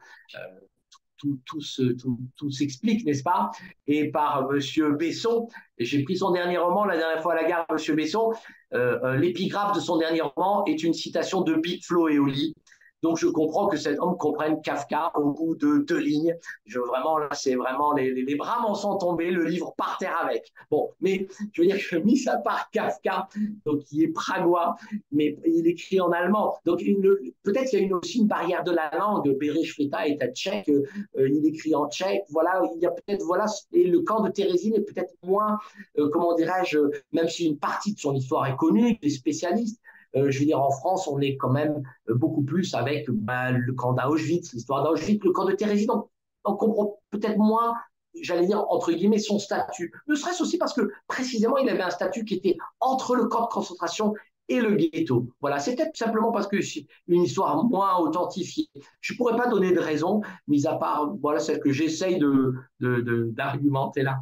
tout, 1.18 1.38
tout, 1.44 2.50
s'explique, 2.50 3.04
n'est-ce 3.04 3.22
pas? 3.22 3.50
Et 3.86 4.10
par 4.10 4.48
Monsieur 4.48 4.92
Besson, 4.92 5.48
j'ai 5.76 6.02
pris 6.04 6.16
son 6.16 6.30
dernier 6.30 6.56
roman 6.56 6.84
la 6.84 6.96
dernière 6.96 7.22
fois 7.22 7.32
à 7.32 7.42
la 7.42 7.48
gare, 7.48 7.66
Monsieur 7.70 7.94
Besson. 7.94 8.32
L'épigraphe 8.72 9.74
de 9.74 9.80
son 9.80 9.98
dernier 9.98 10.20
roman 10.20 10.64
est 10.66 10.82
une 10.82 10.94
citation 10.94 11.40
de 11.42 11.54
Big 11.54 11.82
Flo 11.84 12.08
et 12.08 12.18
Oli, 12.18 12.54
donc 13.02 13.18
je 13.18 13.26
comprends 13.26 13.66
que 13.68 13.76
cet 13.76 13.98
homme 13.98 14.16
comprenne 14.16 14.60
Kafka 14.60 15.12
au 15.14 15.32
bout 15.32 15.54
de 15.54 15.78
deux 15.78 15.98
lignes. 15.98 16.36
Je 16.66 16.78
vraiment 16.78 17.18
là, 17.18 17.28
c'est 17.32 17.54
vraiment 17.54 17.92
les, 17.92 18.34
bras 18.36 18.60
m'en 18.60 18.74
sont 18.74 18.96
tombés, 18.96 19.30
le 19.30 19.44
livre 19.44 19.74
par 19.76 19.96
terre 19.98 20.16
avec. 20.20 20.52
Bon, 20.70 20.90
mais 21.00 21.26
je 21.52 21.62
veux 21.62 21.66
dire 21.66 21.78
que 21.78 21.96
mis 22.04 22.28
à 22.28 22.36
part 22.36 22.70
Kafka, 22.70 23.28
donc 23.64 23.84
qui 23.84 24.04
est 24.04 24.08
pragois, 24.08 24.76
mais 25.12 25.38
il 25.46 25.66
écrit 25.66 26.00
en 26.00 26.10
allemand. 26.10 26.56
Donc 26.64 26.80
peut-être 27.42 27.70
qu'il 27.70 27.78
y 27.78 27.82
a 27.82 27.84
une, 27.86 27.94
aussi 27.94 28.18
une 28.18 28.26
barrière 28.26 28.64
de 28.64 28.72
la 28.72 28.90
langue. 28.98 29.30
Berech 29.38 29.72
Frita 29.72 30.06
est 30.06 30.22
à 30.22 30.28
tchèque, 30.28 30.68
euh, 30.68 31.28
il 31.28 31.46
écrit 31.46 31.74
en 31.74 31.88
tchèque. 31.88 32.24
Voilà, 32.30 32.62
il 32.76 32.82
y 32.82 32.86
a 32.86 32.90
peut-être 32.90 33.22
voilà 33.24 33.46
et 33.72 33.84
le 33.84 34.00
camp 34.00 34.20
de 34.20 34.30
Thérésine 34.30 34.74
est 34.74 34.80
peut-être 34.80 35.14
moins, 35.22 35.58
euh, 35.98 36.08
comment 36.12 36.34
dirais-je, 36.34 36.78
même 37.12 37.28
si 37.28 37.46
une 37.46 37.58
partie 37.58 37.94
de 37.94 37.98
son 37.98 38.14
histoire 38.14 38.46
est 38.46 38.56
connue 38.56 38.98
des 39.00 39.10
spécialistes 39.10 39.80
je 40.14 40.38
veux 40.38 40.44
dire, 40.44 40.60
en 40.60 40.70
France, 40.70 41.08
on 41.08 41.20
est 41.20 41.36
quand 41.36 41.50
même 41.50 41.82
euh, 42.08 42.14
beaucoup 42.14 42.42
plus 42.42 42.74
avec 42.74 43.08
bah, 43.10 43.50
le 43.52 43.72
camp 43.72 43.92
d'Auschwitz, 43.92 44.52
l'histoire 44.52 44.82
d'Auschwitz, 44.82 45.22
le 45.24 45.32
camp 45.32 45.44
de 45.44 45.52
Thérésie. 45.52 45.86
Donc, 45.86 46.08
on 46.44 46.54
comprend 46.54 47.00
peut-être 47.10 47.38
moins, 47.38 47.74
j'allais 48.20 48.46
dire, 48.46 48.64
entre 48.70 48.92
guillemets, 48.92 49.18
son 49.18 49.38
statut. 49.38 49.92
Ne 50.08 50.14
serait-ce 50.14 50.42
aussi 50.42 50.58
parce 50.58 50.72
que, 50.72 50.90
précisément, 51.06 51.58
il 51.58 51.68
avait 51.68 51.82
un 51.82 51.90
statut 51.90 52.24
qui 52.24 52.34
était 52.34 52.56
entre 52.80 53.14
le 53.14 53.26
camp 53.26 53.42
de 53.42 53.48
concentration 53.48 54.14
et 54.48 54.60
le 54.60 54.74
ghetto. 54.74 55.28
Voilà, 55.40 55.60
c'est 55.60 55.76
peut-être 55.76 55.96
simplement 55.96 56.32
parce 56.32 56.48
que 56.48 56.60
c'est 56.60 56.86
une 57.06 57.22
histoire 57.22 57.64
moins 57.64 57.98
authentifiée. 57.98 58.68
Je 59.00 59.12
ne 59.12 59.16
pourrais 59.16 59.36
pas 59.36 59.48
donner 59.48 59.72
de 59.72 59.78
raison, 59.78 60.22
mis 60.48 60.66
à 60.66 60.74
part 60.74 61.14
voilà, 61.20 61.38
celle 61.38 61.60
que 61.60 61.70
j'essaye 61.70 62.18
d'argumenter 62.80 64.00
de, 64.00 64.04
de, 64.04 64.10
là. 64.10 64.20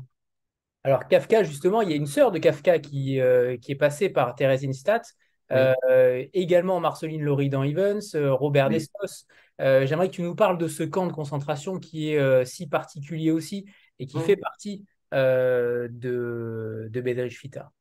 Alors, 0.84 1.08
Kafka, 1.08 1.42
justement, 1.42 1.80
il 1.82 1.90
y 1.90 1.92
a 1.92 1.96
une 1.96 2.06
sœur 2.06 2.30
de 2.30 2.38
Kafka 2.38 2.78
qui, 2.78 3.20
euh, 3.20 3.56
qui 3.56 3.72
est 3.72 3.76
passée 3.76 4.10
par 4.10 4.34
Theresienstadt 4.34 5.14
euh, 5.52 6.24
également 6.32 6.80
Marceline 6.80 7.22
Laurie 7.22 7.48
dans 7.48 7.62
Evans, 7.62 8.00
euh, 8.14 8.32
Robert 8.32 8.68
Destos. 8.68 9.26
Euh, 9.60 9.86
j'aimerais 9.86 10.08
que 10.08 10.14
tu 10.14 10.22
nous 10.22 10.34
parles 10.34 10.58
de 10.58 10.68
ce 10.68 10.82
camp 10.82 11.06
de 11.06 11.12
concentration 11.12 11.78
qui 11.78 12.12
est 12.12 12.44
si 12.44 12.66
particulier 12.66 13.30
aussi 13.30 13.66
et 13.98 14.06
qui 14.06 14.20
fait 14.20 14.36
partie 14.36 14.84
de, 15.12 15.88
de 15.90 17.00
Bedrich 17.00 17.38
Fita. 17.38 17.72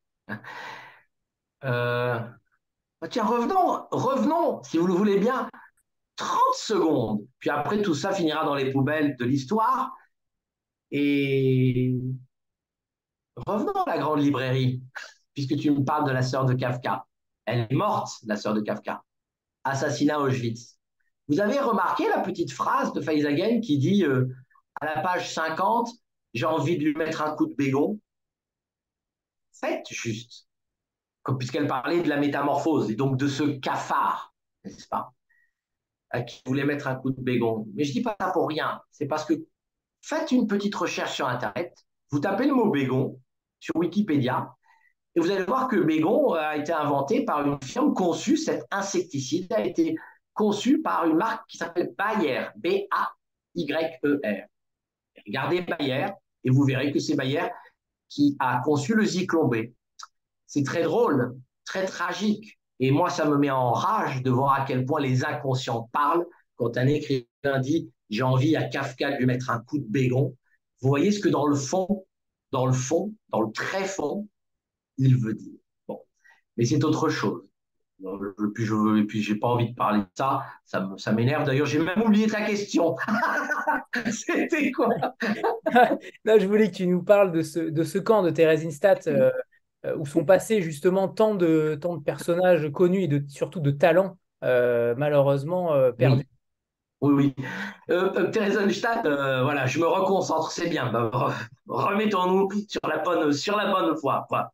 Bah, 2.99 3.07
tiens, 3.09 3.25
revenons, 3.25 3.85
revenons, 3.91 4.63
si 4.63 4.79
vous 4.79 4.87
le 4.87 4.93
voulez 4.93 5.19
bien, 5.19 5.47
30 6.15 6.39
secondes. 6.55 7.27
Puis 7.37 7.51
après, 7.51 7.81
tout 7.81 7.93
ça 7.93 8.11
finira 8.11 8.43
dans 8.43 8.55
les 8.55 8.71
poubelles 8.71 9.15
de 9.17 9.25
l'histoire. 9.25 9.95
Et 10.89 11.95
revenons 13.45 13.83
à 13.83 13.95
la 13.95 13.99
grande 13.99 14.21
librairie, 14.21 14.81
puisque 15.33 15.57
tu 15.57 15.69
me 15.69 15.83
parles 15.83 16.07
de 16.07 16.11
la 16.11 16.23
sœur 16.23 16.45
de 16.45 16.53
Kafka. 16.53 17.05
Elle 17.47 17.65
est 17.69 17.73
morte, 17.73 18.11
la 18.25 18.35
sœur 18.35 18.53
de 18.53 18.61
Kafka. 18.61 19.03
Assassinat 19.63 20.19
Auschwitz. 20.19 20.77
Vous 21.27 21.39
avez 21.39 21.59
remarqué 21.59 22.07
la 22.09 22.19
petite 22.19 22.51
phrase 22.51 22.93
de 22.93 23.01
Faizagen 23.01 23.61
qui 23.61 23.77
dit 23.77 24.05
euh, 24.05 24.27
à 24.79 24.85
la 24.85 25.01
page 25.01 25.33
50, 25.33 25.89
j'ai 26.33 26.45
envie 26.45 26.77
de 26.77 26.83
lui 26.83 26.93
mettre 26.93 27.21
un 27.21 27.35
coup 27.35 27.47
de 27.47 27.55
bégon. 27.55 27.99
Faites 29.53 29.87
juste. 29.89 30.47
Puisqu'elle 31.39 31.67
parlait 31.67 32.01
de 32.01 32.07
la 32.07 32.17
métamorphose 32.17 32.91
et 32.91 32.95
donc 32.95 33.17
de 33.17 33.27
ce 33.27 33.43
cafard, 33.43 34.33
n'est-ce 34.63 34.87
pas 34.87 35.13
à 36.09 36.21
qui 36.21 36.41
voulait 36.45 36.65
mettre 36.65 36.87
un 36.87 36.95
coup 36.95 37.11
de 37.11 37.21
bégon. 37.21 37.67
Mais 37.73 37.83
je 37.83 37.91
dis 37.91 38.01
pas 38.01 38.15
ça 38.19 38.31
pour 38.31 38.47
rien. 38.47 38.81
C'est 38.91 39.07
parce 39.07 39.25
que 39.25 39.33
faites 40.01 40.31
une 40.31 40.47
petite 40.47 40.75
recherche 40.75 41.15
sur 41.15 41.27
Internet, 41.27 41.77
vous 42.11 42.19
tapez 42.19 42.47
le 42.47 42.53
mot 42.53 42.69
bégon 42.69 43.19
sur 43.59 43.75
Wikipédia, 43.75 44.55
et 45.17 45.19
vous 45.19 45.31
allez 45.31 45.45
voir 45.45 45.67
que 45.67 45.77
Bégon 45.77 46.33
a 46.33 46.57
été 46.57 46.71
inventé 46.71 47.25
par 47.25 47.43
une 47.43 47.57
firme 47.63 47.91
conçue, 47.95 48.37
cet 48.37 48.67
insecticide 48.69 49.51
a 49.51 49.65
été 49.65 49.95
conçu 50.35 50.79
par 50.79 51.07
une 51.07 51.17
marque 51.17 51.49
qui 51.49 51.57
s'appelle 51.57 51.91
Bayer, 51.97 52.49
B-A-Y-E-R. 52.55 54.45
Regardez 55.25 55.61
Bayer 55.61 56.05
et 56.43 56.51
vous 56.51 56.63
verrez 56.65 56.91
que 56.91 56.99
c'est 56.99 57.15
Bayer 57.15 57.47
qui 58.09 58.37
a 58.37 58.61
conçu 58.63 58.93
le 58.93 59.05
Zyklon. 59.05 59.49
C'est 60.45 60.61
très 60.61 60.83
drôle, 60.83 61.35
très 61.65 61.87
tragique. 61.87 62.59
Et 62.79 62.91
moi, 62.91 63.09
ça 63.09 63.25
me 63.25 63.39
met 63.39 63.49
en 63.49 63.71
rage 63.71 64.21
de 64.21 64.29
voir 64.29 64.53
à 64.53 64.65
quel 64.65 64.85
point 64.85 65.01
les 65.01 65.25
inconscients 65.25 65.89
parlent 65.93 66.27
quand 66.57 66.77
un 66.77 66.85
écrivain 66.85 67.59
dit 67.59 67.91
j'ai 68.11 68.21
envie 68.21 68.55
à 68.55 68.65
Kafka 68.65 69.13
de 69.13 69.17
lui 69.17 69.25
mettre 69.25 69.49
un 69.49 69.61
coup 69.61 69.79
de 69.79 69.87
bégon. 69.89 70.37
Vous 70.79 70.89
voyez 70.89 71.11
ce 71.11 71.19
que 71.19 71.29
dans 71.29 71.47
le 71.47 71.55
fond, 71.55 72.05
dans 72.51 72.67
le 72.67 72.73
fond, 72.73 73.15
dans 73.29 73.41
le 73.41 73.51
très 73.51 73.85
fond, 73.85 74.27
il 74.97 75.15
veut 75.17 75.33
dire. 75.33 75.59
Bon, 75.87 76.01
mais 76.57 76.65
c'est 76.65 76.83
autre 76.83 77.09
chose. 77.09 77.47
Et 77.99 78.49
puis, 78.53 78.65
je, 78.65 79.03
puis, 79.05 79.21
j'ai 79.23 79.35
pas 79.35 79.47
envie 79.47 79.69
de 79.69 79.75
parler 79.75 80.01
de 80.01 80.07
ça. 80.13 80.43
Ça, 80.65 80.87
ça 80.97 81.11
m'énerve. 81.11 81.45
D'ailleurs, 81.45 81.65
j'ai 81.65 81.79
même 81.79 82.01
oublié 82.01 82.27
ta 82.27 82.41
question. 82.43 82.95
C'était 84.11 84.71
quoi? 84.71 84.89
Là, 86.23 86.37
je 86.37 86.45
voulais 86.45 86.69
que 86.69 86.75
tu 86.75 86.87
nous 86.87 87.01
parles 87.01 87.31
de 87.31 87.41
ce, 87.41 87.59
de 87.59 87.83
ce 87.83 87.97
camp 87.97 88.21
de 88.21 88.29
Theresienstadt 88.29 89.07
euh, 89.07 89.31
euh, 89.85 89.97
où 89.97 90.05
sont 90.05 90.25
passés 90.25 90.61
justement 90.61 91.07
tant 91.07 91.33
de, 91.33 91.77
tant 91.81 91.97
de 91.97 92.03
personnages 92.03 92.71
connus 92.71 93.03
et 93.03 93.07
de, 93.07 93.23
surtout 93.27 93.61
de 93.61 93.71
talents 93.71 94.17
euh, 94.43 94.93
malheureusement 94.95 95.73
perdus. 95.97 96.27
Oui, 97.01 97.33
oui. 97.37 97.45
Theresienstadt, 98.31 99.03
voilà, 99.03 99.65
je 99.65 99.79
me 99.79 99.87
reconcentre, 99.87 100.51
c'est 100.51 100.69
bien. 100.69 100.91
Bah, 100.91 101.33
remettons-nous 101.67 102.49
sur 102.67 102.81
la 102.87 102.99
bonne, 102.99 103.33
sur 103.33 103.57
la 103.57 103.71
bonne 103.71 103.95
voie. 103.95 104.27
Voilà. 104.29 104.51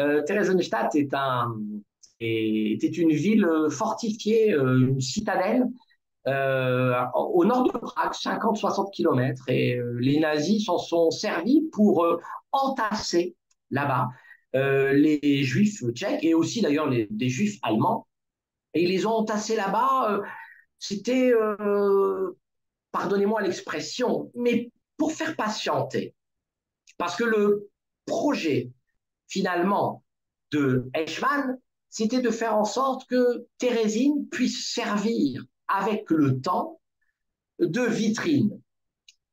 Euh, 0.00 0.22
Theresienstadt 0.22 0.94
était 2.20 2.86
une 2.86 3.12
ville 3.12 3.48
fortifiée, 3.70 4.52
euh, 4.52 4.88
une 4.88 5.00
citadelle 5.00 5.64
euh, 6.26 6.94
au 7.14 7.44
nord 7.44 7.64
de 7.64 7.78
Prague, 7.78 8.12
50-60 8.12 8.92
km. 8.92 9.48
Et 9.48 9.76
euh, 9.76 9.96
les 10.00 10.18
nazis 10.18 10.64
s'en 10.64 10.78
sont 10.78 11.10
servis 11.10 11.62
pour 11.72 12.06
entasser 12.52 13.36
là-bas 13.70 14.08
les 14.54 15.42
juifs 15.42 15.84
tchèques 15.92 16.24
et 16.24 16.32
aussi 16.32 16.62
d'ailleurs 16.62 16.88
les, 16.88 17.28
juifs 17.28 17.58
allemands. 17.62 18.06
Et 18.72 18.84
ils 18.84 18.88
les 18.88 19.04
ont 19.04 19.12
entassés 19.12 19.54
là-bas. 19.54 20.22
C'était, 20.78 21.32
pardonnez-moi 22.90 23.42
l'expression, 23.42 24.30
mais 24.34 24.70
pour 24.96 25.12
faire 25.12 25.36
patienter. 25.36 26.14
Parce 26.96 27.16
que 27.16 27.24
le 27.24 27.68
projet 28.06 28.70
finalement 29.28 30.02
de 30.52 30.88
Eichmann, 30.94 31.58
c'était 31.88 32.20
de 32.20 32.30
faire 32.30 32.56
en 32.56 32.64
sorte 32.64 33.08
que 33.08 33.46
Thérésine 33.58 34.28
puisse 34.28 34.72
servir 34.72 35.44
avec 35.68 36.10
le 36.10 36.40
temps 36.40 36.80
de 37.58 37.82
vitrine. 37.82 38.60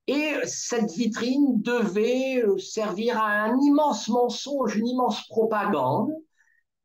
Et 0.07 0.35
cette 0.45 0.91
vitrine 0.91 1.61
devait 1.61 2.43
servir 2.57 3.17
à 3.21 3.43
un 3.43 3.57
immense 3.59 4.09
mensonge, 4.09 4.75
une 4.75 4.87
immense 4.87 5.25
propagande 5.27 6.11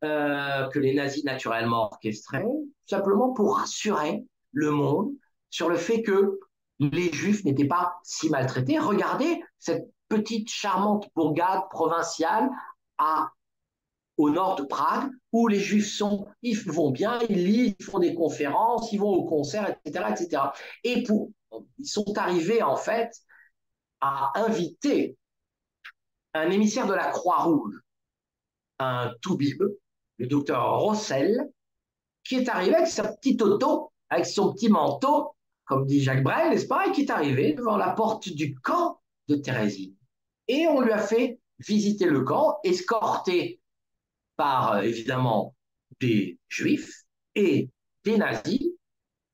euh, 0.05 0.67
que 0.69 0.79
les 0.79 0.93
nazis 0.93 1.25
naturellement 1.25 1.89
orchestraient, 1.91 2.45
simplement 2.85 3.33
pour 3.33 3.57
rassurer 3.57 4.25
le 4.53 4.71
monde 4.71 5.11
sur 5.49 5.69
le 5.69 5.75
fait 5.75 6.01
que 6.01 6.39
les 6.79 7.11
juifs 7.11 7.43
n'étaient 7.43 7.67
pas 7.67 7.95
si 8.03 8.29
maltraités. 8.29 8.79
Regardez 8.79 9.43
cette 9.57 9.89
petite 10.07 10.49
charmante 10.49 11.09
bourgade 11.15 11.63
provinciale 11.69 12.49
au 14.17 14.29
nord 14.29 14.55
de 14.57 14.63
Prague, 14.63 15.09
où 15.31 15.47
les 15.47 15.59
Juifs 15.59 15.91
sont, 15.91 16.27
ils 16.41 16.59
vont 16.59 16.91
bien, 16.91 17.19
ils 17.29 17.45
lisent, 17.45 17.75
ils 17.79 17.85
font 17.85 17.99
des 17.99 18.13
conférences, 18.13 18.91
ils 18.91 18.99
vont 18.99 19.11
au 19.11 19.23
concert, 19.25 19.69
etc., 19.85 20.05
etc. 20.11 20.43
Et 20.83 21.05
ils 21.77 21.87
sont 21.87 22.17
arrivés 22.17 22.61
en 22.61 22.75
fait 22.75 23.11
à 24.01 24.31
inviter 24.35 25.17
un 26.33 26.51
émissaire 26.51 26.85
de 26.85 26.93
la 26.93 27.07
Croix-Rouge, 27.07 27.75
un 28.79 29.11
toubib, 29.21 29.61
le 30.17 30.27
docteur 30.27 30.79
Rossel, 30.79 31.49
qui 32.23 32.35
est 32.35 32.49
arrivé 32.49 32.75
avec 32.75 32.87
sa 32.87 33.07
petite 33.13 33.41
auto, 33.41 33.91
avec 34.09 34.25
son 34.25 34.53
petit 34.53 34.69
manteau, 34.69 35.35
comme 35.65 35.85
dit 35.85 36.01
Jacques 36.01 36.23
Brel, 36.23 36.49
n'est-ce 36.49 36.67
pas, 36.67 36.87
et 36.87 36.91
qui 36.91 37.01
est 37.01 37.11
arrivé 37.11 37.53
devant 37.53 37.77
la 37.77 37.91
porte 37.91 38.29
du 38.29 38.55
camp 38.55 38.99
de 39.27 39.35
Thérèse. 39.35 39.77
Et 40.47 40.67
on 40.67 40.81
lui 40.81 40.91
a 40.91 40.99
fait 40.99 41.38
visiter 41.59 42.05
le 42.05 42.21
camp, 42.21 42.59
escorté 42.63 43.61
par 44.35 44.73
euh, 44.73 44.81
évidemment 44.81 45.55
des 45.99 46.39
juifs 46.47 47.03
et 47.35 47.69
des 48.03 48.17
nazis, 48.17 48.69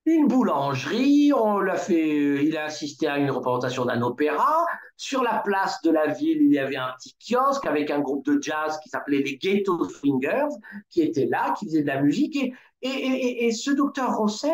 une 0.05 0.27
boulangerie, 0.27 1.33
on 1.33 1.59
l'a 1.59 1.77
fait, 1.77 2.13
euh, 2.13 2.43
il 2.43 2.55
a 2.57 2.65
assisté 2.65 3.07
à 3.07 3.17
une 3.17 3.31
représentation 3.31 3.85
d'un 3.85 4.03
opéra. 4.03 4.63
Sur 4.97 5.23
la 5.23 5.39
place 5.39 5.81
de 5.81 5.89
la 5.89 6.07
ville, 6.07 6.41
il 6.41 6.51
y 6.51 6.59
avait 6.59 6.75
un 6.75 6.93
petit 6.97 7.15
kiosque 7.19 7.65
avec 7.65 7.89
un 7.89 7.99
groupe 7.99 8.23
de 8.25 8.39
jazz 8.39 8.79
qui 8.83 8.89
s'appelait 8.89 9.23
les 9.23 9.37
Ghetto 9.37 9.83
Fingers, 9.89 10.53
qui 10.91 11.01
était 11.01 11.25
là, 11.25 11.55
qui 11.57 11.65
faisait 11.65 11.81
de 11.81 11.87
la 11.87 12.01
musique. 12.01 12.35
Et, 12.35 12.53
et, 12.87 13.45
et, 13.47 13.51
ce 13.51 13.71
docteur 13.71 14.15
Rossel 14.15 14.51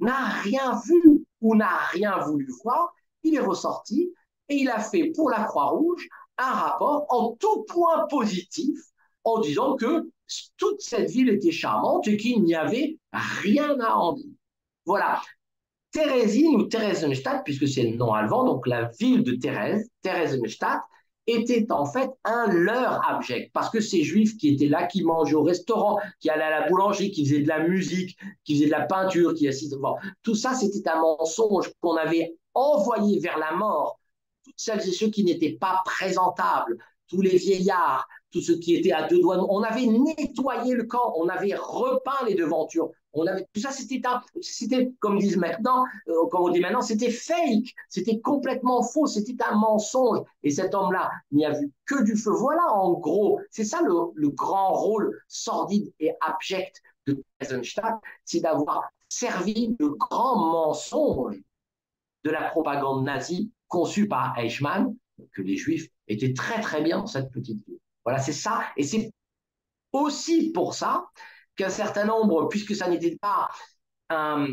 n'a 0.00 0.24
rien 0.42 0.80
vu 0.86 1.26
ou 1.42 1.54
n'a 1.54 1.76
rien 1.90 2.18
voulu 2.20 2.48
voir. 2.62 2.94
il 3.22 3.34
est 3.34 3.40
ressorti 3.40 4.10
et 4.48 4.56
il 4.56 4.70
a 4.70 4.80
fait 4.80 5.12
pour 5.14 5.28
la 5.28 5.44
Croix-Rouge 5.44 6.08
un 6.38 6.50
rapport 6.50 7.06
en 7.08 7.36
tout 7.38 7.64
point 7.64 8.06
positif 8.08 8.78
en 9.24 9.40
disant 9.40 9.76
que 9.76 10.10
toute 10.56 10.80
cette 10.80 11.10
ville 11.10 11.28
était 11.28 11.52
charmante 11.52 12.08
et 12.08 12.16
qu'il 12.16 12.42
n'y 12.42 12.54
avait 12.54 12.98
rien 13.12 13.78
à 13.80 13.94
en 13.94 14.14
dire. 14.14 14.30
Voilà. 14.86 15.20
Thérésine 15.92 16.56
ou 16.56 16.64
Theresienstadt, 16.64 17.44
puisque 17.44 17.68
c'est 17.68 17.84
le 17.84 17.96
nom 17.96 18.12
allemand, 18.12 18.44
donc 18.44 18.66
la 18.66 18.90
ville 18.98 19.22
de 19.22 19.32
Thérèse, 19.32 19.88
Theresienstadt, 20.02 20.82
était 21.26 21.70
en 21.70 21.86
fait 21.86 22.10
un 22.24 22.48
leurre 22.48 23.00
abject, 23.08 23.50
parce 23.52 23.70
que 23.70 23.80
ces 23.80 24.02
juifs 24.02 24.36
qui 24.36 24.48
étaient 24.48 24.68
là, 24.68 24.86
qui 24.86 25.04
mangeaient 25.04 25.34
au 25.34 25.42
restaurant, 25.42 25.98
qui 26.20 26.28
allaient 26.28 26.42
à 26.42 26.60
la 26.60 26.68
boulangerie, 26.68 27.10
qui 27.12 27.24
faisaient 27.24 27.42
de 27.42 27.48
la 27.48 27.66
musique, 27.66 28.18
qui 28.44 28.54
faisaient 28.54 28.66
de 28.66 28.72
la 28.72 28.82
peinture, 28.82 29.34
qui 29.34 29.48
assistaient, 29.48 29.76
bon, 29.76 29.94
tout 30.22 30.34
ça 30.34 30.54
c'était 30.54 30.86
un 30.90 31.00
mensonge 31.00 31.70
qu'on 31.80 31.96
avait 31.96 32.34
envoyé 32.52 33.20
vers 33.20 33.38
la 33.38 33.52
mort 33.52 33.98
toutes 34.44 34.54
celles 34.56 34.86
et 34.88 34.92
ceux 34.92 35.08
qui 35.08 35.24
n'étaient 35.24 35.56
pas 35.58 35.82
présentables, 35.84 36.78
tous 37.08 37.20
les 37.20 37.36
vieillards, 37.36 38.06
tous 38.30 38.40
ceux 38.40 38.58
qui 38.58 38.74
étaient 38.74 38.92
à 38.92 39.06
deux 39.06 39.20
doigts. 39.20 39.44
On 39.48 39.62
avait 39.62 39.86
nettoyé 39.86 40.74
le 40.74 40.84
camp, 40.84 41.14
on 41.16 41.28
avait 41.28 41.54
repeint 41.54 42.26
les 42.26 42.34
devantures. 42.34 42.90
On 43.12 43.26
avait, 43.26 43.46
tout 43.52 43.60
ça, 43.60 43.70
c'était, 43.70 44.02
c'était 44.40 44.92
comme 44.98 45.18
disent 45.18 45.36
maintenant, 45.36 45.84
euh, 46.08 46.26
comme 46.30 46.42
on 46.42 46.48
dit 46.48 46.60
maintenant, 46.60 46.82
c'était 46.82 47.12
fake, 47.12 47.72
c'était 47.88 48.18
complètement 48.20 48.82
faux, 48.82 49.06
c'était 49.06 49.36
un 49.44 49.54
mensonge. 49.54 50.26
Et 50.42 50.50
cet 50.50 50.74
homme-là 50.74 51.12
n'y 51.30 51.46
a 51.46 51.52
vu 51.52 51.70
que 51.86 52.02
du 52.02 52.16
feu. 52.16 52.32
Voilà, 52.32 52.72
en 52.72 52.94
gros, 52.94 53.40
c'est 53.50 53.64
ça 53.64 53.82
le, 53.82 53.94
le, 54.14 54.30
grand 54.30 54.72
rôle 54.72 55.16
sordide 55.28 55.92
et 56.00 56.12
abject 56.20 56.82
de 57.06 57.22
Eisenstadt, 57.38 58.00
c'est 58.24 58.40
d'avoir 58.40 58.90
servi 59.08 59.76
le 59.78 59.90
grand 59.90 60.36
mensonge 60.36 61.36
de 62.24 62.30
la 62.30 62.50
propagande 62.50 63.04
nazie 63.04 63.52
conçue 63.74 64.06
par 64.06 64.38
Eichmann, 64.38 64.94
que 65.32 65.42
les 65.42 65.56
Juifs 65.56 65.88
étaient 66.06 66.32
très 66.32 66.60
très 66.60 66.80
bien 66.80 66.98
dans 66.98 67.06
cette 67.08 67.32
petite 67.32 67.66
ville. 67.66 67.78
Voilà, 68.04 68.20
c'est 68.20 68.32
ça. 68.32 68.62
Et 68.76 68.84
c'est 68.84 69.10
aussi 69.92 70.52
pour 70.52 70.74
ça 70.74 71.06
qu'un 71.56 71.70
certain 71.70 72.04
nombre, 72.04 72.48
puisque 72.48 72.76
ça 72.76 72.88
n'était 72.88 73.16
pas 73.20 73.48
un, 74.10 74.46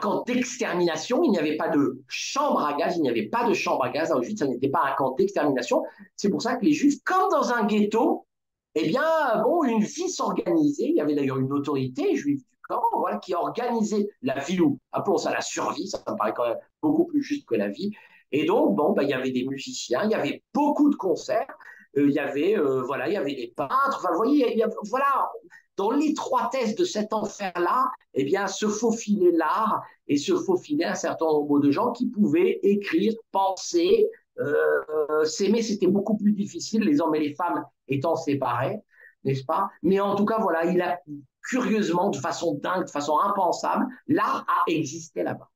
camp 0.00 0.22
d'extermination, 0.26 1.22
il 1.24 1.30
n'y 1.30 1.38
avait 1.38 1.56
pas 1.56 1.68
de 1.68 2.02
chambre 2.08 2.64
à 2.64 2.72
gaz, 2.72 2.96
il 2.96 3.02
n'y 3.02 3.10
avait 3.10 3.28
pas 3.28 3.46
de 3.46 3.52
chambre 3.52 3.84
à 3.84 3.90
gaz 3.90 4.10
à 4.12 4.16
Auschwitz, 4.16 4.38
ça 4.38 4.46
n'était 4.46 4.70
pas 4.70 4.82
un 4.86 4.94
camp 4.94 5.14
d'extermination. 5.16 5.82
C'est 6.16 6.30
pour 6.30 6.40
ça 6.40 6.56
que 6.56 6.64
les 6.64 6.72
Juifs, 6.72 7.02
comme 7.04 7.28
dans 7.30 7.52
un 7.52 7.66
ghetto, 7.66 8.26
eh 8.74 8.86
bien, 8.86 9.42
bon, 9.42 9.64
une 9.64 9.82
vie 9.82 10.08
s'organisait. 10.08 10.88
Il 10.88 10.94
y 10.94 11.00
avait 11.00 11.14
d'ailleurs 11.14 11.38
une 11.38 11.52
autorité 11.52 12.14
juive 12.16 12.38
du 12.38 12.58
camp, 12.62 12.80
qui 13.20 13.34
organisait 13.34 14.08
la 14.22 14.38
vie 14.38 14.60
ou, 14.60 14.78
appelons 14.92 15.18
ça 15.18 15.32
la 15.32 15.42
survie, 15.42 15.88
ça 15.88 16.02
me 16.08 16.16
paraît 16.16 16.32
quand 16.34 16.48
même 16.48 16.58
beaucoup 16.80 17.04
plus 17.04 17.22
juste 17.22 17.46
que 17.46 17.54
la 17.54 17.68
vie. 17.68 17.92
Et 18.32 18.46
donc, 18.46 18.74
bon, 18.74 18.92
ben, 18.92 19.02
il 19.02 19.10
y 19.10 19.14
avait 19.14 19.30
des 19.30 19.44
musiciens, 19.44 20.04
il 20.04 20.10
y 20.10 20.14
avait 20.14 20.42
beaucoup 20.54 20.90
de 20.90 20.96
concerts, 20.96 21.54
euh, 21.98 22.08
il 22.08 22.14
y 22.14 22.18
avait, 22.18 22.58
euh, 22.58 22.82
voilà, 22.82 23.08
il 23.08 23.14
y 23.14 23.16
avait 23.16 23.34
des 23.34 23.52
peintres. 23.54 23.96
Enfin, 23.98 24.10
vous 24.10 24.16
voyez, 24.16 24.56
y 24.56 24.62
a, 24.62 24.68
voilà, 24.88 25.30
dans 25.76 25.90
l'étroitesse 25.90 26.74
de 26.74 26.84
cet 26.84 27.12
enfer-là, 27.12 27.90
eh 28.14 28.24
bien, 28.24 28.46
se 28.46 28.66
faufilait 28.66 29.32
l'art 29.32 29.82
et 30.08 30.16
se 30.16 30.34
faufilait 30.34 30.86
un 30.86 30.94
certain 30.94 31.26
nombre 31.26 31.60
de 31.60 31.70
gens 31.70 31.92
qui 31.92 32.06
pouvaient 32.06 32.58
écrire, 32.62 33.12
penser, 33.30 34.08
euh, 34.38 35.24
s'aimer. 35.24 35.62
C'était 35.62 35.86
beaucoup 35.86 36.16
plus 36.16 36.32
difficile, 36.32 36.82
les 36.82 37.00
hommes 37.00 37.14
et 37.14 37.20
les 37.20 37.34
femmes 37.34 37.64
étant 37.88 38.16
séparés, 38.16 38.78
n'est-ce 39.24 39.44
pas? 39.44 39.68
Mais 39.82 40.00
en 40.00 40.14
tout 40.14 40.24
cas, 40.24 40.38
voilà, 40.40 40.64
il 40.64 40.80
a 40.80 40.98
curieusement, 41.42 42.08
de 42.08 42.16
façon 42.16 42.58
dingue, 42.62 42.86
de 42.86 42.90
façon 42.90 43.18
impensable, 43.18 43.86
l'art 44.06 44.46
a 44.48 44.70
existé 44.70 45.22
là-bas 45.22 45.51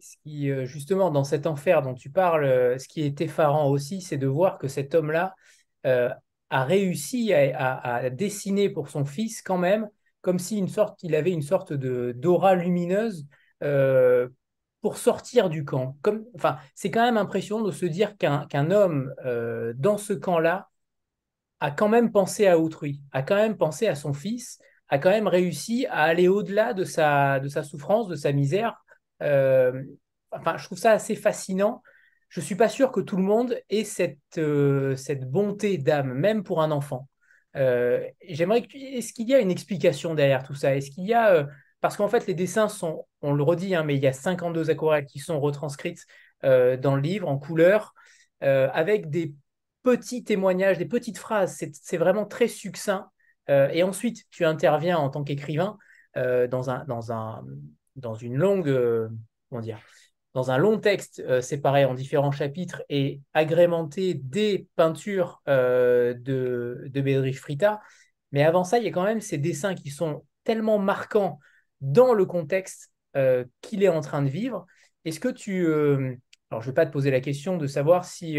ce 0.00 0.16
qui, 0.22 0.50
euh, 0.50 0.64
justement, 0.64 1.10
dans 1.10 1.24
cet 1.24 1.46
enfer 1.46 1.82
dont 1.82 1.94
tu 1.94 2.10
parles, 2.10 2.44
euh, 2.44 2.78
ce 2.78 2.88
qui 2.88 3.02
est 3.02 3.20
effarant 3.20 3.68
aussi, 3.68 4.00
c'est 4.00 4.18
de 4.18 4.26
voir 4.26 4.58
que 4.58 4.68
cet 4.68 4.94
homme-là 4.94 5.34
euh, 5.86 6.10
a 6.50 6.64
réussi 6.64 7.32
à, 7.32 8.10
dessiner 8.10 8.70
pour 8.70 8.88
son 8.88 9.04
fils 9.04 9.42
quand 9.42 9.58
même, 9.58 9.88
comme 10.20 10.38
si 10.38 10.58
une 10.58 10.68
sorte, 10.68 11.02
il 11.02 11.14
avait 11.14 11.30
une 11.30 11.42
sorte 11.42 11.72
de 11.72 12.12
d'aura 12.16 12.56
lumineuse 12.56 13.26
pour 14.80 14.96
sortir 14.96 15.48
du 15.48 15.64
camp. 15.64 15.96
Enfin, 16.34 16.58
c'est 16.74 16.90
quand 16.90 17.04
même 17.04 17.18
impressionnant 17.18 17.62
de 17.62 17.70
se 17.70 17.86
dire 17.86 18.16
qu'un 18.16 18.70
homme 18.72 19.14
dans 19.76 19.96
ce 19.96 20.12
camp-là 20.12 20.70
a 21.60 21.70
quand 21.70 21.88
même 21.88 22.10
pensé 22.10 22.48
à 22.48 22.58
autrui, 22.58 23.00
a 23.12 23.22
quand 23.22 23.36
même 23.36 23.56
pensé 23.56 23.86
à 23.86 23.94
son 23.94 24.12
fils, 24.12 24.58
a 24.88 24.98
quand 24.98 25.10
même 25.10 25.28
réussi 25.28 25.86
à 25.86 26.02
aller 26.02 26.26
au-delà 26.26 26.74
de 26.74 26.82
sa, 26.82 27.38
de 27.38 27.46
sa 27.48 27.62
souffrance, 27.62 28.08
de 28.08 28.16
sa 28.16 28.32
misère, 28.32 28.82
euh, 29.22 29.82
enfin, 30.30 30.56
je 30.56 30.64
trouve 30.64 30.78
ça 30.78 30.92
assez 30.92 31.14
fascinant. 31.14 31.82
Je 32.28 32.40
suis 32.40 32.54
pas 32.54 32.68
sûr 32.68 32.92
que 32.92 33.00
tout 33.00 33.16
le 33.16 33.22
monde 33.22 33.58
ait 33.70 33.84
cette, 33.84 34.18
euh, 34.38 34.94
cette 34.96 35.28
bonté 35.30 35.78
d'âme, 35.78 36.14
même 36.14 36.42
pour 36.44 36.62
un 36.62 36.70
enfant. 36.70 37.08
Euh, 37.56 38.06
j'aimerais 38.28 38.66
est-ce 38.72 39.12
qu'il 39.12 39.28
y 39.28 39.34
a 39.34 39.40
une 39.40 39.50
explication 39.50 40.14
derrière 40.14 40.44
tout 40.44 40.54
ça? 40.54 40.76
Est-ce 40.76 40.90
qu'il 40.90 41.04
y 41.04 41.14
a 41.14 41.46
parce 41.80 41.96
qu'en 41.96 42.08
fait 42.08 42.26
les 42.26 42.34
dessins 42.34 42.68
sont, 42.68 43.06
on 43.22 43.32
le 43.32 43.42
redit, 43.42 43.74
hein, 43.74 43.84
mais 43.84 43.96
il 43.96 44.02
y 44.02 44.06
a 44.06 44.12
52 44.12 44.70
aquarelles 44.70 45.06
qui 45.06 45.18
sont 45.18 45.40
retranscrites 45.40 46.04
dans 46.42 46.94
le 46.94 47.00
livre 47.00 47.28
en 47.28 47.38
couleur, 47.38 47.94
avec 48.40 49.10
des 49.10 49.34
petits 49.82 50.22
témoignages, 50.22 50.78
des 50.78 50.86
petites 50.86 51.18
phrases. 51.18 51.60
C'est 51.72 51.96
vraiment 51.96 52.26
très 52.26 52.48
succinct. 52.48 53.10
et 53.48 53.82
ensuite, 53.82 54.24
tu 54.30 54.44
interviens 54.44 54.98
en 54.98 55.10
tant 55.10 55.24
qu'écrivain 55.24 55.76
dans, 56.14 56.70
un, 56.70 56.84
dans, 56.84 57.12
un, 57.12 57.42
dans 57.96 58.14
une 58.14 58.36
longue, 58.36 58.68
euh, 58.68 59.08
dans 60.34 60.50
un 60.50 60.58
long 60.58 60.78
texte 60.78 61.22
euh, 61.26 61.40
séparé 61.40 61.84
en 61.84 61.94
différents 61.94 62.30
chapitres 62.30 62.82
et 62.88 63.20
agrémenté 63.34 64.14
des 64.14 64.66
peintures 64.76 65.42
euh, 65.48 66.14
de, 66.14 66.86
de 66.88 67.00
Bedrich 67.00 67.38
Frita. 67.38 67.80
Mais 68.32 68.42
avant 68.42 68.64
ça, 68.64 68.78
il 68.78 68.84
y 68.84 68.88
a 68.88 68.92
quand 68.92 69.04
même 69.04 69.20
ces 69.20 69.38
dessins 69.38 69.74
qui 69.74 69.90
sont 69.90 70.24
tellement 70.44 70.78
marquants 70.78 71.40
dans 71.80 72.14
le 72.14 72.24
contexte 72.26 72.92
qu'il 73.60 73.82
est 73.82 73.88
en 73.88 74.02
train 74.02 74.22
de 74.22 74.28
vivre. 74.28 74.66
Est-ce 75.04 75.18
que 75.18 75.28
tu... 75.28 75.66
alors, 75.66 76.62
je 76.62 76.68
ne 76.68 76.70
vais 76.70 76.74
pas 76.74 76.86
te 76.86 76.92
poser 76.92 77.10
la 77.10 77.20
question 77.20 77.56
de 77.56 77.66
savoir 77.66 78.04
si 78.04 78.38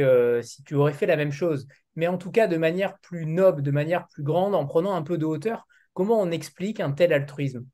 tu 0.66 0.76
aurais 0.76 0.94
fait 0.94 1.08
la 1.08 1.18
même 1.18 1.34
chose, 1.34 1.68
mais 1.98 2.08
en 2.08 2.18
tout 2.18 2.32
cas 2.32 2.48
de 2.48 2.56
manière 2.56 2.98
plus 3.00 3.26
noble, 3.26 3.64
de 3.64 3.72
manière 3.72 4.08
plus 4.08 4.24
grande, 4.24 4.56
en 4.56 4.66
prenant 4.66 4.94
un 4.94 5.02
peu 5.02 5.18
de 5.18 5.26
hauteur, 5.26 5.68
comment 5.94 6.22
on 6.22 6.32
explique 6.32 6.80
un 6.80 6.94
tel 6.94 7.12
altruisme? 7.12 7.66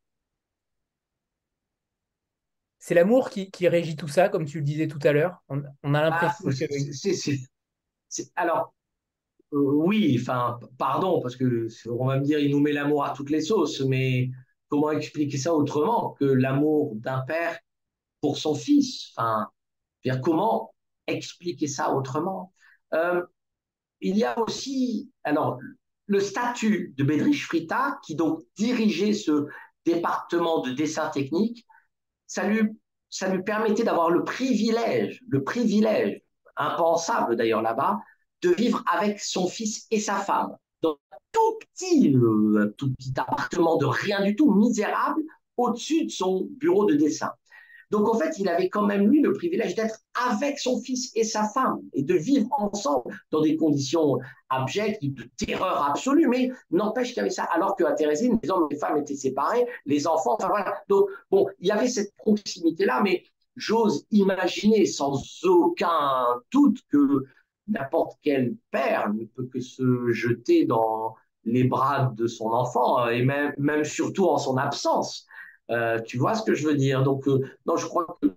C'est 2.79 2.93
l'amour 2.93 3.29
qui, 3.29 3.67
régit 3.67 3.95
tout 3.95 4.07
ça, 4.07 4.29
comme 4.29 4.45
tu 4.45 4.59
le 4.59 4.63
disais 4.63 4.87
tout 4.87 4.99
à 5.03 5.11
l'heure. 5.11 5.43
On, 5.49 5.93
a 5.93 6.01
l'impression 6.01 6.49
ah, 6.49 8.31
Alors, 8.35 8.73
euh, 9.53 9.57
oui, 9.57 10.17
enfin, 10.21 10.59
pardon, 10.77 11.21
parce 11.21 11.35
que 11.35 11.67
on 11.89 12.05
va 12.05 12.19
me 12.19 12.23
dire, 12.23 12.39
il 12.39 12.51
nous 12.51 12.59
met 12.59 12.73
l'amour 12.73 13.05
à 13.05 13.13
toutes 13.13 13.29
les 13.29 13.41
sauces, 13.41 13.81
mais 13.81 14.29
comment 14.69 14.91
expliquer 14.91 15.37
ça 15.37 15.53
autrement 15.53 16.11
que 16.19 16.25
l'amour 16.25 16.95
d'un 16.95 17.21
père 17.21 17.57
pour 18.21 18.37
son 18.37 18.53
fils? 18.55 19.13
Enfin, 19.15 19.47
dire, 20.03 20.21
comment 20.21 20.73
expliquer 21.07 21.67
ça 21.67 21.93
autrement? 21.93 22.53
Euh, 22.93 23.23
Il 24.01 24.17
y 24.17 24.23
a 24.23 24.39
aussi, 24.39 25.11
alors, 25.23 25.59
le 26.05 26.19
statut 26.19 26.93
de 26.97 27.03
Bedrich 27.03 27.43
Frita, 27.43 27.99
qui 28.05 28.15
donc 28.15 28.41
dirigeait 28.55 29.13
ce 29.13 29.47
département 29.85 30.61
de 30.61 30.71
dessin 30.71 31.09
technique, 31.09 31.65
ça 32.27 32.47
lui, 32.47 33.43
permettait 33.43 33.83
d'avoir 33.83 34.11
le 34.11 34.23
privilège, 34.23 35.23
le 35.27 35.43
privilège, 35.43 36.21
impensable 36.57 37.35
d'ailleurs 37.35 37.61
là-bas, 37.61 37.99
de 38.41 38.49
vivre 38.49 38.83
avec 38.91 39.19
son 39.19 39.47
fils 39.47 39.87
et 39.89 39.99
sa 39.99 40.15
femme 40.15 40.55
dans 40.81 40.99
un 41.11 41.17
tout 41.31 41.59
petit, 41.59 42.15
euh, 42.15 42.73
tout 42.77 42.93
petit 42.93 43.13
appartement 43.17 43.77
de 43.77 43.85
rien 43.85 44.23
du 44.23 44.35
tout, 44.35 44.53
misérable, 44.53 45.21
au-dessus 45.55 46.05
de 46.05 46.11
son 46.11 46.47
bureau 46.51 46.85
de 46.85 46.95
dessin. 46.95 47.31
Donc 47.89 48.09
en 48.09 48.17
fait, 48.17 48.37
il 48.37 48.49
avait 48.49 48.69
quand 48.69 48.85
même 48.85 49.07
lui 49.07 49.21
le 49.21 49.33
privilège 49.33 49.75
d'être 49.75 49.99
avec 50.29 50.59
son 50.59 50.79
fils 50.81 51.11
et 51.15 51.23
sa 51.23 51.47
femme 51.47 51.79
et 51.93 52.03
de 52.03 52.15
vivre 52.15 52.47
ensemble 52.51 53.17
dans 53.31 53.41
des 53.41 53.55
conditions 53.55 54.19
abjectes, 54.49 55.03
de 55.03 55.23
terreur 55.37 55.83
absolue, 55.83 56.27
mais 56.27 56.51
n'empêche 56.69 57.09
qu'il 57.09 57.17
y 57.17 57.19
avait 57.21 57.29
ça. 57.29 57.43
Alors 57.43 57.75
qu'à 57.75 57.93
Thérésine, 57.93 58.39
les 58.43 58.49
hommes 58.49 58.67
et 58.69 58.73
les 58.73 58.79
femmes 58.79 58.97
étaient 58.97 59.15
séparés, 59.15 59.65
les 59.85 60.05
enfants, 60.05 60.35
enfin 60.35 60.49
voilà. 60.49 60.81
Donc 60.89 61.07
bon, 61.31 61.47
il 61.59 61.67
y 61.67 61.71
avait 61.71 61.87
cette 61.87 62.13
proximité-là, 62.17 63.01
mais 63.03 63.23
j'ose 63.55 64.05
imaginer 64.11 64.85
sans 64.85 65.21
aucun 65.45 66.25
doute 66.51 66.79
que 66.91 67.25
n'importe 67.67 68.17
quel 68.21 68.55
père 68.71 69.13
ne 69.13 69.25
peut 69.25 69.47
que 69.51 69.59
se 69.59 70.11
jeter 70.11 70.65
dans 70.65 71.15
les 71.43 71.63
bras 71.63 72.11
de 72.15 72.27
son 72.27 72.51
enfant, 72.51 73.07
et 73.07 73.23
même, 73.23 73.53
même 73.57 73.83
surtout 73.85 74.25
en 74.25 74.37
son 74.37 74.57
absence. 74.57 75.25
Euh, 75.69 75.99
tu 76.01 76.17
vois 76.17 76.33
ce 76.35 76.43
que 76.43 76.53
je 76.53 76.67
veux 76.67 76.75
dire? 76.75 77.03
Donc, 77.03 77.27
euh, 77.27 77.41
non, 77.65 77.77
je 77.77 77.85
crois 77.85 78.17
que 78.21 78.27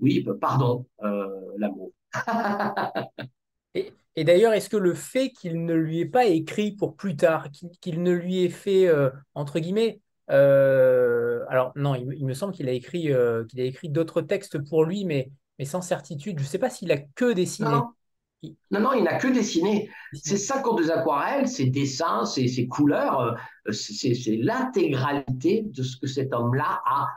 oui, 0.00 0.22
bah, 0.22 0.34
pardon, 0.40 0.86
euh, 1.02 1.28
l'amour. 1.58 1.92
et, 3.74 4.24
d'ailleurs, 4.24 4.52
est-ce 4.52 4.68
que 4.68 4.76
le 4.76 4.94
fait 4.94 5.30
qu'il 5.30 5.64
ne 5.64 5.74
lui 5.74 6.00
ait 6.00 6.06
pas 6.06 6.26
écrit 6.26 6.72
pour 6.72 6.96
plus 6.96 7.16
tard, 7.16 7.48
qu'il 7.80 8.02
ne 8.02 8.12
lui 8.12 8.44
ait 8.44 8.50
fait, 8.50 8.88
entre 9.34 9.58
guillemets, 9.58 10.00
alors 10.28 11.72
non, 11.76 11.94
il, 11.94 12.24
me 12.26 12.34
semble 12.34 12.52
qu'il 12.52 12.68
a 12.68 12.72
écrit, 12.72 13.10
qu'il 13.48 13.60
a 13.60 13.64
écrit 13.64 13.88
d'autres 13.88 14.22
textes 14.22 14.58
pour 14.58 14.84
lui, 14.84 15.04
mais 15.04 15.30
mais 15.58 15.64
sans 15.64 15.80
certitude. 15.80 16.38
Je 16.38 16.44
ne 16.44 16.48
sais 16.48 16.58
pas 16.58 16.70
s'il 16.70 16.92
a 16.92 16.98
que 16.98 17.32
dessiné. 17.32 17.70
Non, 17.70 17.88
non, 18.70 18.92
il 18.92 19.04
n'a 19.04 19.18
que 19.18 19.28
dessiné. 19.28 19.90
C'est 20.12 20.36
52 20.36 20.90
aquarelles, 20.90 21.48
ses 21.48 21.66
dessins, 21.66 22.24
ses, 22.24 22.68
couleurs, 22.68 23.20
euh, 23.20 23.72
c'est 23.72 24.14
l'intégralité 24.36 25.62
de 25.62 25.82
ce 25.82 25.96
que 25.96 26.06
cet 26.06 26.32
homme-là 26.32 26.82
a 26.84 27.08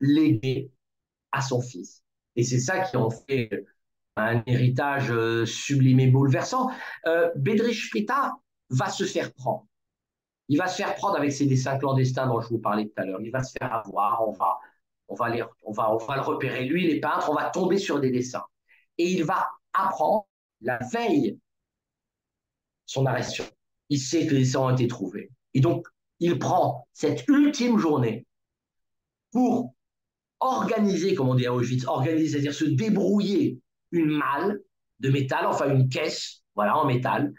légué 0.00 0.70
à 1.32 1.40
son 1.40 1.60
fils. 1.60 2.02
Et 2.36 2.44
c'est 2.44 2.60
ça 2.60 2.80
qui 2.80 2.96
en 2.96 3.10
fait 3.10 3.66
un 4.16 4.42
héritage 4.46 5.10
euh, 5.10 5.46
sublime 5.46 6.00
et 6.00 6.08
bouleversant. 6.08 6.70
Euh, 7.06 7.30
Bedrich 7.36 7.88
Frita 7.88 8.34
va 8.70 8.88
se 8.90 9.04
faire 9.04 9.32
prendre. 9.32 9.66
Il 10.48 10.58
va 10.58 10.66
se 10.66 10.76
faire 10.76 10.94
prendre 10.94 11.16
avec 11.16 11.32
ses 11.32 11.46
dessins 11.46 11.78
clandestins 11.78 12.26
dont 12.26 12.40
je 12.40 12.48
vous 12.48 12.58
parlais 12.58 12.86
tout 12.86 13.02
à 13.02 13.04
l'heure. 13.04 13.20
Il 13.20 13.30
va 13.30 13.42
se 13.42 13.52
faire 13.58 13.72
avoir, 13.72 14.26
on 14.26 14.32
va, 14.32 14.58
on 15.08 15.14
va, 15.14 15.28
les, 15.28 15.42
on 15.62 15.72
va, 15.72 15.92
on 15.92 15.98
va 15.98 16.16
le 16.16 16.22
repérer. 16.22 16.64
Lui, 16.64 16.86
les 16.86 17.00
peintres, 17.00 17.28
on 17.30 17.34
va 17.34 17.50
tomber 17.50 17.78
sur 17.78 18.00
des 18.00 18.10
dessins. 18.10 18.44
Et 18.96 19.10
il 19.10 19.24
va 19.24 19.48
apprendre 19.72 20.27
la 20.60 20.78
veille 20.92 21.38
son 22.88 23.06
arrestation. 23.06 23.44
Il 23.90 24.00
sait 24.00 24.26
que 24.26 24.34
les 24.34 24.40
dessins 24.40 24.60
ont 24.60 24.70
été 24.70 24.88
trouvés. 24.88 25.30
Et 25.54 25.60
donc, 25.60 25.86
il 26.20 26.38
prend 26.38 26.88
cette 26.92 27.26
ultime 27.28 27.78
journée 27.78 28.26
pour 29.30 29.74
organiser, 30.40 31.14
comme 31.14 31.28
on 31.28 31.34
dit 31.34 31.46
à 31.46 31.54
Auschwitz, 31.54 31.86
organiser, 31.86 32.28
c'est-à-dire 32.28 32.54
se 32.54 32.64
débrouiller 32.64 33.60
une 33.92 34.10
malle 34.10 34.60
de 35.00 35.10
métal, 35.10 35.46
enfin 35.46 35.70
une 35.70 35.88
caisse, 35.88 36.42
voilà, 36.54 36.76
en 36.76 36.86
métal, 36.86 37.32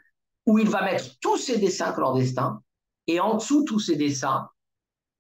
où 0.45 0.59
il 0.59 0.70
va 0.70 0.84
mettre 0.84 1.20
tous 1.20 1.38
ses 1.38 1.57
dessins 1.57 1.91
clandestins 1.91 2.61
et 3.07 3.20
en 3.20 3.36
dessous 3.36 3.63
tous 3.65 3.80
ces 3.80 3.95
dessins, 3.95 4.49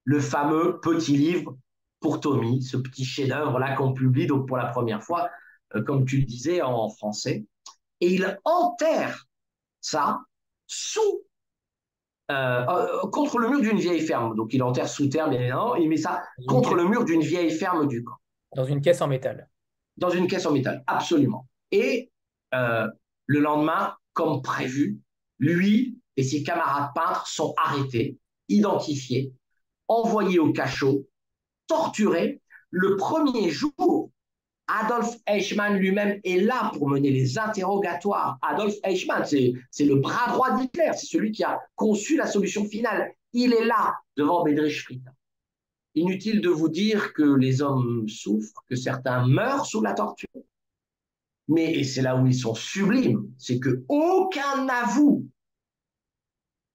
le 0.03 0.19
fameux 0.19 0.79
petit 0.81 1.17
livre 1.17 1.57
pour 1.99 2.19
Tommy, 2.19 2.63
ce 2.63 2.77
petit 2.77 3.03
chef-d'œuvre-là 3.03 3.75
qu'on 3.75 3.93
publie 3.93 4.27
pour 4.27 4.57
la 4.57 4.67
première 4.67 5.03
fois, 5.03 5.29
euh, 5.75 5.83
comme 5.83 6.05
tu 6.05 6.17
le 6.17 6.25
disais, 6.25 6.61
en 6.61 6.89
français. 6.89 7.45
Et 8.01 8.13
il 8.13 8.39
enterre 8.45 9.25
ça 9.81 10.19
sous, 10.67 11.23
euh, 12.31 12.65
euh, 12.67 13.01
contre 13.11 13.39
le 13.39 13.49
mur 13.49 13.61
d'une 13.61 13.79
vieille 13.79 14.05
ferme. 14.05 14.35
Donc 14.35 14.53
il 14.53 14.63
enterre 14.63 14.87
sous 14.87 15.07
terre, 15.07 15.29
mais 15.29 15.49
non, 15.49 15.75
il 15.75 15.89
met 15.89 15.97
ça 15.97 16.23
contre 16.47 16.75
le 16.75 16.85
mur 16.85 17.05
d'une 17.05 17.21
vieille 17.21 17.51
ferme 17.51 17.87
du 17.87 18.03
camp. 18.03 18.15
Dans 18.55 18.65
une 18.65 18.81
caisse 18.81 19.01
en 19.01 19.07
métal. 19.07 19.49
Dans 19.97 20.09
une 20.09 20.27
caisse 20.27 20.45
en 20.45 20.51
métal, 20.51 20.83
absolument. 20.87 21.47
Et 21.71 22.11
le 22.51 23.39
lendemain, 23.39 23.95
comme 24.13 24.41
prévu, 24.41 24.99
lui 25.39 25.99
et 26.17 26.23
ses 26.23 26.43
camarades 26.43 26.91
peintres 26.93 27.27
sont 27.27 27.53
arrêtés, 27.57 28.17
identifiés, 28.49 29.33
envoyés 29.87 30.39
au 30.39 30.51
cachot, 30.51 31.07
torturés. 31.67 32.41
Le 32.71 32.97
premier 32.97 33.49
jour, 33.49 34.11
Adolf 34.69 35.15
Eichmann 35.25 35.77
lui-même 35.77 36.19
est 36.23 36.39
là 36.39 36.71
pour 36.73 36.87
mener 36.87 37.09
les 37.09 37.39
interrogatoires. 37.39 38.37
Adolf 38.41 38.75
Eichmann, 38.83 39.25
c'est 39.25 39.85
le 39.85 39.95
bras 39.95 40.31
droit 40.31 40.57
d'Hitler, 40.57 40.91
c'est 40.93 41.07
celui 41.07 41.31
qui 41.31 41.43
a 41.43 41.59
conçu 41.75 42.15
la 42.15 42.27
solution 42.27 42.65
finale. 42.65 43.11
Il 43.33 43.53
est 43.53 43.65
là 43.65 43.95
devant 44.15 44.43
Bedrich 44.43 44.83
Frita. 44.83 45.11
Inutile 45.95 46.41
de 46.41 46.49
vous 46.49 46.69
dire 46.69 47.13
que 47.13 47.23
les 47.23 47.61
hommes 47.61 48.07
souffrent, 48.07 48.63
que 48.69 48.75
certains 48.75 49.27
meurent 49.27 49.65
sous 49.65 49.81
la 49.81 49.93
torture. 49.93 50.29
Mais 51.47 51.83
c'est 51.83 52.03
là 52.03 52.15
où 52.15 52.27
ils 52.27 52.35
sont 52.35 52.53
sublimes, 52.53 53.27
c'est 53.39 53.59
que 53.59 53.83
aucun 53.89 54.65
n'avoue 54.65 55.27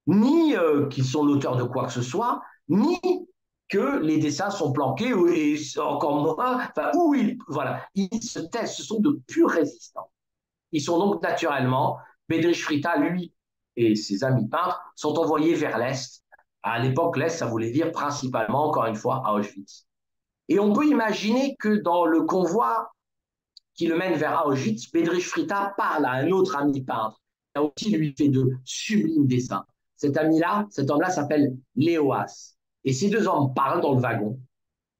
ni 0.06 0.56
euh, 0.56 0.88
qu'ils 0.88 1.04
sont 1.04 1.24
l'auteur 1.24 1.56
de 1.56 1.62
quoi 1.62 1.86
que 1.86 1.92
ce 1.92 2.02
soit, 2.02 2.42
ni 2.68 2.98
que 3.74 3.98
les 3.98 4.18
dessins 4.18 4.50
sont 4.50 4.70
planqués 4.70 5.12
et 5.34 5.56
encore 5.80 6.22
moins, 6.22 6.58
enfin, 6.58 6.92
où 6.96 7.12
ils, 7.12 7.36
voilà, 7.48 7.84
ils 7.96 8.22
se 8.22 8.38
taisent, 8.38 8.76
ce 8.76 8.84
sont 8.84 9.00
de 9.00 9.20
purs 9.26 9.50
résistants. 9.50 10.12
Ils 10.70 10.80
sont 10.80 10.96
donc 10.96 11.20
naturellement, 11.20 11.98
Bedrich 12.28 12.62
Frita, 12.62 12.96
lui, 12.98 13.32
et 13.74 13.96
ses 13.96 14.22
amis 14.22 14.48
peintres 14.48 14.80
sont 14.94 15.18
envoyés 15.18 15.56
vers 15.56 15.76
l'Est. 15.78 16.22
À 16.62 16.78
l'époque, 16.78 17.16
l'Est, 17.16 17.30
ça 17.30 17.46
voulait 17.46 17.72
dire 17.72 17.90
principalement, 17.90 18.68
encore 18.68 18.86
une 18.86 18.94
fois, 18.94 19.22
à 19.26 19.34
Auschwitz. 19.34 19.88
Et 20.48 20.60
on 20.60 20.72
peut 20.72 20.86
imaginer 20.86 21.56
que 21.56 21.82
dans 21.82 22.06
le 22.06 22.22
convoi 22.22 22.92
qui 23.74 23.88
le 23.88 23.98
mène 23.98 24.14
vers 24.14 24.46
Auschwitz, 24.46 24.92
Bedrich 24.92 25.26
Frita 25.26 25.74
parle 25.76 26.04
à 26.04 26.12
un 26.12 26.30
autre 26.30 26.54
ami 26.54 26.80
peintre, 26.82 27.20
qui 27.52 27.58
a 27.58 27.64
aussi 27.64 27.90
lui 27.90 28.14
fait 28.16 28.28
de 28.28 28.52
sublimes 28.64 29.26
dessins. 29.26 29.66
Cet 29.96 30.16
ami-là, 30.16 30.68
cet 30.70 30.92
homme-là 30.92 31.10
s'appelle 31.10 31.56
Léoas. 31.74 32.54
Et 32.84 32.92
ces 32.92 33.08
deux 33.08 33.26
hommes 33.26 33.54
parlent 33.54 33.80
dans 33.80 33.94
le 33.94 34.00
wagon. 34.00 34.40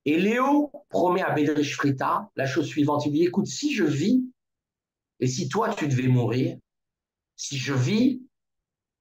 Et 0.06 0.18
Léo 0.18 0.70
promet 0.90 1.22
à 1.22 1.32
Bedrich 1.32 1.74
Frita 1.74 2.30
la 2.36 2.46
chose 2.46 2.66
suivante. 2.66 3.06
Il 3.06 3.12
dit, 3.12 3.24
écoute, 3.24 3.46
si 3.46 3.74
je 3.74 3.84
vis, 3.84 4.24
et 5.20 5.26
si 5.26 5.48
toi 5.48 5.72
tu 5.74 5.88
devais 5.88 6.08
mourir, 6.08 6.58
si 7.36 7.56
je 7.56 7.72
vis, 7.74 8.22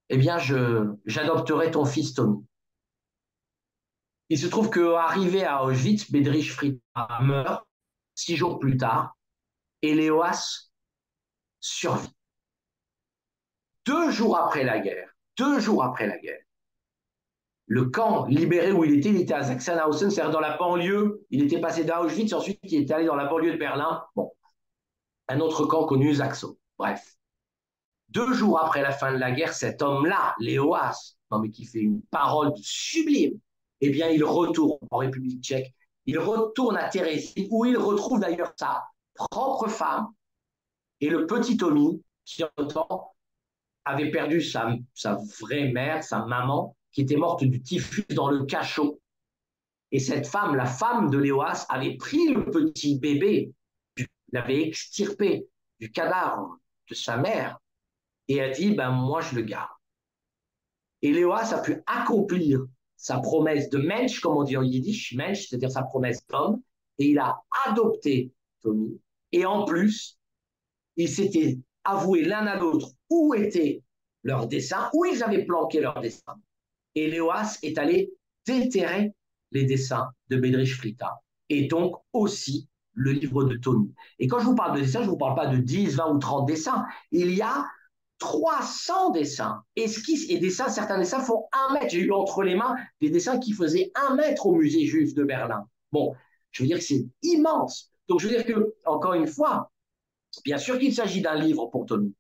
eh 0.10 0.18
bien, 0.18 0.38
je, 0.38 0.94
j'adopterai 1.06 1.72
ton 1.72 1.86
fils 1.86 2.14
Tommy. 2.14 2.46
Il 4.30 4.40
se 4.40 4.48
trouve 4.48 4.70
qu'arrivé 4.70 5.44
à 5.44 5.64
Auschwitz, 5.64 6.10
Bedrich 6.12 6.52
Frita 6.52 7.20
meurt 7.22 7.68
six 8.16 8.36
jours 8.36 8.60
plus 8.60 8.78
tard, 8.78 9.18
et 9.82 9.94
Léoas 9.94 10.70
survit. 11.60 12.10
Deux 13.86 14.12
jours 14.12 14.38
après 14.38 14.64
la 14.64 14.80
guerre, 14.80 15.10
deux 15.38 15.60
jours 15.60 15.84
après 15.84 16.08
la 16.08 16.18
guerre, 16.18 16.42
le 17.66 17.86
camp 17.86 18.26
libéré 18.26 18.72
où 18.72 18.84
il 18.84 18.98
était, 18.98 19.10
il 19.10 19.22
était 19.22 19.34
à 19.34 19.44
Sachsenhausen, 19.44 20.12
c'est-à-dire 20.12 20.32
dans 20.32 20.40
la 20.40 20.58
banlieue. 20.58 21.26
Il 21.30 21.44
était 21.44 21.62
passé 21.62 21.84
d'Auschwitz, 21.84 22.34
ensuite 22.34 22.60
il 22.64 22.82
est 22.82 22.92
allé 22.92 23.06
dans 23.06 23.16
la 23.16 23.26
banlieue 23.26 23.54
de 23.54 23.58
Berlin. 23.58 24.04
Bon, 24.16 24.32
un 25.28 25.40
autre 25.40 25.66
camp 25.66 25.86
connu, 25.86 26.14
Zaxo. 26.16 26.60
Bref. 26.78 27.16
Deux 28.10 28.34
jours 28.34 28.60
après 28.60 28.82
la 28.82 28.92
fin 28.92 29.12
de 29.12 29.18
la 29.18 29.32
guerre, 29.32 29.54
cet 29.54 29.82
homme-là, 29.82 30.36
Léoas, 30.40 31.16
non 31.32 31.40
mais 31.40 31.50
qui 31.50 31.66
fait 31.66 31.80
une 31.80 32.02
parole 32.04 32.52
sublime, 32.58 33.40
eh 33.82 33.90
bien, 33.90 34.10
il 34.10 34.24
retourne 34.24 34.78
en 34.92 34.98
République 34.98 35.44
tchèque. 35.44 35.74
Il 36.06 36.20
retourne 36.20 36.78
à 36.78 36.90
Thérésie, 36.90 37.48
où 37.50 37.66
il 37.66 37.78
retrouve 37.78 38.20
d'ailleurs 38.20 38.54
sa 38.58 38.84
propre 39.16 39.68
femme 39.68 40.08
et 41.00 41.10
le 41.10 41.26
petit 41.26 41.58
Tommy, 41.58 42.04
qui 42.26 42.44
en 42.44 42.68
temps 42.68 43.16
avait 43.86 44.12
perdu 44.12 44.42
sa 44.42 44.78
vraie 45.42 45.72
mère, 45.72 46.04
sa 46.04 46.26
maman, 46.26 46.76
qui 46.94 47.02
était 47.02 47.18
morte 47.18 47.44
du 47.44 47.62
typhus 47.62 48.06
dans 48.12 48.30
le 48.30 48.46
cachot. 48.46 49.02
Et 49.92 50.00
cette 50.00 50.28
femme, 50.28 50.56
la 50.56 50.66
femme 50.66 51.10
de 51.10 51.18
Léoas, 51.18 51.66
avait 51.70 51.98
pris 51.98 52.30
le 52.30 52.46
petit 52.46 52.98
bébé, 52.98 53.52
l'avait 54.32 54.62
extirpé 54.62 55.48
du 55.80 55.92
cadavre 55.92 56.58
de 56.90 56.96
sa 56.96 57.18
mère 57.18 57.60
et 58.28 58.42
a 58.42 58.50
dit, 58.50 58.72
ben 58.72 58.92
moi 58.92 59.22
je 59.22 59.36
le 59.36 59.42
garde. 59.42 59.70
Et 61.02 61.12
Léoas 61.12 61.54
a 61.54 61.62
pu 61.62 61.84
accomplir 61.86 62.66
sa 62.96 63.20
promesse 63.20 63.70
de 63.70 63.80
mensch, 63.80 64.22
comme 64.22 64.38
on 64.38 64.44
dit 64.44 64.56
en 64.56 64.64
yiddish, 64.64 65.14
mensch, 65.16 65.48
c'est-à-dire 65.48 65.72
sa 65.72 65.84
promesse 65.84 66.26
d'homme, 66.28 66.62
et 67.00 67.10
il 67.10 67.20
a 67.20 67.44
adopté 67.68 68.32
Tommy. 68.62 69.00
Et 69.32 69.46
en 69.46 69.66
plus, 69.66 70.18
il 70.96 71.10
s'était 71.10 71.60
avoué 71.84 72.24
l'un 72.24 72.48
à 72.48 72.58
l'autre 72.58 72.92
où 73.10 73.34
étaient 73.34 73.84
leurs 74.24 74.48
dessins, 74.48 74.90
où 74.94 75.06
ils 75.06 75.22
avaient 75.22 75.44
planqué 75.44 75.82
leurs 75.82 76.00
dessins. 76.00 76.40
Et 76.96 77.10
Léoas 77.10 77.58
est 77.64 77.78
allé 77.78 78.14
déterrer 78.46 79.14
les 79.52 79.66
dessins 79.66 80.10
de 80.30 80.38
Bedrich 80.38 80.76
Frita, 80.76 81.22
et 81.50 81.68
donc 81.68 81.96
aussi 82.12 82.68
le 82.94 83.12
livre 83.12 83.44
de 83.44 83.56
Tommy. 83.56 83.94
Et 84.20 84.28
quand 84.28 84.40
je 84.40 84.46
vous 84.46 84.56
parle 84.56 84.78
de 84.78 84.82
dessins, 84.82 85.02
je 85.02 85.06
ne 85.06 85.12
vous 85.12 85.18
parle 85.18 85.36
pas 85.36 85.48
de 85.48 85.58
10, 85.58 85.96
20 85.96 86.12
ou 86.14 86.20
30 86.20 86.48
dessins. 86.48 86.86
Il 87.12 87.34
y 87.34 87.42
a 87.42 87.66
300 88.20 89.12
dessins, 89.12 89.64
esquisses 89.76 90.30
et 90.30 90.38
dessins. 90.38 90.70
Certains 90.70 91.00
dessins 91.00 91.20
font 91.20 91.46
un 91.52 91.74
mètre. 91.74 91.90
J'ai 91.90 92.02
eu 92.02 92.12
entre 92.12 92.44
les 92.44 92.56
mains 92.56 92.76
des 93.02 93.10
dessins 93.10 93.40
qui 93.40 93.54
faisaient 93.54 93.92
un 93.96 94.16
mètre 94.16 94.46
au 94.46 94.56
musée 94.56 94.86
juif 94.86 95.16
de 95.16 95.24
Berlin. 95.24 95.68
Bon, 95.92 96.14
je 96.52 96.64
veux 96.64 96.68
dire 96.68 96.78
que 96.78 96.84
c'est 96.84 97.06
immense. 97.24 97.92
Donc 98.08 98.20
je 98.20 98.28
veux 98.28 98.36
dire 98.36 98.46
que, 98.46 98.76
encore 98.86 99.14
une 99.14 99.28
fois, 99.28 99.72
Bien 100.44 100.58
sûr 100.58 100.80
qu'il 100.80 100.94
s'agit 100.94 101.22
d'un 101.22 101.36
livre 101.36 101.68
pour 101.68 101.86
Tommy, 101.86 102.14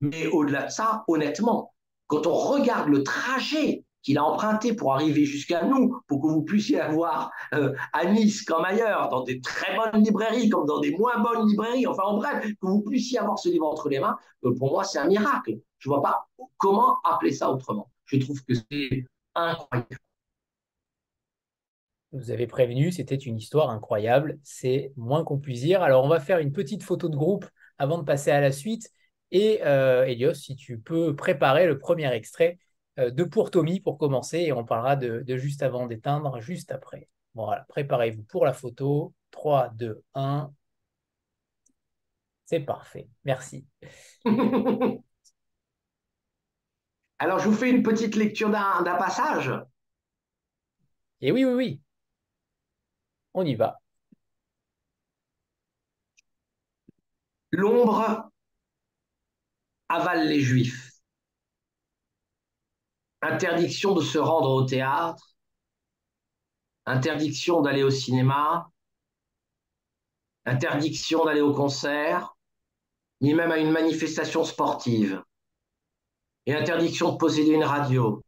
mais 0.00 0.26
au-delà 0.26 0.66
de 0.66 0.70
ça, 0.70 1.04
honnêtement, 1.08 1.74
quand 2.06 2.26
on 2.26 2.34
regarde 2.34 2.88
le 2.88 3.02
trajet 3.02 3.84
qu'il 4.02 4.18
a 4.18 4.24
emprunté 4.24 4.74
pour 4.74 4.94
arriver 4.94 5.24
jusqu'à 5.24 5.64
nous, 5.64 6.00
pour 6.06 6.22
que 6.22 6.28
vous 6.28 6.42
puissiez 6.42 6.80
avoir 6.80 7.30
euh, 7.54 7.74
à 7.92 8.06
Nice 8.06 8.42
comme 8.44 8.64
ailleurs, 8.64 9.08
dans 9.08 9.22
des 9.22 9.40
très 9.40 9.76
bonnes 9.76 10.02
librairies 10.02 10.48
comme 10.48 10.66
dans 10.66 10.80
des 10.80 10.96
moins 10.96 11.18
bonnes 11.18 11.48
librairies, 11.48 11.86
enfin 11.86 12.04
en 12.04 12.16
bref, 12.16 12.44
que 12.44 12.66
vous 12.66 12.82
puissiez 12.82 13.18
avoir 13.18 13.38
ce 13.38 13.48
livre 13.48 13.66
entre 13.66 13.88
les 13.88 13.98
mains, 13.98 14.16
euh, 14.44 14.54
pour 14.56 14.72
moi 14.72 14.84
c'est 14.84 14.98
un 14.98 15.06
miracle. 15.06 15.58
Je 15.78 15.88
ne 15.88 15.94
vois 15.94 16.02
pas 16.02 16.28
comment 16.56 16.98
appeler 17.04 17.32
ça 17.32 17.50
autrement. 17.50 17.90
Je 18.06 18.18
trouve 18.18 18.42
que 18.44 18.54
c'est 18.54 19.04
incroyable. 19.34 19.98
Vous 22.12 22.30
avez 22.30 22.46
prévenu, 22.46 22.90
c'était 22.90 23.16
une 23.16 23.36
histoire 23.36 23.68
incroyable, 23.68 24.38
c'est 24.42 24.92
moins 24.96 25.24
qu'on 25.24 25.38
puisse 25.38 25.60
dire. 25.60 25.82
Alors, 25.82 26.04
on 26.04 26.08
va 26.08 26.20
faire 26.20 26.38
une 26.38 26.52
petite 26.52 26.82
photo 26.82 27.10
de 27.10 27.16
groupe 27.16 27.44
avant 27.76 27.98
de 27.98 28.04
passer 28.04 28.30
à 28.30 28.40
la 28.40 28.50
suite. 28.50 28.90
Et 29.30 29.60
euh, 29.64 30.04
Elios, 30.06 30.32
si 30.32 30.56
tu 30.56 30.78
peux 30.78 31.14
préparer 31.14 31.66
le 31.66 31.78
premier 31.78 32.10
extrait 32.14 32.58
de 32.98 33.24
Pour 33.24 33.50
Tommy 33.50 33.80
pour 33.80 33.98
commencer, 33.98 34.38
et 34.38 34.52
on 34.52 34.64
parlera 34.64 34.96
de, 34.96 35.22
de 35.26 35.36
juste 35.36 35.62
avant 35.62 35.86
d'éteindre, 35.86 36.40
juste 36.40 36.72
après. 36.72 37.08
Voilà, 37.34 37.64
préparez-vous 37.68 38.24
pour 38.24 38.44
la 38.44 38.52
photo. 38.52 39.14
3, 39.30 39.68
2, 39.70 40.02
1. 40.14 40.52
C'est 42.46 42.60
parfait. 42.60 43.08
Merci. 43.24 43.66
Alors, 47.18 47.38
je 47.38 47.48
vous 47.48 47.54
fais 47.54 47.70
une 47.70 47.82
petite 47.82 48.16
lecture 48.16 48.50
d'un 48.50 48.96
passage. 48.96 49.52
Et 51.20 51.30
oui, 51.32 51.44
oui, 51.44 51.52
oui. 51.54 51.80
On 53.34 53.44
y 53.46 53.54
va. 53.54 53.80
L'ombre 57.52 58.30
avale 59.90 60.28
les 60.28 60.40
Juifs. 60.40 60.87
Interdiction 63.22 63.94
de 63.94 64.00
se 64.00 64.18
rendre 64.18 64.50
au 64.50 64.62
théâtre, 64.62 65.34
interdiction 66.86 67.60
d'aller 67.60 67.82
au 67.82 67.90
cinéma, 67.90 68.70
interdiction 70.46 71.24
d'aller 71.24 71.40
au 71.40 71.52
concert, 71.52 72.36
ni 73.20 73.34
même 73.34 73.50
à 73.50 73.58
une 73.58 73.70
manifestation 73.70 74.44
sportive, 74.44 75.22
et 76.46 76.54
interdiction 76.54 77.12
de 77.12 77.16
posséder 77.18 77.52
une 77.52 77.64
radio, 77.64 78.22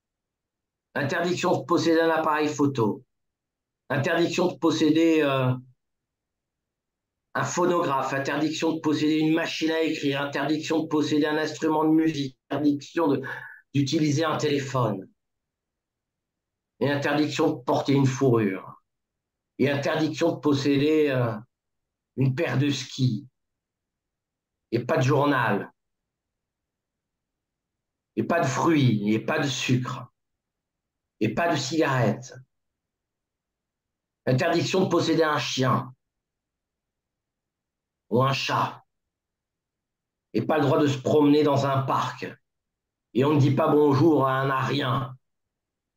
interdiction 0.95 1.59
de 1.59 1.64
posséder 1.64 2.01
un 2.01 2.11
appareil 2.11 2.49
photo, 2.49 3.03
interdiction 3.88 4.49
de 4.49 4.59
posséder 4.59 5.22
euh, 5.22 5.53
un 7.34 7.45
phonographe, 7.45 8.12
interdiction 8.12 8.72
de 8.72 8.80
posséder 8.80 9.18
une 9.18 9.34
machine 9.34 9.70
à 9.70 9.82
écrire, 9.82 10.20
interdiction 10.20 10.80
de 10.80 10.88
posséder 10.88 11.26
un 11.26 11.38
instrument 11.38 11.84
de 11.84 11.91
musique, 11.91 12.36
interdiction 12.51 13.09
d'utiliser 13.74 14.24
un 14.24 14.36
téléphone, 14.36 15.08
et 16.80 16.90
interdiction 16.90 17.50
de 17.50 17.62
porter 17.62 17.92
une 17.92 18.06
fourrure, 18.06 18.82
et 19.58 19.70
interdiction 19.70 20.32
de 20.32 20.40
posséder 20.40 21.10
euh, 21.10 21.36
une 22.16 22.34
paire 22.34 22.58
de 22.58 22.70
skis, 22.70 23.26
et 24.72 24.84
pas 24.84 24.96
de 24.96 25.02
journal, 25.02 25.72
et 28.16 28.22
pas 28.22 28.40
de 28.40 28.46
fruits, 28.46 29.12
et 29.12 29.20
pas 29.20 29.38
de 29.38 29.46
sucre, 29.46 30.10
et 31.20 31.34
pas 31.34 31.52
de 31.52 31.56
cigarettes. 31.56 32.34
Interdiction 34.26 34.84
de 34.84 34.88
posséder 34.88 35.22
un 35.22 35.38
chien, 35.38 35.94
ou 38.10 38.22
un 38.22 38.32
chat, 38.32 38.84
et 40.32 40.42
pas 40.42 40.58
le 40.58 40.64
droit 40.64 40.78
de 40.78 40.86
se 40.86 40.98
promener 40.98 41.42
dans 41.42 41.66
un 41.66 41.82
parc. 41.82 42.26
Et 43.14 43.24
on 43.24 43.34
ne 43.34 43.40
dit 43.40 43.54
pas 43.54 43.68
bonjour 43.68 44.26
à 44.26 44.40
un 44.40 44.50
arien, 44.50 45.16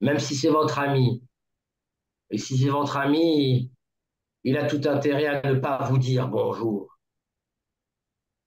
même 0.01 0.19
si 0.19 0.35
c'est 0.35 0.49
votre 0.49 0.79
ami. 0.79 1.23
Et 2.29 2.37
si 2.37 2.57
c'est 2.57 2.69
votre 2.69 2.97
ami, 2.97 3.71
il 4.43 4.57
a 4.57 4.67
tout 4.67 4.81
intérêt 4.85 5.27
à 5.27 5.51
ne 5.51 5.59
pas 5.59 5.83
vous 5.83 5.97
dire 5.97 6.27
bonjour. 6.27 6.97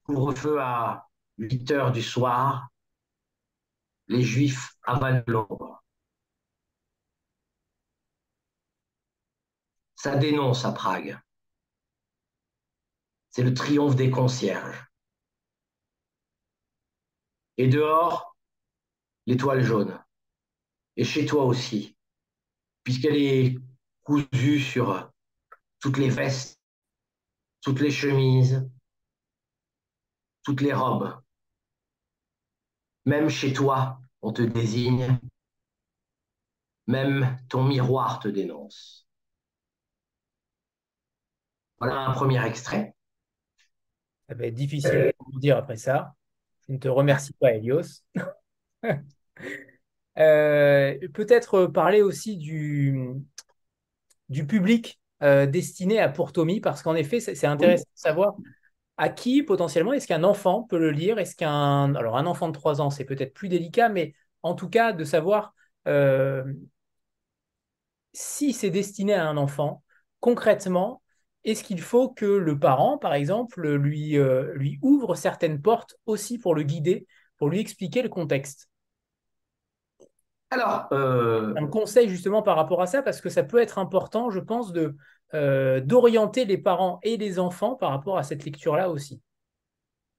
Couvre-feu 0.04 0.60
à 0.60 1.08
8 1.38 1.70
heures 1.70 1.92
du 1.92 2.02
soir, 2.02 2.68
les 4.08 4.22
Juifs 4.22 4.76
avalent 4.84 5.22
l'ombre. 5.26 5.82
Ça 9.94 10.16
dénonce 10.16 10.64
à 10.64 10.72
Prague. 10.72 11.18
C'est 13.30 13.42
le 13.42 13.54
triomphe 13.54 13.96
des 13.96 14.10
concierges. 14.10 14.86
Et 17.58 17.68
dehors, 17.68 18.36
l'étoile 19.26 19.62
jaune. 19.62 19.98
Et 20.96 21.04
chez 21.04 21.26
toi 21.26 21.44
aussi, 21.44 21.96
puisqu'elle 22.84 23.16
est 23.16 23.58
cousue 24.02 24.60
sur 24.60 25.10
toutes 25.80 25.98
les 25.98 26.08
vestes, 26.08 26.60
toutes 27.60 27.80
les 27.80 27.90
chemises, 27.90 28.68
toutes 30.42 30.60
les 30.60 30.72
robes. 30.72 31.20
Même 33.04 33.28
chez 33.28 33.52
toi, 33.52 34.00
on 34.22 34.32
te 34.32 34.42
désigne. 34.42 35.18
Même 36.86 37.38
ton 37.48 37.64
miroir 37.64 38.20
te 38.20 38.28
dénonce. 38.28 39.08
Voilà 41.78 41.98
un 41.98 42.12
premier 42.12 42.44
extrait. 42.46 42.94
Ça 44.28 44.34
va 44.34 44.46
être 44.46 44.54
difficile 44.54 44.90
de 44.90 45.14
vous 45.32 45.40
dire 45.40 45.56
après 45.56 45.76
ça. 45.76 46.14
Je 46.66 46.72
ne 46.72 46.78
te 46.78 46.88
remercie 46.88 47.32
pas, 47.34 47.52
Elios. 47.52 48.02
Euh, 50.18 50.97
peut-être 51.12 51.66
parler 51.66 52.01
aussi 52.01 52.37
du, 52.39 52.95
du 54.28 54.47
public 54.47 55.01
euh, 55.22 55.47
destiné 55.47 56.01
à 56.01 56.09
pour 56.09 56.32
Tommy, 56.32 56.61
parce 56.61 56.82
qu'en 56.82 56.95
effet, 56.95 57.20
c'est 57.20 57.47
intéressant 57.47 57.84
de 57.95 58.01
savoir 58.01 58.37
à 58.99 59.09
qui 59.11 59.43
potentiellement 59.43 59.93
est-ce 59.93 60.07
qu'un 60.09 60.24
enfant 60.24 60.64
peut 60.64 60.78
le 60.78 60.91
lire? 60.91 61.18
Est-ce 61.18 61.37
qu'un 61.37 61.95
alors 61.95 62.16
un 62.18 62.26
enfant 62.26 62.49
de 62.49 62.55
3 62.55 62.80
ans, 62.80 62.91
c'est 62.91 63.05
peut-être 63.05 63.34
plus 63.34 63.49
délicat, 63.49 63.89
mais 63.89 64.14
en 64.43 64.55
tout 64.55 64.68
cas 64.68 64.93
de 64.93 65.05
savoir 65.05 65.55
euh, 65.89 66.45
si 68.12 68.53
c'est 68.53 68.70
destiné 68.70 69.14
à 69.14 69.26
un 69.28 69.37
enfant, 69.37 69.82
concrètement, 70.20 71.03
est-ce 71.45 71.62
qu'il 71.62 71.80
faut 71.80 72.09
que 72.11 72.24
le 72.26 72.59
parent, 72.59 72.99
par 72.99 73.14
exemple, 73.14 73.68
lui, 73.76 74.16
lui 74.55 74.78
ouvre 74.82 75.14
certaines 75.14 75.61
portes 75.62 75.97
aussi 76.07 76.39
pour 76.39 76.55
le 76.55 76.62
guider, 76.62 77.07
pour 77.37 77.49
lui 77.51 77.61
expliquer 77.61 78.03
le 78.03 78.09
contexte? 78.09 78.68
Alors, 80.51 80.86
euh... 80.92 81.55
un 81.57 81.66
conseil 81.66 82.09
justement 82.09 82.42
par 82.42 82.57
rapport 82.57 82.80
à 82.80 82.86
ça, 82.86 83.03
parce 83.03 83.20
que 83.20 83.28
ça 83.28 83.42
peut 83.42 83.59
être 83.59 83.78
important, 83.78 84.30
je 84.30 84.40
pense, 84.40 84.72
de 84.72 84.94
euh, 85.34 85.80
d'orienter 85.80 86.44
les 86.44 86.59
parents 86.59 87.01
et 87.03 87.16
les 87.16 87.38
enfants 87.38 87.74
par 87.74 87.90
rapport 87.90 88.16
à 88.16 88.22
cette 88.22 88.44
lecture-là 88.44 88.90
aussi. 88.90 89.20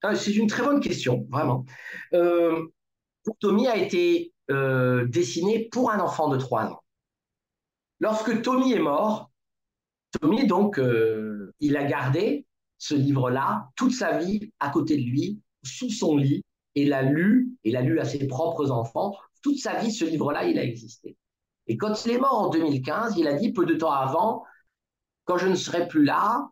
Ah, 0.03 0.15
c'est 0.15 0.35
une 0.35 0.47
très 0.47 0.63
bonne 0.63 0.81
question, 0.81 1.25
vraiment. 1.29 1.65
Euh, 2.13 2.67
Tommy 3.39 3.67
a 3.67 3.77
été 3.77 4.33
dessiné 5.07 5.67
pour 5.71 5.91
un 5.91 5.99
enfant 5.99 6.29
de 6.29 6.37
3 6.37 6.65
ans. 6.65 6.81
Lorsque 7.99 8.41
Tommy 8.41 8.73
est 8.73 8.79
mort, 8.79 9.31
Tommy, 10.21 10.47
donc, 10.47 10.79
il 11.59 11.75
a 11.75 11.83
gardé 11.83 12.45
ce 12.77 12.95
livre-là 12.95 13.69
toute 13.75 13.91
sa 13.91 14.17
vie 14.17 14.51
à 14.59 14.69
côté 14.69 14.97
de 14.97 15.03
lui, 15.03 15.41
sous 15.63 15.89
son 15.89 16.17
lit, 16.17 16.43
et 16.75 16.85
l'a 16.85 17.01
lu, 17.01 17.49
et 17.63 17.71
l'a 17.71 17.81
lu 17.81 17.99
à 17.99 18.05
ses 18.05 18.27
propres 18.27 18.71
enfants. 18.71 19.15
Toute 19.41 19.59
sa 19.59 19.75
vie, 19.79 19.91
ce 19.91 20.05
livre-là, 20.05 20.45
il 20.45 20.57
a 20.59 20.63
existé. 20.63 21.17
Et 21.67 21.77
quand 21.77 22.05
il 22.05 22.11
est 22.11 22.19
mort 22.19 22.39
en 22.39 22.49
2015, 22.49 23.17
il 23.17 23.27
a 23.27 23.33
dit 23.33 23.51
peu 23.51 23.65
de 23.65 23.75
temps 23.75 23.91
avant, 23.91 24.43
quand 25.25 25.37
je 25.37 25.47
ne 25.47 25.55
serai 25.55 25.87
plus 25.87 26.03
là, 26.03 26.49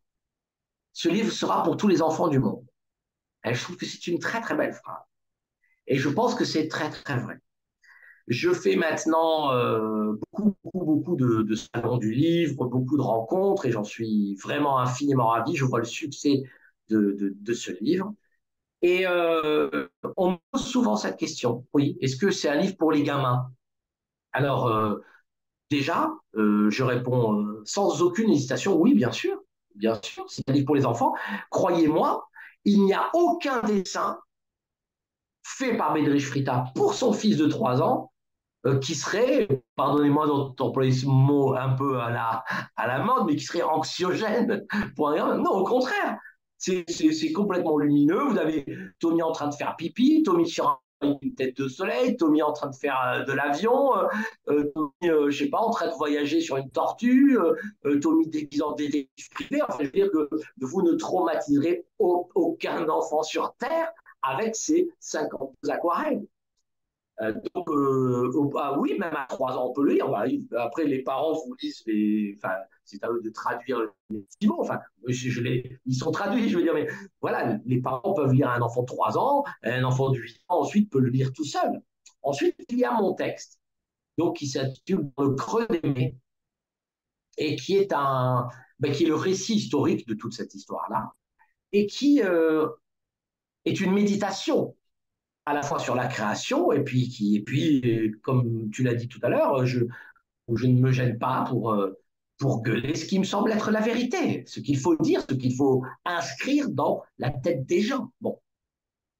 ce 0.94 1.10
livre 1.10 1.32
sera 1.32 1.64
pour 1.64 1.78
tous 1.78 1.88
les 1.88 2.02
enfants 2.02 2.28
du 2.28 2.40
monde. 2.40 2.66
Et 3.46 3.54
je 3.54 3.64
trouve 3.64 3.78
que 3.78 3.86
c'est 3.86 4.08
une 4.08 4.20
très 4.20 4.42
très 4.42 4.56
belle 4.56 4.74
phrase. 4.74 5.04
Et 5.88 5.98
je 5.98 6.10
pense 6.10 6.36
que 6.36 6.46
c'est 6.46 6.68
très 6.68 6.90
très 6.90 7.18
vrai. 7.20 7.40
Je 8.28 8.52
fais 8.52 8.76
maintenant 8.76 9.52
euh, 9.54 10.14
beaucoup, 10.32 10.56
beaucoup, 10.64 10.86
beaucoup 10.86 11.16
de, 11.16 11.56
salons 11.56 11.98
du 11.98 12.12
livre, 12.12 12.66
beaucoup 12.66 12.98
de 12.98 13.04
rencontres, 13.04 13.68
et 13.68 13.72
j'en 13.72 13.84
suis 13.84 14.36
vraiment 14.44 14.80
infiniment 14.80 15.28
ravi. 15.28 15.56
Je 15.56 15.64
vois 15.64 15.80
le 15.80 15.86
succès 15.86 16.44
de, 16.90 17.36
de 17.40 17.54
ce 17.54 17.72
livre. 17.82 18.14
Et 18.86 19.08
euh, 19.08 19.88
on 20.16 20.34
me 20.34 20.38
pose 20.52 20.64
souvent 20.64 20.96
cette 20.96 21.18
question. 21.18 21.66
Oui, 21.74 21.98
est-ce 22.02 22.16
que 22.18 22.30
c'est 22.30 22.50
un 22.50 22.56
livre 22.56 22.78
pour 22.78 22.92
les 22.92 23.02
gamins? 23.02 23.50
Alors, 24.32 24.68
euh, 24.68 24.98
déjà, 25.72 26.12
euh, 26.36 26.70
je 26.70 26.84
réponds 26.84 27.48
sans 27.66 28.04
aucune 28.04 28.30
hésitation, 28.30 28.80
oui, 28.80 28.94
bien 28.94 29.12
sûr. 29.12 29.42
Bien 29.74 30.00
sûr, 30.04 30.26
c'est 30.30 30.48
un 30.48 30.54
livre 30.54 30.68
pour 30.68 30.76
les 30.76 30.86
enfants. 30.86 31.16
Croyez-moi, 31.50 32.30
il 32.64 32.86
n'y 32.86 32.94
a 32.94 33.10
aucun 33.16 33.60
dessin 33.64 34.20
fait 35.42 35.76
par 35.78 35.96
Bédrich 35.96 36.28
Frita 36.28 36.66
pour 36.76 36.94
son 36.94 37.12
fils 37.12 37.38
de 37.38 37.48
3 37.48 37.82
ans 37.82 38.12
qui 38.82 38.94
serait, 38.94 39.48
pardonnez-moi 39.76 40.28
d'employer 40.58 40.92
ce 40.92 41.08
mot 41.08 41.56
un 41.56 41.70
peu 41.70 42.00
à 42.00 42.12
la, 42.12 42.44
à 42.76 42.88
la 42.88 43.00
mode, 43.00 43.26
mais 43.26 43.36
qui 43.36 43.46
serait 43.46 43.62
anxiogène 43.64 44.64
pour 44.96 45.10
un 45.10 45.38
Non, 45.38 45.52
au 45.52 45.64
contraire, 45.64 46.20
c'est 46.58 47.32
complètement 47.34 47.78
lumineux. 47.78 48.24
Vous 48.24 48.38
avez 48.38 48.66
Tommy 49.00 49.22
en 49.22 49.32
train 49.32 49.48
de 49.48 49.56
faire 49.56 49.76
pipi, 49.76 50.24
Tommy 50.24 50.48
sur 50.48 50.82
une 51.02 51.36
tête 51.36 51.58
de 51.58 51.68
soleil, 51.68 52.18
Tommy 52.18 52.42
en 52.42 52.54
train 52.54 52.70
de 52.70 52.76
faire 52.76 52.98
euh, 53.14 53.24
de 53.24 53.34
l'avion, 53.34 53.98
euh, 53.98 54.08
euh, 54.50 54.72
Tommy, 54.74 55.12
euh, 55.12 55.32
sais 55.32 55.50
pas, 55.50 55.60
en 55.60 55.70
train 55.70 55.88
de 55.88 55.94
voyager 55.94 56.42
sur 56.42 56.58
une 56.58 56.70
tortue, 56.72 57.38
euh, 57.86 58.00
Tommy 58.00 58.28
déguisant 58.28 58.74
des 58.74 58.88
détectives 58.88 59.30
privés. 59.32 59.62
Enfin, 59.62 59.78
je 59.80 59.86
veux 59.86 59.92
dire 59.92 60.12
que 60.12 60.30
vous 60.62 60.82
ne 60.82 60.94
traumatiserez 60.94 61.86
aucun 62.00 62.88
enfant 62.90 63.24
sur 63.24 63.54
Terre 63.58 63.92
avec 64.22 64.56
ces 64.56 64.90
50 65.00 65.54
aquarelles. 65.70 66.26
Euh, 67.22 67.34
donc, 67.54 67.70
euh, 67.70 68.50
bah, 68.54 68.78
oui, 68.80 68.98
même 69.00 69.16
à 69.16 69.26
3 69.28 69.58
ans, 69.58 69.70
on 69.70 69.74
peut 69.74 69.84
le 69.84 69.94
lire. 69.94 70.10
Bah, 70.10 70.26
après, 70.58 70.86
les 70.86 71.02
parents 71.02 71.34
vous 71.34 71.56
lisent, 71.62 71.84
les... 71.86 72.38
enfin, 72.38 72.56
c'est 72.84 73.04
à 73.04 73.10
eux 73.10 73.22
de 73.24 73.30
traduire 73.30 73.80
les 74.10 74.48
mots. 74.48 74.62
Enfin, 74.62 74.80
je, 75.08 75.42
ils 75.86 75.96
sont 75.96 76.12
traduits, 76.12 76.50
je 76.50 76.58
veux 76.58 76.64
dire, 76.64 76.74
mais 76.74 76.88
voilà, 77.22 77.58
les 77.66 77.82
parents 77.82 78.14
peuvent 78.14 78.34
lire 78.34 78.50
un 78.50 78.62
enfant 78.62 78.82
de 78.82 78.88
3 78.88 79.18
ans, 79.18 79.44
un 79.64 79.84
enfant 79.84 80.10
de 80.10 80.18
8 80.18 80.42
ans, 80.50 80.60
ensuite 80.62 80.92
peut 80.92 81.00
le 81.00 81.10
lire 81.10 81.32
tout 81.34 81.46
seul. 81.46 81.82
Ensuite, 82.22 82.56
il 82.70 82.80
y 82.80 82.86
a 82.86 82.92
mon 82.94 83.14
texte, 83.14 83.60
donc 84.18 84.38
qui 84.38 84.48
s'intitule 84.48 85.10
Le 85.18 85.36
creux 85.36 85.68
d'aimer, 85.68 86.18
et 87.38 87.56
qui 87.56 87.76
est 87.78 87.94
un, 87.94 88.48
ben, 88.80 88.92
qui 88.92 89.04
est 89.04 89.08
le 89.08 89.16
récit 89.16 89.56
historique 89.56 90.08
de 90.08 90.14
toute 90.14 90.34
cette 90.34 90.54
histoire-là, 90.54 91.14
et 91.72 91.88
qui, 91.88 92.22
euh, 92.24 92.68
est 93.66 93.80
une 93.80 93.94
méditation 93.94 94.76
à 95.46 95.54
la 95.54 95.62
fois 95.62 95.80
sur 95.80 95.96
la 95.96 96.08
création 96.08 96.72
et 96.72 96.84
puis 96.84 97.10
qui 97.10 97.36
et 97.38 97.44
puis 97.44 98.12
comme 98.24 98.70
tu 98.72 98.84
l'as 98.84 98.96
dit 98.96 99.08
tout 99.08 99.20
à 99.24 99.30
l'heure, 99.30 99.66
je 99.66 99.86
je 100.54 100.68
ne 100.68 100.80
me 100.80 100.92
gêne 100.92 101.18
pas 101.18 101.46
pour 101.48 101.74
euh, 101.74 102.00
pour 102.38 102.62
gueuler 102.64 102.96
ce 102.96 103.06
qui 103.06 103.18
me 103.20 103.24
semble 103.24 103.52
être 103.52 103.72
la 103.72 103.80
vérité, 103.80 104.44
ce 104.48 104.60
qu'il 104.60 104.78
faut 104.78 104.96
dire, 104.98 105.22
ce 105.30 105.36
qu'il 105.36 105.56
faut 105.56 105.84
inscrire 106.04 106.70
dans 106.70 107.02
la 107.18 107.32
tête 107.32 107.66
des 107.66 107.82
gens. 107.82 108.12
Bon, 108.22 108.40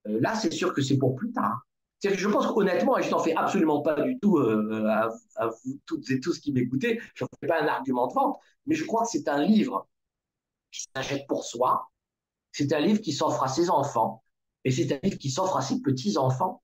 euh, 0.08 0.20
là 0.22 0.36
c'est 0.36 0.52
sûr 0.52 0.74
que 0.74 0.82
c'est 0.82 0.98
pour 0.98 1.16
plus 1.16 1.32
tard. 1.32 1.66
je 2.04 2.28
pense 2.28 2.48
qu'honnêtement, 2.48 2.98
et 2.98 3.04
je 3.04 3.12
n'en 3.12 3.20
fais 3.20 3.36
absolument 3.36 3.82
pas 3.82 4.02
du 4.02 4.20
tout 4.20 4.38
euh, 4.38 4.86
à, 4.88 5.10
à, 5.36 5.48
vous 5.48 5.80
toutes 5.86 6.10
et 6.12 6.20
tous 6.20 6.40
qui 6.40 6.52
m'écoutez, 6.52 7.00
je 7.14 7.24
n'en 7.24 7.30
fais 7.40 7.48
pas 7.48 7.62
un 7.62 7.68
argument 7.68 8.08
de 8.08 8.14
vente, 8.14 8.38
mais 8.66 8.76
je 8.76 8.86
crois 8.86 9.04
que 9.04 9.10
c'est 9.12 9.28
un 9.30 9.42
livre 9.42 9.88
qui 10.72 10.86
s'achète 10.96 11.26
pour 11.28 11.46
soi, 11.46 11.90
c'est 12.52 12.74
un 12.74 12.80
livre 12.80 13.00
qui 13.00 13.14
s'offre 13.14 13.44
à 13.44 13.48
ses 13.48 13.70
enfants, 13.70 14.24
et 14.66 14.72
c'est 14.72 14.92
un 14.92 15.00
livre 15.04 15.18
qui 15.18 15.30
s'offre 15.30 15.56
à 15.58 15.62
ses 15.62 15.80
petits-enfants. 15.82 16.62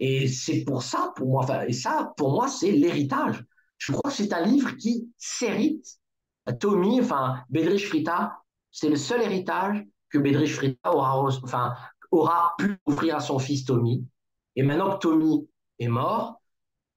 Et 0.00 0.26
c'est 0.26 0.64
pour 0.64 0.82
ça, 0.82 1.12
pour 1.16 1.28
moi, 1.28 1.46
et 1.66 1.72
ça, 1.72 2.12
pour 2.16 2.32
moi, 2.32 2.48
c'est 2.48 2.72
l'héritage. 2.72 3.44
Je 3.78 3.92
crois 3.92 4.10
que 4.10 4.16
c'est 4.16 4.32
un 4.32 4.44
livre 4.44 4.76
qui 4.76 5.08
s'hérite. 5.16 5.98
Tommy, 6.58 7.00
enfin, 7.00 7.42
Bedrich 7.48 7.86
Frita, 7.86 8.36
c'est 8.72 8.88
le 8.88 8.96
seul 8.96 9.22
héritage 9.22 9.84
que 10.10 10.18
Bedrich 10.18 10.52
Frita 10.52 10.92
aura, 10.92 11.20
enfin, 11.42 11.74
aura 12.10 12.54
pu 12.58 12.76
offrir 12.84 13.16
à 13.16 13.20
son 13.20 13.38
fils 13.38 13.64
Tommy. 13.64 14.04
Et 14.56 14.62
maintenant 14.64 14.94
que 14.94 14.98
Tommy 14.98 15.48
est 15.78 15.88
mort, 15.88 16.42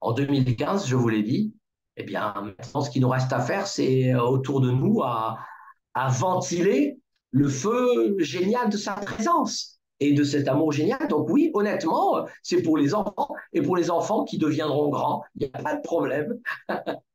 en 0.02 0.14
2015, 0.14 0.88
je 0.88 0.96
vous 0.96 1.10
l'ai 1.10 1.24
dit, 1.24 1.54
eh 1.96 2.04
bien, 2.04 2.34
maintenant, 2.34 2.82
ce 2.82 2.90
qu'il 2.90 3.04
nous 3.04 3.10
reste 3.10 3.32
à 3.32 3.40
faire, 3.40 3.68
c'est 3.68 4.14
euh, 4.14 4.22
autour 4.22 4.62
de 4.62 4.72
nous 4.72 5.02
à 5.04 5.40
ventiler 6.10 7.00
le 7.32 7.48
feu 7.48 8.16
génial 8.20 8.70
de 8.70 8.78
sa 8.78 8.94
présence 8.94 9.77
et 10.00 10.14
de 10.14 10.24
cet 10.24 10.48
amour 10.48 10.72
génial. 10.72 11.08
Donc 11.08 11.30
oui, 11.30 11.52
honnêtement, 11.54 12.26
c'est 12.44 12.62
pour 12.62 12.78
les 12.78 12.94
enfants 12.94 13.30
et 13.54 13.62
pour 13.62 13.76
les 13.76 13.90
enfants 13.90 14.24
qui 14.24 14.38
deviendront 14.38 14.90
grands. 14.90 15.24
Il 15.36 15.48
n'y 15.48 15.52
a 15.54 15.62
pas 15.62 15.76
de 15.76 15.82
problème. 15.82 16.40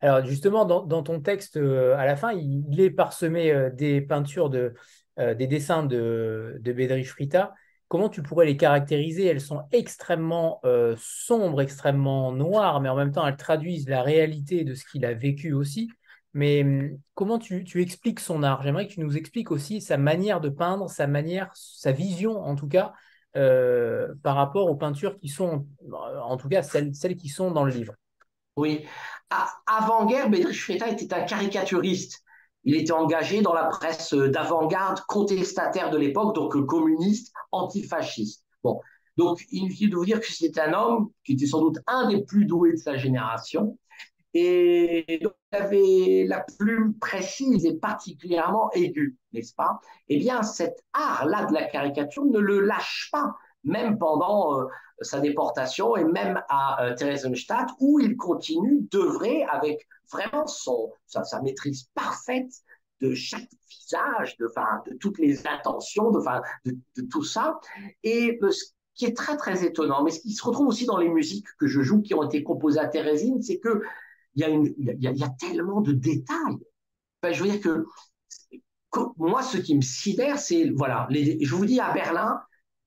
Alors 0.00 0.24
justement, 0.24 0.64
dans, 0.64 1.02
ton 1.02 1.20
texte, 1.20 1.56
euh, 1.56 1.96
à 1.96 2.06
la 2.06 2.14
fin, 2.16 2.32
il, 2.32 2.80
est 2.80 2.90
parsemé 2.90 3.50
euh, 3.50 3.70
des 3.70 4.00
peintures, 4.00 4.48
de, 4.48 4.74
euh, 5.18 5.34
des 5.34 5.48
dessins 5.48 5.82
de, 5.82 6.56
de 6.60 6.72
Bedrich 6.72 7.08
Frita. 7.08 7.54
Comment 7.88 8.08
tu 8.08 8.22
pourrais 8.22 8.46
les 8.46 8.56
caractériser? 8.56 9.26
Elles 9.26 9.40
sont 9.40 9.62
extrêmement 9.72 10.60
sombres, 10.98 11.62
extrêmement 11.62 12.32
noires, 12.32 12.82
mais 12.82 12.90
en 12.90 12.96
même 12.96 13.12
temps, 13.12 13.26
elles 13.26 13.38
traduisent 13.38 13.88
la 13.88 14.02
réalité 14.02 14.62
de 14.62 14.74
ce 14.74 14.84
qu'il 14.84 15.06
a 15.06 15.14
vécu 15.14 15.54
aussi. 15.54 15.88
Mais 16.38 16.62
hum, 16.62 17.00
comment 17.14 17.40
tu, 17.40 17.82
expliques 17.82 18.20
son 18.20 18.44
art? 18.44 18.62
J'aimerais 18.62 18.86
que 18.86 18.92
tu 18.92 19.00
nous 19.00 19.16
expliques 19.16 19.50
aussi 19.50 19.80
sa 19.80 19.96
manière 19.96 20.40
de 20.40 20.48
peindre, 20.48 20.88
sa 20.88 21.08
manière, 21.08 21.50
sa 21.54 21.90
vision 21.90 22.40
en 22.40 22.54
tout 22.54 22.68
cas, 22.68 22.92
euh, 23.36 24.14
par 24.22 24.36
rapport 24.36 24.70
aux 24.70 24.76
peintures 24.76 25.18
qui 25.18 25.26
sont, 25.26 25.66
en 25.92 26.36
tout 26.36 26.48
cas 26.48 26.62
celles, 26.62 27.16
qui 27.16 27.28
sont 27.28 27.50
dans 27.50 27.64
le 27.64 27.72
livre. 27.72 27.94
Oui. 28.56 28.84
Avant-guerre, 29.66 30.30
Bedrich 30.30 30.62
Freta 30.62 30.88
était 30.88 31.12
un 31.12 31.22
caricaturiste. 31.22 32.22
Il 32.62 32.76
était 32.76 32.92
engagé 32.92 33.42
dans 33.42 33.52
la 33.52 33.64
presse 33.64 34.14
d'avant-garde 34.14 35.00
contestataire 35.08 35.90
de 35.90 35.98
l'époque, 35.98 36.36
donc 36.36 36.54
communiste, 36.66 37.32
antifasciste. 37.50 38.44
Bon. 38.62 38.80
Donc, 39.16 39.44
il 39.50 39.72
suffit 39.72 39.88
de 39.88 39.96
vous 39.96 40.04
dire 40.04 40.20
que 40.20 40.32
c'est 40.32 40.56
un 40.60 40.72
homme 40.72 41.10
qui 41.24 41.32
était 41.32 41.46
sans 41.46 41.62
doute 41.62 41.78
un 41.88 42.08
des 42.08 42.22
plus 42.22 42.44
doués 42.44 42.74
de 42.74 42.76
sa 42.76 42.96
génération, 42.96 43.76
et 44.34 45.20
avait 45.52 46.26
la 46.26 46.44
plume 46.58 46.94
précise 46.98 47.64
et 47.64 47.76
particulièrement 47.76 48.70
aiguë, 48.72 49.16
n'est-ce 49.32 49.54
pas? 49.54 49.80
Eh 50.08 50.18
bien, 50.18 50.42
cet 50.42 50.84
art-là 50.92 51.46
de 51.46 51.54
la 51.54 51.64
caricature 51.64 52.24
ne 52.24 52.38
le 52.38 52.60
lâche 52.60 53.08
pas, 53.12 53.34
même 53.64 53.98
pendant 53.98 54.60
euh, 54.60 54.66
sa 55.00 55.20
déportation 55.20 55.96
et 55.96 56.04
même 56.04 56.42
à 56.48 56.84
euh, 56.84 56.94
Theresienstadt, 56.94 57.70
où 57.80 58.00
il 58.00 58.16
continue 58.16 58.82
d'œuvrer 58.90 59.44
avec 59.44 59.86
vraiment 60.12 60.46
son, 60.46 60.92
sa, 61.06 61.40
maîtrise 61.42 61.88
parfaite 61.94 62.50
de 63.00 63.14
chaque 63.14 63.48
visage, 63.70 64.36
de, 64.38 64.46
de 64.90 64.96
toutes 64.96 65.18
les 65.18 65.46
intentions, 65.46 66.10
de, 66.10 66.20
de, 66.64 67.02
tout 67.10 67.24
ça. 67.24 67.58
Et 68.02 68.38
euh, 68.42 68.50
ce 68.50 68.64
qui 68.94 69.06
est 69.06 69.16
très, 69.16 69.36
très 69.36 69.64
étonnant, 69.64 70.02
mais 70.02 70.10
ce 70.10 70.20
qui 70.20 70.32
se 70.32 70.44
retrouve 70.44 70.68
aussi 70.68 70.86
dans 70.86 70.98
les 70.98 71.08
musiques 71.08 71.46
que 71.58 71.66
je 71.66 71.80
joue, 71.80 72.02
qui 72.02 72.14
ont 72.14 72.24
été 72.24 72.42
composées 72.42 72.80
à 72.80 72.88
Thérésine, 72.88 73.40
c'est 73.42 73.60
que 73.60 73.82
il 74.38 74.96
y 75.00 75.24
a, 75.24 75.28
tellement 75.40 75.80
de 75.80 75.92
détails. 75.92 76.58
je 77.30 77.42
veux 77.42 77.50
dire 77.50 77.60
que, 77.60 77.86
moi, 79.16 79.42
ce 79.42 79.58
qui 79.58 79.74
me 79.74 79.82
sidère, 79.82 80.38
c'est, 80.38 80.70
voilà, 80.70 81.08
je 81.10 81.54
vous 81.54 81.66
dis 81.66 81.80
à 81.80 81.92
Berlin, 81.92 82.40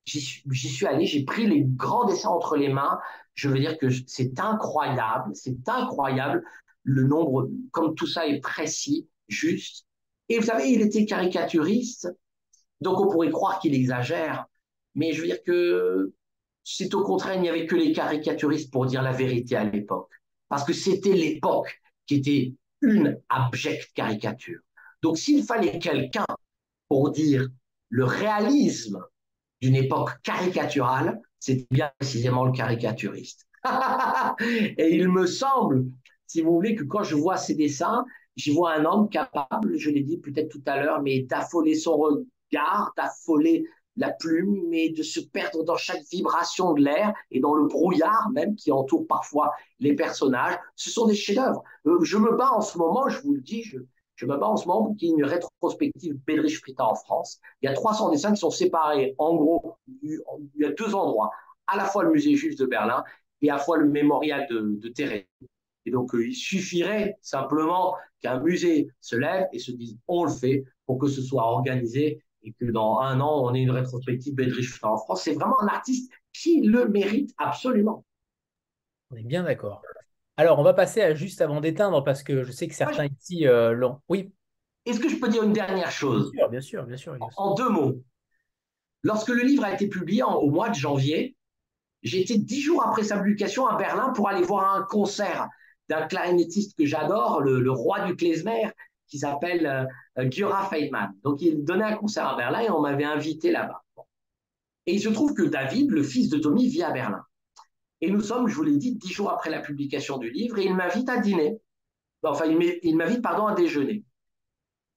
j'y 0.04 0.20
suis, 0.20 0.86
allé, 0.86 1.06
j'ai 1.06 1.24
pris 1.24 1.46
les 1.46 1.62
grands 1.64 2.04
dessins 2.04 2.30
entre 2.30 2.56
les 2.56 2.68
mains. 2.68 2.98
Je 3.34 3.48
veux 3.48 3.58
dire 3.58 3.78
que 3.78 3.88
c'est 4.06 4.38
incroyable, 4.40 5.30
c'est 5.34 5.68
incroyable 5.68 6.42
le 6.82 7.04
nombre, 7.04 7.48
comme 7.70 7.94
tout 7.94 8.06
ça 8.06 8.26
est 8.26 8.40
précis, 8.40 9.08
juste. 9.28 9.86
Et 10.28 10.38
vous 10.38 10.46
savez, 10.46 10.70
il 10.70 10.80
était 10.80 11.06
caricaturiste, 11.06 12.08
donc 12.80 13.00
on 13.00 13.08
pourrait 13.08 13.30
croire 13.30 13.60
qu'il 13.60 13.74
exagère. 13.74 14.46
Mais 14.94 15.12
je 15.12 15.20
veux 15.20 15.26
dire 15.26 15.42
que 15.44 16.12
c'est 16.64 16.94
au 16.94 17.02
contraire, 17.02 17.36
il 17.36 17.42
n'y 17.42 17.48
avait 17.48 17.66
que 17.66 17.76
les 17.76 17.92
caricaturistes 17.92 18.70
pour 18.72 18.86
dire 18.86 19.02
la 19.02 19.12
vérité 19.12 19.56
à 19.56 19.64
l'époque 19.64 20.10
parce 20.52 20.64
que 20.64 20.74
c'était 20.74 21.14
l'époque 21.14 21.80
qui 22.06 22.16
était 22.16 22.54
une 22.82 23.18
abjecte 23.30 23.90
caricature. 23.94 24.60
Donc 25.00 25.16
s'il 25.16 25.44
fallait 25.44 25.78
quelqu'un 25.78 26.26
pour 26.88 27.10
dire 27.10 27.48
le 27.88 28.04
réalisme 28.04 29.02
d'une 29.62 29.76
époque 29.76 30.10
caricaturale, 30.22 31.22
c'était 31.38 31.66
bien 31.70 31.90
précisément 31.98 32.44
le 32.44 32.52
caricaturiste. 32.52 33.48
Et 34.76 34.94
il 34.94 35.08
me 35.08 35.24
semble, 35.24 35.86
si 36.26 36.42
vous 36.42 36.52
voulez, 36.52 36.74
que 36.74 36.84
quand 36.84 37.02
je 37.02 37.14
vois 37.14 37.38
ces 37.38 37.54
dessins, 37.54 38.04
j'y 38.36 38.50
vois 38.50 38.74
un 38.74 38.84
homme 38.84 39.08
capable, 39.08 39.78
je 39.78 39.88
l'ai 39.88 40.02
dit 40.02 40.18
peut-être 40.18 40.50
tout 40.50 40.62
à 40.66 40.82
l'heure, 40.82 41.00
mais 41.00 41.22
d'affoler 41.22 41.76
son 41.76 41.96
regard, 41.96 42.92
d'affoler 42.98 43.64
la 43.96 44.10
plume, 44.10 44.62
mais 44.68 44.90
de 44.90 45.02
se 45.02 45.20
perdre 45.20 45.64
dans 45.64 45.76
chaque 45.76 46.02
vibration 46.10 46.72
de 46.72 46.82
l'air 46.82 47.12
et 47.30 47.40
dans 47.40 47.54
le 47.54 47.66
brouillard 47.66 48.30
même 48.30 48.54
qui 48.56 48.72
entoure 48.72 49.06
parfois 49.06 49.52
les 49.80 49.94
personnages. 49.94 50.58
Ce 50.76 50.90
sont 50.90 51.06
des 51.06 51.14
chefs-d'œuvre. 51.14 51.62
Euh, 51.86 52.02
je 52.02 52.16
me 52.18 52.36
bats 52.36 52.52
en 52.52 52.60
ce 52.60 52.78
moment, 52.78 53.08
je 53.08 53.20
vous 53.22 53.34
le 53.34 53.40
dis, 53.40 53.62
je, 53.62 54.26
me 54.26 54.36
bats 54.36 54.48
en 54.48 54.56
ce 54.56 54.66
moment 54.68 54.86
pour 54.86 54.96
qu'il 54.96 55.08
y 55.08 55.10
ait 55.10 55.14
une 55.16 55.24
rétrospective 55.24 56.16
Bedrich 56.26 56.58
Frita 56.58 56.86
en 56.86 56.94
France. 56.94 57.40
Il 57.60 57.66
y 57.66 57.68
a 57.68 57.74
300 57.74 58.10
dessins 58.10 58.32
qui 58.32 58.38
sont 58.38 58.50
séparés. 58.50 59.14
En 59.18 59.34
gros, 59.34 59.76
il 60.02 60.20
y 60.56 60.64
a 60.64 60.70
deux 60.70 60.94
endroits. 60.94 61.30
À 61.66 61.76
la 61.76 61.84
fois 61.84 62.04
le 62.04 62.12
musée 62.12 62.34
juif 62.36 62.56
de 62.56 62.66
Berlin 62.66 63.02
et 63.40 63.50
à 63.50 63.54
la 63.54 63.58
fois 63.58 63.78
le 63.78 63.88
mémorial 63.88 64.46
de, 64.48 64.76
de 64.78 64.88
Thérèse. 64.88 65.24
Et 65.84 65.90
donc, 65.90 66.14
euh, 66.14 66.26
il 66.26 66.34
suffirait 66.34 67.18
simplement 67.20 67.96
qu'un 68.20 68.40
musée 68.40 68.88
se 69.00 69.16
lève 69.16 69.46
et 69.52 69.58
se 69.58 69.72
dise 69.72 69.96
on 70.06 70.24
le 70.24 70.30
fait 70.30 70.64
pour 70.86 70.98
que 70.98 71.08
ce 71.08 71.20
soit 71.20 71.42
organisé 71.42 72.22
et 72.44 72.52
que 72.52 72.64
dans 72.66 72.98
un 73.00 73.20
an, 73.20 73.44
on 73.44 73.54
ait 73.54 73.62
une 73.62 73.70
rétrospective 73.70 74.34
Bedrich 74.34 74.68
en 74.82 74.96
France. 74.96 75.22
C'est 75.24 75.34
vraiment 75.34 75.60
un 75.60 75.68
artiste 75.68 76.12
qui 76.32 76.62
le 76.62 76.88
mérite 76.88 77.32
absolument. 77.38 78.04
On 79.10 79.16
est 79.16 79.24
bien 79.24 79.44
d'accord. 79.44 79.82
Alors, 80.36 80.58
on 80.58 80.62
va 80.62 80.74
passer 80.74 81.02
à 81.02 81.14
juste 81.14 81.40
avant 81.40 81.60
d'éteindre 81.60 82.02
parce 82.02 82.22
que 82.22 82.42
je 82.42 82.52
sais 82.52 82.66
que 82.66 82.74
certains 82.74 83.06
ici 83.06 83.46
euh, 83.46 83.72
l'ont. 83.72 84.00
Oui. 84.08 84.32
Est-ce 84.86 84.98
que 84.98 85.08
je 85.08 85.16
peux 85.16 85.28
dire 85.28 85.42
une 85.42 85.52
dernière 85.52 85.90
chose? 85.90 86.32
Bien 86.50 86.60
sûr, 86.60 86.84
bien 86.84 86.96
sûr, 86.96 87.16
En, 87.36 87.54
deux 87.54 87.68
mots. 87.68 88.02
Lorsque 89.02 89.28
le 89.28 89.42
livre 89.42 89.64
a 89.64 89.72
été 89.72 89.88
publié 89.88 90.22
au 90.22 90.50
mois 90.50 90.70
de 90.70 90.74
janvier, 90.74 91.36
été 92.02 92.38
dix 92.38 92.60
jours 92.60 92.84
après 92.84 93.04
sa 93.04 93.18
publication 93.18 93.66
à 93.66 93.76
Berlin 93.76 94.10
pour 94.10 94.28
aller 94.28 94.42
voir 94.42 94.74
un 94.74 94.82
concert 94.82 95.48
d'un 95.88 96.06
clarinettiste 96.06 96.76
que 96.76 96.86
j'adore, 96.86 97.40
le, 97.40 97.60
le, 97.60 97.70
roi 97.70 98.06
du 98.06 98.16
klezmer, 98.16 98.70
qui 99.12 99.18
s'appelle 99.18 99.66
euh, 100.16 100.30
Feynman. 100.70 101.12
Donc, 101.22 101.42
il 101.42 101.62
donnait 101.64 101.84
un 101.84 101.96
concert 101.96 102.26
à 102.26 102.34
Berlin 102.34 102.60
et 102.60 102.70
on 102.70 102.80
m'avait 102.80 103.04
invité 103.04 103.50
là-bas. 103.50 103.84
Et 104.86 104.94
il 104.94 105.02
se 105.02 105.10
trouve 105.10 105.34
que 105.34 105.42
David, 105.42 105.90
le 105.90 106.02
fils 106.02 106.30
de 106.30 106.38
Tommy, 106.38 106.66
vit 106.66 106.82
à 106.82 106.92
Berlin. 106.92 107.22
Et 108.00 108.10
nous 108.10 108.22
sommes, 108.22 108.48
je 108.48 108.54
vous 108.54 108.62
l'ai 108.62 108.78
dit, 108.78 108.94
dix 108.94 109.12
jours 109.12 109.30
après 109.30 109.50
la 109.50 109.60
publication 109.60 110.16
du 110.16 110.30
livre 110.30 110.58
et 110.58 110.64
il 110.64 110.74
m'invite 110.74 111.10
à 111.10 111.18
dîner. 111.18 111.60
Enfin, 112.22 112.46
il 112.46 112.96
m'invite, 112.96 113.20
pardon, 113.20 113.46
à 113.46 113.54
déjeuner. 113.54 114.02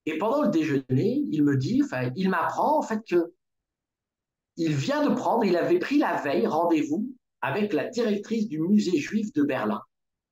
Et 0.05 0.17
pendant 0.17 0.43
le 0.43 0.47
déjeuner, 0.47 1.25
il 1.29 1.43
me 1.43 1.57
dit, 1.57 1.81
enfin, 1.83 2.09
il 2.15 2.29
m'apprend 2.29 2.79
en 2.79 2.83
fait 2.83 3.01
que 3.05 3.33
il 4.55 4.73
vient 4.73 5.05
de 5.09 5.13
prendre, 5.13 5.43
il 5.43 5.57
avait 5.57 5.79
pris 5.79 5.97
la 5.97 6.21
veille 6.21 6.47
rendez-vous 6.47 7.13
avec 7.41 7.73
la 7.73 7.89
directrice 7.89 8.47
du 8.47 8.61
musée 8.61 8.97
juif 8.97 9.33
de 9.33 9.43
Berlin 9.43 9.81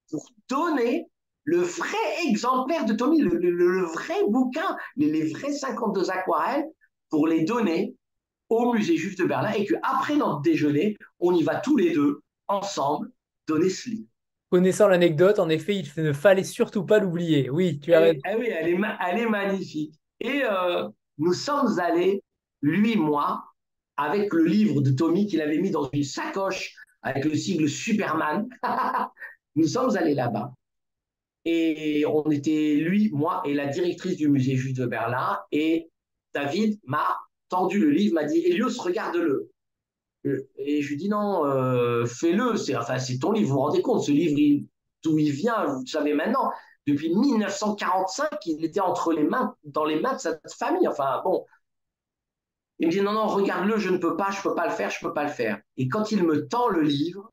pour 0.09 0.25
donner 0.47 1.09
le 1.43 1.57
vrai 1.57 1.97
exemplaire 2.27 2.85
de 2.85 2.93
Tommy, 2.93 3.19
le, 3.19 3.83
vrai 3.85 4.15
bouquin, 4.29 4.77
les, 4.95 5.31
vrais 5.31 5.51
52 5.51 6.09
aquarelles, 6.09 6.65
pour 7.09 7.27
les 7.27 7.43
donner 7.43 7.95
au 8.49 8.73
musée 8.73 8.97
juif 8.97 9.15
de 9.17 9.25
Berlin 9.25 9.51
et 9.51 9.65
qu'après 9.65 10.15
notre 10.15 10.41
déjeuner, 10.41 10.97
on 11.19 11.33
y 11.33 11.43
va 11.43 11.55
tous 11.55 11.77
les 11.77 11.93
deux, 11.93 12.21
ensemble, 12.47 13.11
donner 13.47 13.69
ce 13.69 13.89
livre. 13.89 14.07
Connaissant 14.49 14.87
l'anecdote, 14.87 15.39
en 15.39 15.49
effet, 15.49 15.75
il 15.75 16.03
ne 16.03 16.13
fallait 16.13 16.43
surtout 16.43 16.85
pas 16.85 16.99
l'oublier. 16.99 17.49
Oui, 17.49 17.79
tu 17.79 17.93
as 17.93 17.99
raison. 17.99 18.19
Eh 18.29 18.35
oui, 18.35 18.47
elle 18.49 18.69
est, 18.69 18.79
elle 19.07 19.19
est 19.19 19.29
magnifique. 19.29 19.95
Et 20.19 20.43
euh, 20.43 20.87
nous 21.17 21.33
sommes 21.33 21.79
allés, 21.79 22.23
lui 22.61 22.93
et 22.93 22.97
moi, 22.97 23.43
avec 23.97 24.33
le 24.33 24.45
livre 24.45 24.81
de 24.81 24.91
Tommy 24.91 25.27
qu'il 25.27 25.41
avait 25.41 25.57
mis 25.57 25.71
dans 25.71 25.89
une 25.91 26.03
sacoche 26.03 26.75
avec 27.01 27.25
le 27.25 27.35
sigle 27.35 27.69
Superman. 27.69 28.47
Nous 29.55 29.67
sommes 29.67 29.95
allés 29.95 30.15
là-bas. 30.15 30.51
Et 31.45 32.05
on 32.05 32.29
était, 32.31 32.75
lui, 32.75 33.09
moi 33.11 33.41
et 33.45 33.53
la 33.53 33.67
directrice 33.67 34.17
du 34.17 34.29
musée 34.29 34.55
juif 34.55 34.73
de 34.77 34.85
Berlin. 34.85 35.39
Et 35.51 35.89
David 36.33 36.79
m'a 36.85 37.17
tendu 37.49 37.79
le 37.79 37.89
livre, 37.89 38.15
m'a 38.15 38.23
dit 38.23 38.39
Elios, 38.39 38.81
regarde-le. 38.81 39.49
Et 40.57 40.81
je 40.81 40.89
lui 40.89 40.97
dis 40.97 41.09
non, 41.09 41.45
euh, 41.45 42.05
fais-le. 42.05 42.55
C'est 42.55 42.75
enfin, 42.75 42.97
c'est 42.97 43.19
ton 43.19 43.31
livre. 43.31 43.49
Vous 43.49 43.55
vous 43.55 43.61
rendez 43.61 43.81
compte, 43.81 44.03
ce 44.03 44.11
livre, 44.11 44.65
d'où 45.03 45.17
il 45.19 45.31
vient, 45.31 45.65
vous 45.65 45.81
le 45.81 45.87
savez 45.87 46.13
maintenant. 46.13 46.51
Depuis 46.87 47.13
1945, 47.15 48.29
il 48.45 48.65
était 48.65 48.79
entre 48.79 49.13
les 49.13 49.23
mains, 49.23 49.55
dans 49.63 49.85
les 49.85 49.99
mains 49.99 50.15
de 50.15 50.19
sa 50.19 50.37
famille. 50.57 50.87
Enfin, 50.87 51.21
bon. 51.23 51.45
Il 52.79 52.87
me 52.87 52.91
dit 52.91 53.01
non, 53.01 53.13
non, 53.13 53.27
regarde-le, 53.27 53.77
je 53.77 53.89
ne 53.89 53.97
peux 53.97 54.17
pas, 54.17 54.31
je 54.31 54.41
peux 54.41 54.55
pas 54.55 54.67
le 54.67 54.73
faire, 54.73 54.89
je 54.89 54.99
peux 54.99 55.13
pas 55.13 55.23
le 55.23 55.29
faire. 55.29 55.61
Et 55.77 55.87
quand 55.87 56.11
il 56.11 56.23
me 56.23 56.47
tend 56.47 56.69
le 56.69 56.81
livre, 56.81 57.31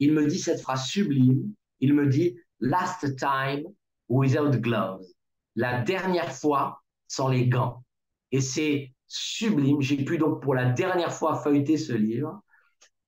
il 0.00 0.12
me 0.12 0.26
dit 0.26 0.38
cette 0.38 0.60
phrase 0.60 0.86
sublime. 0.86 1.52
Il 1.80 1.94
me 1.94 2.06
dit 2.06 2.36
Last 2.60 3.16
time 3.16 3.64
without 4.08 4.56
gloves. 4.60 5.04
La 5.54 5.82
dernière 5.82 6.32
fois 6.32 6.82
sans 7.06 7.28
les 7.28 7.48
gants. 7.48 7.82
Et 8.32 8.40
c'est 8.40 8.92
sublime. 9.06 9.80
J'ai 9.80 10.04
pu 10.04 10.18
donc 10.18 10.42
pour 10.42 10.54
la 10.54 10.66
dernière 10.66 11.12
fois 11.12 11.36
feuilleter 11.36 11.76
ce 11.76 11.92
livre. 11.92 12.42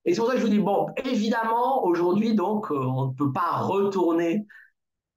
Et 0.04 0.14
c'est 0.14 0.20
pour 0.20 0.28
ça 0.28 0.34
que 0.34 0.40
je 0.40 0.46
vous 0.46 0.50
dis, 0.52 0.58
bon, 0.58 0.88
évidemment, 1.04 1.84
aujourd'hui, 1.84 2.34
donc, 2.34 2.70
euh, 2.70 2.74
on 2.74 3.08
ne 3.08 3.14
peut 3.14 3.32
pas 3.32 3.58
retourner 3.60 4.46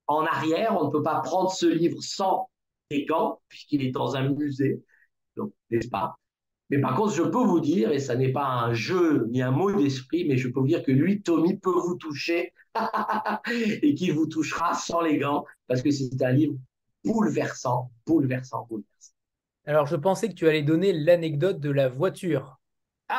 en 0.06 0.24
arrière, 0.26 0.76
on 0.78 0.86
ne 0.86 0.90
peut 0.90 1.02
pas 1.02 1.20
prendre 1.20 1.50
ce 1.50 1.66
livre 1.66 2.02
sans 2.02 2.50
les 2.90 3.06
gants, 3.06 3.40
puisqu'il 3.48 3.82
est 3.82 3.90
dans 3.90 4.16
un 4.16 4.28
musée, 4.28 4.82
donc, 5.36 5.52
n'est-ce 5.70 5.88
pas? 5.88 6.16
Mais 6.70 6.80
par 6.80 6.96
contre, 6.96 7.14
je 7.14 7.22
peux 7.22 7.44
vous 7.44 7.60
dire, 7.60 7.92
et 7.92 7.98
ça 7.98 8.16
n'est 8.16 8.32
pas 8.32 8.46
un 8.46 8.72
jeu 8.72 9.26
ni 9.30 9.42
un 9.42 9.50
mot 9.50 9.70
d'esprit, 9.72 10.24
mais 10.26 10.36
je 10.36 10.48
peux 10.48 10.60
vous 10.60 10.66
dire 10.66 10.82
que 10.82 10.92
lui, 10.92 11.22
Tommy, 11.22 11.56
peut 11.56 11.70
vous 11.70 11.96
toucher 11.96 12.52
et 13.82 13.94
qu'il 13.94 14.12
vous 14.14 14.26
touchera 14.26 14.74
sans 14.74 15.00
les 15.00 15.18
gants, 15.18 15.44
parce 15.66 15.82
que 15.82 15.90
c'est 15.90 16.22
un 16.22 16.32
livre 16.32 16.54
bouleversant, 17.04 17.90
bouleversant, 18.06 18.66
bouleversant. 18.68 19.12
Alors, 19.66 19.86
je 19.86 19.96
pensais 19.96 20.28
que 20.28 20.34
tu 20.34 20.48
allais 20.48 20.62
donner 20.62 20.92
l'anecdote 20.92 21.60
de 21.60 21.70
la 21.70 21.88
voiture. 21.88 22.58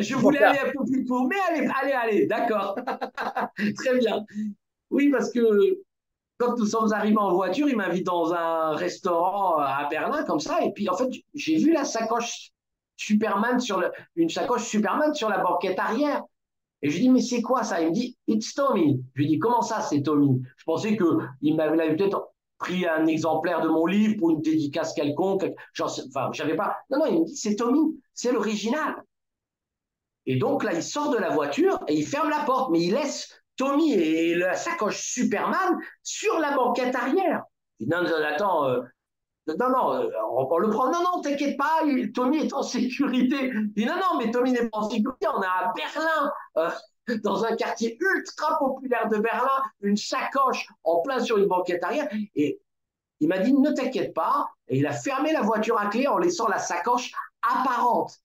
je 0.00 0.14
voulais 0.14 0.42
aller 0.42 0.58
un 0.60 0.72
peu 0.72 0.84
plus 0.84 1.04
court, 1.04 1.28
mais 1.28 1.36
allez, 1.48 1.68
allez, 1.82 1.92
allez, 1.92 2.26
d'accord. 2.26 2.76
Très 3.76 3.98
bien. 3.98 4.24
Oui, 4.90 5.10
parce 5.10 5.32
que 5.32 5.80
quand 6.42 6.58
nous 6.58 6.66
sommes 6.66 6.92
arrivés 6.92 7.18
en 7.18 7.32
voiture, 7.32 7.68
il 7.68 7.76
m'invite 7.76 8.06
dans 8.06 8.32
un 8.32 8.74
restaurant 8.74 9.58
à 9.58 9.86
Berlin, 9.88 10.24
comme 10.24 10.40
ça, 10.40 10.62
et 10.64 10.72
puis 10.72 10.88
en 10.88 10.96
fait, 10.96 11.08
j'ai 11.34 11.56
vu 11.56 11.72
la 11.72 11.84
sacoche 11.84 12.50
Superman 12.96 13.60
sur 13.60 13.78
le, 13.78 13.92
une 14.16 14.28
sacoche 14.28 14.64
Superman 14.64 15.14
sur 15.14 15.28
la 15.28 15.38
banquette 15.38 15.78
arrière. 15.78 16.22
Et 16.82 16.90
je 16.90 16.96
lui 16.96 17.02
dis, 17.02 17.10
mais 17.10 17.20
c'est 17.20 17.42
quoi 17.42 17.62
ça? 17.62 17.80
Il 17.80 17.90
me 17.90 17.92
dit, 17.92 18.16
it's 18.26 18.54
Tommy. 18.54 19.00
Je 19.14 19.20
lui 19.20 19.28
dis, 19.28 19.38
comment 19.38 19.62
ça, 19.62 19.80
c'est 19.80 20.02
Tommy? 20.02 20.42
Je 20.56 20.64
pensais 20.64 20.96
qu'il 20.96 21.54
m'avait 21.54 21.94
peut-être 21.94 22.32
pris 22.58 22.86
un 22.86 23.06
exemplaire 23.06 23.60
de 23.60 23.68
mon 23.68 23.86
livre 23.86 24.16
pour 24.18 24.30
une 24.30 24.40
dédicace 24.40 24.92
quelconque. 24.94 25.46
Enfin, 25.78 26.30
j'avais 26.32 26.56
pas. 26.56 26.76
Non, 26.90 26.98
non, 26.98 27.06
il 27.06 27.20
me 27.20 27.24
dit 27.24 27.36
c'est 27.36 27.54
Tommy, 27.54 28.00
c'est 28.14 28.32
l'original. 28.32 28.96
Et 30.26 30.36
donc 30.36 30.64
là, 30.64 30.72
il 30.72 30.82
sort 30.82 31.10
de 31.10 31.18
la 31.18 31.30
voiture 31.30 31.78
et 31.86 31.94
il 31.94 32.06
ferme 32.06 32.30
la 32.30 32.44
porte, 32.44 32.70
mais 32.70 32.80
il 32.80 32.94
laisse 32.94 33.41
Tommy 33.62 33.92
et 33.92 34.34
la 34.34 34.54
sacoche 34.54 35.00
Superman 35.00 35.78
sur 36.02 36.36
la 36.40 36.56
banquette 36.56 36.96
arrière. 36.96 37.44
Il 37.78 37.86
dit, 37.86 37.92
non, 37.92 38.02
non, 38.02 38.10
attends, 38.24 38.64
euh, 38.64 38.80
non, 39.46 39.68
non, 39.68 39.94
euh, 39.94 40.10
on 40.32 40.58
le 40.58 40.68
prend. 40.68 40.86
Non, 40.90 40.98
non, 41.00 41.20
t'inquiète 41.20 41.56
pas, 41.56 41.82
Tommy 42.12 42.38
est 42.38 42.52
en 42.52 42.64
sécurité. 42.64 43.52
Il 43.54 43.72
dit, 43.72 43.86
non, 43.86 43.94
non, 43.94 44.18
mais 44.18 44.32
Tommy 44.32 44.50
n'est 44.50 44.68
pas 44.68 44.78
en 44.78 44.90
sécurité, 44.90 45.28
on 45.32 45.40
est 45.40 45.46
à 45.46 45.72
Berlin. 45.76 46.32
Euh, 46.56 46.70
dans 47.22 47.44
un 47.44 47.54
quartier 47.54 47.96
ultra 48.00 48.58
populaire 48.58 49.08
de 49.08 49.18
Berlin, 49.18 49.62
une 49.80 49.96
sacoche 49.96 50.66
en 50.82 51.00
plein 51.02 51.20
sur 51.20 51.38
une 51.38 51.46
banquette 51.46 51.84
arrière. 51.84 52.08
Et 52.34 52.60
il 53.20 53.28
m'a 53.28 53.38
dit, 53.38 53.52
ne 53.52 53.70
t'inquiète 53.70 54.12
pas. 54.12 54.48
Et 54.66 54.78
il 54.78 54.86
a 54.88 54.92
fermé 54.92 55.32
la 55.32 55.42
voiture 55.42 55.78
à 55.78 55.86
clé 55.86 56.08
en 56.08 56.18
laissant 56.18 56.48
la 56.48 56.58
sacoche 56.58 57.12
apparente. 57.42 58.18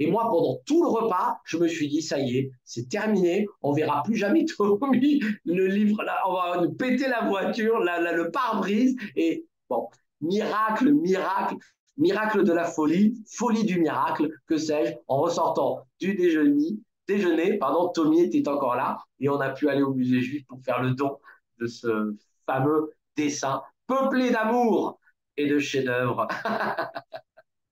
Et 0.00 0.10
moi, 0.10 0.24
pendant 0.24 0.58
tout 0.66 0.82
le 0.82 0.88
repas, 0.88 1.38
je 1.44 1.56
me 1.56 1.68
suis 1.68 1.88
dit, 1.88 2.02
ça 2.02 2.18
y 2.18 2.38
est, 2.38 2.50
c'est 2.64 2.88
terminé. 2.88 3.46
On 3.62 3.72
verra 3.72 4.02
plus 4.02 4.16
jamais 4.16 4.44
Tommy. 4.58 5.20
Le 5.44 5.66
livre, 5.66 6.04
on 6.26 6.32
va 6.32 6.60
nous 6.62 6.72
péter 6.72 7.08
la 7.08 7.22
voiture, 7.28 7.78
le 7.78 8.30
pare-brise. 8.30 8.96
Et 9.16 9.46
bon, 9.68 9.88
miracle, 10.20 10.92
miracle, 10.92 11.56
miracle 11.96 12.44
de 12.44 12.52
la 12.52 12.64
folie, 12.64 13.14
folie 13.30 13.64
du 13.64 13.78
miracle, 13.78 14.28
que 14.46 14.56
sais-je, 14.56 14.94
en 15.06 15.18
ressortant 15.20 15.86
du 16.00 16.14
déjeuner, 16.14 16.78
déjeuner, 17.06 17.58
pardon, 17.58 17.88
Tommy 17.88 18.22
était 18.22 18.48
encore 18.48 18.76
là 18.76 18.98
et 19.20 19.28
on 19.28 19.40
a 19.40 19.50
pu 19.50 19.68
aller 19.68 19.82
au 19.82 19.94
musée 19.94 20.20
juif 20.20 20.44
pour 20.48 20.60
faire 20.62 20.82
le 20.82 20.92
don 20.92 21.18
de 21.60 21.66
ce 21.66 22.16
fameux 22.46 22.90
dessin 23.16 23.62
peuplé 23.86 24.30
d'amour 24.30 24.98
et 25.36 25.46
de 25.46 25.58
chefs-d'œuvre. 25.58 26.26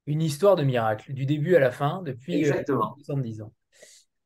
Une 0.06 0.22
histoire 0.22 0.56
de 0.56 0.64
miracle, 0.64 1.12
du 1.12 1.26
début 1.26 1.54
à 1.54 1.60
la 1.60 1.70
fin, 1.70 2.02
depuis 2.02 2.34
euh, 2.34 2.38
Exactement. 2.38 2.94
70 2.98 3.42
ans. 3.42 3.52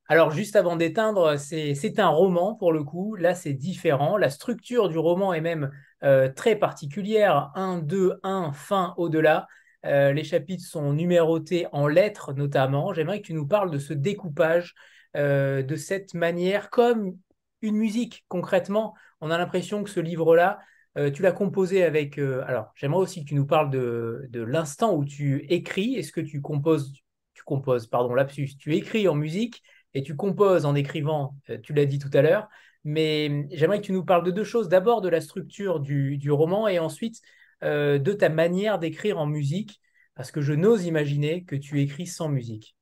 Alors, 0.08 0.30
juste 0.30 0.54
avant 0.54 0.76
d'éteindre, 0.76 1.36
c'est 1.36 1.98
un 1.98 2.08
roman 2.08 2.54
pour 2.54 2.72
le 2.72 2.84
coup. 2.84 3.16
Là, 3.16 3.34
c'est 3.34 3.54
différent. 3.54 4.16
La 4.16 4.30
structure 4.30 4.88
du 4.88 4.98
roman 4.98 5.32
est 5.32 5.40
même 5.40 5.70
euh, 6.04 6.28
très 6.32 6.54
particulière. 6.54 7.50
1, 7.56 7.78
2, 7.78 8.20
1, 8.22 8.52
fin, 8.52 8.94
au-delà. 8.98 9.48
Euh, 9.86 10.12
les 10.12 10.24
chapitres 10.24 10.64
sont 10.64 10.92
numérotés 10.92 11.66
en 11.72 11.86
lettres 11.86 12.32
notamment. 12.32 12.92
J'aimerais 12.92 13.20
que 13.20 13.26
tu 13.26 13.34
nous 13.34 13.46
parles 13.46 13.70
de 13.70 13.78
ce 13.78 13.92
découpage 13.92 14.74
euh, 15.16 15.62
de 15.62 15.76
cette 15.76 16.14
manière, 16.14 16.70
comme 16.70 17.16
une 17.62 17.76
musique 17.76 18.24
concrètement. 18.28 18.94
On 19.20 19.30
a 19.30 19.38
l'impression 19.38 19.82
que 19.82 19.90
ce 19.90 20.00
livre-là, 20.00 20.58
euh, 20.96 21.10
tu 21.10 21.22
l'as 21.22 21.32
composé 21.32 21.82
avec. 21.82 22.18
Euh, 22.18 22.42
alors, 22.46 22.72
j'aimerais 22.74 23.00
aussi 23.00 23.22
que 23.24 23.28
tu 23.28 23.34
nous 23.34 23.46
parles 23.46 23.70
de, 23.70 24.28
l'instant 24.32 24.94
où 24.94 25.04
tu 25.04 25.44
écris. 25.48 25.94
Est-ce 25.94 26.12
que 26.12 26.20
tu 26.20 26.40
composes, 26.40 26.92
tu 27.34 27.42
composes, 27.44 27.86
pardon, 27.86 28.14
lapsus, 28.14 28.56
tu 28.58 28.74
écris 28.74 29.08
en 29.08 29.14
musique 29.14 29.62
et 29.94 30.02
tu 30.02 30.16
composes 30.16 30.66
en 30.66 30.74
écrivant, 30.74 31.36
tu 31.62 31.72
l'as 31.72 31.86
dit 31.86 31.98
tout 31.98 32.10
à 32.12 32.22
l'heure. 32.22 32.48
Mais 32.84 33.46
j'aimerais 33.50 33.80
que 33.80 33.86
tu 33.86 33.92
nous 33.92 34.04
parles 34.04 34.24
de 34.24 34.30
deux 34.30 34.44
choses. 34.44 34.68
D'abord 34.68 35.00
de 35.00 35.08
la 35.08 35.20
structure 35.20 35.80
du, 35.80 36.18
du 36.18 36.30
roman 36.30 36.68
et 36.68 36.78
ensuite 36.78 37.20
de 37.62 38.12
ta 38.12 38.28
manière 38.28 38.78
d'écrire 38.78 39.18
en 39.18 39.26
musique, 39.26 39.80
parce 40.14 40.30
que 40.30 40.42
je 40.42 40.52
n'ose 40.52 40.84
imaginer 40.84 41.44
que 41.44 41.56
tu 41.56 41.80
écris 41.80 42.06
sans 42.06 42.28
musique. 42.28 42.76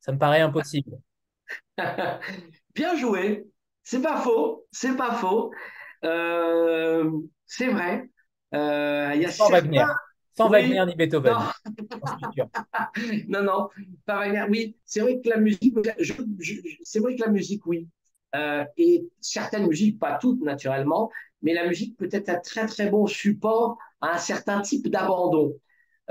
Ça 0.00 0.12
me 0.12 0.18
paraît 0.18 0.40
impossible. 0.40 0.96
Bien 2.74 2.96
joué. 2.96 3.46
C'est 3.82 4.02
pas 4.02 4.20
faux. 4.20 4.66
C'est 4.70 4.96
pas 4.96 5.14
faux. 5.14 5.52
Euh, 6.04 7.10
c'est 7.46 7.68
vrai. 7.68 8.08
Euh, 8.54 9.14
y 9.14 9.24
a 9.24 9.30
Sans 9.30 9.50
Wagner. 9.50 9.84
Sans 10.36 10.48
Wagner 10.48 10.84
ni 10.86 10.94
Beethoven. 10.94 11.34
Non. 13.28 13.42
non, 13.42 13.68
pas 14.04 14.16
Wagner. 14.16 14.44
Oui, 14.48 14.76
c'est 14.84 15.00
vrai 15.00 15.20
que 15.20 15.28
la 15.28 15.38
musique, 15.38 15.74
c'est 16.82 16.98
vrai 17.00 17.16
que 17.16 17.22
la 17.22 17.30
musique, 17.30 17.66
oui. 17.66 17.88
Euh, 18.34 18.64
et 18.76 19.08
certaines 19.20 19.66
musiques, 19.66 19.98
pas 19.98 20.18
toutes 20.20 20.42
naturellement, 20.42 21.10
mais 21.42 21.54
la 21.54 21.66
musique 21.66 21.96
peut 21.96 22.08
être 22.12 22.28
un 22.28 22.38
très 22.38 22.66
très 22.66 22.90
bon 22.90 23.06
support 23.06 23.78
à 24.00 24.14
un 24.14 24.18
certain 24.18 24.60
type 24.60 24.88
d'abandon. 24.88 25.54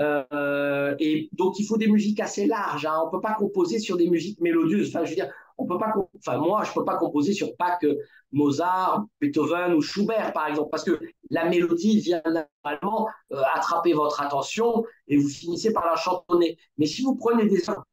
Euh, 0.00 0.94
et 0.98 1.28
donc, 1.32 1.58
il 1.58 1.66
faut 1.66 1.78
des 1.78 1.88
musiques 1.88 2.20
assez 2.20 2.46
larges. 2.46 2.86
Hein. 2.86 3.02
On 3.06 3.10
peut 3.10 3.20
pas 3.20 3.34
composer 3.34 3.78
sur 3.78 3.96
des 3.96 4.08
musiques 4.10 4.40
mélodieuses. 4.40 4.88
Enfin, 4.88 5.04
je 5.04 5.10
veux 5.10 5.16
dire, 5.16 5.32
on 5.58 5.66
peut 5.66 5.78
pas, 5.78 5.94
enfin, 6.18 6.38
moi, 6.38 6.64
je 6.64 6.72
peux 6.72 6.84
pas 6.84 6.96
composer 6.96 7.32
sur 7.32 7.56
pas 7.56 7.76
que 7.76 7.98
Mozart, 8.32 9.06
Beethoven 9.20 9.72
ou 9.74 9.80
Schubert, 9.80 10.32
par 10.32 10.48
exemple, 10.48 10.70
parce 10.70 10.84
que 10.84 11.00
la 11.30 11.48
mélodie 11.48 12.00
vient 12.00 12.22
naturellement 12.24 13.08
euh, 13.32 13.40
attraper 13.54 13.92
votre 13.92 14.20
attention 14.20 14.84
et 15.08 15.16
vous 15.16 15.28
finissez 15.28 15.72
par 15.72 15.86
la 15.86 15.96
chantonner. 15.96 16.58
Mais 16.78 16.86
si 16.86 17.02
vous 17.02 17.14
prenez 17.16 17.46
des 17.46 17.68
œuvres 17.70 17.84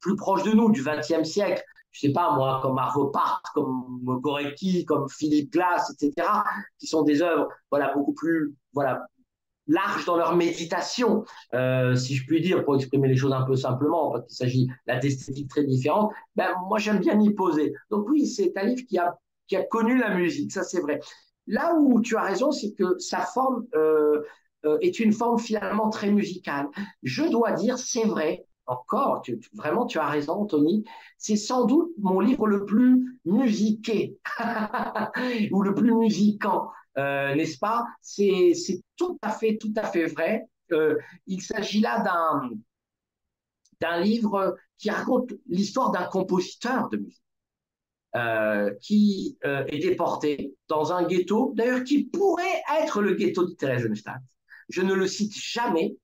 plus 0.00 0.16
proches 0.16 0.42
de 0.42 0.52
nous, 0.52 0.70
du 0.70 0.82
XXe 0.82 1.28
siècle, 1.28 1.62
je 1.92 2.00
sais 2.00 2.12
pas 2.12 2.34
moi, 2.34 2.60
comme 2.62 2.78
Arvo 2.78 3.06
Part, 3.06 3.42
comme 3.54 4.00
Gorecki, 4.20 4.84
comme 4.84 5.08
Philippe 5.08 5.52
Glass, 5.52 5.92
etc., 5.92 6.28
qui 6.78 6.86
sont 6.86 7.02
des 7.02 7.22
œuvres, 7.22 7.48
voilà, 7.70 7.92
beaucoup 7.94 8.12
plus, 8.12 8.54
voilà, 8.72 9.06
larges 9.70 10.04
dans 10.04 10.16
leur 10.16 10.36
méditation, 10.36 11.24
euh, 11.54 11.94
si 11.94 12.14
je 12.14 12.26
puis 12.26 12.40
dire, 12.40 12.64
pour 12.64 12.76
exprimer 12.76 13.08
les 13.08 13.16
choses 13.16 13.32
un 13.32 13.42
peu 13.42 13.56
simplement, 13.56 14.12
parce 14.12 14.26
qu'il 14.26 14.36
s'agit 14.36 14.68
d'esthétiques 14.86 15.48
très 15.48 15.64
différentes, 15.64 16.12
ben, 16.36 16.48
moi 16.68 16.78
j'aime 16.78 16.98
bien 16.98 17.14
m'y 17.14 17.32
poser. 17.32 17.72
Donc 17.90 18.08
oui, 18.08 18.26
c'est 18.26 18.52
un 18.56 18.64
livre 18.64 18.82
qui 18.88 18.98
a, 18.98 19.16
qui 19.46 19.56
a 19.56 19.62
connu 19.64 19.98
la 19.98 20.14
musique, 20.14 20.52
ça 20.52 20.62
c'est 20.62 20.80
vrai. 20.80 21.00
Là 21.46 21.74
où 21.78 22.00
tu 22.00 22.16
as 22.16 22.22
raison, 22.22 22.52
c'est 22.52 22.72
que 22.72 22.98
sa 22.98 23.20
forme 23.20 23.66
euh, 23.74 24.22
euh, 24.64 24.78
est 24.80 25.00
une 25.00 25.12
forme 25.12 25.38
finalement 25.38 25.88
très 25.88 26.10
musicale. 26.10 26.68
Je 27.02 27.24
dois 27.24 27.52
dire, 27.52 27.78
c'est 27.78 28.04
vrai, 28.04 28.44
encore, 28.66 29.22
vraiment 29.54 29.86
tu 29.86 29.98
as 29.98 30.06
raison, 30.06 30.46
Tony, 30.46 30.84
c'est 31.18 31.36
sans 31.36 31.64
doute 31.64 31.90
mon 31.98 32.20
livre 32.20 32.46
le 32.46 32.64
plus 32.64 33.18
musiqué 33.24 34.18
ou 35.50 35.62
le 35.62 35.74
plus 35.74 35.92
musiquant. 35.92 36.70
Euh, 36.98 37.34
n'est-ce 37.34 37.58
pas? 37.58 37.86
C'est 38.02 38.52
tout 38.96 39.18
à 39.22 39.30
fait, 39.30 39.58
tout 39.58 39.72
à 39.76 39.84
fait 39.84 40.06
vrai. 40.06 40.44
Euh, 40.72 40.96
il 41.26 41.42
s'agit 41.42 41.80
là 41.80 42.02
d'un 43.80 44.00
livre 44.00 44.56
qui 44.78 44.90
raconte 44.90 45.32
l'histoire 45.46 45.90
d'un 45.90 46.04
compositeur 46.04 46.88
de 46.88 46.98
musique 46.98 47.22
euh, 48.16 48.74
qui 48.80 49.38
euh, 49.44 49.64
est 49.68 49.78
déporté 49.78 50.56
dans 50.66 50.92
un 50.92 51.06
ghetto, 51.06 51.52
d'ailleurs 51.54 51.84
qui 51.84 52.04
pourrait 52.04 52.60
être 52.82 53.02
le 53.02 53.14
ghetto 53.14 53.46
de 53.46 53.52
Theresienstadt. 53.52 54.20
Je 54.68 54.82
ne 54.82 54.94
le 54.94 55.06
cite 55.06 55.32
jamais 55.32 55.96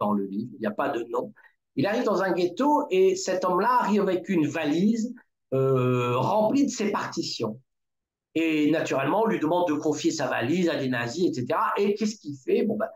dans 0.00 0.12
le 0.12 0.24
livre, 0.24 0.50
il 0.54 0.60
n'y 0.60 0.66
a 0.66 0.72
pas 0.72 0.88
de 0.88 1.04
nom. 1.04 1.32
Il 1.76 1.86
arrive 1.86 2.02
dans 2.02 2.20
un 2.22 2.32
ghetto 2.32 2.86
et 2.90 3.14
cet 3.14 3.44
homme-là 3.44 3.78
arrive 3.80 4.00
avec 4.00 4.28
une 4.28 4.48
valise 4.48 5.14
euh, 5.54 6.16
remplie 6.16 6.64
de 6.64 6.70
ses 6.70 6.90
partitions. 6.90 7.60
Et 8.34 8.70
naturellement, 8.70 9.22
on 9.22 9.26
lui 9.26 9.40
demande 9.40 9.68
de 9.68 9.74
confier 9.74 10.10
sa 10.10 10.26
valise 10.26 10.68
à 10.68 10.76
des 10.76 10.88
nazis, 10.88 11.26
etc. 11.26 11.58
Et 11.76 11.94
qu'est-ce 11.94 12.16
qu'il 12.16 12.36
fait? 12.36 12.64
Bon, 12.64 12.76
ben, 12.76 12.88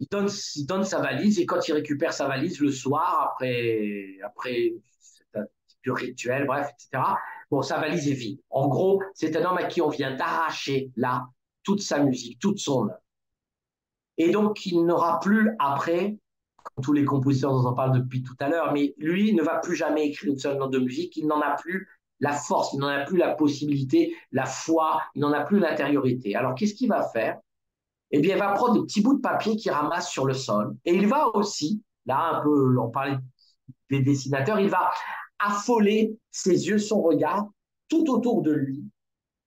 il 0.00 0.08
donne, 0.10 0.28
il 0.56 0.66
donne 0.66 0.84
sa 0.84 1.00
valise 1.00 1.38
et 1.38 1.46
quand 1.46 1.66
il 1.68 1.72
récupère 1.72 2.12
sa 2.12 2.28
valise 2.28 2.60
le 2.60 2.70
soir, 2.70 3.30
après, 3.32 4.18
après 4.22 4.74
du 5.84 5.90
rituel, 5.90 6.46
bref, 6.46 6.68
etc., 6.72 7.02
bon, 7.50 7.62
sa 7.62 7.78
valise 7.78 8.08
est 8.08 8.14
vide. 8.14 8.40
En 8.50 8.68
gros, 8.68 9.02
c'est 9.14 9.36
un 9.36 9.44
homme 9.44 9.58
à 9.58 9.64
qui 9.64 9.80
on 9.80 9.90
vient 9.90 10.14
d'arracher 10.14 10.90
là 10.96 11.26
toute 11.62 11.80
sa 11.80 11.98
musique, 12.00 12.38
toute 12.38 12.58
son 12.58 12.84
œuvre. 12.88 12.98
Et 14.16 14.30
donc, 14.30 14.64
il 14.66 14.84
n'aura 14.84 15.20
plus 15.20 15.50
après, 15.58 16.16
comme 16.56 16.84
tous 16.84 16.92
les 16.92 17.04
compositeurs 17.04 17.52
dont 17.52 17.68
on 17.68 17.74
parle 17.74 17.92
depuis 17.92 18.22
tout 18.22 18.36
à 18.40 18.48
l'heure, 18.48 18.72
mais 18.72 18.94
lui 18.96 19.34
ne 19.34 19.42
va 19.42 19.58
plus 19.58 19.76
jamais 19.76 20.06
écrire 20.06 20.32
une 20.32 20.38
seule 20.38 20.56
note 20.56 20.72
de 20.72 20.78
musique, 20.78 21.16
il 21.16 21.26
n'en 21.26 21.40
a 21.40 21.56
plus 21.56 21.88
la 22.20 22.32
force, 22.32 22.72
il 22.72 22.80
n'en 22.80 22.88
a 22.88 23.04
plus 23.04 23.18
la 23.18 23.34
possibilité, 23.34 24.14
la 24.32 24.46
foi, 24.46 25.02
il 25.14 25.20
n'en 25.20 25.32
a 25.32 25.42
plus 25.42 25.58
l'intériorité. 25.58 26.34
Alors, 26.36 26.54
qu'est-ce 26.54 26.74
qu'il 26.74 26.88
va 26.88 27.02
faire? 27.08 27.38
Eh 28.10 28.20
bien, 28.20 28.36
il 28.36 28.38
va 28.38 28.52
prendre 28.52 28.74
des 28.74 28.82
petits 28.82 29.00
bouts 29.00 29.16
de 29.16 29.20
papier 29.20 29.56
qu'il 29.56 29.72
ramasse 29.72 30.10
sur 30.10 30.24
le 30.24 30.34
sol. 30.34 30.76
Et 30.84 30.94
il 30.94 31.06
va 31.06 31.34
aussi, 31.34 31.82
là, 32.06 32.36
un 32.36 32.42
peu, 32.42 32.78
on 32.78 32.90
parlait 32.90 33.18
des 33.90 34.00
dessinateurs, 34.00 34.60
il 34.60 34.68
va 34.68 34.90
affoler 35.38 36.16
ses 36.30 36.68
yeux, 36.68 36.78
son 36.78 37.02
regard, 37.02 37.48
tout 37.88 38.08
autour 38.08 38.42
de 38.42 38.52
lui. 38.52 38.84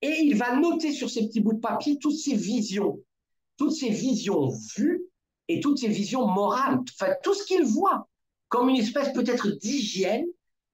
Et 0.01 0.21
il 0.23 0.35
va 0.35 0.57
noter 0.57 0.91
sur 0.91 1.09
ces 1.09 1.27
petits 1.27 1.39
bouts 1.39 1.53
de 1.53 1.59
papier 1.59 1.97
toutes 1.97 2.17
ses 2.17 2.35
visions, 2.35 2.99
toutes 3.57 3.71
ses 3.71 3.89
visions 3.89 4.49
vues 4.75 5.03
et 5.47 5.59
toutes 5.59 5.79
ses 5.79 5.87
visions 5.87 6.27
morales, 6.27 6.79
enfin, 6.93 7.13
tout 7.23 7.33
ce 7.33 7.45
qu'il 7.45 7.63
voit, 7.63 8.07
comme 8.49 8.69
une 8.69 8.75
espèce 8.75 9.11
peut-être 9.13 9.47
d'hygiène, 9.47 10.25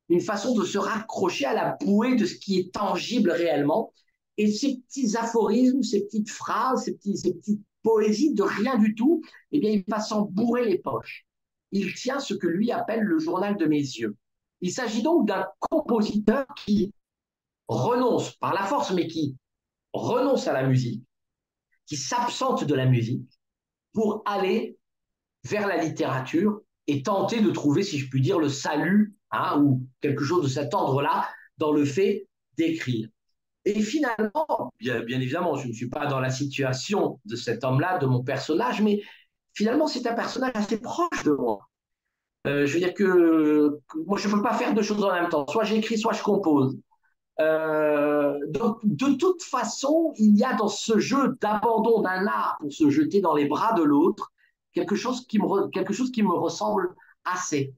une 0.09 0.21
façon 0.21 0.55
de 0.55 0.63
se 0.63 0.77
raccrocher 0.77 1.45
à 1.45 1.53
la 1.53 1.77
bouée 1.81 2.15
de 2.15 2.25
ce 2.25 2.35
qui 2.35 2.59
est 2.59 2.73
tangible 2.73 3.31
réellement. 3.31 3.93
Et 4.37 4.51
ces 4.51 4.77
petits 4.77 5.15
aphorismes, 5.15 5.83
ces 5.83 6.05
petites 6.05 6.29
phrases, 6.29 6.85
ces, 6.85 6.95
petits, 6.95 7.17
ces 7.17 7.33
petites 7.33 7.61
poésie 7.83 8.33
de 8.33 8.41
rien 8.41 8.77
du 8.77 8.95
tout, 8.95 9.21
eh 9.51 9.59
bien, 9.59 9.69
il 9.69 9.83
va 9.87 9.99
s'en 9.99 10.23
bourrer 10.23 10.65
les 10.65 10.79
poches. 10.79 11.25
Il 11.71 11.93
tient 11.93 12.19
ce 12.19 12.33
que 12.33 12.47
lui 12.47 12.71
appelle 12.71 13.01
le 13.01 13.19
journal 13.19 13.57
de 13.57 13.65
mes 13.65 13.77
yeux. 13.77 14.15
Il 14.61 14.71
s'agit 14.71 15.03
donc 15.03 15.27
d'un 15.27 15.45
compositeur 15.59 16.45
qui 16.55 16.93
renonce 17.67 18.31
par 18.37 18.53
la 18.53 18.63
force, 18.63 18.91
mais 18.91 19.07
qui 19.07 19.37
renonce 19.91 20.47
à 20.47 20.53
la 20.53 20.63
musique, 20.63 21.03
qui 21.85 21.97
s'absente 21.97 22.63
de 22.63 22.73
la 22.73 22.85
musique 22.85 23.29
pour 23.91 24.23
aller 24.25 24.77
vers 25.43 25.67
la 25.67 25.83
littérature 25.83 26.61
et 26.87 27.03
tenter 27.03 27.41
de 27.41 27.51
trouver, 27.51 27.83
si 27.83 27.99
je 27.99 28.09
puis 28.09 28.21
dire, 28.21 28.39
le 28.39 28.49
salut 28.49 29.13
hein, 29.33 29.59
ou 29.61 29.81
quelque 29.99 30.23
chose 30.23 30.43
de 30.43 30.47
cet 30.49 30.73
ordre-là 30.73 31.27
dans 31.57 31.73
le 31.73 31.83
fait 31.83 32.27
d'écrire. 32.57 33.09
Et 33.65 33.81
finalement, 33.81 34.71
bien, 34.79 35.03
évidemment, 35.07 35.55
je 35.55 35.67
ne 35.67 35.73
suis 35.73 35.89
pas 35.89 36.05
dans 36.07 36.19
la 36.19 36.29
situation 36.29 37.19
de 37.25 37.35
cet 37.35 37.63
homme-là, 37.63 37.97
de 37.97 38.05
mon 38.05 38.23
personnage, 38.23 38.81
mais 38.81 39.01
finalement, 39.53 39.87
c'est 39.87 40.05
un 40.07 40.13
personnage 40.13 40.51
assez 40.55 40.79
proche 40.79 41.23
de 41.23 41.31
moi. 41.31 41.59
Euh, 42.45 42.65
je 42.65 42.73
veux 42.73 42.79
dire 42.79 42.93
que, 42.93 43.79
moi, 44.05 44.17
je 44.17 44.27
ne 44.27 44.33
peux 44.33 44.41
pas 44.41 44.53
faire 44.53 44.73
deux 44.73 44.81
choses 44.81 45.03
en 45.03 45.13
même 45.13 45.29
temps. 45.29 45.47
Soit 45.47 45.63
j'écris, 45.63 45.97
soit 45.97 46.13
je 46.13 46.23
compose. 46.23 46.77
Euh, 47.39 48.37
donc, 48.49 48.79
de 48.83 49.13
toute 49.15 49.41
façon, 49.41 50.13
il 50.17 50.37
y 50.37 50.43
a 50.43 50.53
dans 50.53 50.67
ce 50.67 50.99
jeu 50.99 51.37
d'abandon 51.41 52.01
d'un 52.01 52.27
art 52.27 52.57
pour 52.59 52.71
se 52.71 52.89
jeter 52.89 53.21
dans 53.21 53.33
les 53.33 53.45
bras 53.45 53.73
de 53.73 53.83
l'autre 53.83 54.31
quelque 54.73 54.95
chose 54.95 55.25
qui 55.27 55.39
me 55.39 55.69
quelque 55.69 55.93
chose 55.93 56.11
qui 56.11 56.21
me 56.21 56.33
ressemble 56.33 56.93
assez. 57.23 57.73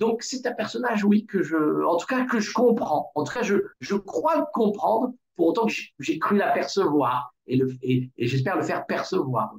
Donc, 0.00 0.22
c'est 0.22 0.46
un 0.46 0.52
personnage, 0.52 1.04
oui, 1.04 1.26
que 1.26 1.42
je, 1.42 1.84
en 1.84 1.96
tout 1.96 2.06
cas, 2.06 2.24
que 2.24 2.40
je 2.40 2.52
comprends. 2.52 3.12
En 3.14 3.22
tout 3.22 3.32
cas, 3.32 3.42
je, 3.42 3.56
je 3.80 3.94
crois 3.94 4.36
le 4.36 4.44
comprendre 4.52 5.12
pour 5.36 5.48
autant 5.48 5.66
que 5.66 5.72
j'ai 5.98 6.18
cru 6.18 6.36
l'apercevoir 6.36 7.34
et, 7.46 7.60
et, 7.82 8.10
et 8.16 8.26
j'espère 8.26 8.56
le 8.56 8.62
faire 8.62 8.86
percevoir. 8.86 9.52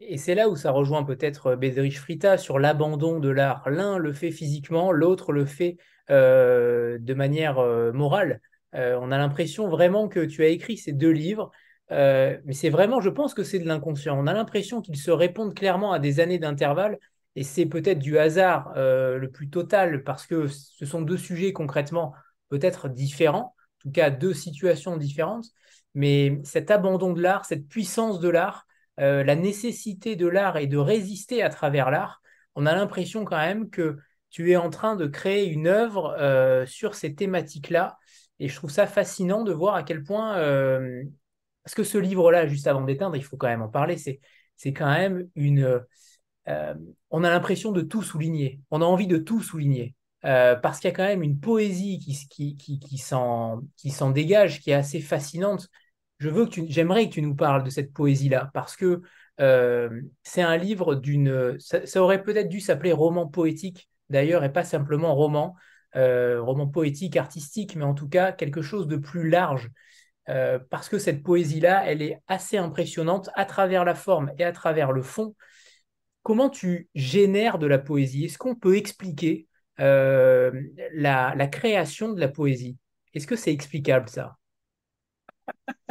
Et 0.00 0.16
c'est 0.16 0.34
là 0.34 0.48
où 0.48 0.54
ça 0.54 0.70
rejoint 0.70 1.02
peut-être 1.02 1.48
euh, 1.48 1.56
Bédrich 1.56 1.98
Frita 1.98 2.38
sur 2.38 2.58
l'abandon 2.58 3.18
de 3.18 3.28
l'art. 3.28 3.68
L'un 3.68 3.98
le 3.98 4.12
fait 4.12 4.30
physiquement, 4.30 4.92
l'autre 4.92 5.32
le 5.32 5.44
fait 5.44 5.76
euh, 6.10 6.98
de 7.00 7.14
manière 7.14 7.58
euh, 7.58 7.92
morale. 7.92 8.40
on 8.74 9.10
a 9.10 9.18
l'impression 9.18 9.68
vraiment 9.68 10.08
que 10.08 10.24
tu 10.24 10.44
as 10.44 10.48
écrit 10.48 10.76
ces 10.76 10.92
deux 10.92 11.10
livres, 11.10 11.50
mais 11.90 12.52
c'est 12.52 12.68
vraiment, 12.68 13.00
je 13.00 13.08
pense 13.08 13.32
que 13.32 13.42
c'est 13.42 13.58
de 13.58 13.66
l'inconscient. 13.66 14.16
On 14.18 14.26
a 14.26 14.34
l'impression 14.34 14.82
qu'ils 14.82 14.98
se 14.98 15.10
répondent 15.10 15.54
clairement 15.54 15.92
à 15.92 15.98
des 15.98 16.20
années 16.20 16.38
d'intervalle, 16.38 16.98
et 17.36 17.44
c'est 17.44 17.66
peut-être 17.66 17.98
du 17.98 18.18
hasard 18.18 18.72
le 18.74 19.28
plus 19.28 19.48
total, 19.48 20.02
parce 20.02 20.26
que 20.26 20.48
ce 20.48 20.86
sont 20.86 21.02
deux 21.02 21.18
sujets 21.18 21.52
concrètement 21.52 22.14
peut-être 22.48 22.88
différents, 22.88 23.54
en 23.54 23.80
tout 23.80 23.90
cas 23.90 24.10
deux 24.10 24.34
situations 24.34 24.96
différentes, 24.96 25.46
mais 25.94 26.40
cet 26.44 26.70
abandon 26.70 27.12
de 27.12 27.22
l'art, 27.22 27.44
cette 27.44 27.68
puissance 27.68 28.20
de 28.20 28.28
l'art, 28.28 28.66
euh, 29.00 29.22
la 29.24 29.36
nécessité 29.36 30.16
de 30.16 30.26
l'art 30.26 30.56
et 30.56 30.66
de 30.66 30.76
résister 30.76 31.42
à 31.42 31.48
travers 31.50 31.90
l'art, 31.90 32.20
on 32.54 32.66
a 32.66 32.74
l'impression 32.74 33.24
quand 33.24 33.38
même 33.38 33.70
que 33.70 33.96
tu 34.30 34.50
es 34.50 34.56
en 34.56 34.70
train 34.70 34.96
de 34.96 35.06
créer 35.06 35.46
une 35.46 35.68
œuvre 35.68 36.16
euh, 36.18 36.66
sur 36.66 36.94
ces 36.94 37.14
thématiques-là. 37.14 37.96
Et 38.40 38.48
je 38.48 38.56
trouve 38.56 38.70
ça 38.70 38.86
fascinant 38.86 39.42
de 39.42 39.52
voir 39.52 39.74
à 39.74 39.82
quel 39.82 40.02
point, 40.02 40.36
euh, 40.38 41.02
parce 41.64 41.74
que 41.74 41.84
ce 41.84 41.98
livre-là, 41.98 42.46
juste 42.46 42.66
avant 42.66 42.82
d'éteindre, 42.82 43.16
il 43.16 43.24
faut 43.24 43.36
quand 43.36 43.48
même 43.48 43.62
en 43.62 43.68
parler, 43.68 43.96
c'est 43.96 44.72
quand 44.72 44.90
même 44.90 45.28
une... 45.34 45.80
on 47.10 47.24
a 47.24 47.30
l'impression 47.30 47.72
de 47.72 47.82
tout 47.82 48.02
souligner, 48.02 48.60
on 48.70 48.82
a 48.82 48.84
envie 48.84 49.06
de 49.06 49.18
tout 49.18 49.42
souligner. 49.42 49.94
Euh, 50.24 50.56
parce 50.56 50.80
qu'il 50.80 50.88
y 50.88 50.92
a 50.92 50.96
quand 50.96 51.04
même 51.04 51.22
une 51.22 51.38
poésie 51.38 52.00
qui, 52.00 52.28
qui, 52.28 52.56
qui, 52.56 52.78
qui 52.80 52.98
s'en 52.98 54.10
dégage, 54.10 54.60
qui 54.60 54.70
est 54.70 54.74
assez 54.74 55.00
fascinante. 55.00 55.68
Je 56.18 56.28
veux 56.28 56.46
que 56.46 56.60
j'aimerais 56.68 57.08
que 57.08 57.14
tu 57.14 57.22
nous 57.22 57.36
parles 57.36 57.62
de 57.62 57.70
cette 57.70 57.92
poésie-là, 57.92 58.50
parce 58.52 58.76
que 58.76 59.02
euh, 59.40 60.02
c'est 60.24 60.42
un 60.42 60.56
livre 60.56 60.96
d'une. 60.96 61.56
Ça, 61.60 62.02
aurait 62.02 62.22
peut-être 62.22 62.48
dû 62.48 62.60
s'appeler 62.60 62.92
roman 62.92 63.28
poétique, 63.28 63.88
d'ailleurs, 64.10 64.42
et 64.42 64.52
pas 64.52 64.64
simplement 64.64 65.14
roman, 65.14 65.54
euh, 65.94 66.42
roman 66.42 66.66
poétique, 66.66 67.16
artistique, 67.16 67.76
mais 67.76 67.84
en 67.84 67.94
tout 67.94 68.08
cas 68.08 68.32
quelque 68.32 68.62
chose 68.62 68.88
de 68.88 68.96
plus 68.96 69.28
large. 69.28 69.70
parce 70.70 70.88
que 70.88 70.98
cette 70.98 71.22
poésie-là, 71.22 71.84
elle 71.86 72.02
est 72.02 72.20
assez 72.26 72.58
impressionnante 72.58 73.30
à 73.34 73.44
travers 73.46 73.84
la 73.84 73.94
forme 73.94 74.32
et 74.38 74.44
à 74.44 74.52
travers 74.52 74.92
le 74.92 75.02
fond. 75.02 75.34
Comment 76.28 76.50
tu 76.50 76.90
génères 76.94 77.58
de 77.58 77.66
la 77.66 77.78
poésie? 77.78 78.26
Est-ce 78.26 78.36
qu'on 78.36 78.54
peut 78.54 78.76
expliquer 78.76 79.48
euh, 79.80 80.52
la, 80.92 81.46
création 81.46 82.12
de 82.12 82.20
la 82.20 82.28
poésie? 82.28 82.76
Est-ce 83.14 83.26
que 83.26 83.34
c'est 83.34 83.50
explicable 83.50 84.10
ça? 84.10 84.36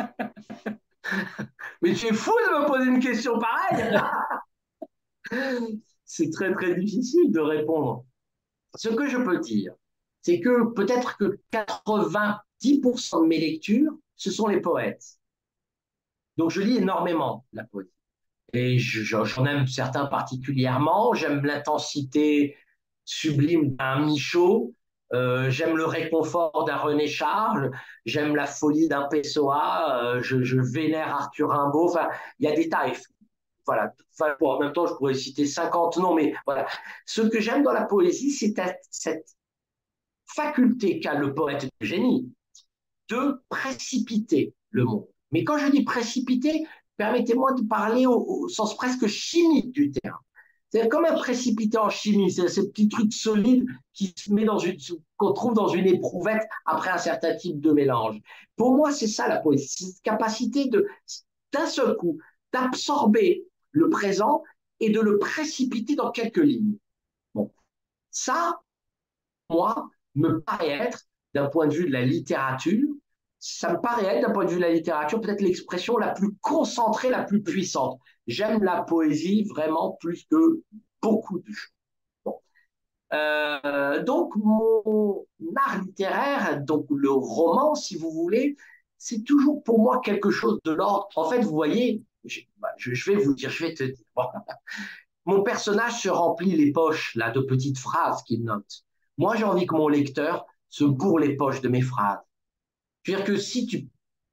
Mais 1.81 1.95
tu 1.95 2.05
es 2.05 2.13
fou 2.13 2.29
de 2.29 2.61
me 2.61 2.67
poser 2.67 2.85
une 2.85 2.99
question 2.99 3.39
pareille 3.39 3.99
C'est 6.05 6.29
très 6.29 6.53
très 6.53 6.75
difficile 6.75 7.31
de 7.31 7.39
répondre. 7.39 8.05
Ce 8.75 8.89
que 8.89 9.09
je 9.09 9.17
peux 9.17 9.39
dire, 9.39 9.73
c'est 10.21 10.39
que 10.39 10.71
peut-être 10.73 11.17
que 11.17 11.39
90% 11.51 13.23
de 13.23 13.27
mes 13.27 13.39
lectures, 13.39 13.97
ce 14.15 14.29
sont 14.29 14.45
les 14.45 14.61
poètes. 14.61 15.17
Donc 16.37 16.51
je 16.51 16.61
lis 16.61 16.77
énormément 16.77 17.43
la 17.53 17.63
poésie. 17.63 17.96
Et 18.53 18.77
j'en 18.79 19.45
aime 19.45 19.67
certains 19.67 20.05
particulièrement. 20.05 21.13
J'aime 21.13 21.43
l'intensité 21.45 22.55
sublime 23.05 23.75
d'un 23.75 23.99
Michaud. 23.99 24.73
Euh, 25.13 25.49
j'aime 25.49 25.77
le 25.77 25.85
réconfort 25.85 26.65
d'un 26.65 26.75
René 26.75 27.07
Charles, 27.07 27.71
j'aime 28.05 28.35
la 28.35 28.45
folie 28.45 28.89
d'un 28.89 29.03
Pessoa, 29.03 30.03
euh, 30.03 30.21
je, 30.21 30.59
vénère 30.59 31.15
Arthur 31.15 31.49
Rimbaud. 31.49 31.85
Enfin, 31.89 32.09
il 32.39 32.49
y 32.49 32.51
a 32.51 32.55
des 32.55 32.67
tailles. 32.67 32.97
Voilà. 33.65 33.93
En 34.41 34.59
même 34.59 34.73
temps, 34.73 34.85
je 34.85 34.93
pourrais 34.95 35.13
citer 35.13 35.45
50 35.45 35.97
noms, 35.97 36.15
mais 36.15 36.33
voilà. 36.45 36.67
Ce 37.05 37.21
que 37.21 37.39
j'aime 37.39 37.63
dans 37.63 37.71
la 37.71 37.85
poésie, 37.85 38.31
c'est 38.31 38.53
cette 38.91 39.35
faculté 40.25 40.99
qu'a 40.99 41.15
le 41.15 41.33
poète 41.33 41.65
de 41.65 41.85
génie 41.85 42.29
de 43.09 43.41
précipiter 43.49 44.53
le 44.71 44.83
monde. 44.83 45.07
Mais 45.31 45.43
quand 45.43 45.57
je 45.57 45.69
dis 45.69 45.83
précipiter, 45.83 46.65
permettez-moi 46.97 47.53
de 47.53 47.61
parler 47.63 48.05
au 48.05 48.47
sens 48.49 48.75
presque 48.75 49.07
chimique 49.07 49.71
du 49.71 49.91
terme. 49.91 50.17
C'est 50.69 50.89
comme 50.89 51.05
un 51.05 51.13
précipité 51.15 51.77
en 51.77 51.89
chimie, 51.89 52.31
c'est 52.31 52.49
ce 52.49 52.59
petit 52.61 52.89
truc 52.89 53.13
solide 53.13 53.65
qui 53.93 54.13
se 54.15 54.33
met 54.33 54.43
dans 54.43 54.59
une, 54.59 54.77
qu'on 55.15 55.31
trouve 55.31 55.53
dans 55.53 55.69
une 55.69 55.87
éprouvette 55.87 56.45
après 56.65 56.89
un 56.89 56.97
certain 56.97 57.35
type 57.35 57.61
de 57.61 57.71
mélange. 57.71 58.19
Pour 58.57 58.75
moi, 58.75 58.91
c'est 58.91 59.07
ça 59.07 59.29
la 59.29 59.39
poésie, 59.39 59.85
cette 59.85 60.01
capacité 60.01 60.67
de, 60.67 60.85
d'un 61.53 61.67
seul 61.67 61.95
coup, 61.95 62.19
d'absorber 62.51 63.45
le 63.71 63.89
présent 63.89 64.43
et 64.81 64.89
de 64.89 64.99
le 64.99 65.17
précipiter 65.19 65.95
dans 65.95 66.11
quelques 66.11 66.37
lignes. 66.37 66.77
Ça, 68.11 68.59
moi, 69.49 69.89
me 70.15 70.41
paraît 70.41 70.71
être, 70.71 71.05
d'un 71.33 71.47
point 71.47 71.67
de 71.67 71.73
vue 71.73 71.85
de 71.85 71.93
la 71.93 72.03
littérature, 72.03 72.87
ça 73.39 73.73
me 73.73 73.81
paraît 73.81 74.17
être, 74.17 74.27
d'un 74.27 74.33
point 74.33 74.45
de 74.45 74.49
vue 74.49 74.57
de 74.57 74.61
la 74.61 74.73
littérature, 74.73 75.21
peut-être 75.21 75.41
l'expression 75.41 75.97
la 75.97 76.09
plus 76.09 76.35
concentrée, 76.41 77.09
la 77.09 77.23
plus 77.23 77.41
puissante. 77.41 77.99
J'aime 78.25 78.63
la 78.63 78.81
poésie 78.81 79.43
vraiment 79.43 79.97
plus 79.99 80.25
que 80.29 80.61
beaucoup 81.01 81.39
de 81.39 81.51
choses. 81.51 81.71
Euh, 83.13 84.03
donc, 84.03 84.35
mon 84.35 85.25
art 85.55 85.81
littéraire, 85.81 86.61
donc 86.63 86.85
le 86.89 87.11
roman, 87.11 87.73
si 87.75 87.95
vous 87.95 88.11
voulez, 88.11 88.57
c'est 88.97 89.23
toujours 89.23 89.63
pour 89.63 89.79
moi 89.79 90.01
quelque 90.03 90.29
chose 90.29 90.59
de 90.65 90.71
l'ordre. 90.71 91.07
En 91.15 91.29
fait, 91.29 91.39
vous 91.39 91.51
voyez, 91.51 92.03
je, 92.25 92.41
bah, 92.57 92.69
je, 92.77 93.11
vais 93.11 93.17
vous 93.17 93.33
dire, 93.33 93.49
je 93.49 93.65
vais 93.65 93.73
te 93.73 93.83
dire. 93.83 94.05
Mon 95.25 95.43
personnage 95.43 96.01
se 96.01 96.09
remplit 96.09 96.51
les 96.51 96.71
poches 96.71 97.13
là 97.15 97.31
de 97.31 97.41
petites 97.41 97.77
phrases 97.77 98.23
qu'il 98.23 98.43
note. 98.43 98.83
Moi, 99.17 99.35
j'ai 99.35 99.43
envie 99.43 99.65
que 99.65 99.75
mon 99.75 99.89
lecteur 99.89 100.45
se 100.69 100.85
bourre 100.85 101.19
les 101.19 101.35
poches 101.35 101.59
de 101.59 101.67
mes 101.67 101.81
phrases. 101.81 102.19
Je 103.07 103.13
veux 103.13 103.17
dire 103.19 103.25
que 103.25 103.37
si 103.37 103.65
tu 103.65 103.87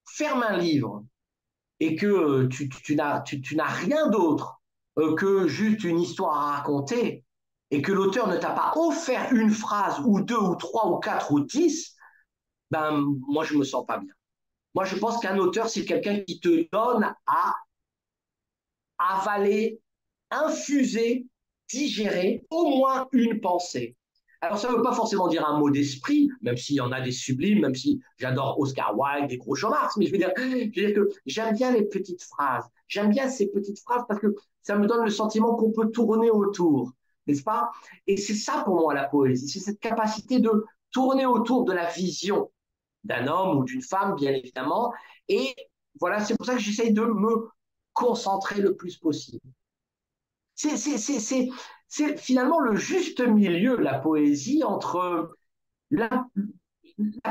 fermes 0.04 0.42
un 0.42 0.58
livre 0.58 1.04
et 1.78 1.94
que 1.94 2.46
tu, 2.46 2.68
tu, 2.68 2.96
n'as 2.96 3.22
rien 3.66 4.08
d'autre 4.08 4.60
euh, 4.98 5.14
que 5.14 5.46
juste 5.46 5.84
une 5.84 6.00
histoire 6.00 6.36
à 6.36 6.56
raconter 6.56 7.24
et 7.70 7.80
que 7.82 7.92
l'auteur 7.92 8.26
ne 8.26 8.36
t'a 8.36 8.50
pas 8.50 8.72
offert 8.74 9.32
une 9.32 9.52
phrase 9.52 10.00
ou 10.04 10.20
deux 10.22 10.36
ou 10.36 10.56
trois 10.56 10.90
ou 10.90 10.98
quatre 10.98 11.30
ou 11.30 11.38
dix, 11.38 11.94
ben 12.72 13.04
moi 13.28 13.44
je 13.44 13.54
me 13.54 13.62
sens 13.62 13.86
pas 13.86 13.98
bien. 13.98 14.12
Moi 14.74 14.84
je 14.84 14.96
pense 14.96 15.20
qu'un 15.20 15.38
auteur 15.38 15.68
c'est 15.68 15.84
quelqu'un 15.84 16.18
qui 16.24 16.40
te 16.40 16.68
donne 16.72 17.14
à 17.26 17.54
avaler, 18.98 19.80
infuser, 20.32 21.28
digérer 21.70 22.44
au 22.50 22.76
moins 22.76 23.06
une 23.12 23.40
pensée. 23.40 23.94
Alors, 24.44 24.58
ça 24.58 24.70
ne 24.70 24.76
veut 24.76 24.82
pas 24.82 24.92
forcément 24.92 25.26
dire 25.26 25.48
un 25.48 25.58
mot 25.58 25.70
d'esprit, 25.70 26.28
même 26.42 26.58
s'il 26.58 26.76
y 26.76 26.80
en 26.80 26.92
a 26.92 27.00
des 27.00 27.12
sublimes, 27.12 27.60
même 27.60 27.74
si 27.74 28.02
j'adore 28.18 28.60
Oscar 28.60 28.94
Wilde 28.94 29.32
et 29.32 29.38
Groucho 29.38 29.70
Marx, 29.70 29.96
mais 29.96 30.04
je 30.04 30.12
veux 30.12 30.18
dire, 30.18 30.34
que 30.34 31.08
j'aime 31.24 31.54
bien 31.54 31.72
les 31.72 31.84
petites 31.84 32.22
phrases. 32.22 32.64
J'aime 32.86 33.08
bien 33.08 33.30
ces 33.30 33.46
petites 33.46 33.80
phrases 33.80 34.02
parce 34.06 34.20
que 34.20 34.34
ça 34.60 34.76
me 34.76 34.86
donne 34.86 35.02
le 35.02 35.10
sentiment 35.10 35.54
qu'on 35.54 35.72
peut 35.72 35.90
tourner 35.90 36.30
autour, 36.30 36.92
n'est-ce 37.26 37.42
pas? 37.42 37.70
Et 38.06 38.18
c'est 38.18 38.34
ça 38.34 38.62
pour 38.66 38.74
moi 38.74 38.92
la 38.92 39.04
poésie, 39.04 39.48
c'est 39.48 39.60
cette 39.60 39.80
capacité 39.80 40.40
de 40.40 40.66
tourner 40.90 41.24
autour 41.24 41.64
de 41.64 41.72
la 41.72 41.88
vision 41.90 42.50
d'un 43.02 43.26
homme 43.28 43.56
ou 43.56 43.64
d'une 43.64 43.82
femme, 43.82 44.14
bien 44.14 44.32
évidemment. 44.32 44.92
Et 45.28 45.54
voilà, 45.98 46.22
c'est 46.22 46.36
pour 46.36 46.44
ça 46.44 46.52
que 46.52 46.60
j'essaye 46.60 46.92
de 46.92 47.02
me 47.02 47.48
concentrer 47.94 48.60
le 48.60 48.76
plus 48.76 48.98
possible. 48.98 49.40
C'est 50.54 51.48
c'est 51.88 52.16
finalement 52.18 52.60
le 52.60 52.76
juste 52.76 53.20
milieu, 53.20 53.76
la 53.76 53.98
poésie, 53.98 54.64
entre 54.64 55.36
la, 55.90 56.26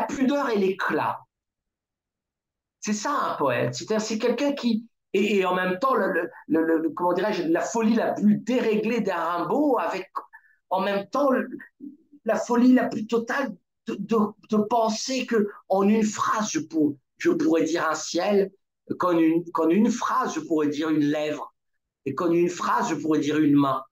pudeur 0.07 0.49
et 0.49 0.57
l'éclat. 0.57 1.19
C'est 2.79 2.93
ça 2.93 3.11
un 3.11 3.35
poète. 3.35 3.75
C'est 3.75 4.19
quelqu'un 4.19 4.53
qui, 4.53 4.87
et, 5.13 5.45
en 5.45 5.55
même 5.55 5.79
temps, 5.79 5.95
comment 6.95 7.13
dirais-je, 7.13 7.43
la 7.43 7.61
folie 7.61 7.95
la 7.95 8.13
plus 8.13 8.37
déréglée 8.37 9.01
d'un 9.01 9.15
Rimbaud, 9.15 9.77
avec 9.79 10.11
en 10.69 10.81
même 10.81 11.07
temps 11.09 11.29
la 12.25 12.35
folie 12.35 12.73
la 12.73 12.87
plus 12.87 13.05
totale 13.05 13.55
de, 13.87 14.57
penser 14.69 15.25
que 15.25 15.49
en 15.69 15.87
une 15.87 16.03
phrase, 16.03 16.49
je, 16.51 16.59
je 17.17 17.29
pourrais 17.31 17.63
dire 17.63 17.87
un 17.87 17.95
ciel, 17.95 18.51
qu'en 18.97 19.17
une, 19.17 19.43
une 19.69 19.91
phrase, 19.91 20.35
je 20.35 20.39
pourrais 20.39 20.67
dire 20.67 20.89
une 20.89 21.05
lèvre, 21.05 21.53
et 22.05 22.15
qu'en 22.15 22.31
une 22.31 22.49
phrase, 22.49 22.89
je 22.89 22.95
pourrais 22.95 23.19
dire 23.19 23.37
une 23.37 23.55
main. 23.55 23.83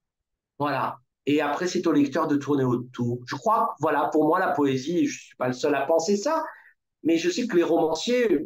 Voilà. 0.62 1.00
Et 1.26 1.42
après, 1.42 1.66
c'est 1.68 1.88
au 1.88 1.92
lecteur 1.92 2.28
de 2.28 2.36
tourner 2.36 2.64
autour. 2.64 3.18
Je 3.26 3.36
crois, 3.36 3.74
voilà, 3.80 4.10
pour 4.12 4.28
moi, 4.28 4.40
la 4.40 4.52
poésie, 4.52 5.08
je 5.08 5.16
ne 5.16 5.20
suis 5.20 5.36
pas 5.36 5.48
le 5.48 5.54
seul 5.54 5.74
à 5.74 5.88
penser 5.88 6.16
ça, 6.16 6.44
mais 7.02 7.18
je 7.18 7.32
sais 7.32 7.48
que 7.48 7.56
les 7.56 7.64
romanciers, 7.64 8.46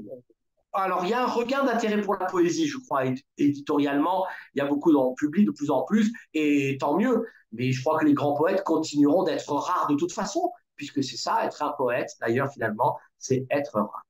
alors 0.71 1.03
il 1.03 1.09
y 1.09 1.13
a 1.13 1.23
un 1.23 1.27
regain 1.27 1.65
d'intérêt 1.65 1.99
pour 1.99 2.15
la 2.15 2.27
poésie, 2.27 2.67
je 2.67 2.77
crois, 2.77 3.03
éditorialement, 3.37 4.25
il 4.53 4.59
y 4.59 4.61
a 4.61 4.65
beaucoup 4.65 4.93
dans 4.93 5.09
le 5.09 5.15
public 5.15 5.45
de 5.45 5.51
plus 5.51 5.69
en 5.69 5.83
plus, 5.83 6.13
et 6.33 6.77
tant 6.79 6.97
mieux. 6.97 7.25
Mais 7.51 7.73
je 7.73 7.81
crois 7.81 7.99
que 7.99 8.05
les 8.05 8.13
grands 8.13 8.33
poètes 8.33 8.63
continueront 8.63 9.23
d'être 9.23 9.51
rares 9.51 9.87
de 9.89 9.95
toute 9.95 10.13
façon, 10.13 10.53
puisque 10.77 11.03
c'est 11.03 11.17
ça, 11.17 11.45
être 11.45 11.61
un 11.63 11.73
poète, 11.73 12.11
d'ailleurs, 12.21 12.49
finalement, 12.49 12.97
c'est 13.17 13.45
être 13.51 13.73
rare. 13.73 14.05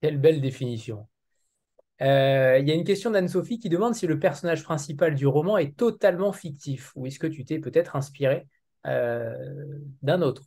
Quelle 0.00 0.20
belle 0.20 0.40
définition. 0.40 1.08
Euh, 2.02 2.58
il 2.60 2.68
y 2.68 2.72
a 2.72 2.74
une 2.74 2.84
question 2.84 3.10
d'Anne-Sophie 3.10 3.58
qui 3.58 3.68
demande 3.68 3.94
si 3.94 4.06
le 4.06 4.18
personnage 4.18 4.62
principal 4.62 5.14
du 5.14 5.26
roman 5.26 5.56
est 5.56 5.76
totalement 5.76 6.32
fictif 6.32 6.92
ou 6.94 7.06
est-ce 7.06 7.18
que 7.18 7.26
tu 7.26 7.44
t'es 7.44 7.58
peut-être 7.58 7.96
inspiré 7.96 8.46
euh, 8.86 9.32
d'un 10.02 10.20
autre? 10.22 10.42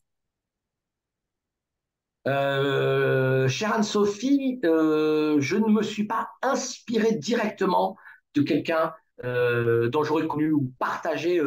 Euh, 2.27 3.47
Chère 3.47 3.73
Anne-Sophie, 3.73 4.59
je 4.61 5.55
ne 5.55 5.71
me 5.71 5.81
suis 5.81 6.05
pas 6.05 6.29
inspiré 6.41 7.15
directement 7.15 7.97
de 8.35 8.41
quelqu'un 8.41 8.93
dont 9.23 10.03
j'aurais 10.03 10.27
connu 10.27 10.51
ou 10.51 10.71
partagé 10.77 11.41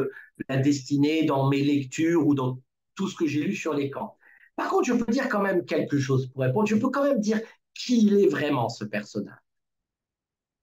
la 0.49 0.57
destinée 0.57 1.25
dans 1.25 1.49
mes 1.49 1.63
lectures 1.63 2.27
ou 2.27 2.35
dans 2.35 2.59
tout 2.97 3.09
ce 3.09 3.17
que 3.17 3.27
j'ai 3.27 3.43
lu 3.43 3.55
sur 3.55 3.73
les 3.73 3.89
camps. 3.91 4.17
Par 4.57 4.69
contre, 4.69 4.85
je 4.89 4.93
peux 4.95 5.11
dire 5.11 5.29
quand 5.29 5.41
même 5.41 5.65
quelque 5.65 5.99
chose 5.99 6.27
pour 6.29 6.43
répondre. 6.43 6.67
Je 6.67 6.77
peux 6.77 6.91
quand 6.91 7.05
même 7.05 7.21
dire 7.21 7.41
qui 7.75 8.05
il 8.07 8.19
est 8.21 8.29
vraiment, 8.29 8.69
ce 8.69 8.85
personnage. 8.85 9.42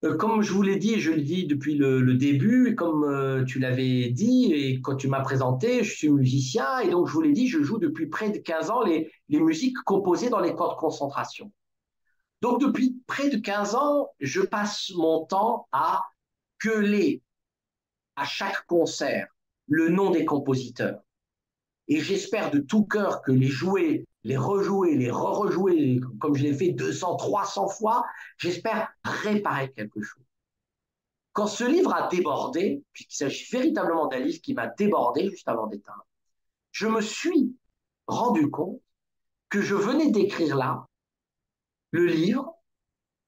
Euh, 0.06 0.16
comme 0.16 0.42
je 0.42 0.54
vous 0.54 0.62
l'ai 0.62 0.78
dit, 0.78 1.00
je 1.02 1.12
le 1.12 1.22
dis 1.22 1.46
depuis 1.46 1.76
le, 1.76 2.14
début, 2.14 2.70
et 2.70 2.76
comme 2.76 3.04
euh, 3.04 3.44
tu 3.44 3.60
l'avais 3.60 4.10
dit, 4.10 4.54
et 4.54 4.80
quand 4.80 4.96
tu 4.96 5.10
m'as 5.10 5.22
présenté, 5.22 5.84
je 5.84 5.94
suis 5.94 6.10
musicien, 6.10 6.80
et 6.80 6.90
donc 6.90 7.08
je 7.08 7.14
vous 7.14 7.22
l'ai 7.22 7.34
dit, 7.34 7.48
je 7.48 7.62
joue 7.62 7.80
depuis 7.80 8.08
près 8.08 8.30
de 8.30 8.38
15 8.38 8.70
ans 8.70 8.82
les, 8.82 9.12
musiques 9.28 9.78
composées 9.86 10.30
dans 10.30 10.40
les 10.40 10.56
camps 10.56 10.72
de 10.72 10.80
concentration. 10.80 11.52
Donc 12.42 12.62
depuis 12.62 13.02
près 13.08 13.30
de 13.30 13.38
15 13.38 13.76
ans, 13.76 14.08
je 14.22 14.42
passe 14.42 14.92
mon 14.96 15.26
temps 15.26 15.68
à 15.74 16.04
gueuler 16.64 17.22
à 18.16 18.24
chaque 18.24 18.66
concert 18.68 19.28
le 19.68 19.90
nom 19.90 20.12
des 20.12 20.24
compositeurs. 20.24 21.02
Et 21.90 22.00
j'espère 22.00 22.52
de 22.52 22.60
tout 22.60 22.86
cœur 22.86 23.22
que 23.22 23.34
les 23.34 23.48
jouer 23.48 24.06
les 24.24 24.38
rejouer, 24.38 24.96
les 24.96 25.12
re-rejouer, 25.12 26.00
comme 26.20 26.36
je 26.36 26.44
l'ai 26.44 26.54
fait 26.54 26.72
200, 26.72 27.16
300 27.16 27.68
fois, 27.70 28.06
j'espère 28.38 28.90
réparer 29.04 29.72
quelque 29.72 30.02
chose. 30.02 30.24
Quand 31.32 31.48
ce 31.48 31.64
livre 31.64 31.94
a 31.94 32.10
débordé, 32.10 32.84
puisqu'il 32.91 33.16
s'agit 33.16 33.46
véritablement 33.52 34.08
d'un 34.08 34.20
livre 34.20 34.41
qui 34.41 34.54
m'a 34.54 34.68
débordé 34.68 35.30
juste 35.30 35.48
avant 35.48 35.68
d'éteindre, 35.68 36.06
je 36.72 36.88
me 36.88 37.02
suis 37.02 37.56
rendu 38.08 38.50
compte 38.50 38.82
que 39.50 39.62
je 39.62 39.76
venais 39.76 40.12
d'écrire 40.12 40.56
là 40.56 40.86
le 41.91 42.06
livre 42.06 42.54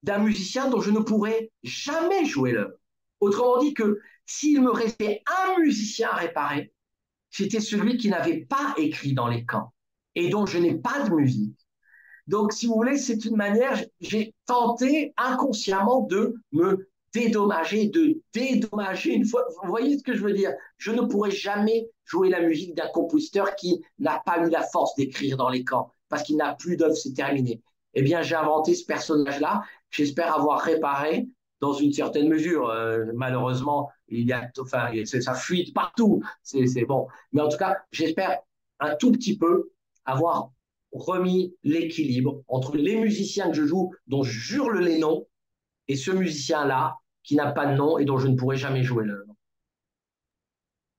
d'un 0.03 0.19
musicien 0.19 0.69
dont 0.69 0.81
je 0.81 0.91
ne 0.91 0.99
pourrais 0.99 1.51
jamais 1.63 2.26
jouer 2.26 2.51
l'œuvre. 2.51 2.76
Autrement 3.19 3.59
dit 3.59 3.73
que 3.73 3.99
s'il 4.26 4.61
me 4.61 4.72
restait 4.72 5.23
un 5.27 5.59
musicien 5.59 6.09
à 6.09 6.15
réparer, 6.15 6.73
c'était 7.30 7.59
celui 7.59 7.97
qui 7.97 8.09
n'avait 8.09 8.45
pas 8.45 8.73
écrit 8.77 9.13
dans 9.13 9.27
les 9.27 9.45
camps 9.45 9.73
et 10.15 10.29
dont 10.29 10.45
je 10.45 10.57
n'ai 10.57 10.75
pas 10.75 11.03
de 11.07 11.13
musique. 11.13 11.57
Donc, 12.27 12.53
si 12.53 12.67
vous 12.67 12.75
voulez, 12.75 12.97
c'est 12.97 13.25
une 13.25 13.35
manière, 13.35 13.83
j'ai 13.99 14.33
tenté 14.45 15.13
inconsciemment 15.17 16.01
de 16.01 16.35
me 16.51 16.89
dédommager, 17.13 17.88
de 17.88 18.21
dédommager 18.33 19.13
une 19.13 19.25
fois. 19.25 19.45
Vous 19.63 19.69
voyez 19.69 19.97
ce 19.97 20.03
que 20.03 20.13
je 20.13 20.23
veux 20.23 20.33
dire? 20.33 20.53
Je 20.77 20.91
ne 20.91 21.01
pourrais 21.01 21.31
jamais 21.31 21.89
jouer 22.05 22.29
la 22.29 22.41
musique 22.41 22.75
d'un 22.75 22.88
compositeur 22.88 23.55
qui 23.55 23.83
n'a 23.99 24.21
pas 24.25 24.45
eu 24.45 24.49
la 24.49 24.63
force 24.63 24.95
d'écrire 24.95 25.35
dans 25.35 25.49
les 25.49 25.63
camps, 25.63 25.91
parce 26.09 26.23
qu'il 26.23 26.38
n'a 26.38 26.55
plus 26.55 26.77
d'œuvre, 26.77 26.95
c'est 26.95 27.13
terminé. 27.13 27.61
Eh 27.93 28.01
bien, 28.01 28.21
j'ai 28.21 28.35
inventé 28.35 28.75
ce 28.75 28.85
personnage-là. 28.85 29.63
J'espère 29.89 30.33
avoir 30.33 30.61
réparé 30.61 31.27
dans 31.59 31.73
une 31.73 31.91
certaine 31.91 32.29
mesure. 32.29 32.69
Euh, 32.69 33.05
malheureusement, 33.13 33.89
il 34.07 34.25
y 34.25 34.31
a, 34.31 34.49
enfin, 34.59 34.89
ça 35.03 35.33
fuite 35.33 35.73
partout. 35.73 36.21
C'est 36.43 36.85
bon. 36.85 37.07
Mais 37.33 37.41
en 37.41 37.49
tout 37.49 37.57
cas, 37.57 37.77
j'espère 37.91 38.39
un 38.79 38.95
tout 38.95 39.11
petit 39.11 39.38
peu 39.38 39.70
avoir 40.06 40.52
remis 40.91 41.56
l'équilibre 41.64 42.41
entre 42.48 42.76
les 42.76 42.98
musiciens 42.98 43.48
que 43.49 43.56
je 43.56 43.65
joue, 43.65 43.94
dont 44.07 44.23
je 44.23 44.32
jure 44.32 44.72
les 44.72 44.99
noms, 44.99 45.28
et 45.88 45.95
ce 45.95 46.11
musicien-là 46.11 46.95
qui 47.23 47.36
n'a 47.36 47.52
pas 47.52 47.65
de 47.65 47.76
nom 47.76 47.98
et 47.98 48.06
dont 48.06 48.18
je 48.18 48.28
ne 48.28 48.36
pourrai 48.36 48.57
jamais 48.57 48.84
jouer 48.84 49.06
l'œuvre. 49.06 49.34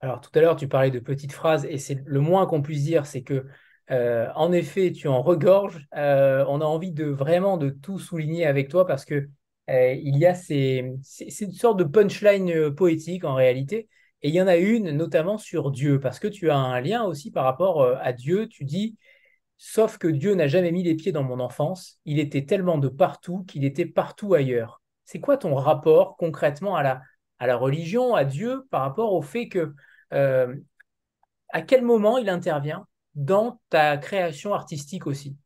Alors 0.01 0.20
tout 0.20 0.31
à 0.35 0.41
l'heure, 0.41 0.57
tu 0.57 0.69
parlais 0.69 0.91
de 0.91 0.99
petites 0.99 1.33
phrases, 1.33 1.65
et 1.65 1.79
c'est 1.79 2.03
le 2.05 2.20
moins 2.20 2.47
qu'on 2.47 2.62
puisse 2.62 2.83
dire, 2.83 3.07
c'est 3.07 3.23
que 3.23 3.47
euh, 3.91 4.29
en 4.35 4.53
effet, 4.53 4.93
tu 4.93 5.09
en 5.09 5.23
regorges. 5.23 5.87
Euh, 5.97 6.45
on 6.49 6.61
a 6.61 6.65
envie 6.65 6.93
de 6.93 7.05
vraiment 7.05 7.57
de 7.57 7.70
tout 7.70 7.99
souligner 7.99 8.47
avec 8.47 8.69
toi 8.69 8.87
parce 8.87 9.05
que 9.05 9.29
euh, 9.70 9.93
il 9.93 10.16
y 10.19 10.27
a 10.27 10.35
ces, 10.35 10.93
c'est 11.03 11.45
une 11.45 11.53
sorte 11.53 11.79
de 11.79 11.85
punchline 11.85 12.74
poétique 12.74 13.24
en 13.24 13.35
réalité 13.35 13.89
et 14.23 14.28
il 14.28 14.35
y 14.35 14.40
en 14.40 14.47
a 14.47 14.57
une 14.57 14.93
notamment 14.93 15.39
sur 15.39 15.70
Dieu, 15.70 15.99
parce 16.01 16.19
que 16.19 16.28
tu 16.28 16.51
as 16.51 16.57
un 16.57 16.81
lien 16.81 17.05
aussi 17.05 17.31
par 17.31 17.44
rapport 17.44 17.82
euh, 17.82 17.97
à 18.01 18.12
Dieu. 18.12 18.49
Tu 18.49 18.65
dis, 18.65 18.97
sauf 19.59 19.99
que 19.99 20.09
Dieu 20.09 20.35
n'a 20.35 20.47
jamais 20.47 20.73
mis 20.73 20.82
les 20.82 20.94
pieds 20.94 21.12
dans 21.12 21.24
mon 21.24 21.40
enfance, 21.40 21.99
il 22.05 22.19
était 22.19 22.47
tellement 22.47 22.78
de 22.78 22.89
partout 22.89 23.44
qu'il 23.44 23.65
était 23.65 23.86
partout 23.86 24.35
ailleurs. 24.35 24.81
C'est 25.05 25.20
quoi 25.20 25.36
ton 25.36 25.55
rapport 25.55 26.16
concrètement 26.16 26.77
à 26.77 26.82
la, 26.82 27.57
religion, 27.57 28.15
à 28.15 28.24
Dieu, 28.24 28.66
par 28.70 28.82
rapport 28.82 29.12
au 29.12 29.23
fait 29.23 29.49
que, 29.49 29.74
euh, 30.12 30.55
à 31.51 31.62
quel 31.62 31.82
moment 31.82 32.19
il 32.19 32.28
intervient 32.28 32.86
dans 33.15 33.61
ta 33.70 33.97
création 33.99 34.55
artistique 34.55 35.07
aussi? 35.07 35.36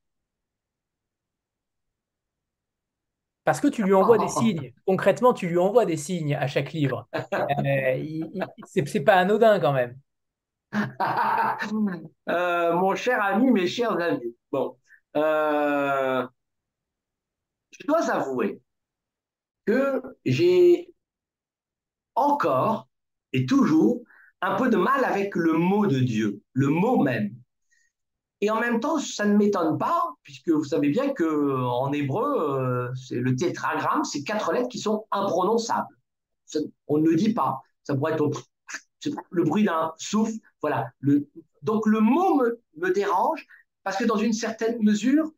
Parce 3.46 3.60
que 3.60 3.68
tu 3.68 3.84
lui 3.84 3.94
envoies 3.94 4.18
des 4.18 4.26
signes. 4.26 4.72
Concrètement, 4.86 5.32
tu 5.32 5.46
lui 5.46 5.56
envoies 5.56 5.86
des 5.86 5.96
signes 5.96 6.34
à 6.34 6.48
chaque 6.48 6.72
livre. 6.72 7.08
Euh, 7.64 8.02
c'est 8.66 9.00
pas 9.00 9.14
anodin 9.14 9.60
quand 9.60 9.72
même. 9.72 9.96
Euh, 12.28 12.72
mon 12.74 12.94
cher 12.96 13.22
ami, 13.22 13.50
mes 13.52 13.68
chers 13.68 13.98
amis. 14.00 14.34
Bon, 14.50 14.76
euh, 15.16 16.26
je 17.70 17.86
dois 17.86 18.10
avouer 18.10 18.60
que 19.64 20.02
j'ai 20.24 20.92
encore 22.16 22.88
et 23.32 23.46
toujours 23.46 24.02
un 24.42 24.56
peu 24.56 24.68
de 24.68 24.76
mal 24.76 25.04
avec 25.04 25.36
le 25.36 25.52
mot 25.52 25.86
de 25.86 26.00
Dieu, 26.00 26.42
le 26.52 26.68
mot 26.68 27.02
même. 27.02 27.34
Et 28.46 28.50
en 28.50 28.60
même 28.60 28.78
temps, 28.78 29.00
ça 29.00 29.26
ne 29.26 29.36
m'étonne 29.36 29.76
pas, 29.76 30.14
puisque 30.22 30.50
vous 30.50 30.62
savez 30.62 30.88
bien 30.88 31.12
que 31.12 31.64
en 31.64 31.92
hébreu, 31.92 32.38
euh, 32.38 32.94
c'est 32.94 33.16
le 33.16 33.34
tétragramme, 33.34 34.04
c'est 34.04 34.22
quatre 34.22 34.52
lettres 34.52 34.68
qui 34.68 34.78
sont 34.78 35.04
imprononçables. 35.10 35.88
on 36.86 36.98
ne 36.98 37.08
le 37.08 37.16
dit 37.16 37.34
pas. 37.34 37.60
Ça 37.82 37.96
pourrait 37.96 38.12
être 38.12 38.30
le 39.30 39.42
bruit 39.42 39.64
d'un 39.64 39.92
souffle. 39.96 40.36
Voilà. 40.60 40.92
Donc 41.62 41.86
le 41.86 41.98
mot 41.98 42.36
me, 42.36 42.60
me, 42.76 42.92
dérange 42.92 43.44
parce 43.82 43.96
que 43.96 44.04
dans 44.04 44.16
une 44.16 44.32
certaine 44.32 44.80
mesure, 44.80 45.28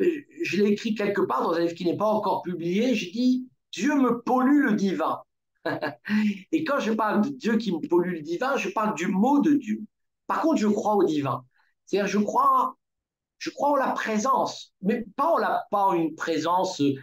euh, 0.00 0.06
je 0.42 0.56
l'ai 0.56 0.70
écrit 0.70 0.94
quelque 0.94 1.20
part 1.20 1.42
dans 1.42 1.52
un 1.52 1.60
livre 1.60 1.74
qui 1.74 1.84
n'est 1.84 1.98
pas 1.98 2.06
encore 2.06 2.40
publié. 2.40 2.94
J'ai 2.94 3.10
dit 3.10 3.46
Dieu 3.72 3.94
me 3.94 4.22
pollue 4.22 4.62
le 4.62 4.72
divin. 4.72 5.20
Et 6.50 6.64
quand 6.64 6.80
je 6.80 6.94
parle 6.94 7.26
de 7.26 7.28
Dieu 7.28 7.58
qui 7.58 7.72
me 7.72 7.86
pollue 7.86 8.12
le 8.12 8.22
divin, 8.22 8.56
je 8.56 8.70
parle 8.70 8.94
du 8.94 9.08
mot 9.08 9.40
de 9.40 9.52
Dieu. 9.52 9.82
Par 10.26 10.40
contre, 10.40 10.62
je 10.62 10.68
crois 10.68 10.94
au 10.94 11.04
divin. 11.04 11.44
C'est-à-dire, 11.92 12.10
je 12.10 12.24
crois, 12.24 12.74
je 13.36 13.50
crois 13.50 13.72
en 13.72 13.76
la 13.76 13.90
présence, 13.90 14.72
mais 14.80 15.04
pas 15.14 15.26
en, 15.26 15.36
la, 15.36 15.66
pas 15.70 15.94
une 15.94 16.14
présence 16.14 16.80
euh, 16.80 16.94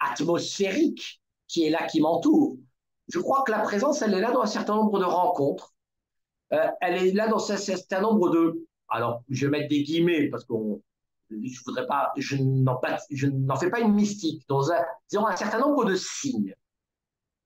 atmosphérique 0.00 1.22
qui 1.46 1.64
est 1.64 1.70
là, 1.70 1.86
qui 1.86 2.00
m'entoure. 2.00 2.56
Je 3.06 3.20
crois 3.20 3.44
que 3.44 3.52
la 3.52 3.60
présence, 3.60 4.02
elle 4.02 4.12
est 4.12 4.20
là 4.20 4.32
dans 4.32 4.42
un 4.42 4.46
certain 4.46 4.74
nombre 4.74 4.98
de 4.98 5.04
rencontres. 5.04 5.72
Euh, 6.52 6.66
elle 6.80 6.96
est 6.96 7.12
là 7.12 7.28
dans 7.28 7.52
un 7.52 7.56
certain 7.56 8.00
nombre 8.00 8.28
de. 8.30 8.66
Alors, 8.88 9.22
je 9.28 9.46
vais 9.46 9.52
mettre 9.52 9.68
des 9.68 9.84
guillemets 9.84 10.28
parce 10.30 10.44
qu'on 10.44 10.82
je 11.30 11.60
voudrais 11.64 11.86
pas, 11.86 12.12
je 12.16 12.36
n'en, 12.36 12.80
fais 13.56 13.70
pas 13.70 13.80
une 13.80 13.94
mystique, 13.94 14.44
dans 14.48 14.72
un, 14.72 14.82
un 15.12 15.36
certain 15.36 15.60
nombre 15.60 15.84
de 15.84 15.94
signes. 15.94 16.56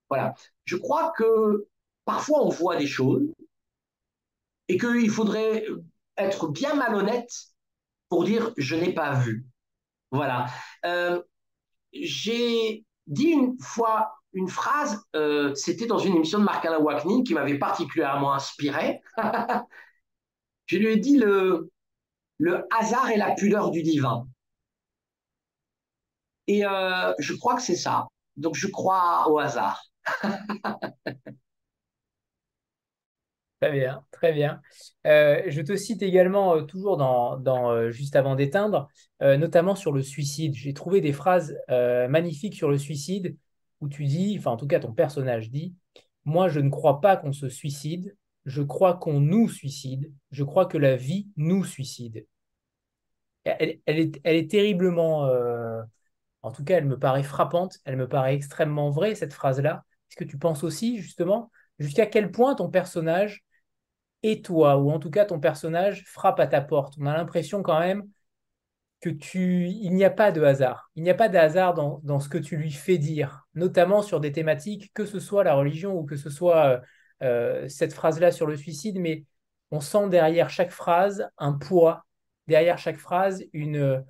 Voilà. 0.09 0.33
Je 0.65 0.75
crois 0.75 1.13
que 1.15 1.67
parfois 2.03 2.43
on 2.43 2.49
voit 2.49 2.77
des 2.77 2.87
choses 2.87 3.31
et 4.67 4.77
qu'il 4.79 5.11
faudrait 5.11 5.65
être 6.19 6.47
bien 6.47 6.75
malhonnête 6.75 7.31
pour 8.09 8.23
dire 8.23 8.51
je 8.57 8.75
n'ai 8.75 8.93
pas 8.93 9.13
vu. 9.15 9.47
Voilà. 10.11 10.47
Euh, 10.85 11.21
j'ai 11.93 12.85
dit 13.07 13.27
une 13.29 13.57
fois 13.59 14.13
une 14.33 14.49
phrase, 14.49 15.01
euh, 15.15 15.55
c'était 15.55 15.87
dans 15.87 15.97
une 15.99 16.15
émission 16.15 16.39
de 16.39 16.43
Marc-Alain 16.43 16.79
Waknin 16.79 17.23
qui 17.23 17.33
m'avait 17.33 17.57
particulièrement 17.57 18.33
inspiré. 18.33 19.01
je 20.67 20.77
lui 20.77 20.87
ai 20.93 20.97
dit 20.97 21.17
le, 21.17 21.69
le 22.39 22.65
hasard 22.77 23.09
et 23.11 23.17
la 23.17 23.31
pudeur 23.35 23.71
du 23.71 23.83
divin. 23.83 24.27
Et 26.47 26.65
euh, 26.65 27.13
je 27.19 27.33
crois 27.33 27.55
que 27.55 27.61
c'est 27.61 27.75
ça. 27.75 28.07
Donc 28.37 28.55
je 28.55 28.67
crois 28.67 29.29
au 29.29 29.39
hasard. 29.39 29.81
Très 33.61 33.71
bien, 33.73 34.05
très 34.11 34.31
bien. 34.31 34.61
Euh, 35.05 35.43
je 35.47 35.61
te 35.61 35.75
cite 35.75 36.01
également, 36.01 36.55
euh, 36.55 36.61
toujours 36.61 36.95
dans, 36.95 37.35
dans 37.37 37.89
juste 37.89 38.15
avant 38.15 38.35
d'éteindre, 38.35 38.87
notamment 39.21 39.75
sur 39.75 39.91
le 39.91 40.01
suicide. 40.01 40.53
J'ai 40.55 40.73
trouvé 40.73 41.01
des 41.01 41.11
phrases 41.11 41.57
magnifiques 41.67 42.55
sur 42.55 42.69
le 42.69 42.77
suicide 42.77 43.35
où 43.81 43.89
tu 43.89 44.05
dis, 44.05 44.35
enfin 44.39 44.51
en 44.51 44.57
tout 44.57 44.67
cas 44.67 44.79
ton 44.79 44.93
personnage 44.93 45.49
dit, 45.49 45.75
moi 46.23 46.47
je 46.47 46.61
ne 46.61 46.69
crois 46.69 47.01
pas 47.01 47.17
qu'on 47.17 47.33
se 47.33 47.49
suicide, 47.49 48.15
je 48.45 48.61
crois 48.61 48.93
qu'on 48.95 49.19
nous 49.19 49.49
suicide, 49.49 50.11
je 50.31 50.43
crois 50.45 50.65
que 50.65 50.77
la 50.77 50.95
vie 50.95 51.27
nous 51.35 51.65
suicide. 51.65 52.25
Elle, 53.43 53.79
est, 53.87 54.21
elle 54.23 54.35
est, 54.35 54.49
terriblement, 54.49 55.29
en 56.43 56.51
tout 56.51 56.63
cas 56.63 56.77
elle 56.77 56.85
me 56.85 56.97
paraît 56.97 57.23
frappante, 57.23 57.77
elle 57.83 57.97
me 57.97 58.07
paraît 58.07 58.35
extrêmement 58.35 58.89
vraie 58.89 59.15
cette 59.15 59.33
phrase-là. 59.33 59.83
Est-ce 60.09 60.15
que 60.15 60.23
tu 60.29 60.37
penses 60.37 60.63
aussi 60.63 61.01
justement 61.01 61.51
jusqu'à 61.77 62.05
quel 62.05 62.31
point 62.31 62.55
ton 62.55 62.69
personnage 62.69 63.43
et 64.23 64.41
toi, 64.41 64.77
ou 64.77 64.91
en 64.91 64.99
tout 64.99 65.09
cas 65.09 65.25
ton 65.25 65.39
personnage, 65.39 66.03
frappe 66.05 66.39
à 66.39 66.47
ta 66.47 66.61
porte. 66.61 66.95
On 66.99 67.05
a 67.05 67.15
l'impression 67.15 67.63
quand 67.63 67.79
même 67.79 68.03
que 69.01 69.09
tu, 69.09 69.67
il 69.67 69.91
n'y 69.93 70.03
a 70.03 70.09
pas 70.09 70.31
de 70.31 70.41
hasard. 70.41 70.91
Il 70.95 71.03
n'y 71.03 71.09
a 71.09 71.15
pas 71.15 71.29
de 71.29 71.37
hasard 71.37 71.73
dans, 71.73 72.19
ce 72.19 72.29
que 72.29 72.37
tu 72.37 72.57
lui 72.57 72.71
fais 72.71 72.97
dire, 72.97 73.47
notamment 73.55 74.01
sur 74.01 74.19
des 74.19 74.31
thématiques, 74.31 74.91
que 74.93 75.05
ce 75.05 75.19
soit 75.19 75.43
la 75.43 75.53
religion 75.55 75.97
ou 75.97 76.03
que 76.05 76.17
ce 76.17 76.29
soit 76.29 76.65
euh, 76.65 76.79
euh, 77.23 77.67
cette 77.69 77.93
phrase-là 77.93 78.31
sur 78.31 78.45
le 78.45 78.57
suicide, 78.57 78.99
mais 78.99 79.25
on 79.71 79.79
sent 79.79 80.09
derrière 80.09 80.49
chaque 80.49 80.71
phrase 80.71 81.29
un 81.37 81.53
poids, 81.53 82.05
derrière 82.47 82.77
chaque 82.77 82.97
phrase 82.97 83.43
une, 83.53 84.03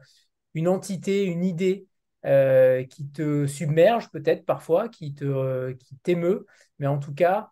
une 0.56 0.68
entité, 0.68 1.24
une 1.26 1.44
idée 1.44 1.86
euh, 2.26 2.84
qui 2.84 3.08
te 3.10 3.46
submerge 3.46 4.10
peut-être 4.10 4.46
parfois, 4.46 4.90
qui 4.90 5.14
te, 5.14 5.72
qui 5.74 5.98
t'émeut, 5.98 6.48
mais 6.80 6.88
en 6.88 6.98
tout 6.98 7.14
cas, 7.14 7.52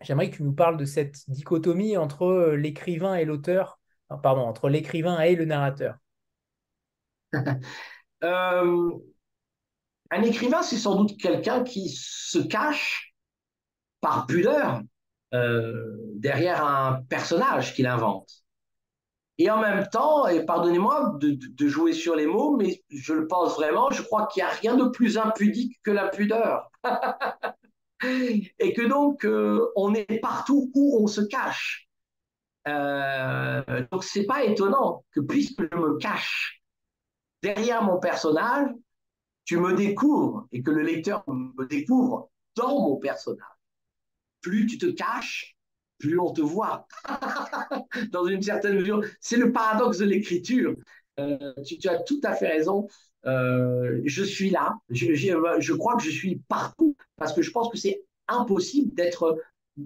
j'aimerais 0.00 0.30
que 0.30 0.36
tu 0.36 0.42
nous 0.42 0.52
parles 0.52 0.76
de 0.76 0.84
cette 0.84 1.28
dichotomie 1.28 1.96
entre 1.96 2.24
euh, 2.24 2.56
l'écrivain 2.56 3.14
et 3.14 3.24
l'auteur, 3.24 3.80
pardon, 4.22 4.42
entre 4.42 4.68
l'écrivain 4.68 5.20
et 5.20 5.34
le 5.34 5.44
narrateur. 5.44 5.96
Euh, 8.24 8.90
un 10.10 10.22
écrivain, 10.22 10.62
c'est 10.62 10.76
sans 10.76 10.96
doute 10.96 11.16
quelqu'un 11.20 11.62
qui 11.62 11.88
se 11.88 12.40
cache 12.40 13.14
par 14.00 14.26
pudeur 14.26 14.80
euh, 15.34 15.96
derrière 16.14 16.64
un 16.64 17.02
personnage 17.08 17.74
qu'il 17.76 17.86
invente. 17.86 18.28
Et 19.38 19.50
en 19.50 19.60
même 19.60 19.86
temps, 19.88 20.26
et 20.26 20.44
pardonnez-moi 20.44 21.16
de, 21.20 21.38
de, 21.38 21.68
jouer 21.68 21.92
sur 21.92 22.16
les 22.16 22.26
mots, 22.26 22.56
mais 22.56 22.82
je 22.88 23.12
le 23.12 23.28
pense 23.28 23.54
vraiment, 23.54 23.88
je 23.90 24.02
crois 24.02 24.26
qu'il 24.26 24.42
n'y 24.42 24.48
a 24.48 24.52
rien 24.52 24.74
de 24.74 24.88
plus 24.88 25.16
impudique 25.16 25.78
que 25.84 25.92
la 25.92 26.08
pudeur. 26.08 26.72
et 28.04 28.72
que 28.74 28.86
donc 28.86 29.24
euh, 29.24 29.66
on 29.76 29.94
est 29.94 30.20
partout 30.20 30.70
où 30.74 31.02
on 31.02 31.06
se 31.06 31.20
cache. 31.20 31.88
Euh, 32.66 33.62
donc 33.90 34.04
c'est 34.04 34.26
pas 34.26 34.44
étonnant 34.44 35.04
que 35.12 35.20
puisque 35.20 35.62
je 35.62 35.78
me 35.78 35.96
cache 35.96 36.62
derrière 37.42 37.82
mon 37.82 37.98
personnage, 37.98 38.68
tu 39.44 39.56
me 39.56 39.74
découvres 39.74 40.46
et 40.52 40.62
que 40.62 40.70
le 40.70 40.82
lecteur 40.82 41.24
me 41.28 41.64
découvre 41.66 42.30
dans 42.54 42.80
mon 42.80 42.96
personnage. 42.96 43.46
Plus 44.40 44.66
tu 44.66 44.78
te 44.78 44.86
caches, 44.86 45.56
plus 45.98 46.18
on 46.18 46.32
te 46.32 46.40
voit. 46.40 46.86
dans 48.12 48.26
une 48.26 48.42
certaine 48.42 48.76
mesure, 48.76 49.02
c'est 49.20 49.36
le 49.36 49.52
paradoxe 49.52 49.98
de 49.98 50.04
l'écriture. 50.04 50.74
Euh, 51.18 51.52
tu, 51.66 51.78
tu, 51.78 51.88
as 51.88 52.02
tout 52.02 52.20
à 52.22 52.34
fait 52.34 52.48
raison. 52.48 52.86
Euh, 53.28 54.00
je 54.04 54.24
suis 54.24 54.50
là. 54.50 54.78
Je, 54.90 55.72
crois 55.74 55.96
que 55.96 56.02
je 56.02 56.10
suis 56.10 56.36
partout 56.48 56.96
parce 57.16 57.32
que 57.32 57.42
je 57.42 57.50
pense 57.50 57.68
que 57.70 57.76
c'est 57.76 58.02
impossible 58.26 58.94
d'être. 58.94 59.38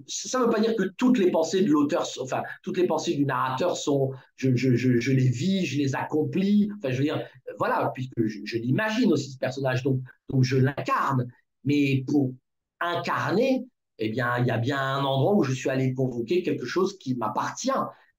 Ça 0.07 0.39
ne 0.39 0.45
veut 0.45 0.49
pas 0.49 0.59
dire 0.59 0.75
que 0.75 0.83
toutes 0.97 1.19
les 1.19 1.29
pensées 1.29 1.61
de 1.61 1.69
l'auteur, 1.69 2.07
enfin, 2.19 2.41
toutes 2.63 2.77
les 2.77 2.87
pensées 2.87 3.13
du 3.13 3.25
narrateur 3.25 3.77
sont. 3.77 4.11
Je, 4.37 4.49
les 4.49 5.29
vis, 5.29 5.65
je 5.65 5.77
les 5.77 5.95
accomplis. 5.95 6.69
Enfin, 6.77 6.91
je 6.91 6.97
veux 6.97 7.03
dire, 7.03 7.21
voilà, 7.59 7.91
puisque 7.93 8.25
je, 8.25 8.57
l'imagine 8.57 9.11
aussi 9.11 9.31
ce 9.31 9.37
personnage, 9.37 9.83
donc, 9.83 9.99
donc 10.29 10.43
je 10.43 10.57
l'incarne. 10.57 11.27
Mais 11.65 12.03
pour 12.07 12.33
incarner, 12.79 13.65
eh 13.99 14.09
bien, 14.09 14.37
il 14.39 14.47
y 14.47 14.51
a 14.51 14.57
bien 14.57 14.79
un 14.79 15.03
endroit 15.03 15.35
où 15.35 15.43
je 15.43 15.53
suis 15.53 15.69
allé 15.69 15.93
convoquer 15.93 16.43
quelque 16.43 16.65
chose 16.65 16.97
qui 16.97 17.15
m'appartient, 17.15 17.71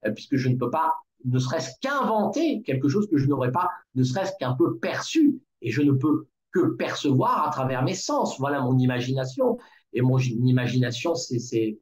euh, 0.06 0.12
puisque 0.12 0.36
je 0.36 0.48
ne 0.48 0.56
peux 0.56 0.70
pas 0.70 0.92
ne 1.24 1.38
serait-ce 1.38 1.72
qu'inventer 1.80 2.62
quelque 2.62 2.88
chose 2.88 3.08
que 3.08 3.16
je 3.16 3.26
n'aurais 3.26 3.52
pas, 3.52 3.70
ne 3.94 4.02
serait-ce 4.02 4.32
qu'un 4.38 4.54
peu 4.54 4.78
perçu. 4.78 5.40
Et 5.62 5.70
je 5.70 5.82
ne 5.82 5.92
peux 5.92 6.26
que 6.52 6.74
percevoir 6.76 7.46
à 7.46 7.50
travers 7.50 7.82
mes 7.82 7.94
sens. 7.94 8.38
Voilà 8.38 8.60
mon 8.60 8.78
imagination. 8.78 9.58
Et 9.92 10.02
mon 10.02 10.18
imagination, 10.18 11.14
c'est 11.14 11.78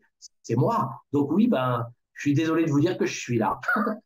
moi. 0.56 1.02
Donc 1.12 1.30
oui, 1.32 1.48
ben, 1.48 1.86
je 2.14 2.22
suis 2.22 2.34
désolé 2.34 2.64
de 2.64 2.70
vous 2.70 2.80
dire 2.80 2.96
que 2.98 3.06
je 3.06 3.18
suis 3.18 3.38
là. 3.38 3.60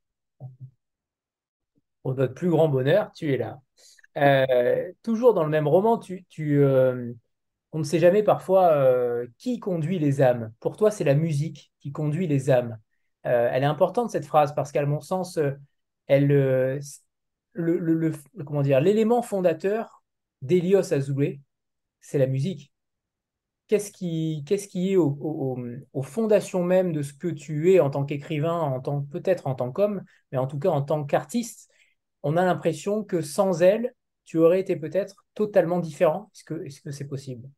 Pour 2.02 2.14
notre 2.14 2.34
plus 2.34 2.50
grand 2.50 2.68
bonheur, 2.68 3.10
tu 3.12 3.32
es 3.32 3.36
là. 3.36 3.60
Euh, 4.16 4.92
toujours 5.02 5.34
dans 5.34 5.44
le 5.44 5.50
même 5.50 5.68
roman, 5.68 5.98
tu, 5.98 6.24
euh, 6.40 7.12
on 7.72 7.78
ne 7.80 7.84
sait 7.84 7.98
jamais 7.98 8.22
parfois 8.22 8.72
euh, 8.72 9.26
qui 9.38 9.58
conduit 9.58 9.98
les 9.98 10.22
âmes. 10.22 10.52
Pour 10.60 10.76
toi, 10.76 10.90
c'est 10.90 11.04
la 11.04 11.14
musique 11.14 11.72
qui 11.80 11.92
conduit 11.92 12.26
les 12.26 12.48
âmes. 12.48 12.78
Euh, 13.26 13.48
elle 13.52 13.62
est 13.62 13.66
importante 13.66 14.10
cette 14.10 14.26
phrase 14.26 14.54
parce 14.54 14.72
qu'à 14.72 14.84
mon 14.86 15.00
sens, 15.00 15.38
euh, 15.38 15.52
elle, 16.06 16.30
euh, 16.32 16.78
le, 17.52 18.12
comment 18.44 18.62
dire, 18.62 18.80
l'élément 18.80 19.22
fondateur 19.22 20.02
d'Elios 20.42 20.92
Azoulay, 20.92 21.40
c'est 22.00 22.18
la 22.18 22.26
musique. 22.26 22.72
qu'est-ce 23.68 23.90
qui, 23.90 24.44
qu'est-ce 24.46 24.68
qui 24.68 24.92
est 24.92 24.96
aux 24.96 26.02
fondations 26.02 26.62
même 26.62 26.92
de 26.92 27.02
ce 27.02 27.12
que 27.12 27.28
tu 27.28 27.72
es 27.72 27.80
en 27.80 27.90
tant 27.90 28.04
qu'écrivain, 28.04 28.58
en 28.58 28.80
tant 28.80 29.02
peut-être 29.02 29.46
en 29.46 29.54
tant 29.54 29.72
qu'homme, 29.72 30.02
mais 30.30 30.38
en 30.38 30.46
tout 30.46 30.58
cas 30.58 30.68
en 30.68 30.82
tant 30.82 31.04
qu'artiste. 31.04 31.68
On 32.22 32.36
a 32.36 32.44
l'impression 32.44 33.04
que 33.04 33.20
sans 33.20 33.62
elle, 33.62 33.94
tu 34.24 34.38
aurais 34.38 34.60
été 34.60 34.76
peut-être 34.76 35.26
totalement 35.34 35.78
différent. 35.80 36.30
Est-ce 36.34 36.44
que, 36.44 36.64
est-ce 36.64 36.80
que 36.80 36.90
c'est 36.90 37.06
possible? 37.06 37.48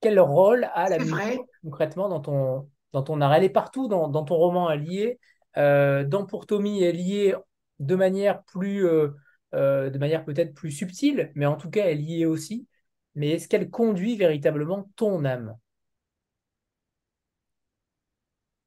Quel 0.00 0.20
rôle 0.20 0.68
a 0.74 0.88
la 0.88 0.98
musique 0.98 1.40
concrètement 1.62 2.08
dans 2.08 2.20
ton, 2.20 2.68
dans 2.96 3.02
ton 3.02 3.20
art 3.20 3.34
Elle 3.34 3.52
partout 3.52 3.88
dans, 3.88 4.24
ton 4.24 4.36
roman, 4.36 4.70
elle 4.70 4.88
y 4.88 5.02
est. 5.02 5.20
Euh, 5.58 6.02
dans 6.02 6.24
Pour 6.24 6.46
Tommy, 6.46 6.82
elle 6.82 6.98
y 6.98 7.18
est 7.18 7.34
de 7.78 7.94
manière 7.94 8.42
plus, 8.44 8.86
euh, 8.86 9.10
euh, 9.54 9.90
de 9.90 9.98
manière 9.98 10.24
peut-être 10.24 10.54
plus 10.54 10.70
subtile, 10.70 11.30
mais 11.34 11.44
en 11.44 11.56
tout 11.56 11.68
cas, 11.68 11.84
elle 11.84 12.00
y 12.00 12.22
est 12.22 12.26
aussi. 12.26 12.66
Mais 13.14 13.28
est-ce 13.30 13.48
qu'elle 13.48 13.68
conduit 13.68 14.16
véritablement 14.16 14.90
ton 14.96 15.26
âme? 15.26 15.58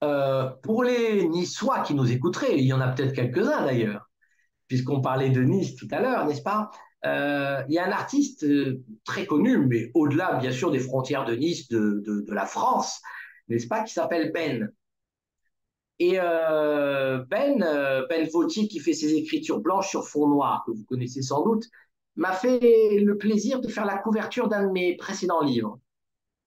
Euh, 0.04 0.50
Pour 0.62 0.84
les 0.84 1.28
Niçois 1.28 1.80
qui 1.80 1.96
nous 1.96 2.12
écouteraient, 2.12 2.56
il 2.56 2.66
y 2.66 2.74
en 2.74 2.82
a 2.82 2.90
peut-être 2.90 3.14
quelques-uns 3.14 3.66
d'ailleurs, 3.66 4.12
puisqu'on 4.68 5.02
parlait 5.02 5.32
de 5.32 5.42
Nice 5.42 5.76
tout 5.76 5.88
à 5.90 6.02
l'heure, 6.02 6.28
n'est-ce 6.28 6.44
pas? 6.44 6.70
Il 7.04 7.74
y 7.74 7.80
a 7.80 7.86
un 7.88 7.92
artiste 7.92 8.46
très 9.06 9.26
connu, 9.26 9.58
mais 9.58 9.90
au-delà 9.96 10.36
bien 10.36 10.52
sûr 10.52 10.70
des 10.70 10.80
frontières 10.80 11.26
de 11.26 11.34
Nice, 11.34 11.68
de, 11.70 12.04
de, 12.06 12.34
la 12.34 12.46
France, 12.46 13.02
n'est-ce 13.50 13.68
pas, 13.68 13.84
qui 13.84 13.94
s'appelle 13.94 14.32
Ben. 14.32 14.72
Et 16.00 16.18
Ben, 16.18 17.60
Ben 18.10 18.30
Vautier, 18.32 18.68
qui 18.68 18.80
fait 18.80 18.94
ses 18.94 19.14
écritures 19.16 19.60
blanches 19.60 19.90
sur 19.90 20.08
fond 20.08 20.28
noir, 20.28 20.64
que 20.66 20.72
vous 20.72 20.86
connaissez 20.86 21.22
sans 21.22 21.44
doute, 21.44 21.66
m'a 22.16 22.34
fait 22.34 23.00
le 23.00 23.18
plaisir 23.18 23.62
de 23.62 23.68
faire 23.68 23.86
la 23.86 23.98
couverture 23.98 24.48
d'un 24.48 24.68
de 24.68 24.72
mes 24.72 24.96
précédents 24.96 25.42
livres. 25.42 25.80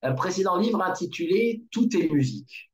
Un 0.02 0.12
précédent 0.14 0.56
livre 0.56 0.82
intitulé 0.82 1.62
Tout 1.70 1.96
est 1.96 2.10
musique. 2.10 2.70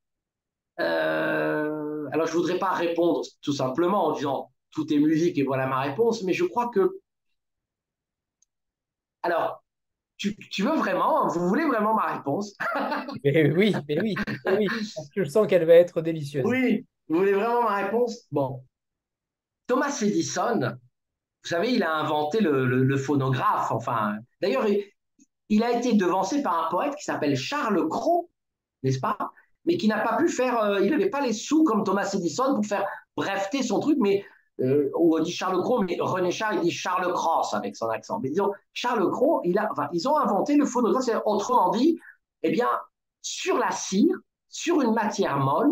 Euh, 0.81 2.07
alors, 2.13 2.27
je 2.27 2.33
voudrais 2.33 2.59
pas 2.59 2.73
répondre 2.73 3.23
tout 3.43 3.53
simplement 3.53 4.07
en 4.07 4.13
disant 4.13 4.53
tout 4.71 4.93
est 4.93 4.99
musique 4.99 5.39
et 5.39 5.43
voilà 5.45 5.67
ma 5.67 5.81
réponse, 5.81 6.23
mais 6.23 6.33
je 6.33 6.45
crois 6.45 6.69
que. 6.69 6.99
Alors, 9.23 9.63
tu, 10.19 10.63
veux 10.63 10.75
vraiment, 10.75 11.29
vous 11.29 11.49
voulez 11.49 11.65
vraiment 11.65 11.95
ma 11.95 12.17
réponse? 12.17 12.55
Oui, 13.25 13.75
mais 13.89 14.01
oui, 14.01 14.15
oui, 14.47 14.67
je 15.17 15.25
sens 15.25 15.47
qu'elle 15.47 15.65
va 15.65 15.75
être 15.75 16.01
délicieuse. 16.03 16.45
Oui, 16.45 16.85
vous 17.09 17.19
voulez 17.19 17.33
vraiment 17.33 17.63
ma 17.63 17.77
réponse? 17.77 18.27
Bon. 18.31 18.63
Thomas 19.67 19.97
Edison, 20.03 20.77
vous 21.43 21.49
savez, 21.49 21.73
il 21.73 21.83
a 21.83 21.95
inventé 21.95 22.41
le, 22.41 22.97
phonographe. 22.97 23.71
Enfin, 23.71 24.19
d'ailleurs, 24.41 24.67
il, 25.49 25.63
a 25.63 25.73
été 25.73 25.95
devancé 25.95 26.43
par 26.43 26.67
un 26.67 26.71
poète 26.71 26.95
qui 26.97 27.05
s'appelle 27.05 27.37
Charles 27.37 27.89
Cros, 27.89 28.31
n'est-ce 28.83 29.01
pas? 29.01 29.17
Mais 29.65 29.77
qui 29.77 29.87
n'a 29.87 29.99
pas 29.99 30.17
pu 30.17 30.29
faire. 30.29 30.59
Euh, 30.63 30.81
il 30.81 30.91
n'avait 30.91 31.11
pas 31.11 31.21
les 31.21 31.33
sous 31.33 31.63
comme 31.65 31.85
Thomas 31.85 32.11
Edison 32.15 32.55
pour 32.55 32.65
faire 32.65 32.87
breveter 33.17 33.63
son 33.63 33.81
truc. 33.81 33.99
Mais 34.01 34.25
euh, 34.61 34.91
on 34.95 35.19
dit 35.21 35.33
Charles 35.33 35.63
Cros, 35.63 35.83
mais 35.83 35.97
René 36.01 36.31
il 36.31 36.61
dit 36.61 36.71
Charles 36.71 37.13
Cross 37.13 37.55
avec 37.55 37.77
son 37.77 37.89
accent. 37.89 38.19
Mais 38.21 38.31
disons, 38.31 38.53
Charles 38.73 39.11
Cros, 39.11 39.41
ils 39.45 40.09
ont 40.09 40.17
inventé 40.17 40.57
le 40.57 40.67
phonographe. 40.67 41.09
Autrement 41.27 41.71
dit, 41.71 41.99
eh 42.43 42.51
bien, 42.51 42.69
sur 43.23 43.57
la 43.59 43.71
cire, 43.71 44.15
sur 44.49 44.81
une 44.81 44.95
matière 44.95 45.39
molle, 45.39 45.71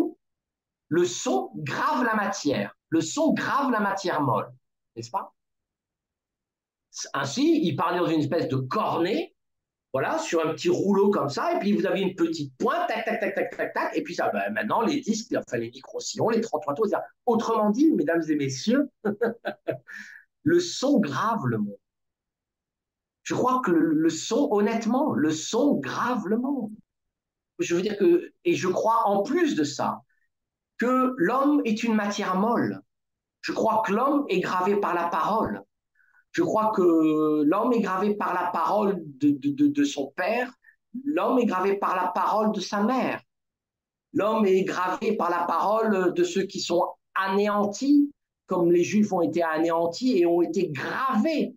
le 0.89 1.05
son 1.05 1.51
grave 1.55 2.05
la 2.05 2.15
matière. 2.15 2.75
Le 2.89 3.01
son 3.01 3.33
grave 3.33 3.71
la 3.71 3.81
matière 3.81 4.21
molle, 4.21 4.49
n'est-ce 4.95 5.11
pas? 5.11 5.33
Ainsi, 7.13 7.61
il 7.63 7.75
parlait 7.75 7.99
dans 7.99 8.07
une 8.07 8.21
espèce 8.21 8.47
de 8.47 8.55
cornet, 8.55 9.35
voilà, 9.97 10.19
sur 10.19 10.45
un 10.45 10.53
petit 10.53 10.69
rouleau 10.69 11.09
comme 11.09 11.27
ça, 11.27 11.55
et 11.55 11.59
puis 11.59 11.73
vous 11.73 11.87
avez 11.87 12.01
une 12.01 12.13
petite 12.13 12.55
pointe, 12.59 12.87
tac, 12.87 13.03
tac, 13.03 13.19
tac, 13.19 13.33
tac, 13.33 13.57
tac, 13.57 13.73
tac, 13.73 13.97
et 13.97 14.03
puis 14.03 14.13
ça, 14.13 14.29
ben, 14.29 14.53
maintenant, 14.53 14.83
les 14.83 14.99
disques, 14.99 15.33
enfin 15.35 15.57
les 15.57 15.71
micro-sillons, 15.71 16.29
les 16.29 16.39
33 16.39 16.75
tours, 16.75 16.85
autrement 17.25 17.71
dit, 17.71 17.91
mesdames 17.93 18.21
et 18.29 18.35
messieurs, 18.35 18.91
le 20.43 20.59
son 20.59 20.99
grave 20.99 21.47
le 21.47 21.57
monde. 21.57 21.79
Je 23.23 23.33
crois 23.33 23.59
que 23.65 23.71
le, 23.71 24.09
son, 24.11 24.49
honnêtement, 24.51 25.13
le 25.13 25.31
son 25.31 25.73
grave 25.77 26.27
le 26.27 26.37
monde. 26.37 26.73
Je 27.57 27.73
veux 27.73 27.81
dire 27.81 27.97
que, 27.97 28.31
et 28.45 28.53
je 28.53 28.67
crois 28.67 29.07
en 29.07 29.23
plus 29.23 29.55
de 29.55 29.63
ça, 29.63 30.03
que 30.77 31.15
l'homme 31.17 31.63
est 31.65 31.81
une 31.81 31.95
matière 31.95 32.35
molle. 32.35 32.83
Je 33.41 33.51
crois 33.51 33.81
que 33.83 33.93
l'homme 33.93 34.25
est 34.29 34.41
gravé 34.41 34.75
par 34.75 34.93
la 34.93 35.07
parole. 35.07 35.63
Je 36.37 36.43
crois 36.43 36.71
que 36.75 37.41
l'homme 37.45 37.73
est 37.73 37.81
gravé 37.81 38.13
par 38.13 38.31
la 38.31 38.51
parole 38.51 39.01
de, 39.03 39.83
son 39.83 40.13
père, 40.15 40.53
l'homme 41.03 41.39
est 41.39 41.47
gravé 41.47 41.77
par 41.77 41.95
la 41.95 42.11
parole 42.13 42.51
de 42.51 42.59
sa 42.59 42.83
mère, 42.83 43.23
l'homme 44.13 44.45
est 44.45 44.63
gravé 44.63 45.17
par 45.17 45.31
la 45.31 45.45
parole 45.45 46.13
de 46.13 46.23
ceux 46.23 46.43
qui 46.43 46.59
sont 46.59 46.89
anéantis, 47.15 48.11
comme 48.45 48.71
les 48.71 48.83
Juifs 48.83 49.11
ont 49.11 49.21
été 49.21 49.41
anéantis 49.41 50.19
et 50.19 50.27
ont 50.27 50.43
été 50.43 50.69
gravés 50.69 51.55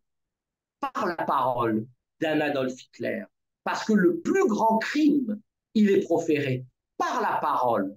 par 0.80 1.04
la 1.04 1.26
parole 1.26 1.86
d'un 2.18 2.40
Adolf 2.40 2.72
Hitler. 2.72 3.24
Parce 3.64 3.84
que 3.84 3.92
le 3.92 4.20
plus 4.20 4.48
grand 4.48 4.78
crime, 4.78 5.38
il 5.74 5.90
est 5.90 6.00
proféré 6.00 6.64
par 6.96 7.20
la 7.20 7.36
parole 7.42 7.94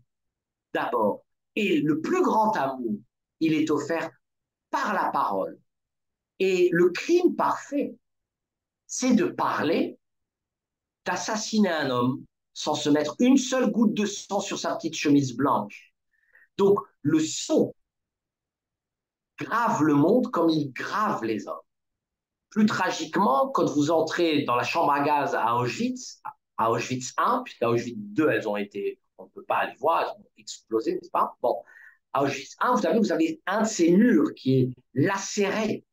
d'abord. 0.73 1.23
Et 1.55 1.79
le 1.79 2.01
plus 2.01 2.21
grand 2.23 2.51
amour, 2.57 2.95
il 3.39 3.53
est 3.53 3.71
offert 3.71 4.11
par 4.69 4.93
la 4.93 5.09
parole. 5.11 5.57
Et 6.39 6.69
le 6.71 6.89
crime 6.89 7.35
parfait, 7.35 7.95
c'est 8.87 9.13
de 9.13 9.25
parler, 9.25 9.97
d'assassiner 11.05 11.69
un 11.69 11.89
homme 11.89 12.23
sans 12.53 12.75
se 12.75 12.89
mettre 12.89 13.15
une 13.19 13.37
seule 13.37 13.71
goutte 13.71 13.93
de 13.93 14.05
sang 14.05 14.39
sur 14.39 14.59
sa 14.59 14.75
petite 14.75 14.95
chemise 14.95 15.35
blanche. 15.35 15.93
Donc 16.57 16.79
le 17.01 17.19
son 17.19 17.73
grave 19.37 19.83
le 19.83 19.95
monde 19.95 20.29
comme 20.31 20.49
il 20.49 20.71
grave 20.71 21.23
les 21.23 21.47
hommes. 21.47 21.57
Plus 22.49 22.65
tragiquement, 22.65 23.49
quand 23.49 23.65
vous 23.65 23.89
entrez 23.89 24.43
dans 24.43 24.55
la 24.55 24.63
chambre 24.63 24.91
à 24.91 25.01
gaz 25.01 25.33
à 25.33 25.55
Auschwitz, 25.55 26.21
à 26.57 26.69
Auschwitz 26.71 27.13
1, 27.17 27.41
puisqu'à 27.43 27.69
Auschwitz 27.69 27.97
2, 27.97 28.29
elles 28.29 28.47
ont 28.47 28.57
été, 28.57 28.99
on 29.17 29.25
ne 29.25 29.29
peut 29.29 29.43
pas 29.43 29.65
les 29.65 29.75
voir, 29.77 30.01
elles 30.03 30.21
ont 30.21 30.29
explosé, 30.37 30.93
n'est-ce 30.93 31.09
pas? 31.09 31.35
Bon, 31.41 31.63
à 32.13 32.23
Auschwitz 32.23 32.55
1, 32.59 32.75
vous 32.75 32.85
avez, 32.85 32.99
vous 32.99 33.11
avez 33.11 33.41
un 33.47 33.63
de 33.63 33.67
ces 33.67 33.91
murs 33.91 34.35
qui 34.35 34.59
est 34.59 34.69
lacéré 34.93 35.83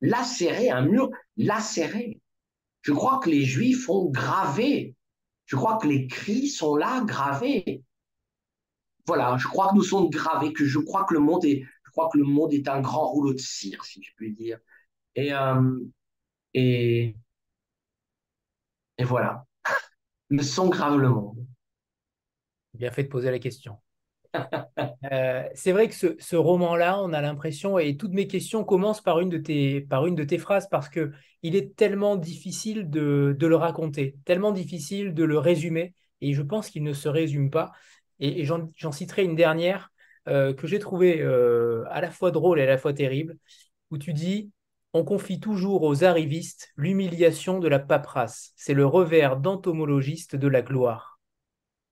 lacéré, 0.00 0.70
un 0.70 0.82
mur 0.82 1.10
lacéré. 1.36 2.20
Je 2.82 2.92
crois 2.92 3.20
que 3.20 3.30
les 3.30 3.42
Juifs 3.44 3.88
ont 3.88 4.10
gravé. 4.10 4.94
Je 5.46 5.56
crois 5.56 5.78
que 5.78 5.86
les 5.86 6.06
cris 6.06 6.48
sont 6.48 6.76
là 6.76 7.02
gravés. 7.04 7.82
Voilà, 9.06 9.36
je 9.38 9.46
crois 9.48 9.68
que 9.70 9.74
nous 9.74 9.82
sommes 9.82 10.08
gravés, 10.08 10.52
que 10.52 10.64
je 10.64 10.78
crois 10.78 11.04
que 11.04 11.14
le 11.14 11.20
monde 11.20 11.44
est, 11.44 11.62
je 11.84 11.90
crois 11.90 12.08
que 12.12 12.18
le 12.18 12.24
monde 12.24 12.52
est 12.54 12.68
un 12.68 12.80
grand 12.80 13.06
rouleau 13.10 13.34
de 13.34 13.38
cire, 13.38 13.84
si 13.84 14.02
je 14.02 14.10
puis 14.16 14.32
dire. 14.32 14.58
Et 15.14 15.32
euh, 15.34 15.78
et 16.54 17.16
et 18.98 19.04
voilà, 19.04 19.46
le 20.30 20.42
son 20.42 20.68
grave 20.68 20.98
le 20.98 21.08
monde. 21.08 21.46
Bien 22.74 22.90
fait 22.90 23.04
de 23.04 23.08
poser 23.08 23.30
la 23.30 23.38
question. 23.38 23.78
Euh, 25.12 25.44
c'est 25.54 25.72
vrai 25.72 25.88
que 25.88 25.94
ce, 25.94 26.36
roman-là, 26.36 26.98
on 27.00 27.12
a 27.12 27.20
l'impression, 27.20 27.78
et 27.78 27.96
toutes 27.96 28.12
mes 28.12 28.26
questions 28.26 28.64
commencent 28.64 29.02
par 29.02 29.20
une 29.20 29.28
de 29.28 29.36
tes, 29.38 30.38
phrases, 30.38 30.68
parce 30.68 30.88
que 30.88 31.12
il 31.42 31.56
est 31.56 31.76
tellement 31.76 32.16
difficile 32.16 32.88
de, 32.88 33.36
le 33.38 33.56
raconter, 33.56 34.16
tellement 34.24 34.50
difficile 34.50 35.12
de 35.12 35.24
le 35.24 35.38
résumer, 35.38 35.94
et 36.20 36.32
je 36.32 36.42
pense 36.42 36.70
qu'il 36.70 36.82
ne 36.82 36.94
se 36.94 37.08
résume 37.08 37.50
pas. 37.50 37.72
Et, 38.18 38.44
j'en 38.44 38.92
citerai 38.92 39.24
une 39.24 39.36
dernière 39.36 39.92
euh, 40.28 40.54
que 40.54 40.66
j'ai 40.66 40.78
trouvée 40.78 41.20
euh, 41.20 41.84
à 41.90 42.00
la 42.00 42.10
fois 42.10 42.30
drôle 42.30 42.58
et 42.58 42.62
à 42.62 42.66
la 42.66 42.78
fois 42.78 42.94
terrible, 42.94 43.36
où 43.90 43.98
tu 43.98 44.14
dis 44.14 44.50
On 44.94 45.04
confie 45.04 45.38
toujours 45.38 45.82
aux 45.82 46.02
arrivistes 46.02 46.72
l'humiliation 46.76 47.58
de 47.58 47.68
la 47.68 47.78
paperasse. 47.78 48.52
C'est 48.56 48.74
le 48.74 48.86
revers 48.86 49.36
d'entomologiste 49.36 50.34
de 50.34 50.48
la 50.48 50.62
gloire. 50.62 51.20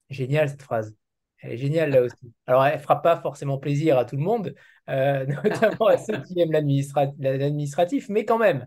Génial 0.08 0.48
cette 0.48 0.62
phrase. 0.62 0.94
Elle 1.42 1.52
est 1.52 1.56
géniale 1.56 1.90
là 1.90 2.02
aussi. 2.02 2.32
Alors, 2.46 2.64
elle 2.64 2.76
ne 2.76 2.80
fera 2.80 3.02
pas 3.02 3.20
forcément 3.20 3.58
plaisir 3.58 3.98
à 3.98 4.04
tout 4.04 4.16
le 4.16 4.22
monde, 4.22 4.54
euh, 4.88 5.26
notamment 5.44 5.86
à 5.86 5.98
ceux 5.98 6.18
qui 6.22 6.40
aiment 6.40 6.52
l'administratif, 6.52 8.08
mais 8.08 8.24
quand 8.24 8.38
même. 8.38 8.66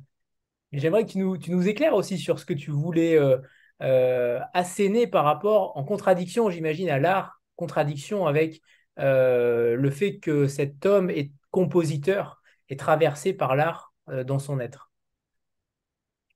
J'aimerais 0.71 1.05
que 1.05 1.11
tu 1.11 1.19
nous, 1.51 1.67
éclaires 1.67 1.93
aussi 1.93 2.17
sur 2.17 2.37
ce 2.37 2.45
que 2.45 2.53
tu 2.53 2.71
voulais 2.71 3.17
euh, 3.17 3.37
euh, 3.81 4.39
asséner 4.53 5.07
par 5.07 5.23
rapport, 5.23 5.77
en 5.77 5.85
contradiction, 5.85 6.49
j'imagine, 6.49 6.89
à 6.89 6.99
l'art, 6.99 7.41
contradiction 7.55 8.27
avec 8.27 8.61
le 8.97 9.89
fait 9.91 10.19
que 10.19 10.47
cet 10.47 10.85
homme 10.85 11.09
est 11.09 11.31
compositeur 11.51 12.41
et 12.69 12.77
traversé 12.77 13.33
par 13.33 13.55
l'art 13.55 13.93
dans 14.25 14.39
son 14.39 14.59
être. 14.59 14.89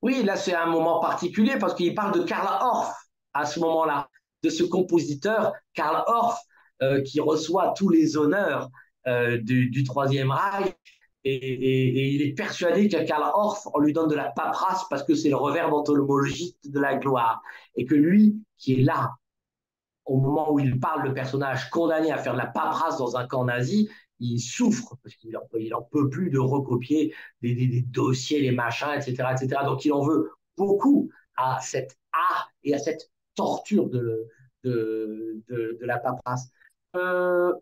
Oui, 0.02 0.24
là 0.24 0.36
c'est 0.36 0.56
un 0.56 0.66
moment 0.66 1.00
particulier 1.00 1.58
parce 1.58 1.74
qu'il 1.74 1.94
parle 1.96 2.20
de 2.20 2.24
Karl 2.24 2.48
Orff 2.62 2.94
à 3.34 3.46
ce 3.46 3.60
moment-là 3.62 4.09
de 4.44 4.50
ce 4.50 4.64
compositeur, 4.64 5.54
Karl 5.74 6.04
Orff, 6.08 6.40
euh, 6.82 7.02
qui 7.02 7.20
reçoit 7.20 7.74
tous 7.76 7.90
les 7.90 8.18
honneurs 8.18 8.70
euh, 9.08 9.38
du, 9.38 9.84
Troisième 9.84 10.32
Reich 10.32 10.74
Et, 11.24 12.16
il 12.16 12.22
est 12.22 12.34
persuadé 12.34 12.88
que 12.88 13.04
Karl 13.06 13.24
Orff, 13.34 13.68
on 13.74 13.80
lui 13.80 13.94
donne 13.94 14.10
de 14.10 14.16
la 14.16 14.32
paperasse 14.32 14.86
parce 14.90 15.04
que 15.04 15.16
c'est 15.16 15.30
le 15.30 15.36
revers 15.36 15.70
d'entomologiste 15.70 16.72
de 16.72 16.80
la 16.80 16.96
gloire. 16.96 17.42
Et 17.76 17.86
que 17.86 17.96
lui, 17.96 18.42
qui 18.58 18.76
est 18.76 18.84
là, 18.84 19.12
au 20.06 20.18
moment 20.18 20.52
où 20.54 20.60
il 20.60 20.80
parle 20.80 21.08
de 21.08 21.14
personnage 21.14 21.70
condamné 21.70 22.12
à 22.12 22.18
faire 22.18 22.34
de 22.34 22.38
la 22.38 22.48
paperasse 22.48 22.98
dans 22.98 23.18
un 23.18 23.28
camp 23.28 23.46
nazi, 23.46 23.90
il 24.20 24.40
souffre 24.40 24.96
parce 25.04 25.16
qu'il 25.16 25.36
en, 25.38 25.48
il 25.58 25.74
en 25.74 25.82
peut 25.82 26.10
plus 26.10 26.30
de 26.30 26.40
recopier 26.40 27.14
des, 27.42 27.84
dossiers, 27.88 28.42
les 28.42 28.52
machins, 28.52 28.92
etc., 28.96 29.30
etc. 29.32 29.62
Donc 29.66 29.86
il 29.86 29.94
en 29.94 30.02
veut 30.02 30.32
beaucoup 30.58 31.10
à 31.38 31.60
cet 31.62 31.98
art 32.12 32.52
et 32.64 32.74
à 32.74 32.80
cette 32.80 33.12
torture 33.40 33.90
de, 33.90 34.28
la 35.82 35.98
paperasse. 35.98 36.50
Euh, 36.96 37.54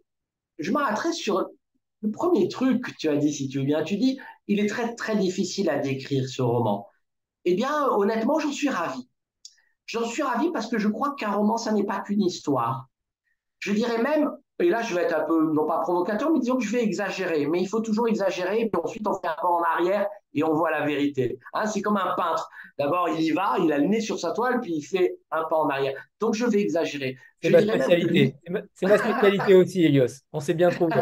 je 0.58 0.72
m'arrêterai 0.72 1.14
sur 1.14 1.50
le 2.02 2.12
premier 2.12 2.48
truc 2.48 2.84
que 2.84 2.92
tu 2.98 3.10
as 3.10 3.16
dit, 3.16 3.32
si 3.32 3.48
tu 3.48 3.60
veux 3.60 3.66
bien. 3.66 3.84
Tu 3.84 3.98
dis, 3.98 4.20
il 4.48 4.60
est 4.60 4.68
très, 4.68 4.96
très 4.96 5.16
difficile 5.16 5.70
à 5.70 5.78
décrire 5.78 6.28
ce 6.28 6.42
roman. 6.42 6.88
Eh 7.46 7.54
bien, 7.54 7.88
honnêtement, 7.90 8.40
j'en 8.40 8.52
suis 8.52 8.70
ravi. 8.70 9.08
J'en 9.86 10.06
suis 10.06 10.24
ravi 10.24 10.52
parce 10.52 10.68
que 10.68 10.80
je 10.80 10.88
crois 10.88 11.16
qu'un 11.16 11.32
roman, 11.32 11.58
ça 11.58 11.72
n'est 11.72 11.86
pas 11.86 12.02
qu'une 12.02 12.24
histoire. 12.24 12.90
Je 13.60 13.72
dirais 13.74 14.02
même, 14.02 14.32
et 14.60 14.70
là 14.70 14.82
je 14.82 14.94
vais 14.94 15.04
être 15.04 15.16
un 15.16 15.24
peu, 15.24 15.54
non 15.54 15.66
pas 15.66 15.80
provocateur, 15.80 16.32
mais 16.32 16.40
disons 16.40 16.58
que 16.58 16.64
je 16.64 16.72
vais 16.72 16.84
exagérer. 16.84 17.48
Mais 17.48 17.62
il 17.62 17.68
faut 17.68 17.80
toujours 17.80 18.08
exagérer, 18.08 18.70
puis 18.72 18.82
ensuite 18.84 19.08
on 19.08 19.14
fait 19.14 19.28
un 19.28 19.36
pas 19.42 19.48
en 19.48 19.62
arrière 19.62 20.08
et 20.38 20.44
on 20.44 20.54
voit 20.54 20.72
la 20.72 20.86
vérité. 20.86 21.40
Hein, 21.54 21.66
c'est 21.66 21.82
comme 21.82 21.98
un 21.98 22.14
peintre. 22.16 22.48
D'abord, 22.78 23.10
il 23.10 23.22
y 23.22 23.32
va, 23.32 23.56
il 23.60 23.74
a 23.74 23.80
le 23.80 23.88
nez 23.88 24.02
sur 24.02 24.20
sa 24.20 24.32
toile, 24.32 24.62
puis 24.62 24.76
il 24.76 24.84
fait 24.84 25.18
un 25.32 25.44
pas 25.50 25.58
en 25.58 25.68
arrière. 25.68 25.94
Donc 26.20 26.36
je 26.36 26.46
vais 26.46 26.62
exagérer. 26.62 27.18
C'est 27.42 27.50
ma 27.50 27.62
spécialité. 27.62 28.36
C'est 28.76 28.86
ma 28.86 28.98
spécialité 28.98 29.56
aussi, 29.56 29.84
Elios. 29.84 30.22
On 30.32 30.40
s'est 30.40 30.54
bien 30.54 30.70
trouvé. 30.70 31.02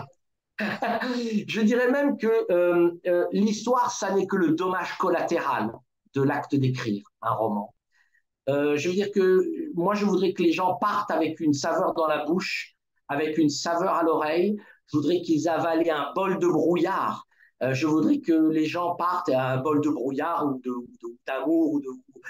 je 0.60 1.62
dirais 1.62 1.92
même 1.92 2.18
que 2.18 2.50
euh, 2.50 2.92
euh, 3.08 3.26
l'histoire, 3.34 3.92
ça 3.92 4.14
n'est 4.14 4.26
que 4.26 4.38
le 4.38 4.52
dommage 4.52 4.98
collatéral 4.98 5.74
de 6.14 6.22
l'acte 6.22 6.56
d'écrire 6.56 7.04
un 7.22 7.34
roman. 7.34 7.74
Euh, 8.48 8.78
je 8.78 8.88
veux 8.88 8.96
dire 8.96 9.12
que 9.14 9.42
moi, 9.74 9.96
je 9.96 10.06
voudrais 10.06 10.32
que 10.32 10.42
les 10.42 10.54
gens 10.54 10.76
partent 10.76 11.12
avec 11.12 11.42
une 11.42 11.54
saveur 11.54 11.94
dans 11.94 12.08
la 12.08 12.24
bouche, 12.24 12.76
avec 13.10 13.38
une 13.38 13.50
saveur 13.50 13.96
à 13.96 14.04
l'oreille. 14.04 14.56
Je 14.88 14.98
voudrais 14.98 15.20
qu'ils 15.22 15.50
avalaient 15.50 15.90
un 15.90 16.14
bol 16.16 16.40
de 16.40 16.48
brouillard. 16.48 17.28
Euh, 17.64 17.74
je 17.74 17.88
voudrais 17.88 18.20
que 18.20 18.50
les 18.50 18.66
gens 18.66 18.96
partent 18.96 19.30
à 19.30 19.54
un 19.54 19.58
bol 19.58 19.82
de 19.82 19.90
brouillard 19.90 20.46
ou 20.46 20.62
d'amour 21.26 21.74
ou, 21.74 21.82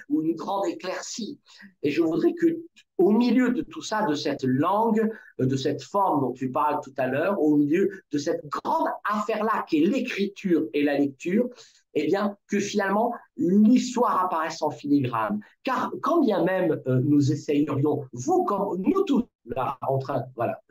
ou, 0.09 0.21
une 0.21 0.35
grande 0.35 0.67
éclaircie. 0.67 1.39
Et 1.81 1.89
je 1.89 2.03
voudrais 2.03 2.33
que, 2.33 2.61
au 2.99 3.11
milieu 3.11 3.49
de 3.49 3.63
tout 3.63 3.81
ça, 3.81 4.05
de 4.05 4.13
cette 4.13 4.43
langue, 4.43 5.09
euh, 5.41 5.45
de 5.45 5.55
cette 5.55 5.81
forme 5.81 6.21
dont 6.21 6.31
tu 6.31 6.51
parles 6.51 6.79
tout 6.83 6.93
à 6.97 7.07
l'heure, 7.07 7.41
au 7.41 7.57
milieu 7.57 7.89
de 8.11 8.17
cette 8.19 8.45
grande 8.45 8.87
affaire-là 9.03 9.65
qui 9.67 9.81
est 9.81 9.87
l'écriture 9.87 10.67
et 10.73 10.83
la 10.83 10.97
lecture, 10.97 11.49
eh 11.95 12.05
bien, 12.05 12.37
que 12.47 12.59
finalement, 12.59 13.11
l'histoire 13.35 14.25
apparaisse 14.25 14.61
en 14.61 14.69
filigrane. 14.69 15.39
Car 15.63 15.91
quand 16.01 16.21
bien 16.23 16.43
même 16.43 16.79
euh, 16.87 17.01
nous 17.03 17.31
essayerions, 17.31 18.03
vous 18.13 18.43
comme 18.43 18.79
nous 18.79 19.03
tous, 19.03 19.23
voilà, 19.45 20.61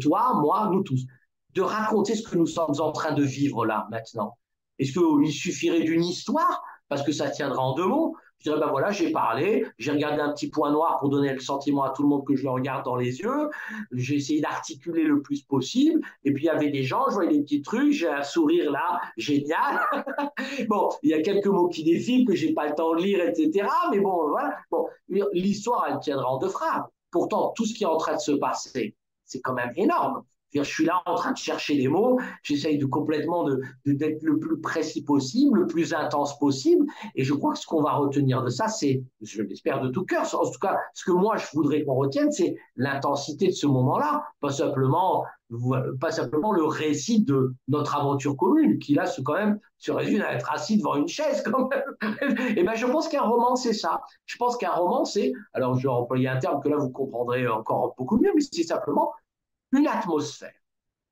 toi, 0.00 0.34
moi, 0.40 0.70
nous 0.72 0.82
tous, 0.82 1.06
de 1.54 1.62
raconter 1.62 2.14
ce 2.14 2.28
que 2.28 2.36
nous 2.36 2.46
sommes 2.46 2.80
en 2.80 2.92
train 2.92 3.12
de 3.12 3.22
vivre 3.22 3.64
là, 3.64 3.86
maintenant, 3.90 4.36
est-ce 4.78 4.92
qu'il 4.92 5.32
suffirait 5.32 5.80
d'une 5.80 6.04
histoire, 6.04 6.62
parce 6.88 7.02
que 7.02 7.12
ça 7.12 7.30
tiendra 7.30 7.62
en 7.62 7.74
deux 7.74 7.86
mots, 7.86 8.16
je 8.38 8.44
dirais, 8.44 8.60
ben 8.60 8.68
voilà, 8.68 8.92
j'ai 8.92 9.10
parlé, 9.10 9.66
j'ai 9.78 9.90
regardé 9.90 10.20
un 10.20 10.32
petit 10.32 10.48
point 10.48 10.70
noir 10.70 10.98
pour 11.00 11.08
donner 11.08 11.32
le 11.32 11.40
sentiment 11.40 11.82
à 11.82 11.90
tout 11.90 12.02
le 12.02 12.08
monde 12.08 12.24
que 12.24 12.36
je 12.36 12.44
le 12.44 12.50
regarde 12.50 12.84
dans 12.84 12.94
les 12.94 13.18
yeux, 13.18 13.50
j'ai 13.90 14.14
essayé 14.14 14.40
d'articuler 14.40 15.02
le 15.02 15.20
plus 15.20 15.42
possible, 15.42 16.00
et 16.24 16.32
puis 16.32 16.44
il 16.44 16.46
y 16.46 16.50
avait 16.50 16.70
des 16.70 16.84
gens, 16.84 17.06
je 17.08 17.14
voyais 17.14 17.32
des 17.32 17.42
petits 17.42 17.62
trucs, 17.62 17.92
j'ai 17.92 18.08
un 18.08 18.22
sourire 18.22 18.70
là, 18.70 19.00
génial. 19.16 19.80
bon, 20.68 20.88
il 21.02 21.10
y 21.10 21.14
a 21.14 21.22
quelques 21.22 21.48
mots 21.48 21.68
qui 21.68 21.82
défilent 21.82 22.26
que 22.26 22.34
j'ai 22.36 22.52
pas 22.54 22.68
le 22.68 22.76
temps 22.76 22.94
de 22.94 23.02
lire, 23.02 23.20
etc. 23.26 23.68
Mais 23.90 23.98
bon, 23.98 24.28
voilà. 24.28 24.56
Bon, 24.70 24.86
l'histoire, 25.32 25.86
elle 25.90 25.98
tiendra 25.98 26.28
en 26.28 26.38
deux 26.38 26.48
phrases. 26.48 26.84
Pourtant, 27.10 27.52
tout 27.56 27.64
ce 27.64 27.74
qui 27.74 27.82
est 27.82 27.88
en 27.88 27.96
train 27.96 28.14
de 28.14 28.20
se 28.20 28.32
passer, 28.32 28.94
c'est 29.24 29.40
quand 29.40 29.54
même 29.54 29.72
énorme. 29.74 30.22
Je 30.54 30.62
suis 30.62 30.84
là 30.84 31.02
en 31.06 31.14
train 31.14 31.32
de 31.32 31.36
chercher 31.36 31.74
les 31.74 31.88
mots, 31.88 32.18
j'essaye 32.42 32.78
de 32.78 32.86
complètement 32.86 33.44
de, 33.44 33.60
d'être 33.84 34.22
le 34.22 34.38
plus 34.38 34.60
précis 34.60 35.02
possible, 35.02 35.60
le 35.60 35.66
plus 35.66 35.94
intense 35.94 36.38
possible, 36.38 36.86
et 37.14 37.24
je 37.24 37.34
crois 37.34 37.52
que 37.52 37.58
ce 37.58 37.66
qu'on 37.66 37.82
va 37.82 37.92
retenir 37.92 38.42
de 38.42 38.48
ça, 38.48 38.68
c'est, 38.68 39.02
je 39.20 39.42
l'espère 39.42 39.80
de 39.80 39.88
tout 39.88 40.04
cœur, 40.04 40.22
en 40.34 40.50
tout 40.50 40.58
cas, 40.60 40.78
ce 40.94 41.04
que 41.04 41.12
moi 41.12 41.36
je 41.36 41.46
voudrais 41.52 41.84
qu'on 41.84 41.96
retienne, 41.96 42.32
c'est 42.32 42.56
l'intensité 42.76 43.48
de 43.48 43.52
ce 43.52 43.66
moment-là, 43.66 44.24
pas 44.40 44.50
simplement, 44.50 45.24
pas 46.00 46.10
simplement 46.10 46.52
le 46.52 46.64
récit 46.64 47.24
de 47.24 47.54
notre 47.68 47.96
aventure 47.96 48.36
commune, 48.36 48.78
qui 48.78 48.94
là, 48.94 49.06
se, 49.06 49.20
quand 49.20 49.34
même, 49.34 49.58
se 49.78 49.92
résume 49.92 50.22
à 50.22 50.34
être 50.34 50.50
assis 50.52 50.78
devant 50.78 50.96
une 50.96 51.08
chaise, 51.08 51.42
quand 51.42 51.68
même. 51.68 52.16
et 52.56 52.62
ben, 52.62 52.74
je 52.74 52.86
pense 52.86 53.08
qu'un 53.08 53.22
roman, 53.22 53.56
c'est 53.56 53.72
ça. 53.72 54.02
Je 54.26 54.36
pense 54.36 54.56
qu'un 54.56 54.72
roman, 54.72 55.04
c'est, 55.04 55.32
alors 55.52 55.76
je 55.76 55.82
vais 55.82 55.92
employer 55.92 56.28
un 56.28 56.38
terme 56.38 56.60
que 56.62 56.68
là 56.68 56.76
vous 56.76 56.90
comprendrez 56.90 57.46
encore 57.48 57.94
beaucoup 57.96 58.18
mieux, 58.18 58.32
mais 58.34 58.42
c'est 58.52 58.62
simplement 58.62 59.12
une 59.72 59.86
atmosphère. 59.86 60.54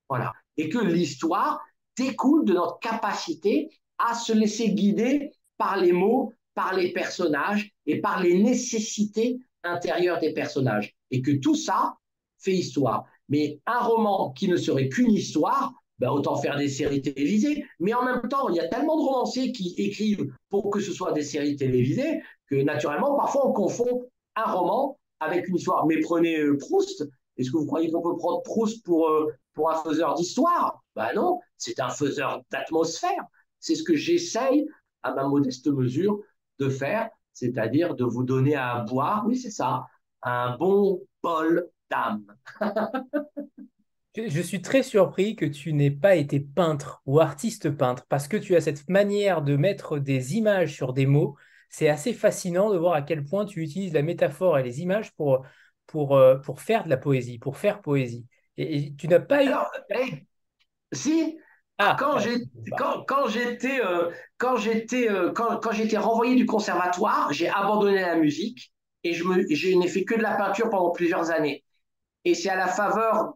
Voilà. 0.09 0.33
Et 0.57 0.69
que 0.69 0.79
l'histoire 0.79 1.61
découle 1.97 2.45
de 2.45 2.55
notre 2.55 2.79
capacité 2.79 3.71
à 3.99 4.15
se 4.15 4.33
laisser 4.33 4.71
guider 4.71 5.33
par 5.57 5.79
les 5.79 5.93
mots, 5.93 6.33
par 6.55 6.75
les 6.75 6.93
personnages 6.93 7.71
et 7.87 8.01
par 8.01 8.23
les 8.23 8.39
nécessités 8.39 9.39
intérieures 9.63 10.21
des 10.21 10.33
personnages. 10.33 10.95
Et 11.11 11.23
que 11.23 11.33
tout 11.33 11.55
ça 11.55 11.97
fait 12.39 12.53
histoire. 12.53 13.05
Mais 13.29 13.61
un 13.67 13.81
roman 13.81 14.33
qui 14.33 14.49
ne 14.49 14.57
serait 14.57 14.89
qu'une 14.89 15.13
histoire, 15.13 15.73
ben 15.99 16.11
autant 16.11 16.37
faire 16.37 16.57
des 16.57 16.69
séries 16.69 17.03
télévisées. 17.03 17.65
Mais 17.81 17.95
en 17.95 18.05
même 18.05 18.23
temps, 18.29 18.49
il 18.49 18.57
y 18.57 18.61
a 18.61 18.69
tellement 18.69 18.97
de 18.97 19.03
romanciers 19.03 19.53
qui 19.53 19.75
écrivent 19.79 20.33
pour 20.51 20.71
que 20.71 20.81
ce 20.81 20.93
soit 20.93 21.13
des 21.13 21.23
séries 21.23 21.57
télévisées 21.57 22.23
que 22.49 22.57
naturellement, 22.57 23.17
parfois, 23.17 23.49
on 23.49 23.53
confond 23.53 24.09
un 24.37 24.51
roman 24.51 24.99
avec 25.21 25.49
une 25.49 25.57
histoire. 25.57 25.87
Mais 25.87 26.01
prenez 26.01 26.39
euh, 26.39 26.59
Proust, 26.59 27.09
est-ce 27.37 27.51
que 27.51 27.57
vous 27.57 27.67
croyez 27.67 27.91
qu'on 27.91 28.03
peut 28.03 28.17
prendre 28.17 28.43
Proust 28.43 28.85
pour, 28.85 29.09
euh, 29.09 29.33
pour 29.55 29.71
un 29.71 29.83
faiseur 29.83 30.15
d'histoire? 30.15 30.83
Ben 30.95 31.13
non, 31.15 31.41
c'est 31.59 31.81
un 31.81 31.91
faiseur 31.91 32.43
d'atmosphère. 32.51 33.25
C'est 33.61 33.75
ce 33.75 33.83
que 33.83 33.95
j'essaye, 33.95 34.67
à 35.03 35.15
ma 35.15 35.25
modeste 35.25 35.67
mesure, 35.69 36.21
de 36.59 36.69
faire, 36.69 37.11
c'est-à-dire 37.33 37.95
de 37.95 38.05
vous 38.05 38.25
donner 38.25 38.55
à 38.55 38.81
boire, 38.89 39.25
oui 39.27 39.37
c'est 39.37 39.51
ça, 39.51 39.87
un 40.23 40.57
bon 40.57 41.03
bol 41.23 41.69
d'âme. 41.91 42.25
Je 44.17 44.41
suis 44.41 44.63
très 44.63 44.83
surpris 44.83 45.37
que 45.37 45.45
tu 45.45 45.75
n'aies 45.75 45.91
pas 45.91 46.17
été 46.17 46.41
peintre 46.41 47.03
ou 47.05 47.21
artiste 47.21 47.69
peintre 47.69 48.07
parce 48.09 48.29
que 48.29 48.39
tu 48.39 48.57
as 48.57 48.63
cette 48.63 48.89
manière 48.89 49.43
de 49.43 49.57
mettre 49.57 49.99
des 49.99 50.37
images 50.37 50.75
sur 50.75 50.95
des 50.95 51.05
mots. 51.05 51.37
C'est 51.69 51.91
assez 51.91 52.15
fascinant 52.15 52.71
de 52.71 52.79
voir 52.79 52.95
à 52.95 53.03
quel 53.03 53.27
point 53.27 53.45
tu 53.45 53.63
utilises 53.63 53.93
la 53.93 54.01
métaphore 54.01 54.59
et 54.59 54.63
les 54.63 54.81
images 54.81 55.13
pour, 55.17 55.45
pour, 55.87 56.17
euh, 56.17 56.37
pour 56.37 56.61
faire 56.61 56.85
de 56.85 56.91
la 56.91 56.97
poésie, 56.97 57.39
pour 57.39 57.57
faire 57.57 57.81
poésie. 57.81 58.27
Et, 58.57 58.95
tu 58.97 59.09
n'as 59.09 59.21
pas 59.21 59.45
eu. 59.45 59.51
si, 60.93 61.37
ah, 61.79 61.97
quand 61.99 62.19
j'étais 62.19 63.81
euh, 63.85 64.11
quand, 64.39 64.57
j'étais 64.57 65.11
euh, 65.11 65.33
quand, 65.33 65.59
quand 65.59 65.73
j'étais 65.73 65.99
renvoyé 65.99 66.35
du 66.35 66.47
conservatoire, 66.47 67.33
j'ai 67.33 67.49
abandonné 67.49 68.01
la 68.01 68.17
musique 68.17 68.73
et 69.05 69.13
je 69.13 69.25
me 69.25 69.45
je 69.55 69.77
n'ai 69.77 69.89
fait 69.89 70.05
que 70.05 70.15
de 70.15 70.23
la 70.23 70.37
peinture 70.37 70.71
pendant 70.71 70.91
plusieurs 70.91 71.31
années. 71.31 71.65
Et 72.25 72.35
c'est 72.35 72.49
à 72.49 72.57
la 72.57 72.69
faveur 72.69 73.35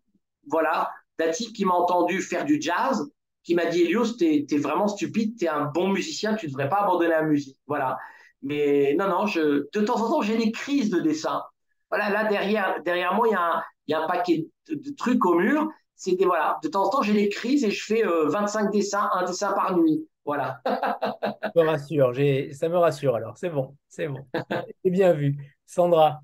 voilà 0.48 0.90
d'un 1.18 1.31
type 1.31 1.55
qui 1.55 1.66
m'a 1.66 1.74
entendu 1.74 2.22
faire 2.22 2.47
du 2.47 2.60
jazz, 2.60 3.10
qui 3.43 3.55
m'a 3.55 3.66
dit 3.66 3.82
Elios, 3.82 4.14
t'es 4.14 4.47
es 4.51 4.56
vraiment 4.56 4.89
stupide, 4.89 5.36
t'es 5.39 5.48
un 5.48 5.66
bon 5.66 5.89
musicien, 5.89 6.35
tu 6.35 6.47
devrais 6.47 6.68
pas 6.70 6.78
abandonner 6.82 7.10
la 7.10 7.22
musique. 7.22 7.59
Voilà. 7.66 7.98
Mais 8.43 8.94
non 8.98 9.09
non, 9.09 9.27
je 9.27 9.68
de 9.70 9.81
temps 9.85 10.01
en 10.02 10.10
temps 10.10 10.22
j'ai 10.22 10.39
des 10.39 10.51
crises 10.51 10.89
de 10.89 11.01
dessin 11.01 11.43
voilà, 11.90 12.10
là 12.10 12.24
derrière, 12.28 12.82
derrière 12.82 13.14
moi, 13.14 13.26
il 13.28 13.32
y, 13.32 13.34
a 13.34 13.42
un, 13.42 13.62
il 13.86 13.90
y 13.92 13.94
a 13.94 14.02
un 14.02 14.06
paquet 14.06 14.46
de, 14.68 14.94
trucs 14.96 15.24
au 15.26 15.34
mur. 15.34 15.68
C'est 15.96 16.16
des, 16.16 16.24
voilà, 16.24 16.58
de 16.62 16.68
temps 16.68 16.84
en 16.84 16.90
temps, 16.90 17.02
j'ai 17.02 17.12
des 17.12 17.28
crises 17.28 17.62
et 17.62 17.70
je 17.70 17.84
fais 17.84 18.02
25 18.04 18.66
euh, 18.66 18.70
dessins, 18.70 19.10
un 19.12 19.24
dessin 19.24 19.52
par 19.52 19.76
nuit. 19.76 20.06
Voilà. 20.24 20.60
ça 20.64 21.52
me 21.56 21.66
rassure, 21.66 22.12
ça 22.54 22.68
me 22.68 22.78
rassure 22.78 23.16
alors, 23.16 23.36
c'est 23.36 23.50
bon, 23.50 23.76
c'est 23.88 24.08
bon. 24.08 24.26
C'est 24.82 24.90
bien 24.90 25.12
vu. 25.12 25.36
Sandra. 25.66 26.22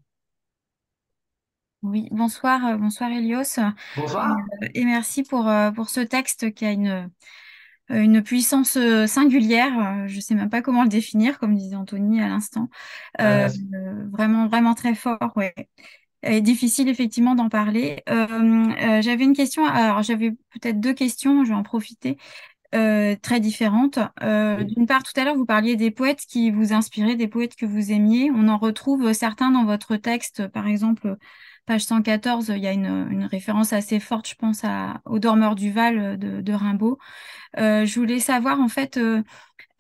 Oui, 1.82 2.09
bonsoir, 2.10 2.64
euh, 2.66 2.76
bonsoir 2.76 3.10
Elios. 3.10 3.60
Bonsoir. 3.97 4.36
Euh, 4.62 4.68
et 4.74 4.84
merci 4.84 5.24
pour, 5.24 5.51
pour 5.74 5.88
ce 5.90 6.01
texte 6.01 6.55
qui 6.55 6.64
a 6.64 6.70
une, 6.70 7.10
une 7.88 8.22
puissance 8.22 8.78
singulière. 9.06 10.06
Je 10.08 10.16
ne 10.16 10.20
sais 10.20 10.34
même 10.34 10.50
pas 10.50 10.62
comment 10.62 10.82
le 10.82 10.88
définir, 10.88 11.38
comme 11.38 11.54
disait 11.54 11.76
Anthony 11.76 12.20
à 12.20 12.28
l'instant. 12.28 12.68
Vraiment, 13.18 14.48
vraiment 14.48 14.74
très 14.74 14.94
fort, 14.94 15.32
ouais. 15.36 15.54
Et 16.22 16.40
difficile 16.40 16.88
effectivement 16.88 17.34
d'en 17.34 17.48
parler. 17.48 18.02
j'avais 18.06 19.24
une 19.24 19.36
question, 19.36 19.64
alors 19.64 20.02
j'avais 20.02 20.32
peut-être 20.50 20.80
deux 20.80 20.94
questions, 20.94 21.44
je 21.44 21.50
vais 21.50 21.54
en 21.54 21.62
profiter. 21.62 22.16
très 22.72 23.40
différentes. 23.40 23.98
D'une 24.20 24.86
part, 24.86 25.02
tout 25.02 25.18
à 25.18 25.24
l'heure, 25.24 25.36
vous 25.36 25.46
parliez 25.46 25.76
des 25.76 25.90
poètes 25.90 26.20
qui 26.28 26.50
vous 26.50 26.72
inspiraient, 26.72 27.16
des 27.16 27.28
poètes 27.28 27.56
que 27.56 27.66
vous 27.66 27.92
aimiez. 27.92 28.30
On 28.34 28.48
en 28.48 28.58
retrouve 28.58 29.12
certains 29.12 29.50
dans 29.50 29.64
votre 29.64 29.96
texte, 29.96 30.48
par 30.48 30.66
exemple 30.66 31.16
page 31.66 31.84
114, 31.84 32.52
il 32.56 32.62
y 32.62 32.66
a 32.66 32.72
une, 32.72 33.24
référence 33.30 33.72
assez 33.72 34.01
forte, 34.01 34.28
je 34.28 34.34
pense, 34.34 34.62
au 35.05 35.18
Dormeur 35.18 35.55
du 35.55 35.72
Val 35.72 36.18
de, 36.18 36.52
Rimbaud. 36.52 36.98
je 37.56 37.94
voulais 37.94 38.20
savoir, 38.20 38.60
en 38.60 38.68
fait, 38.68 38.98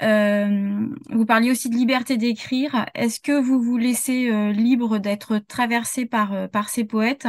vous 0.00 1.26
parliez 1.26 1.50
aussi 1.50 1.70
de 1.70 1.76
liberté 1.76 2.16
d'écrire. 2.16 2.86
Est-ce 2.94 3.20
que 3.20 3.40
vous 3.40 3.60
vous 3.62 3.76
laissez 3.76 4.52
libre 4.52 4.98
d'être 4.98 5.38
traversé 5.38 6.06
par, 6.06 6.68
ces 6.68 6.84
poètes? 6.84 7.28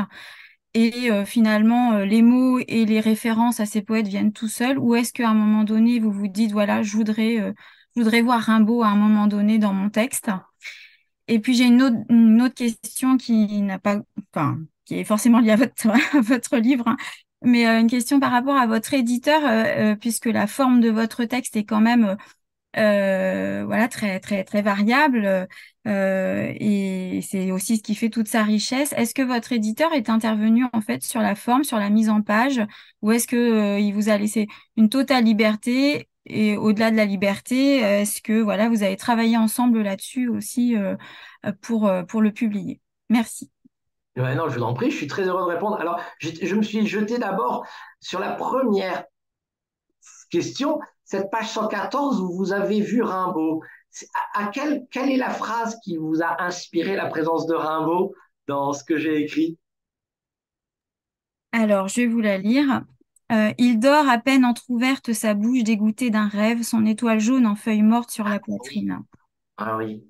Et 0.74 1.10
finalement 1.26 2.00
les 2.00 2.22
mots 2.22 2.60
et 2.60 2.86
les 2.86 3.00
références 3.00 3.60
à 3.60 3.66
ces 3.66 3.82
poètes 3.82 4.08
viennent 4.08 4.34
tout 4.34 4.50
seuls? 4.50 4.78
Ou 4.78 4.96
est-ce 4.96 5.14
qu'à 5.14 5.30
un 5.30 5.34
moment 5.34 5.64
donné 5.64 6.00
vous 6.00 6.12
vous 6.12 6.28
dites 6.28 6.52
voilà 6.52 6.84
je 6.84 6.96
voudrais 6.98 8.22
voir 8.22 8.42
Rimbaud 8.42 8.84
à 8.84 8.88
un 8.88 8.96
moment 8.96 9.28
donné 9.28 9.60
dans 9.60 9.74
mon 9.74 9.90
texte? 9.90 10.30
Et 11.28 11.40
puis 11.40 11.54
j'ai 11.56 11.66
une 11.66 11.82
autre, 11.82 11.98
une 12.10 12.42
autre 12.42 12.56
question 12.56 13.18
qui 13.18 13.62
n'a 13.62 13.80
pas, 13.80 14.02
enfin, 14.34 14.60
qui 14.86 14.96
est 14.96 15.04
forcément 15.04 15.40
liée 15.40 15.52
à 15.52 15.56
votre, 15.58 15.88
votre 16.22 16.58
livre, 16.58 16.88
hein. 16.88 16.98
mais 17.42 17.68
euh, 17.68 17.80
une 17.80 17.90
question 17.90 18.20
par 18.20 18.32
rapport 18.32 18.56
à 18.56 18.68
votre 18.68 18.94
éditeur, 18.94 19.42
euh, 19.44 19.92
euh, 19.94 19.96
puisque 19.96 20.28
la 20.28 20.48
forme 20.48 20.80
de 20.82 20.90
votre 20.90 21.26
texte 21.26 21.56
est 21.56 21.66
quand 21.66 21.82
même 21.82 22.18
voilà, 22.76 23.88
très, 23.88 24.20
très, 24.20 24.44
très 24.44 24.62
variable 24.62 25.48
et 25.86 27.22
c'est 27.28 27.52
aussi 27.52 27.78
ce 27.78 27.82
qui 27.82 27.96
fait 27.96 28.10
toute 28.10 28.28
sa 28.28 28.44
richesse. 28.44 28.94
Est-ce 28.96 29.16
que 29.16 29.24
votre 29.24 29.52
éditeur 29.52 29.94
est 29.94 30.10
intervenu 30.10 30.66
en 30.74 30.82
fait 30.82 31.02
sur 31.02 31.22
la 31.22 31.34
forme, 31.34 31.64
sur 31.64 31.80
la 31.80 31.90
mise 31.90 32.10
en 32.10 32.22
page, 32.22 32.62
ou 33.02 33.12
est-ce 33.12 33.26
que 33.26 33.80
il 33.80 33.94
vous 33.94 34.10
a 34.10 34.18
laissé 34.18 34.48
une 34.76 34.90
totale 34.90 35.24
liberté 35.24 36.08
et 36.30 36.58
au-delà 36.58 36.92
de 36.92 36.98
la 36.98 37.06
liberté, 37.06 37.84
euh, 37.84 38.02
est-ce 38.02 38.22
que 38.22 38.42
voilà, 38.42 38.68
vous 38.70 38.84
avez 38.84 38.98
travaillé 38.98 39.38
ensemble 39.38 39.82
là-dessus 39.82 40.28
aussi 40.28 40.76
euh, 40.76 40.96
pour, 41.62 41.88
euh, 41.88 42.04
pour 42.04 42.22
le 42.22 42.32
publier? 42.32 42.82
Merci. 43.10 43.50
non, 44.18 44.50
je 44.50 44.58
vous 44.58 44.64
en 44.64 44.74
prie, 44.74 44.92
je 44.92 44.98
suis 44.98 45.08
très 45.08 45.24
heureux 45.24 45.42
de 45.42 45.54
répondre. 45.54 45.80
Alors, 45.80 46.00
je, 46.20 46.56
me 46.56 46.62
suis 46.62 46.86
jeté 46.86 47.18
d'abord 47.18 47.66
sur 48.02 48.20
la 48.20 48.34
première 48.34 49.06
question, 50.30 50.80
cette 51.06 51.32
page 51.32 51.50
114 51.50 52.20
où 52.20 52.34
vous 52.34 52.52
avez 52.52 52.82
vu 52.82 53.02
Rimbaud. 53.02 53.62
À, 54.34 54.48
quelle, 54.48 54.86
quelle 54.92 55.10
est 55.10 55.18
la 55.18 55.30
phrase 55.30 55.80
qui 55.82 55.96
vous 55.96 56.22
a 56.22 56.44
inspiré 56.44 56.98
la 56.98 57.06
présence 57.06 57.48
de 57.48 57.56
Rimbaud 57.56 58.14
dans 58.48 58.74
ce 58.74 58.84
que 58.84 58.98
j'ai 58.98 59.22
écrit? 59.22 59.58
Alors, 61.54 61.88
je 61.88 62.02
vais 62.02 62.08
vous 62.08 62.20
la 62.20 62.38
lire. 62.38 62.84
Euh, 63.32 63.52
il 63.58 63.80
dort 63.80 64.08
à 64.08 64.18
peine 64.20 64.46
entr'ouverte 64.46 65.12
sa 65.12 65.34
bouche 65.34 65.64
dégoûtée 65.64 66.10
d'un 66.10 66.28
rêve, 66.28 66.64
son 66.64 66.86
étoile 66.86 67.20
jaune 67.20 67.46
en 67.46 67.56
feuilles 67.56 67.82
mortes 67.82 68.12
sur 68.12 68.28
la 68.28 68.40
poitrine. 68.40 69.02
Ah 69.58 69.76
oui. 69.76 70.04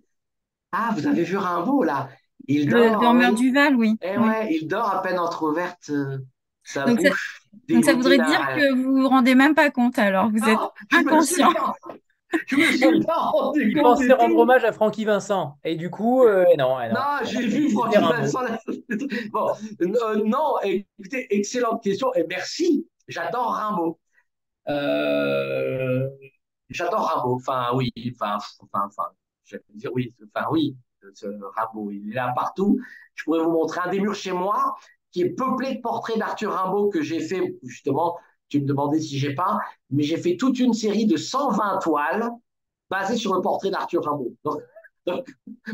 Ah, 0.71 0.91
vous 0.95 1.07
avez 1.07 1.23
vu 1.23 1.37
Rimbaud 1.37 1.83
là? 1.83 2.09
Il 2.47 2.69
dort. 2.69 2.79
Le 2.79 3.01
dormeur 3.01 3.33
du 3.33 3.51
Val, 3.51 3.75
oui. 3.75 3.95
Eh 4.01 4.17
ouais, 4.17 4.53
il 4.53 4.67
dort 4.67 4.93
à 4.93 5.01
peine 5.01 5.17
entrouverte 5.17 5.89
euh, 5.89 6.19
sa 6.63 6.85
bouche. 6.85 7.41
donc 7.67 7.83
ça 7.83 7.93
voudrait 7.93 8.17
dire 8.17 8.47
que 8.55 8.73
vous 8.75 9.01
vous 9.01 9.09
rendez 9.09 9.33
même 9.33 9.55
pas 9.55 9.71
compte 9.71 9.97
alors, 9.97 10.29
vous 10.29 10.47
êtes 10.47 10.59
inconscient. 10.93 11.51
Je 12.45 12.55
me 12.55 12.63
suis 12.65 12.99
pas 13.05 13.15
rendu 13.15 13.71
Il 13.71 13.81
pensait 13.81 14.13
rendre 14.13 14.37
hommage 14.37 14.63
à 14.63 14.71
Francky 14.71 15.05
Vincent. 15.05 15.57
Et 15.63 15.75
du 15.75 15.89
coup, 15.89 16.23
euh, 16.23 16.45
non, 16.57 16.77
non. 16.89 16.99
j'ai 17.23 17.47
vu 17.47 17.71
Francky 17.71 17.97
Vincent. 17.97 18.41
Bon, 19.31 19.47
non, 20.25 20.55
écoutez, 20.63 21.27
excellente 21.35 21.83
question 21.83 22.13
et 22.13 22.25
merci 22.27 22.85
J'adore 23.07 23.53
Rimbaud. 23.55 23.99
Euh, 24.69 26.09
j'adore 26.69 27.07
Rimbaud. 27.09 27.35
Enfin, 27.35 27.71
oui, 27.75 27.91
enfin, 28.13 28.37
enfin, 28.61 28.87
enfin, 28.87 29.09
dire 29.73 29.91
oui, 29.93 30.13
enfin, 30.35 30.47
oui, 30.51 30.75
ce 31.13 31.27
Rimbaud, 31.27 31.91
il 31.91 32.11
est 32.11 32.15
là 32.15 32.33
partout. 32.35 32.79
Je 33.15 33.23
pourrais 33.23 33.43
vous 33.43 33.51
montrer 33.51 33.81
un 33.81 33.89
des 33.89 33.99
murs 33.99 34.15
chez 34.15 34.31
moi 34.31 34.75
qui 35.11 35.21
est 35.21 35.29
peuplé 35.29 35.75
de 35.75 35.81
portraits 35.81 36.17
d'Arthur 36.17 36.53
Rimbaud 36.53 36.89
que 36.89 37.01
j'ai 37.01 37.19
fait, 37.21 37.57
justement, 37.63 38.17
tu 38.49 38.61
me 38.61 38.65
demandais 38.67 38.99
si 38.99 39.17
j'ai 39.17 39.33
pas, 39.33 39.59
mais 39.89 40.03
j'ai 40.03 40.17
fait 40.17 40.37
toute 40.37 40.59
une 40.59 40.73
série 40.73 41.05
de 41.05 41.17
120 41.17 41.79
toiles 41.79 42.29
basées 42.89 43.17
sur 43.17 43.33
le 43.33 43.41
portrait 43.41 43.71
d'Arthur 43.71 44.03
Rimbaud. 44.03 44.33
Donc, 44.43 44.61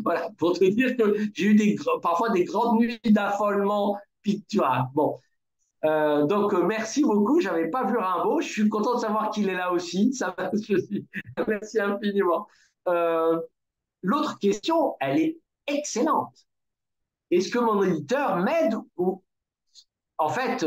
voilà, 0.03 0.29
pour 0.37 0.57
te 0.57 0.63
dire 0.65 0.95
que 0.95 1.17
j'ai 1.33 1.45
eu 1.47 1.55
des, 1.55 1.75
parfois 2.01 2.29
des 2.29 2.43
grandes 2.43 2.79
nuits 2.79 2.99
d'affolement 3.05 3.97
pictural. 4.21 4.83
Bon, 4.93 5.19
euh, 5.85 6.25
donc, 6.25 6.53
euh, 6.53 6.63
merci 6.63 7.01
beaucoup. 7.01 7.41
J'avais 7.41 7.69
pas 7.69 7.83
vu 7.85 7.97
Rimbaud. 7.97 8.41
Je 8.41 8.47
suis 8.47 8.69
content 8.69 8.95
de 8.95 8.99
savoir 8.99 9.31
qu'il 9.31 9.49
est 9.49 9.55
là 9.55 9.71
aussi. 9.71 10.13
Ça 10.13 10.35
Merci 11.47 11.79
infiniment. 11.79 12.47
Euh, 12.87 13.39
l'autre 14.01 14.39
question, 14.39 14.95
elle 14.99 15.19
est 15.19 15.37
excellente. 15.67 16.33
Est-ce 17.31 17.49
que 17.49 17.59
mon 17.59 17.81
éditeur 17.83 18.37
m'aide 18.37 18.75
ou 18.97 19.23
en 20.19 20.29
fait, 20.29 20.65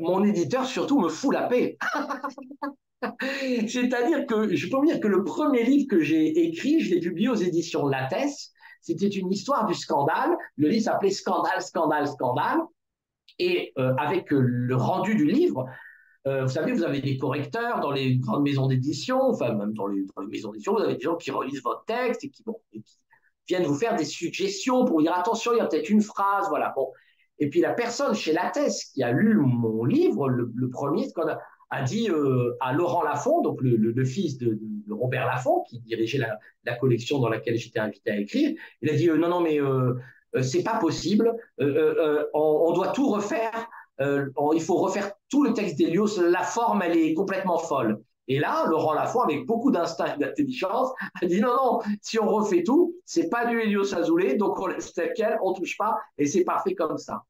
mon 0.00 0.22
éditeur 0.22 0.66
surtout 0.66 1.00
me 1.00 1.08
fout 1.08 1.32
la 1.32 1.44
paix? 1.44 1.78
C'est-à-dire 3.66 4.26
que 4.26 4.54
je 4.54 4.68
peux 4.68 4.76
vous 4.76 4.86
dire 4.86 5.00
que 5.00 5.08
le 5.08 5.24
premier 5.24 5.64
livre 5.64 5.86
que 5.88 6.00
j'ai 6.00 6.44
écrit, 6.44 6.80
je 6.80 6.94
l'ai 6.94 7.00
publié 7.00 7.28
aux 7.28 7.34
éditions 7.34 7.86
Lattès. 7.86 8.52
C'était 8.82 9.08
une 9.08 9.32
histoire 9.32 9.66
du 9.66 9.74
scandale. 9.74 10.36
Le 10.56 10.68
livre 10.68 10.84
s'appelait 10.84 11.10
Scandale, 11.10 11.62
scandale, 11.62 12.06
scandale. 12.06 12.60
Et 13.38 13.72
euh, 13.78 13.94
avec 13.96 14.32
euh, 14.32 14.40
le 14.40 14.76
rendu 14.76 15.14
du 15.14 15.26
livre, 15.26 15.66
euh, 16.26 16.42
vous 16.42 16.50
savez, 16.50 16.72
vous 16.72 16.84
avez 16.84 17.00
des 17.00 17.16
correcteurs 17.16 17.80
dans 17.80 17.90
les 17.90 18.16
grandes 18.16 18.42
maisons 18.42 18.68
d'édition, 18.68 19.20
enfin 19.22 19.54
même 19.54 19.72
dans 19.72 19.86
les, 19.86 20.04
maisons 20.30 20.52
d'édition, 20.52 20.74
vous 20.74 20.82
avez 20.82 20.94
des 20.94 21.00
gens 21.00 21.16
qui 21.16 21.30
relisent 21.30 21.62
votre 21.62 21.84
texte 21.84 22.24
et 22.24 22.30
qui, 22.30 22.44
viennent 23.48 23.64
vous 23.64 23.74
faire 23.74 23.96
des 23.96 24.04
suggestions 24.04 24.84
pour 24.84 24.96
vous 24.96 25.02
dire 25.02 25.14
attention, 25.14 25.52
il 25.52 25.58
y 25.58 25.60
a 25.60 25.66
peut-être 25.66 25.90
une 25.90 26.00
phrase, 26.00 26.46
voilà. 26.48 26.72
Bon. 26.76 26.92
Et 27.40 27.50
puis 27.50 27.60
la 27.60 27.72
personne 27.72 28.14
chez 28.14 28.32
Lattès 28.32 28.84
qui 28.94 29.02
a 29.02 29.10
lu 29.10 29.34
mon 29.34 29.84
livre, 29.84 30.28
le, 30.28 30.70
premier, 30.70 31.08
a, 31.70 31.82
dit 31.82 32.08
à 32.60 32.72
Laurent 32.72 33.02
Lafont, 33.02 33.42
donc 33.42 33.58
le, 33.60 34.04
fils 34.04 34.38
de, 34.38 34.60
Robert 34.88 35.26
Lafont, 35.26 35.64
qui 35.68 35.80
dirigeait 35.80 36.18
la, 36.64 36.74
collection 36.76 37.18
dans 37.18 37.28
laquelle 37.28 37.56
j'étais 37.56 37.80
invité 37.80 38.10
à 38.12 38.16
écrire, 38.16 38.52
il 38.80 38.90
a 38.90 38.94
dit 38.94 39.08
non, 39.08 39.28
non, 39.28 39.40
mais 39.40 39.58
c'est 40.40 40.62
pas 40.62 40.78
possible. 40.78 41.34
Euh, 41.60 41.94
euh, 41.98 42.24
on, 42.32 42.72
doit 42.72 42.88
tout 42.88 43.08
refaire. 43.08 43.68
il 44.00 44.62
faut 44.62 44.76
refaire 44.76 45.12
tout 45.28 45.44
le 45.44 45.52
texte 45.52 45.76
d'Elios. 45.76 46.20
La 46.20 46.42
forme, 46.42 46.82
elle 46.82 46.96
est 46.96 47.14
complètement 47.14 47.58
folle. 47.58 48.02
Et 48.28 48.38
là, 48.38 48.64
Laurent 48.66 48.94
Lafont, 48.94 49.20
avec 49.20 49.46
beaucoup 49.46 49.70
d'instinct 49.70 50.14
et 50.14 50.18
d'intelligence, 50.18 50.90
a 51.20 51.26
dit 51.26 51.40
non, 51.40 51.54
non, 51.54 51.80
si 52.00 52.18
on 52.20 52.28
refait 52.28 52.62
tout, 52.62 52.94
c'est 53.04 53.28
pas 53.28 53.46
du 53.46 53.60
Helios 53.60 53.94
Azoulay, 53.94 54.36
donc 54.36 54.60
on 54.60 54.68
laisse 54.68 54.94
tel 54.94 55.12
quel, 55.14 55.38
on 55.42 55.52
touche 55.52 55.76
pas, 55.76 55.96
et 56.18 56.26
c'est 56.26 56.44
parfait 56.44 56.74
comme 56.74 56.98
ça. 56.98 57.24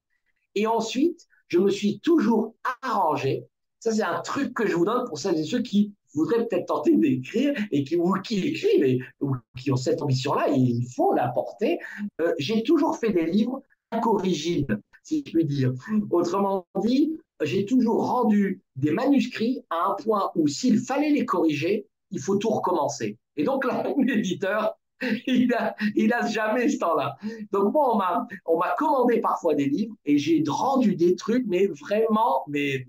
Et 0.55 0.67
ensuite, 0.67 1.27
je 1.49 1.59
me 1.59 1.71
suis 1.71 1.99
toujours 2.01 2.55
arrangé. 2.83 3.47
Ça, 3.81 3.91
c'est 3.91 4.03
un 4.03 4.21
truc 4.21 4.55
que 4.55 4.67
je 4.67 4.77
vous 4.77 4.85
donne 4.85 5.07
pour 5.09 5.19
celles 5.19 5.39
et 5.39 5.45
ceux 5.45 5.63
qui 5.63 5.93
voudraient 6.15 6.47
peut-être 6.47 6.67
tenter 6.67 6.97
d'écrire 6.97 7.55
et 7.71 7.85
qui, 7.85 7.97
ou 7.97 8.13
qui 8.23 8.49
écrivent 8.49 9.03
ou 9.21 9.35
qui 9.59 9.71
ont 9.73 9.77
cette 9.77 10.03
ambition-là, 10.03 10.49
il 10.51 10.87
faut 10.95 11.15
la 11.15 11.29
porter. 11.29 11.79
Euh, 12.21 12.33
j'ai 12.39 12.63
toujours 12.63 12.99
fait 12.99 13.13
des 13.13 13.27
livres 13.27 13.63
incorrigibles, 13.91 14.81
si 15.03 15.23
je 15.27 15.33
puis 15.33 15.45
dire. 15.45 15.73
Autrement 16.11 16.67
dit, 16.83 17.19
j'ai 17.43 17.65
toujours 17.65 18.07
rendu 18.07 18.63
des 18.77 18.91
manuscrits 18.91 19.63
à 19.71 19.91
un 19.91 19.95
point 19.95 20.31
où 20.35 20.49
s'il 20.49 20.79
fallait 20.79 21.11
les 21.11 21.25
corriger, 21.25 21.87
il 22.11 22.21
faut 22.21 22.37
tout 22.37 22.51
recommencer. 22.51 23.19
Et 23.37 23.45
donc 23.45 23.65
l'éditeur, 23.99 24.79
il 25.27 25.53
a, 25.55 25.75
il 25.97 26.13
a 26.13 26.27
jamais 26.27 26.69
ce 26.69 26.79
temps-là. 26.79 27.17
Donc 27.51 27.73
moi, 27.73 28.27
on 28.47 28.59
m'a 28.59 28.75
commandé 28.79 29.21
parfois 29.21 29.55
des 29.55 29.67
livres 29.67 29.95
et 30.05 30.19
j'ai 30.19 30.43
rendu 30.47 30.95
des 30.95 31.17
trucs, 31.17 31.45
mais 31.47 31.67
vraiment, 31.67 32.45
mais 32.49 32.87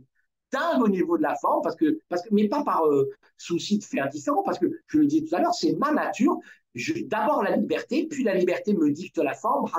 dingue 0.53 0.81
au 0.83 0.87
niveau 0.87 1.17
de 1.17 1.23
la 1.23 1.35
forme, 1.35 1.61
parce 1.63 1.75
que, 1.75 1.99
parce 2.09 2.21
que, 2.21 2.29
mais 2.31 2.47
pas 2.47 2.63
par 2.63 2.85
euh, 2.85 3.09
souci 3.37 3.79
de 3.79 3.83
faire 3.83 4.07
différent, 4.09 4.43
parce 4.43 4.59
que 4.59 4.67
je 4.87 4.99
le 4.99 5.07
dis 5.07 5.25
tout 5.25 5.35
à 5.35 5.39
l'heure, 5.39 5.53
c'est 5.53 5.73
ma 5.73 5.91
nature. 5.91 6.37
D'abord 7.05 7.43
la 7.43 7.55
liberté, 7.55 8.07
puis 8.09 8.23
la 8.23 8.33
liberté 8.33 8.73
me 8.73 8.89
dicte 8.89 9.19
la 9.19 9.35
forme. 9.35 9.69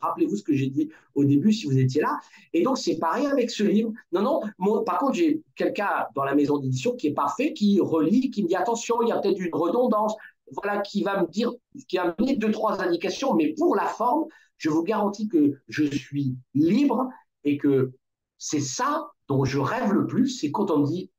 Rappelez-vous 0.00 0.36
ce 0.36 0.42
que 0.42 0.52
j'ai 0.52 0.66
dit 0.66 0.90
au 1.14 1.24
début 1.24 1.52
si 1.52 1.66
vous 1.66 1.78
étiez 1.78 2.00
là. 2.00 2.18
Et 2.52 2.62
donc 2.62 2.76
c'est 2.76 2.98
pareil 2.98 3.26
avec 3.26 3.50
ce 3.50 3.62
livre. 3.62 3.92
Non, 4.10 4.22
non. 4.58 4.82
par 4.82 4.98
contre, 4.98 5.14
j'ai 5.14 5.42
quelqu'un 5.54 6.06
dans 6.16 6.24
la 6.24 6.34
maison 6.34 6.58
d'édition 6.58 6.96
qui 6.96 7.06
est 7.06 7.14
parfait, 7.14 7.52
qui 7.52 7.78
relit, 7.80 8.32
qui 8.32 8.42
me 8.42 8.48
dit 8.48 8.56
attention, 8.56 9.00
il 9.02 9.08
y 9.08 9.12
a 9.12 9.18
peut-être 9.18 9.38
une 9.38 9.54
redondance. 9.54 10.16
Voilà, 10.52 10.80
qui 10.80 11.04
va 11.04 11.22
me 11.22 11.28
dire, 11.28 11.52
qui 11.86 11.96
a 11.98 12.16
mis 12.18 12.36
deux 12.36 12.50
trois 12.50 12.82
indications, 12.82 13.34
mais 13.34 13.54
pour 13.56 13.76
la 13.76 13.86
forme, 13.86 14.24
je 14.58 14.68
vous 14.68 14.82
garantis 14.82 15.28
que 15.28 15.60
je 15.68 15.84
suis 15.84 16.34
libre 16.54 17.08
et 17.44 17.56
que 17.56 17.92
c'est 18.38 18.60
ça 18.60 19.10
dont 19.30 19.44
je 19.44 19.58
rêve 19.60 19.92
le 19.92 20.06
plus, 20.06 20.28
c'est 20.28 20.50
quand 20.50 20.72
on 20.72 20.80
me 20.80 20.86
dit, 20.86 21.12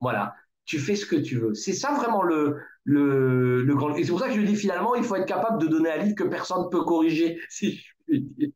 voilà, 0.00 0.34
tu 0.66 0.78
fais 0.78 0.96
ce 0.96 1.06
que 1.06 1.16
tu 1.16 1.38
veux. 1.38 1.54
C'est 1.54 1.72
ça 1.72 1.94
vraiment 1.94 2.22
le, 2.22 2.58
le, 2.84 3.62
le 3.62 3.74
grand. 3.74 3.94
Et 3.96 4.04
c'est 4.04 4.10
pour 4.10 4.20
ça 4.20 4.28
que 4.28 4.34
je 4.34 4.42
dis 4.42 4.54
finalement, 4.54 4.94
il 4.94 5.02
faut 5.02 5.16
être 5.16 5.26
capable 5.26 5.60
de 5.62 5.66
donner 5.66 5.90
un 5.90 5.96
livre 5.98 6.14
que 6.14 6.24
personne 6.24 6.64
ne 6.64 6.68
peut 6.68 6.84
corriger, 6.84 7.40
si 7.48 7.72
je 7.76 7.92
puis 8.06 8.20
dire. 8.36 8.50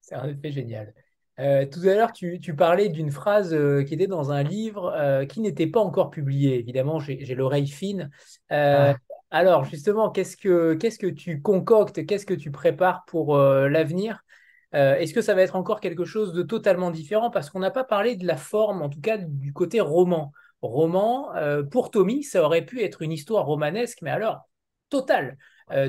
C'est 0.00 0.14
un 0.14 0.28
effet 0.28 0.52
génial. 0.52 0.94
Euh, 1.40 1.66
tout 1.66 1.80
à 1.80 1.94
l'heure, 1.94 2.12
tu, 2.12 2.40
tu 2.40 2.54
parlais 2.54 2.88
d'une 2.88 3.10
phrase 3.10 3.52
euh, 3.54 3.84
qui 3.84 3.94
était 3.94 4.06
dans 4.06 4.32
un 4.32 4.42
livre 4.42 4.92
euh, 4.96 5.24
qui 5.26 5.40
n'était 5.40 5.66
pas 5.66 5.80
encore 5.80 6.10
publié. 6.10 6.58
Évidemment, 6.58 7.00
j'ai 7.00 7.34
l'oreille 7.34 7.68
fine. 7.68 8.10
Ah. 8.50 8.96
Alors, 9.30 9.64
justement, 9.64 10.10
qu'est-ce 10.10 10.36
que 10.36 10.74
qu'est-ce 10.74 10.98
que 10.98 11.06
tu 11.06 11.42
concoctes, 11.42 12.06
qu'est-ce 12.06 12.24
que 12.24 12.34
tu 12.34 12.50
prépares 12.50 13.04
pour 13.06 13.36
l'avenir? 13.36 14.24
Est-ce 14.72 15.14
que 15.14 15.22
ça 15.22 15.34
va 15.34 15.42
être 15.42 15.56
encore 15.56 15.80
quelque 15.80 16.04
chose 16.04 16.32
de 16.32 16.42
totalement 16.42 16.90
différent? 16.90 17.30
Parce 17.30 17.50
qu'on 17.50 17.60
n'a 17.60 17.70
pas 17.70 17.84
parlé 17.84 18.16
de 18.16 18.26
la 18.26 18.36
forme, 18.36 18.82
en 18.82 18.88
tout 18.88 19.00
cas 19.00 19.16
du 19.16 19.52
côté 19.52 19.80
roman. 19.80 20.32
Roman, 20.60 21.32
pour 21.70 21.90
Tommy, 21.90 22.22
ça 22.22 22.42
aurait 22.42 22.64
pu 22.64 22.82
être 22.82 23.02
une 23.02 23.12
histoire 23.12 23.46
romanesque, 23.46 23.98
mais 24.02 24.10
alors, 24.10 24.48
totale. 24.90 25.38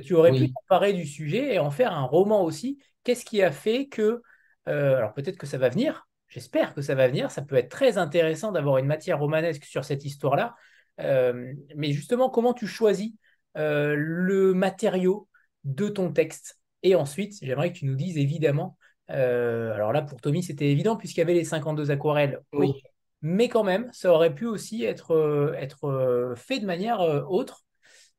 tu 0.03 0.13
aurais 0.13 0.31
pu 0.31 0.53
parler 0.67 0.93
du 0.93 1.05
sujet 1.05 1.53
et 1.53 1.59
en 1.59 1.71
faire 1.71 1.93
un 1.93 2.03
roman 2.03 2.43
aussi. 2.43 2.79
Qu'est-ce 3.03 3.25
qui 3.25 3.41
a 3.41 3.51
fait 3.51 3.87
que, 3.87 4.21
alors 4.65 5.13
peut-être 5.13 5.37
que 5.37 5.47
ça 5.47 5.57
va 5.57 5.69
venir, 5.69 6.07
j'espère 6.27 6.73
que 6.73 6.81
ça 6.81 6.95
va 6.95 7.07
venir, 7.07 7.31
ça 7.31 7.41
peut 7.41 7.55
être 7.55 7.69
très 7.69 7.97
intéressant 7.97 8.51
d'avoir 8.51 8.77
une 8.77 8.85
matière 8.85 9.19
romanesque 9.19 9.63
sur 9.63 9.85
cette 9.85 10.05
histoire-là, 10.05 10.55
mais 10.97 11.91
justement, 11.91 12.29
comment 12.29 12.53
tu 12.53 12.67
choisis 12.67 13.13
le 13.55 14.53
matériau 14.53 15.27
de 15.63 15.87
ton 15.87 16.11
texte? 16.11 16.58
Et 16.83 16.95
ensuite, 16.95 17.37
j'aimerais 17.41 17.71
que 17.71 17.77
tu 17.77 17.85
nous 17.85 17.95
dises 17.95 18.17
évidemment, 18.17 18.77
euh, 19.09 19.73
alors 19.73 19.91
là 19.91 20.01
pour 20.01 20.21
Tommy 20.21 20.43
c'était 20.43 20.69
évident 20.69 20.95
puisqu'il 20.95 21.19
y 21.19 21.23
avait 21.23 21.33
les 21.33 21.43
52 21.43 21.91
aquarelles, 21.91 22.41
oui. 22.53 22.73
mais 23.21 23.49
quand 23.49 23.63
même 23.63 23.89
ça 23.91 24.13
aurait 24.13 24.33
pu 24.33 24.45
aussi 24.45 24.83
être, 24.83 25.11
euh, 25.11 25.53
être 25.53 25.85
euh, 25.85 26.35
fait 26.35 26.59
de 26.59 26.65
manière 26.65 26.99
autre. 27.29 27.65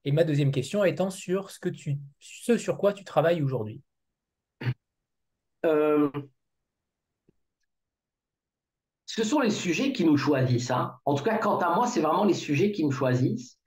Et 0.04 0.12
ma 0.12 0.24
deuxième 0.24 0.50
question 0.50 0.82
étant 0.84 1.10
sur 1.10 1.50
ce, 1.50 1.60
que 1.60 1.68
tu, 1.68 1.98
ce 2.18 2.56
sur 2.56 2.78
quoi 2.78 2.92
tu 2.92 3.04
travailles 3.04 3.42
aujourd'hui. 3.42 3.82
ce 9.04 9.24
sont 9.24 9.40
les 9.40 9.50
sujets 9.50 9.92
qui 9.92 10.04
nous 10.04 10.16
choisissent. 10.16 10.70
Hein. 10.70 10.94
En 11.04 11.14
tout 11.14 11.24
cas, 11.24 11.36
quant 11.36 11.58
à 11.58 11.74
moi, 11.74 11.86
c'est 11.86 12.00
vraiment 12.00 12.24
les 12.24 12.32
sujets 12.32 12.72
qui 12.72 12.86
me 12.86 12.90
choisissent. 12.90 13.58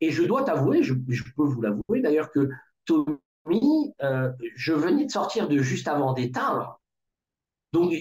Et 0.00 0.10
je 0.10 0.22
dois 0.24 0.42
t'avouer, 0.42 0.82
je, 0.82 0.92
je, 1.08 1.24
peux 1.36 1.44
vous 1.44 1.62
l'avouer 1.62 2.02
d'ailleurs, 2.02 2.30
que 2.30 2.50
Tommy 2.84 3.16
euh, 4.02 4.30
je 4.54 4.72
venais 4.72 5.06
de 5.06 5.10
sortir 5.10 5.48
de 5.48 5.58
juste 5.58 5.88
avant 5.88 6.12
d'éteindre. 6.12 6.80
Donc, 7.72 7.92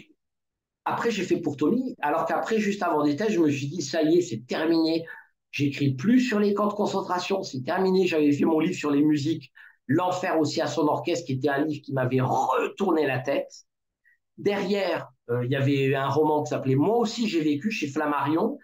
après, 0.85 1.11
j'ai 1.11 1.23
fait 1.23 1.37
pour 1.37 1.57
Tommy, 1.57 1.95
alors 2.01 2.25
qu'après, 2.25 2.59
juste 2.59 2.81
avant 2.83 3.03
d'éteindre, 3.03 3.31
je 3.31 3.39
me 3.39 3.49
suis 3.49 3.67
dit, 3.67 3.81
ça 3.81 4.03
y 4.03 4.17
est, 4.17 4.21
c'est 4.21 4.45
terminé. 4.45 5.05
J'écris 5.51 5.95
plus 5.95 6.21
sur 6.21 6.39
les 6.39 6.53
camps 6.53 6.67
de 6.67 6.73
concentration, 6.73 7.43
c'est 7.43 7.63
terminé. 7.63 8.07
J'avais 8.07 8.31
fait 8.31 8.45
mon 8.45 8.59
livre 8.59 8.75
sur 8.75 8.91
les 8.91 9.03
musiques, 9.03 9.51
L'enfer 9.87 10.37
aussi 10.37 10.61
à 10.61 10.67
son 10.67 10.87
orchestre, 10.87 11.25
qui 11.25 11.33
était 11.33 11.49
un 11.49 11.63
livre 11.63 11.81
qui 11.81 11.93
m'avait 11.93 12.19
retourné 12.19 13.07
la 13.07 13.19
tête. 13.19 13.49
Derrière, 14.37 15.09
euh, 15.29 15.45
il 15.45 15.51
y 15.51 15.55
avait 15.55 15.95
un 15.95 16.09
roman 16.09 16.43
qui 16.43 16.49
s'appelait 16.49 16.75
Moi 16.75 16.97
aussi 16.97 17.27
j'ai 17.27 17.41
vécu 17.41 17.71
chez 17.71 17.87
Flammarion, 17.87 18.57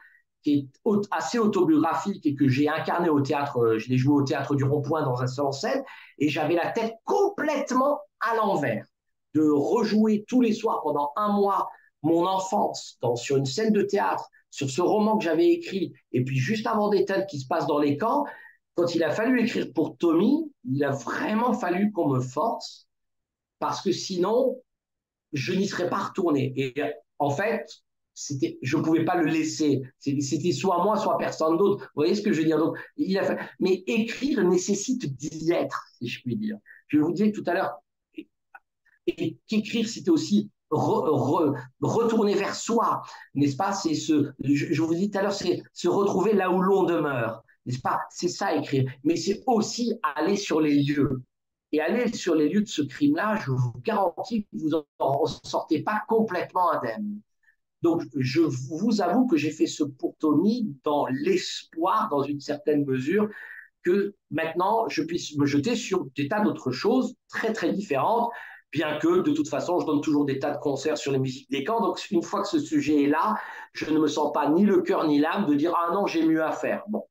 qui 0.44 0.70
est 0.86 0.92
assez 1.12 1.40
autobiographique 1.40 2.26
et 2.26 2.36
que 2.36 2.48
j'ai 2.48 2.68
incarné 2.70 3.10
au 3.10 3.22
théâtre, 3.22 3.58
euh, 3.60 3.80
je 3.80 3.90
l'ai 3.90 3.98
joué 3.98 4.14
au 4.14 4.24
théâtre 4.24 4.56
du 4.56 4.64
Rond-Point 4.64 5.04
dans 5.04 5.22
un 5.22 5.28
seul 5.28 5.46
en 5.46 5.52
scène, 5.52 5.84
et 6.20 6.30
j'avais 6.30 6.56
la 6.56 6.72
tête 6.72 6.94
complètement 7.06 8.00
à 8.20 8.36
l'envers. 8.36 8.86
De 9.34 9.50
rejouer 9.50 10.26
tous 10.28 10.42
les 10.42 10.54
soirs 10.54 10.82
pendant 10.84 11.12
un 11.16 11.30
mois 11.30 11.70
mon 12.04 12.28
enfance 12.28 12.98
dans, 13.02 13.16
sur 13.16 13.38
une 13.38 13.46
scène 13.46 13.72
de 13.72 13.82
théâtre, 13.82 14.30
sur 14.52 14.70
ce 14.70 14.82
roman 14.82 15.18
que 15.18 15.24
j'avais 15.24 15.50
écrit, 15.50 15.94
et 16.12 16.24
puis 16.24 16.38
juste 16.38 16.68
avant 16.68 16.90
des 16.90 17.06
têtes 17.06 17.28
qui 17.28 17.40
se 17.40 17.48
passent 17.48 17.66
dans 17.66 17.80
les 17.80 17.98
camps, 17.98 18.26
quand 18.76 18.94
il 18.94 19.04
a 19.04 19.12
fallu 19.12 19.42
écrire 19.42 19.68
pour 19.74 19.98
Tommy, 19.98 20.52
il 20.66 20.84
a 20.84 20.92
vraiment 20.92 21.54
fallu 21.54 21.92
qu'on 21.92 22.10
me 22.10 22.20
force, 22.20 22.88
parce 23.60 23.82
que 23.82 23.92
sinon, 23.92 24.62
je 25.32 25.54
n'y 25.54 25.68
serais 25.68 25.90
pas 25.90 25.98
retourné. 25.98 26.54
Et 26.56 26.74
en 27.20 27.30
fait, 27.30 27.66
c'était, 28.14 28.60
je 28.62 28.78
ne 28.78 28.84
pouvais 28.84 29.06
pas 29.06 29.16
le 29.16 29.26
laisser. 29.26 29.82
C'était 30.00 30.52
soit 30.52 30.84
moi, 30.84 30.98
soit 30.98 31.18
personne 31.18 31.58
d'autre. 31.58 31.86
Vous 31.86 32.02
voyez 32.02 32.16
ce 32.16 32.22
que 32.22 32.32
je 32.32 32.42
veux 32.42 32.46
dire? 32.46 32.58
Donc. 32.58 32.78
Mais 33.60 33.84
écrire 33.88 34.44
nécessite 34.48 35.16
d'y 35.16 35.52
être, 35.52 35.86
si 36.00 36.08
je 36.08 36.22
puis 36.22 36.36
dire. 36.36 36.58
Je 36.88 37.00
vous 37.00 37.12
disais 37.12 37.32
tout 37.32 37.44
à 37.48 37.54
l'heure, 37.54 37.74
et 39.08 39.38
qu'écrire, 39.48 39.88
c'était 39.88 40.10
aussi 40.10 40.50
retourner 40.70 42.36
vers 42.36 42.56
soi, 42.56 43.02
n'est-ce 43.36 43.56
pas? 43.56 43.74
C'est 43.74 43.94
ce, 43.94 44.32
je, 44.44 44.82
vous 44.82 44.96
dis 44.96 45.12
tout 45.12 45.20
à 45.20 45.22
l'heure, 45.22 45.34
c'est 45.34 45.62
se 45.74 45.88
retrouver 45.88 46.34
là 46.34 46.52
où 46.52 46.62
l'on 46.62 46.84
demeure, 46.84 47.44
n'est-ce 47.66 47.82
pas? 47.82 48.00
C'est 48.10 48.28
ça 48.28 48.56
écrire. 48.56 48.92
Mais 49.04 49.16
c'est 49.16 49.44
aussi 49.46 49.94
aller 50.16 50.36
sur 50.36 50.62
les 50.62 50.82
lieux. 50.82 51.22
Et 51.72 51.82
aller 51.82 52.14
sur 52.14 52.36
les 52.36 52.50
lieux 52.50 52.62
de 52.62 52.68
ce 52.68 52.84
crime-là, 52.84 53.40
je 53.44 53.50
vous 53.50 53.74
garantis 53.84 54.44
que 54.44 54.50
vous 54.54 54.70
n'en 54.70 55.26
sortez 55.26 55.82
pas 55.82 56.04
complètement 56.08 56.72
indemne. 56.72 57.20
Donc, 57.84 58.04
je 58.16 58.42
vous 58.42 59.02
avoue 59.02 59.28
que 59.28 59.36
j'ai 59.36 59.52
fait 59.52 59.68
ce 59.68 59.84
pour 59.84 60.16
Tommy 60.18 60.74
dans 60.86 61.06
l'espoir, 61.08 62.08
dans 62.10 62.24
une 62.24 62.40
certaine 62.40 62.86
mesure, 62.86 63.30
que 63.84 64.16
maintenant 64.32 64.88
je 64.88 65.04
puisse 65.04 65.36
me 65.38 65.46
jeter 65.46 65.76
sur 65.76 66.06
des 66.16 66.30
tas 66.30 66.40
d'autres 66.40 66.72
choses 66.72 67.16
très 67.28 67.52
très 67.52 67.74
différentes, 67.74 68.32
bien 68.72 68.98
que 69.00 69.20
de 69.20 69.34
toute 69.34 69.50
façon 69.50 69.80
je 69.80 69.86
donne 69.86 70.00
toujours 70.00 70.24
des 70.24 70.40
tas 70.40 70.52
de 70.52 70.60
concerts 70.60 70.98
sur 70.98 71.12
les 71.12 71.20
musiques 71.20 71.52
des 71.52 71.66
camps. 71.66 71.82
Donc 71.82 72.00
une 72.10 72.24
fois 72.24 72.42
que 72.42 72.48
ce 72.48 72.60
sujet 72.60 73.04
est 73.04 73.08
là, 73.08 73.36
je 73.74 73.92
ne 73.92 74.00
me 74.00 74.08
sens 74.08 74.32
pas 74.32 74.50
ni 74.50 74.64
le 74.66 74.82
cœur 74.82 75.06
ni 75.06 75.20
l'âme 75.20 75.46
de 75.46 75.54
dire 75.54 75.74
ah 75.78 75.94
non 75.94 76.08
j'ai 76.08 76.26
mieux 76.26 76.44
à 76.44 76.54
faire. 76.54 76.84
Bon, 76.88 77.04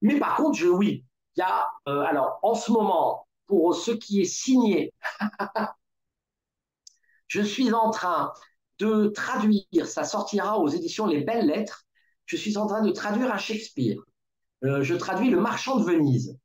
mais 0.00 0.18
par 0.18 0.36
contre 0.36 0.58
je 0.58 0.66
oui, 0.66 1.04
il 1.36 1.40
y 1.40 1.42
a 1.42 1.68
euh, 1.88 2.00
alors 2.00 2.40
en 2.42 2.54
ce 2.54 2.72
moment 2.72 3.28
pour 3.46 3.76
ce 3.76 3.92
qui 3.92 4.20
est 4.22 4.24
signé, 4.24 4.92
je 7.28 7.42
suis 7.42 7.72
en 7.72 7.90
train 7.90 8.32
de 8.82 9.08
traduire, 9.08 9.86
ça 9.86 10.04
sortira 10.04 10.58
aux 10.58 10.68
éditions 10.68 11.06
Les 11.06 11.22
Belles 11.22 11.46
Lettres, 11.46 11.84
je 12.26 12.36
suis 12.36 12.56
en 12.58 12.66
train 12.66 12.82
de 12.82 12.90
traduire 12.90 13.32
un 13.32 13.38
Shakespeare. 13.38 14.00
Euh, 14.64 14.82
je 14.82 14.94
traduis 14.94 15.30
Le 15.30 15.40
Marchand 15.40 15.76
de 15.76 15.84
Venise. 15.84 16.38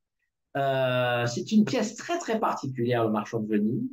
Euh, 0.55 1.25
c'est 1.27 1.51
une 1.51 1.65
pièce 1.65 1.95
très 1.95 2.17
très 2.19 2.39
particulière, 2.39 3.03
Le 3.03 3.11
Marchand 3.11 3.39
de 3.39 3.47
Venise. 3.47 3.89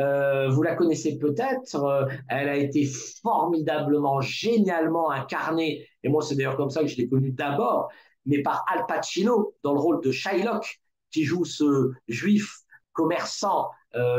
Euh, 0.00 0.48
vous 0.50 0.62
la 0.62 0.74
connaissez 0.74 1.18
peut-être, 1.18 2.06
elle 2.28 2.48
a 2.50 2.56
été 2.56 2.86
formidablement, 3.22 4.20
génialement 4.20 5.10
incarnée, 5.10 5.86
et 6.02 6.10
moi 6.10 6.20
c'est 6.22 6.34
d'ailleurs 6.34 6.58
comme 6.58 6.68
ça 6.68 6.82
que 6.82 6.86
je 6.86 6.98
l'ai 6.98 7.08
connue 7.08 7.32
d'abord, 7.32 7.88
mais 8.26 8.42
par 8.42 8.62
Al 8.70 8.84
Pacino 8.86 9.54
dans 9.62 9.72
le 9.72 9.80
rôle 9.80 10.02
de 10.02 10.12
Shylock, 10.12 10.80
qui 11.10 11.24
joue 11.24 11.46
ce 11.46 11.92
juif 12.08 12.58
commerçant 12.92 13.70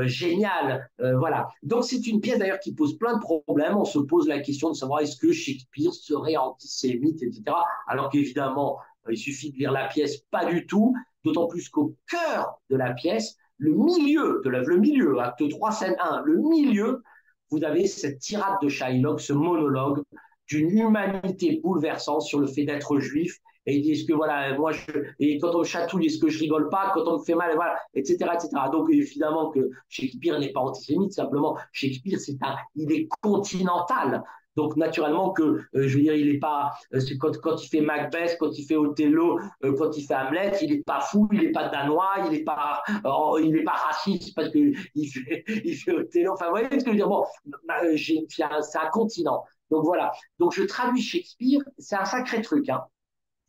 génial. 0.05 0.89
Euh, 0.99 1.17
voilà. 1.17 1.47
Donc 1.63 1.83
c'est 1.83 2.07
une 2.07 2.21
pièce 2.21 2.39
d'ailleurs 2.39 2.59
qui 2.59 2.73
pose 2.73 2.97
plein 2.97 3.15
de 3.15 3.21
problèmes. 3.21 3.75
On 3.75 3.85
se 3.85 3.99
pose 3.99 4.27
la 4.27 4.39
question 4.39 4.69
de 4.69 4.75
savoir 4.75 5.01
est-ce 5.01 5.17
que 5.17 5.31
Shakespeare 5.31 5.93
serait 5.93 6.37
antisémite, 6.37 7.21
etc. 7.21 7.43
Alors 7.87 8.09
qu'évidemment, 8.09 8.79
euh, 9.07 9.13
il 9.13 9.17
suffit 9.17 9.51
de 9.51 9.57
lire 9.57 9.71
la 9.71 9.87
pièce, 9.87 10.17
pas 10.31 10.45
du 10.45 10.65
tout. 10.65 10.95
D'autant 11.23 11.47
plus 11.47 11.67
qu'au 11.69 11.95
cœur 12.09 12.59
de 12.69 12.77
la 12.77 12.93
pièce, 12.93 13.37
le 13.57 13.73
milieu 13.73 14.41
de 14.45 14.49
la, 14.49 14.61
le 14.61 14.77
milieu, 14.77 15.19
acte 15.19 15.47
3, 15.49 15.71
scène 15.71 15.95
1, 15.99 16.21
le 16.25 16.37
milieu, 16.37 17.03
vous 17.49 17.63
avez 17.63 17.87
cette 17.87 18.19
tirade 18.19 18.57
de 18.61 18.69
Shylock, 18.69 19.19
ce 19.19 19.33
monologue 19.33 20.03
d'une 20.47 20.69
humanité 20.77 21.59
bouleversante 21.63 22.21
sur 22.21 22.39
le 22.39 22.47
fait 22.47 22.63
d'être 22.65 22.99
juif 22.99 23.39
et 23.67 23.75
ils 23.75 23.81
disent 23.81 24.05
que 24.07 24.13
voilà, 24.13 24.57
moi, 24.57 24.71
je, 24.71 24.79
et 25.19 25.37
quand 25.39 25.53
on 25.53 25.59
me 25.59 25.63
chatouille, 25.65 26.05
est-ce 26.05 26.19
que 26.19 26.29
je 26.29 26.39
rigole 26.39 26.69
pas 26.69 26.91
Quand 26.93 27.05
on 27.05 27.19
me 27.19 27.23
fait 27.23 27.35
mal, 27.35 27.53
voilà, 27.55 27.77
etc., 27.93 28.15
etc. 28.33 28.49
Donc 28.71 28.89
évidemment 28.89 29.51
que 29.51 29.69
Shakespeare 29.89 30.39
n'est 30.39 30.53
pas 30.53 30.61
antisémite, 30.61 31.11
simplement 31.11 31.57
Shakespeare, 31.73 32.17
c'est 32.17 32.37
un, 32.41 32.55
il 32.75 32.91
est 32.93 33.09
continental. 33.21 34.23
Donc 34.55 34.75
naturellement 34.75 35.31
que, 35.33 35.43
euh, 35.43 35.61
je 35.75 35.97
veux 35.97 36.01
dire, 36.01 36.15
il 36.15 36.29
est 36.29 36.39
pas, 36.39 36.71
euh, 36.93 36.99
quand, 37.19 37.37
quand 37.41 37.63
il 37.63 37.67
fait 37.67 37.81
Macbeth, 37.81 38.37
quand 38.39 38.57
il 38.57 38.65
fait 38.65 38.75
Othello, 38.75 39.39
euh, 39.63 39.75
quand 39.77 39.95
il 39.95 40.03
fait 40.03 40.15
Hamlet, 40.15 40.53
il 40.63 40.71
est 40.71 40.83
pas 40.83 41.01
fou, 41.01 41.27
il 41.31 41.43
est 41.43 41.51
pas 41.51 41.67
danois, 41.67 42.25
il 42.27 42.37
est 42.37 42.43
pas, 42.43 42.81
oh, 43.05 43.37
il 43.39 43.55
est 43.55 43.63
pas 43.63 43.73
raciste 43.73 44.33
parce 44.33 44.49
que 44.49 44.71
il 44.95 45.07
fait, 45.07 45.43
il 45.65 45.75
fait 45.75 45.91
Othello. 45.91 46.33
Enfin, 46.33 46.45
vous 46.45 46.51
voyez 46.51 46.67
ce 46.71 46.77
que 46.77 46.85
je 46.85 46.89
veux 46.89 46.95
dire? 46.95 47.07
Bon, 47.09 47.23
bah, 47.67 47.81
c'est 47.95 48.79
un 48.79 48.89
continent. 48.91 49.43
Donc 49.69 49.83
voilà. 49.83 50.11
Donc 50.39 50.53
je 50.53 50.63
traduis 50.63 51.01
Shakespeare, 51.01 51.61
c'est 51.77 51.95
un 51.95 52.05
sacré 52.05 52.41
truc. 52.41 52.69
Hein 52.69 52.83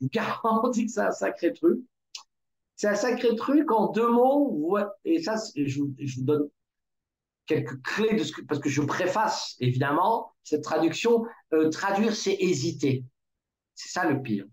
vous 0.01 0.09
garantis 0.09 0.86
que 0.86 0.93
c'est 0.93 1.01
un 1.01 1.11
sacré 1.11 1.53
truc. 1.53 1.81
C'est 2.77 2.89
un 2.89 2.95
sacré 2.95 3.35
truc 3.36 3.70
en 3.73 3.90
deux 3.90 4.11
mots. 4.11 4.78
Et 5.05 5.23
ça, 5.23 5.35
je, 5.57 5.81
vous 5.81 5.95
donne 6.19 6.49
quelques 7.47 7.82
clés 7.82 8.15
de 8.15 8.23
ce 8.23 8.32
que, 8.32 8.43
parce 8.43 8.61
que 8.61 8.69
je 8.69 8.82
préface 8.82 9.57
évidemment 9.61 10.32
cette 10.45 10.62
traduction. 10.62 11.24
Euh, 11.53 11.70
traduire, 11.70 12.15
c'est 12.15 12.36
hésiter. 12.39 13.05
C'est 13.74 13.89
ça 13.90 14.09
le 14.09 14.23
pire. 14.23 14.47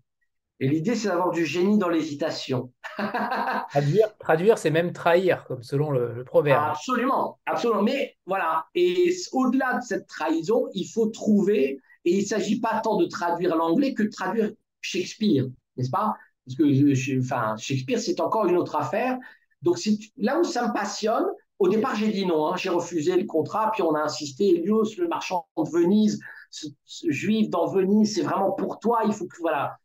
Et 0.58 0.68
l'idée, 0.68 0.94
c'est 0.94 1.08
d'avoir 1.08 1.30
du 1.30 1.44
génie 1.44 1.76
dans 1.76 1.88
l'hésitation. 1.88 2.72
traduire, 3.70 4.16
traduire 4.18 4.58
c'est 4.58 4.70
même 4.70 4.92
trahir, 4.92 5.44
comme 5.44 5.62
selon 5.62 5.90
le, 5.90 6.24
proverbe. 6.24 6.70
absolument, 6.70 7.38
absolument. 7.44 7.82
Mais 7.82 8.16
voilà. 8.24 8.66
Et 8.74 9.14
au-delà 9.32 9.78
de 9.78 9.82
cette 9.84 10.06
trahison, 10.06 10.66
il 10.72 10.86
faut 10.86 11.06
trouver. 11.06 11.80
Et 12.04 12.18
il 12.18 12.20
ne 12.20 12.26
s'agit 12.26 12.60
pas 12.60 12.80
tant 12.80 12.96
de 12.96 13.06
traduire 13.06 13.56
l'anglais 13.56 13.92
que 13.92 14.04
de 14.04 14.08
traduire 14.08 14.52
Shakespeare, 14.80 15.46
n'est-ce 15.76 15.90
pas? 15.90 16.14
Parce 16.46 16.56
que 16.56 17.18
enfin, 17.20 17.56
Shakespeare, 17.58 17.98
c'est 17.98 18.20
encore 18.20 18.46
une 18.46 18.56
autre 18.56 18.76
affaire. 18.76 19.18
Donc, 19.62 19.78
là 20.16 20.38
où 20.38 20.44
ça 20.44 20.68
me 20.68 20.72
passionne, 20.72 21.26
au 21.58 21.68
départ, 21.68 21.96
j'ai 21.96 22.12
dit 22.12 22.26
non, 22.26 22.48
hein, 22.48 22.56
j'ai 22.56 22.68
refusé 22.68 23.16
le 23.16 23.24
contrat, 23.24 23.70
puis 23.72 23.82
on 23.82 23.94
a 23.94 24.02
insisté, 24.02 24.56
Elios, 24.56 24.94
le 24.98 25.08
marchand 25.08 25.46
de 25.56 25.68
Venise, 25.68 26.20
ce, 26.50 26.68
juif 27.08 27.48
dans 27.50 27.66
Venise, 27.66 28.14
c'est 28.14 28.22
vraiment 28.22 28.52
pour 28.52 28.78
toi, 28.78 29.00
il 29.06 29.12
faut 29.12 29.26
que, 29.26 29.38
voilà. 29.40 29.76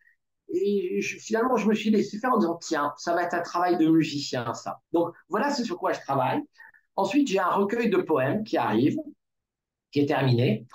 Et 0.53 1.01
finalement, 1.01 1.55
je 1.57 1.67
me 1.67 1.73
suis 1.73 1.89
laissé 1.89 2.19
faire 2.19 2.33
en 2.33 2.37
disant, 2.37 2.57
tiens, 2.61 2.93
ça 2.97 3.13
va 3.13 3.23
être 3.23 3.33
un 3.33 3.41
travail 3.41 3.77
de 3.77 3.87
musicien, 3.87 4.53
ça. 4.53 4.81
Donc, 4.91 5.13
voilà 5.29 5.51
ce 5.53 5.63
sur 5.63 5.77
quoi 5.77 5.93
je 5.93 5.99
travaille. 6.01 6.41
Ensuite, 6.95 7.27
j'ai 7.29 7.39
un 7.39 7.49
recueil 7.49 7.89
de 7.89 7.97
poèmes 7.97 8.43
qui 8.43 8.57
arrive, 8.57 8.97
qui 9.91 10.01
est 10.01 10.05
terminé. 10.07 10.65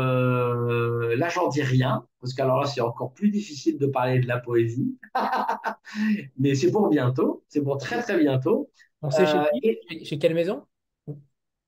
là, 1.16 1.28
j'en 1.28 1.48
dis 1.48 1.62
rien, 1.62 2.06
parce 2.20 2.34
qu'alors 2.34 2.60
là, 2.60 2.66
c'est 2.66 2.80
encore 2.80 3.12
plus 3.14 3.30
difficile 3.30 3.78
de 3.78 3.86
parler 3.86 4.18
de 4.20 4.26
la 4.26 4.38
poésie. 4.38 4.98
Mais 6.38 6.54
c'est 6.54 6.70
pour 6.70 6.88
bientôt, 6.88 7.44
c'est 7.48 7.62
pour 7.62 7.78
très 7.78 8.02
très 8.02 8.18
bientôt. 8.18 8.70
On 9.02 9.10
sait 9.10 9.26
chez, 9.26 9.38
euh, 9.38 10.04
chez 10.04 10.18
quelle 10.18 10.34
maison? 10.34 10.64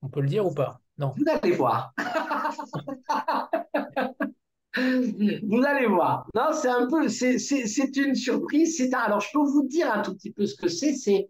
On 0.02 0.08
peut 0.08 0.20
le 0.20 0.28
dire 0.28 0.46
ou 0.46 0.52
pas? 0.52 0.80
Non. 0.98 1.14
Vous 1.16 1.24
allez 1.28 1.52
voir. 1.52 1.94
vous 4.76 5.64
allez 5.64 5.86
voir. 5.86 6.26
Non, 6.34 6.50
c'est 6.52 6.68
un 6.68 6.86
peu, 6.88 7.08
c'est 7.08 7.96
une 7.96 8.14
surprise. 8.14 8.76
C'est 8.76 8.92
alors, 8.94 9.20
je 9.20 9.28
peux 9.32 9.40
vous 9.40 9.66
dire 9.66 9.92
un 9.92 10.00
tout 10.00 10.14
petit 10.14 10.32
peu 10.32 10.46
ce 10.46 10.56
que 10.56 10.68
c'est. 10.68 10.94
C'est, 10.94 11.28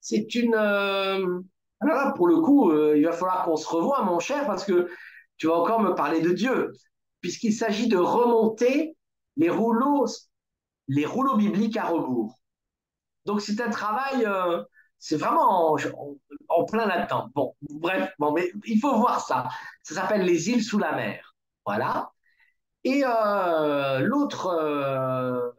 c'est 0.00 0.34
une. 0.34 0.54
Euh, 0.54 1.40
alors 1.80 1.96
là, 1.96 2.12
pour 2.16 2.28
le 2.28 2.40
coup, 2.40 2.70
euh, 2.70 2.96
il 2.96 3.04
va 3.04 3.12
falloir 3.12 3.44
qu'on 3.44 3.56
se 3.56 3.66
revoie, 3.68 4.02
mon 4.04 4.20
cher, 4.20 4.46
parce 4.46 4.64
que 4.64 4.88
tu 5.38 5.48
vas 5.48 5.54
encore 5.54 5.80
me 5.80 5.94
parler 5.94 6.20
de 6.20 6.30
Dieu, 6.30 6.72
puisqu'il 7.20 7.52
s'agit 7.52 7.88
de 7.88 7.96
remonter 7.96 8.96
les 9.36 9.50
rouleaux, 9.50 10.06
les 10.86 11.06
rouleaux 11.06 11.36
bibliques 11.36 11.76
à 11.76 11.86
rebours. 11.86 12.38
Donc, 13.24 13.40
c'est 13.40 13.60
un 13.60 13.70
travail. 13.70 14.24
Euh, 14.24 14.62
c'est 15.00 15.16
vraiment 15.16 15.74
en, 16.48 16.64
plein 16.64 16.86
là-dedans. 16.86 17.28
Bon, 17.34 17.56
bref, 17.62 18.12
bon, 18.20 18.30
mais 18.32 18.52
il 18.66 18.78
faut 18.78 18.96
voir 18.96 19.20
ça. 19.20 19.48
Ça 19.82 19.96
s'appelle 19.96 20.22
Les 20.22 20.48
îles 20.50 20.62
sous 20.62 20.78
la 20.78 20.92
mer. 20.94 21.34
Voilà. 21.66 22.11
Et 22.84 23.02
euh, 23.04 24.00
l'autre, 24.00 24.46
euh, 24.46 25.50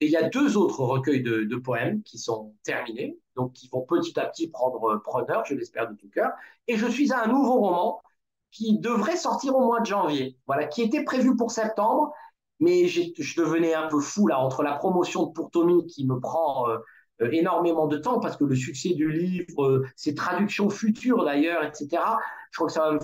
il 0.00 0.10
y 0.10 0.16
a 0.16 0.28
deux 0.28 0.56
autres 0.56 0.80
recueils 0.80 1.22
de, 1.22 1.56
poèmes 1.56 2.02
qui 2.02 2.18
sont 2.18 2.54
terminés, 2.64 3.18
donc 3.36 3.52
qui 3.52 3.68
vont 3.68 3.82
petit 3.82 4.18
à 4.18 4.26
petit 4.26 4.48
prendre 4.48 4.96
preneur, 5.02 5.44
je 5.44 5.54
l'espère 5.54 5.88
de 5.90 5.96
tout 5.96 6.08
cœur. 6.08 6.32
Et 6.66 6.76
je 6.76 6.86
suis 6.86 7.12
à 7.12 7.24
un 7.24 7.28
nouveau 7.28 7.60
roman 7.60 8.02
qui 8.50 8.78
devrait 8.78 9.16
sortir 9.16 9.56
au 9.56 9.64
mois 9.64 9.80
de 9.80 9.86
janvier, 9.86 10.36
voilà, 10.46 10.66
qui 10.66 10.82
était 10.82 11.04
prévu 11.04 11.36
pour 11.36 11.50
septembre, 11.50 12.12
mais 12.60 12.88
je 12.88 13.40
devenais 13.40 13.74
un 13.74 13.88
peu 13.88 14.00
fou 14.00 14.26
là 14.26 14.40
entre 14.40 14.62
la 14.62 14.74
promotion 14.74 15.26
de 15.26 15.32
Pour 15.32 15.50
Tommy 15.50 15.86
qui 15.86 16.06
me 16.06 16.18
prend 16.18 16.68
euh, 16.68 16.78
euh, 17.22 17.30
énormément 17.32 17.86
de 17.86 17.98
temps 17.98 18.20
parce 18.20 18.36
que 18.36 18.44
le 18.44 18.54
succès 18.56 18.90
du 18.90 19.10
livre, 19.10 19.64
euh, 19.64 19.86
ses 19.96 20.14
traductions 20.14 20.70
futures 20.70 21.24
d'ailleurs, 21.24 21.64
etc. 21.64 22.02
Je 22.50 22.56
crois 22.56 22.66
que 22.66 22.72
ça 22.72 22.90
va 22.90 22.98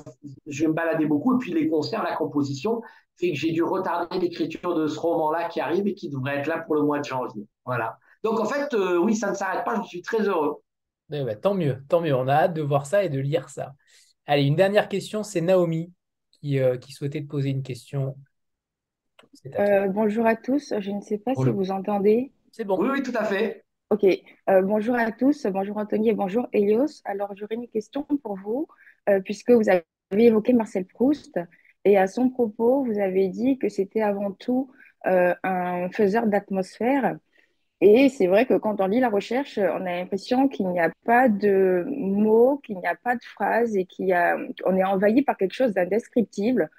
je 0.46 0.62
vais 0.62 0.68
me 0.68 0.74
balader 0.74 1.06
beaucoup. 1.06 1.36
Et 1.36 1.38
puis 1.38 1.52
les 1.52 1.68
concerts, 1.68 2.02
la 2.02 2.16
composition, 2.16 2.82
fait 3.16 3.32
que 3.32 3.36
j'ai 3.36 3.52
dû 3.52 3.62
retarder 3.62 4.18
l'écriture 4.18 4.74
de 4.74 4.86
ce 4.86 4.98
roman-là 4.98 5.48
qui 5.48 5.60
arrive 5.60 5.86
et 5.86 5.94
qui 5.94 6.08
devrait 6.08 6.38
être 6.38 6.46
là 6.46 6.58
pour 6.58 6.74
le 6.74 6.82
mois 6.82 6.98
de 6.98 7.04
janvier. 7.04 7.46
Voilà. 7.64 7.98
Donc 8.22 8.40
en 8.40 8.44
fait, 8.44 8.72
euh, 8.74 8.98
oui, 8.98 9.14
ça 9.14 9.30
ne 9.30 9.34
s'arrête 9.34 9.64
pas. 9.64 9.80
Je 9.82 9.88
suis 9.88 10.02
très 10.02 10.22
heureux. 10.22 10.62
Eh 11.12 11.22
ben, 11.22 11.38
tant 11.38 11.54
mieux, 11.54 11.82
tant 11.88 12.00
mieux. 12.00 12.14
On 12.14 12.28
a 12.28 12.34
hâte 12.34 12.54
de 12.54 12.62
voir 12.62 12.86
ça 12.86 13.04
et 13.04 13.08
de 13.08 13.20
lire 13.20 13.48
ça. 13.48 13.74
Allez, 14.26 14.44
une 14.44 14.56
dernière 14.56 14.88
question, 14.88 15.22
c'est 15.22 15.42
Naomi 15.42 15.92
qui, 16.30 16.58
qui 16.80 16.92
souhaitait 16.92 17.20
te 17.20 17.28
poser 17.28 17.50
une 17.50 17.62
question. 17.62 18.16
bonjour 19.90 20.26
à 20.26 20.34
tous. 20.34 20.72
Je 20.78 20.90
ne 20.90 21.00
sais 21.00 21.18
pas 21.18 21.34
si 21.34 21.50
vous 21.50 21.70
entendez. 21.70 22.32
C'est 22.50 22.64
bon. 22.64 22.78
Oui, 22.80 22.88
oui, 22.90 23.02
tout 23.02 23.12
à 23.14 23.24
fait. 23.24 23.64
Ok, 23.90 24.04
euh, 24.48 24.62
bonjour 24.62 24.96
à 24.96 25.12
tous, 25.12 25.46
bonjour 25.46 25.76
Anthony 25.76 26.08
et 26.08 26.14
bonjour 26.14 26.48
Elios. 26.52 27.00
Alors 27.04 27.32
j'aurais 27.36 27.54
une 27.54 27.68
question 27.68 28.02
pour 28.02 28.36
vous, 28.36 28.66
euh, 29.08 29.20
puisque 29.20 29.50
vous 29.50 29.68
avez 29.68 29.84
évoqué 30.12 30.52
Marcel 30.52 30.86
Proust, 30.86 31.38
et 31.84 31.98
à 31.98 32.06
son 32.06 32.30
propos, 32.30 32.84
vous 32.84 32.98
avez 32.98 33.28
dit 33.28 33.58
que 33.58 33.68
c'était 33.68 34.02
avant 34.02 34.32
tout 34.32 34.70
euh, 35.06 35.34
un 35.42 35.90
faiseur 35.90 36.26
d'atmosphère. 36.26 37.16
Et 37.80 38.08
c'est 38.08 38.26
vrai 38.26 38.46
que 38.46 38.54
quand 38.54 38.80
on 38.80 38.86
lit 38.86 39.00
la 39.00 39.10
recherche, 39.10 39.58
on 39.58 39.84
a 39.84 39.96
l'impression 39.96 40.48
qu'il 40.48 40.68
n'y 40.68 40.80
a 40.80 40.90
pas 41.04 41.28
de 41.28 41.84
mots, 41.88 42.58
qu'il 42.64 42.78
n'y 42.78 42.86
a 42.86 42.94
pas 42.94 43.14
de 43.14 43.24
phrases, 43.24 43.76
et 43.76 43.86
qu'on 43.86 44.76
est 44.76 44.84
envahi 44.84 45.22
par 45.22 45.36
quelque 45.36 45.52
chose 45.52 45.74
d'indescriptible 45.74 46.70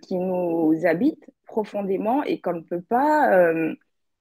qui 0.00 0.16
nous 0.16 0.74
habite 0.86 1.30
profondément 1.46 2.22
et 2.24 2.40
qu'on 2.40 2.54
ne 2.54 2.60
peut 2.60 2.80
pas 2.80 3.52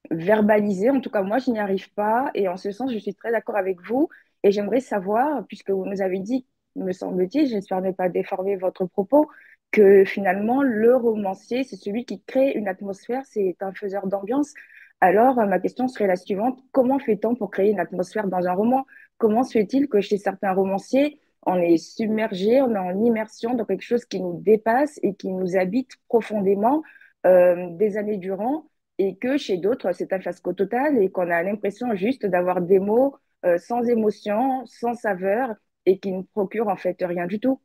verbaliser. 0.09 0.89
En 0.89 0.99
tout 0.99 1.09
cas, 1.09 1.21
moi, 1.21 1.37
je 1.39 1.51
n'y 1.51 1.59
arrive 1.59 1.91
pas. 1.93 2.31
Et 2.33 2.47
en 2.47 2.57
ce 2.57 2.71
sens, 2.71 2.91
je 2.91 2.97
suis 2.97 3.15
très 3.15 3.31
d'accord 3.31 3.55
avec 3.57 3.81
vous. 3.81 4.09
Et 4.43 4.51
j'aimerais 4.51 4.79
savoir, 4.81 5.45
puisque 5.47 5.69
vous 5.71 5.85
nous 5.85 6.01
avez 6.01 6.19
dit, 6.19 6.45
me 6.75 6.91
semble-t-il, 6.91 7.47
j'espère 7.47 7.81
ne 7.81 7.91
pas 7.91 8.09
déformer 8.09 8.55
votre 8.55 8.85
propos, 8.85 9.29
que 9.71 10.03
finalement, 10.05 10.61
le 10.63 10.95
romancier, 10.95 11.63
c'est 11.63 11.77
celui 11.77 12.05
qui 12.05 12.21
crée 12.23 12.51
une 12.51 12.67
atmosphère, 12.67 13.23
c'est 13.25 13.55
un 13.61 13.73
faiseur 13.73 14.07
d'ambiance. 14.07 14.53
Alors, 14.99 15.35
ma 15.35 15.59
question 15.59 15.87
serait 15.87 16.07
la 16.07 16.15
suivante. 16.15 16.59
Comment 16.71 16.99
fait-on 16.99 17.35
pour 17.35 17.51
créer 17.51 17.71
une 17.71 17.79
atmosphère 17.79 18.27
dans 18.27 18.47
un 18.47 18.53
roman? 18.53 18.85
Comment 19.17 19.43
se 19.43 19.53
fait-il 19.53 19.87
que 19.87 20.01
chez 20.01 20.17
certains 20.17 20.53
romanciers, 20.53 21.19
on 21.45 21.55
est 21.55 21.77
submergé, 21.77 22.61
on 22.61 22.75
est 22.75 22.77
en 22.77 23.03
immersion 23.03 23.55
dans 23.55 23.65
quelque 23.65 23.83
chose 23.83 24.05
qui 24.05 24.19
nous 24.19 24.39
dépasse 24.41 24.99
et 25.01 25.15
qui 25.15 25.29
nous 25.29 25.57
habite 25.57 25.91
profondément 26.07 26.83
euh, 27.25 27.69
des 27.71 27.97
années 27.97 28.17
durant 28.17 28.65
et 28.97 29.15
que 29.15 29.37
chez 29.37 29.57
d'autres, 29.57 29.93
c'est 29.93 30.13
un 30.13 30.19
fiasco 30.19 30.53
total 30.53 31.01
et 31.01 31.09
qu'on 31.09 31.29
a 31.31 31.41
l'impression 31.41 31.95
juste 31.95 32.25
d'avoir 32.25 32.61
des 32.61 32.79
mots 32.79 33.15
euh, 33.45 33.57
sans 33.57 33.83
émotion, 33.83 34.63
sans 34.67 34.93
saveur 34.93 35.55
et 35.85 35.99
qui 35.99 36.11
ne 36.11 36.21
procurent 36.21 36.67
en 36.67 36.75
fait 36.75 36.97
rien 37.01 37.27
du 37.27 37.39
tout. 37.39 37.59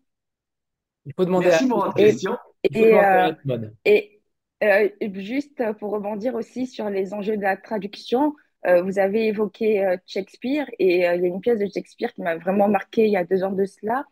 Il 1.04 1.12
faut 1.14 1.24
demander 1.24 1.46
Merci 1.46 1.68
pour 1.68 1.84
votre 1.84 1.94
question. 1.94 2.36
Et, 2.64 2.94
euh, 2.94 3.32
et 3.84 4.20
euh, 4.64 4.88
juste 5.14 5.62
pour 5.78 5.92
rebondir 5.92 6.34
aussi 6.34 6.66
sur 6.66 6.90
les 6.90 7.14
enjeux 7.14 7.36
de 7.36 7.42
la 7.42 7.56
traduction, 7.56 8.34
vous 8.82 8.98
avez 8.98 9.28
évoqué 9.28 9.96
Shakespeare 10.06 10.66
et 10.80 10.96
il 10.96 11.00
y 11.00 11.04
a 11.04 11.14
une 11.14 11.40
pièce 11.40 11.60
de 11.60 11.68
Shakespeare 11.72 12.12
qui 12.12 12.22
m'a 12.22 12.36
vraiment 12.36 12.68
marqué 12.68 13.04
il 13.06 13.12
y 13.12 13.16
a 13.16 13.22
deux 13.22 13.44
ans 13.44 13.52
de 13.52 13.64
cela. 13.64 14.04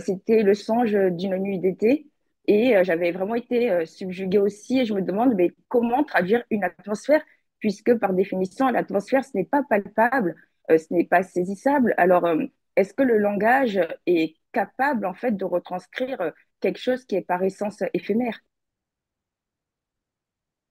C'était 0.00 0.42
Le 0.42 0.54
songe 0.54 0.92
d'une 0.92 1.36
nuit 1.36 1.60
d'été. 1.60 2.08
Et 2.46 2.76
euh, 2.76 2.84
j'avais 2.84 3.12
vraiment 3.12 3.34
été 3.34 3.70
euh, 3.70 3.86
subjuguée 3.86 4.38
aussi. 4.38 4.80
Et 4.80 4.84
je 4.84 4.94
me 4.94 5.02
demande, 5.02 5.34
mais 5.34 5.52
comment 5.68 6.02
traduire 6.04 6.42
une 6.50 6.64
atmosphère, 6.64 7.22
puisque 7.58 7.94
par 7.98 8.12
définition, 8.12 8.68
l'atmosphère, 8.68 9.24
ce 9.24 9.30
n'est 9.34 9.44
pas 9.44 9.62
palpable, 9.68 10.34
euh, 10.70 10.78
ce 10.78 10.92
n'est 10.92 11.04
pas 11.04 11.22
saisissable. 11.22 11.94
Alors, 11.96 12.28
est-ce 12.76 12.94
que 12.94 13.02
le 13.02 13.18
langage 13.18 13.80
est 14.06 14.36
capable, 14.52 15.06
en 15.06 15.14
fait, 15.14 15.32
de 15.36 15.44
retranscrire 15.44 16.32
quelque 16.60 16.78
chose 16.78 17.04
qui 17.06 17.16
est 17.16 17.22
par 17.22 17.42
essence 17.42 17.82
éphémère? 17.94 18.40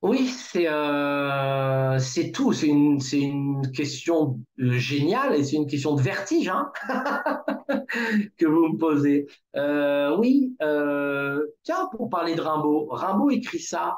Oui, 0.02 0.30
c'est 0.30 0.66
euh, 0.68 2.00
tout. 2.34 2.54
C'est 2.54 2.68
une, 2.68 3.00
une 3.14 3.72
question 3.72 4.40
euh, 4.60 4.72
géniale 4.80 5.36
et 5.36 5.44
c'est 5.44 5.58
une 5.58 5.68
question 5.68 5.94
de 5.96 6.02
vertige 6.02 6.50
hein 6.50 6.72
que 8.38 8.46
vous 8.46 8.70
me 8.70 8.78
posez. 8.78 9.28
Euh, 9.56 10.16
oui, 10.18 10.56
euh, 10.62 11.46
tiens, 11.64 11.88
pour 11.96 12.10
parler 12.10 12.36
de 12.36 12.42
Rimbaud, 12.42 12.88
Rimbaud 12.90 13.30
écrit 13.32 13.60
ça 13.60 13.98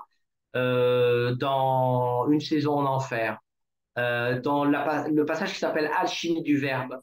euh, 0.56 1.36
dans 1.36 2.28
Une 2.30 2.42
saison 2.42 2.76
en 2.80 2.86
enfer, 2.86 3.40
euh, 4.00 4.42
dans 4.42 4.66
le 4.66 5.26
passage 5.26 5.54
qui 5.54 5.60
s'appelle 5.60 5.92
Alchimie 6.00 6.44
du 6.44 6.58
verbe. 6.58 7.00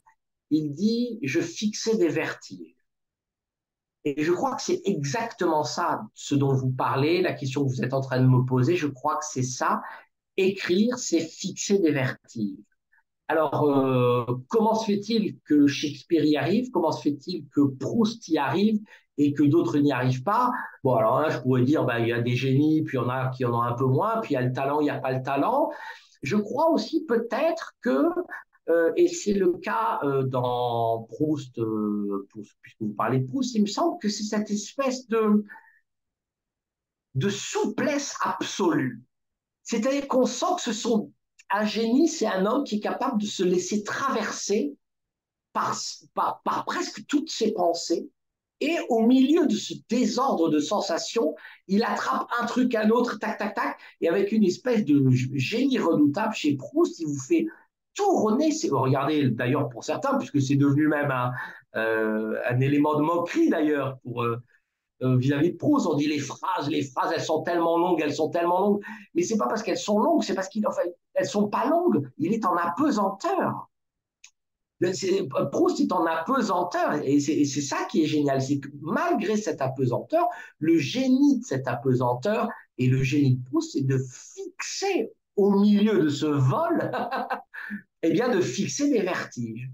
Il 0.50 0.72
dit 0.72 1.18
Je 1.22 1.40
fixais 1.40 1.96
des 1.96 2.08
vertiges. 2.08 2.76
Et 4.04 4.22
je 4.22 4.32
crois 4.32 4.54
que 4.56 4.62
c'est 4.62 4.80
exactement 4.84 5.62
ça, 5.62 6.02
ce 6.14 6.34
dont 6.34 6.54
vous 6.54 6.70
parlez, 6.70 7.20
la 7.20 7.34
question 7.34 7.64
que 7.64 7.70
vous 7.70 7.82
êtes 7.82 7.92
en 7.92 8.00
train 8.00 8.20
de 8.20 8.26
me 8.26 8.44
poser. 8.44 8.76
Je 8.76 8.86
crois 8.86 9.16
que 9.16 9.26
c'est 9.28 9.42
ça. 9.42 9.82
Écrire, 10.36 10.98
c'est 10.98 11.20
fixer 11.20 11.78
des 11.78 11.92
vertiges. 11.92 12.58
Alors, 13.28 13.64
euh, 13.70 14.24
comment 14.48 14.74
se 14.74 14.86
fait-il 14.86 15.38
que 15.44 15.66
Shakespeare 15.66 16.24
y 16.24 16.36
arrive? 16.36 16.70
Comment 16.72 16.92
se 16.92 17.02
fait-il 17.02 17.46
que 17.54 17.60
Proust 17.78 18.26
y 18.28 18.38
arrive 18.38 18.80
et 19.18 19.32
que 19.34 19.44
d'autres 19.44 19.78
n'y 19.78 19.92
arrivent 19.92 20.24
pas? 20.24 20.50
Bon, 20.82 20.94
alors 20.96 21.20
là, 21.20 21.30
je 21.30 21.38
pourrais 21.38 21.62
dire, 21.62 21.84
bah, 21.84 22.00
il 22.00 22.08
y 22.08 22.12
a 22.12 22.20
des 22.20 22.34
génies, 22.34 22.82
puis 22.82 22.98
il 22.98 23.00
y 23.02 23.04
en 23.04 23.08
a 23.08 23.28
qui 23.30 23.44
en 23.44 23.54
ont 23.54 23.62
un 23.62 23.74
peu 23.74 23.84
moins, 23.86 24.20
puis 24.20 24.32
il 24.32 24.34
y 24.34 24.36
a 24.36 24.42
le 24.42 24.52
talent, 24.52 24.80
il 24.80 24.84
n'y 24.84 24.90
a 24.90 24.98
pas 24.98 25.12
le 25.12 25.22
talent. 25.22 25.70
Je 26.22 26.36
crois 26.36 26.70
aussi 26.70 27.04
peut-être 27.06 27.74
que 27.82 28.02
euh, 28.68 28.92
et 28.96 29.08
c'est 29.08 29.32
le 29.32 29.52
cas 29.54 30.00
euh, 30.04 30.22
dans 30.22 31.06
Proust, 31.08 31.58
euh, 31.58 32.28
puisque 32.62 32.80
vous 32.80 32.94
parlez 32.94 33.20
de 33.20 33.26
Proust, 33.26 33.54
il 33.54 33.62
me 33.62 33.66
semble 33.66 33.98
que 34.00 34.08
c'est 34.08 34.24
cette 34.24 34.50
espèce 34.50 35.08
de, 35.08 35.44
de 37.14 37.28
souplesse 37.28 38.16
absolue. 38.22 39.02
C'est-à-dire 39.62 40.06
qu'on 40.08 40.26
sent 40.26 40.54
que 40.56 40.62
ce 40.62 40.72
sont 40.72 41.12
un 41.50 41.64
génie, 41.64 42.08
c'est 42.08 42.26
un 42.26 42.46
homme 42.46 42.64
qui 42.64 42.76
est 42.76 42.80
capable 42.80 43.20
de 43.20 43.26
se 43.26 43.42
laisser 43.42 43.82
traverser 43.82 44.76
par, 45.52 45.76
par, 46.14 46.42
par, 46.42 46.64
presque 46.64 47.04
toutes 47.06 47.30
ses 47.30 47.52
pensées. 47.52 48.08
Et 48.60 48.76
au 48.90 49.06
milieu 49.06 49.46
de 49.46 49.56
ce 49.56 49.72
désordre 49.88 50.50
de 50.50 50.60
sensations, 50.60 51.34
il 51.66 51.82
attrape 51.82 52.28
un 52.38 52.44
truc, 52.44 52.74
un 52.74 52.90
autre, 52.90 53.18
tac, 53.18 53.38
tac, 53.38 53.54
tac, 53.54 53.78
et 54.02 54.08
avec 54.08 54.32
une 54.32 54.44
espèce 54.44 54.84
de 54.84 55.02
génie 55.34 55.78
redoutable 55.78 56.34
chez 56.34 56.56
Proust, 56.56 57.00
il 57.00 57.06
vous 57.06 57.18
fait 57.18 57.46
tout 57.94 58.16
René, 58.16 58.52
c'est 58.52 58.68
regardez 58.70 59.30
d'ailleurs 59.30 59.68
pour 59.68 59.84
certains, 59.84 60.16
puisque 60.18 60.40
c'est 60.40 60.56
devenu 60.56 60.88
même 60.88 61.10
un, 61.10 61.32
euh, 61.76 62.36
élément 62.60 62.96
de 62.96 63.02
moquerie 63.02 63.48
d'ailleurs 63.48 63.98
pour 64.02 64.22
euh, 64.22 64.42
euh, 65.02 65.16
vis-à-vis 65.16 65.52
de 65.52 65.56
Proust. 65.56 65.86
On 65.86 65.94
dit 65.94 66.08
les 66.08 66.18
phrases, 66.18 66.68
les 66.68 66.82
phrases, 66.82 67.12
elles 67.14 67.22
sont 67.22 67.42
tellement 67.42 67.78
longues, 67.78 68.00
elles 68.02 68.14
sont 68.14 68.30
tellement 68.30 68.60
longues, 68.60 68.82
mais 69.14 69.22
c'est 69.22 69.36
pas 69.36 69.48
parce 69.48 69.62
qu'elles 69.62 69.78
sont 69.78 69.98
longues, 69.98 70.22
c'est 70.22 70.34
parce 70.34 70.48
qu'elles 70.48 70.66
enfin, 70.66 70.82
elles 71.14 71.26
sont 71.26 71.48
pas 71.48 71.66
longues. 71.66 72.08
Il 72.18 72.32
est 72.32 72.44
en 72.44 72.56
apesanteur. 72.56 73.70
Proust 75.52 75.78
est 75.80 75.92
en 75.92 76.06
apesanteur 76.06 76.94
et 77.04 77.20
c'est 77.20 77.44
ça 77.44 77.84
qui 77.90 78.02
est 78.02 78.06
génial, 78.06 78.40
c'est 78.40 78.60
que 78.60 78.68
malgré 78.80 79.36
cette 79.36 79.60
apesanteur, 79.60 80.26
le 80.58 80.78
génie 80.78 81.40
de 81.40 81.44
cette 81.44 81.68
apesanteur 81.68 82.48
et 82.78 82.86
le 82.86 83.02
génie 83.02 83.36
de 83.36 83.44
Proust, 83.50 83.72
c'est 83.72 83.86
de 83.86 83.98
fixer 83.98 85.12
au 85.36 85.50
milieu 85.50 86.02
de 86.02 86.08
ce 86.08 86.26
vol, 86.26 86.90
eh 88.02 88.10
bien 88.10 88.28
de 88.28 88.40
fixer 88.40 88.90
des 88.90 89.02
vertiges. 89.02 89.70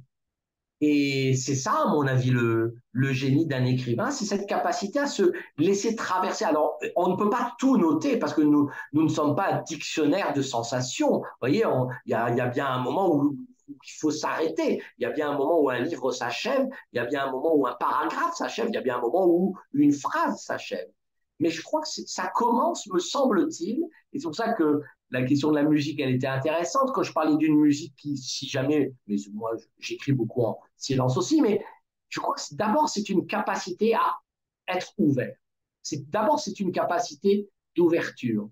Et 0.82 1.34
c'est 1.34 1.54
ça, 1.54 1.84
à 1.86 1.88
mon 1.88 2.06
avis, 2.06 2.30
le, 2.30 2.74
génie 3.12 3.46
d'un 3.46 3.64
écrivain, 3.64 4.10
c'est 4.10 4.26
cette 4.26 4.46
capacité 4.46 4.98
à 4.98 5.06
se 5.06 5.32
laisser 5.56 5.96
traverser. 5.96 6.44
Alors, 6.44 6.78
on 6.96 7.08
ne 7.08 7.16
peut 7.16 7.30
pas 7.30 7.54
tout 7.58 7.78
noter 7.78 8.18
parce 8.18 8.34
que 8.34 8.42
nous, 8.42 8.70
nous 8.92 9.02
ne 9.02 9.08
sommes 9.08 9.34
pas 9.34 9.54
un 9.54 9.62
dictionnaire 9.62 10.34
de 10.34 10.42
sensations. 10.42 11.20
Vous 11.20 11.24
voyez, 11.40 11.64
il 12.04 12.10
y 12.10 12.14
a, 12.14 12.30
y 12.30 12.40
a 12.40 12.46
bien 12.48 12.66
un 12.66 12.82
moment 12.82 13.14
où 13.14 13.36
il 13.68 13.98
faut 13.98 14.10
s'arrêter. 14.10 14.82
Il 14.98 15.02
y 15.02 15.06
a 15.06 15.10
bien 15.10 15.30
un 15.30 15.38
moment 15.38 15.60
où 15.60 15.70
un 15.70 15.80
livre 15.80 16.12
s'achève, 16.12 16.66
il 16.92 16.96
y 16.96 16.98
a 16.98 17.06
bien 17.06 17.26
un 17.26 17.30
moment 17.30 17.54
où 17.54 17.66
un 17.66 17.74
paragraphe 17.74 18.34
s'achève, 18.34 18.66
il 18.68 18.74
y 18.74 18.78
a 18.78 18.82
bien 18.82 18.98
un 18.98 19.00
moment 19.00 19.26
où 19.26 19.56
une 19.72 19.94
phrase 19.94 20.42
s'achève. 20.42 20.88
Mais 21.40 21.50
je 21.50 21.62
crois 21.62 21.80
que 21.80 21.88
ça 21.88 22.30
commence, 22.34 22.86
me 22.86 22.98
semble-t-il, 22.98 23.82
et 24.12 24.18
c'est 24.18 24.24
pour 24.24 24.34
ça 24.34 24.52
que 24.54 24.80
la 25.10 25.22
question 25.22 25.50
de 25.50 25.56
la 25.56 25.62
musique, 25.62 26.00
elle 26.00 26.14
était 26.14 26.26
intéressante 26.26 26.90
quand 26.92 27.02
je 27.02 27.12
parlais 27.12 27.36
d'une 27.36 27.56
musique 27.56 27.94
qui, 27.96 28.16
si 28.16 28.46
jamais, 28.48 28.92
mais 29.06 29.16
moi 29.32 29.52
j'écris 29.78 30.12
beaucoup 30.12 30.42
en 30.44 30.58
silence 30.76 31.16
aussi, 31.16 31.40
mais 31.40 31.64
je 32.08 32.20
crois 32.20 32.34
que 32.34 32.42
d'abord 32.52 32.88
c'est 32.88 33.08
une 33.08 33.26
capacité 33.26 33.94
à 33.94 34.16
être 34.68 34.92
ouvert. 34.98 35.36
C'est 35.82 36.08
d'abord 36.10 36.40
c'est 36.40 36.58
une 36.60 36.72
capacité 36.72 37.48
d'ouverture. 37.76 38.50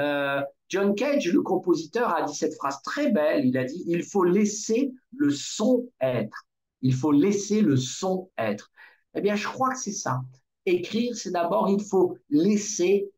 Euh, 0.00 0.42
John 0.68 0.94
Cage, 0.94 1.32
le 1.32 1.42
compositeur, 1.42 2.14
a 2.14 2.22
dit 2.22 2.34
cette 2.34 2.54
phrase 2.54 2.82
très 2.82 3.10
belle. 3.10 3.46
Il 3.46 3.56
a 3.56 3.64
dit 3.64 3.84
il 3.86 4.02
faut 4.02 4.24
laisser 4.24 4.92
le 5.16 5.30
son 5.30 5.88
être. 6.00 6.46
Il 6.82 6.94
faut 6.94 7.12
laisser 7.12 7.60
le 7.60 7.76
son 7.76 8.30
être. 8.36 8.70
Eh 9.14 9.20
bien, 9.20 9.36
je 9.36 9.46
crois 9.46 9.70
que 9.72 9.78
c'est 9.78 9.92
ça. 9.92 10.20
Écrire, 10.66 11.16
c'est 11.16 11.30
d'abord 11.30 11.68
il 11.70 11.82
faut 11.82 12.18
laisser 12.28 13.10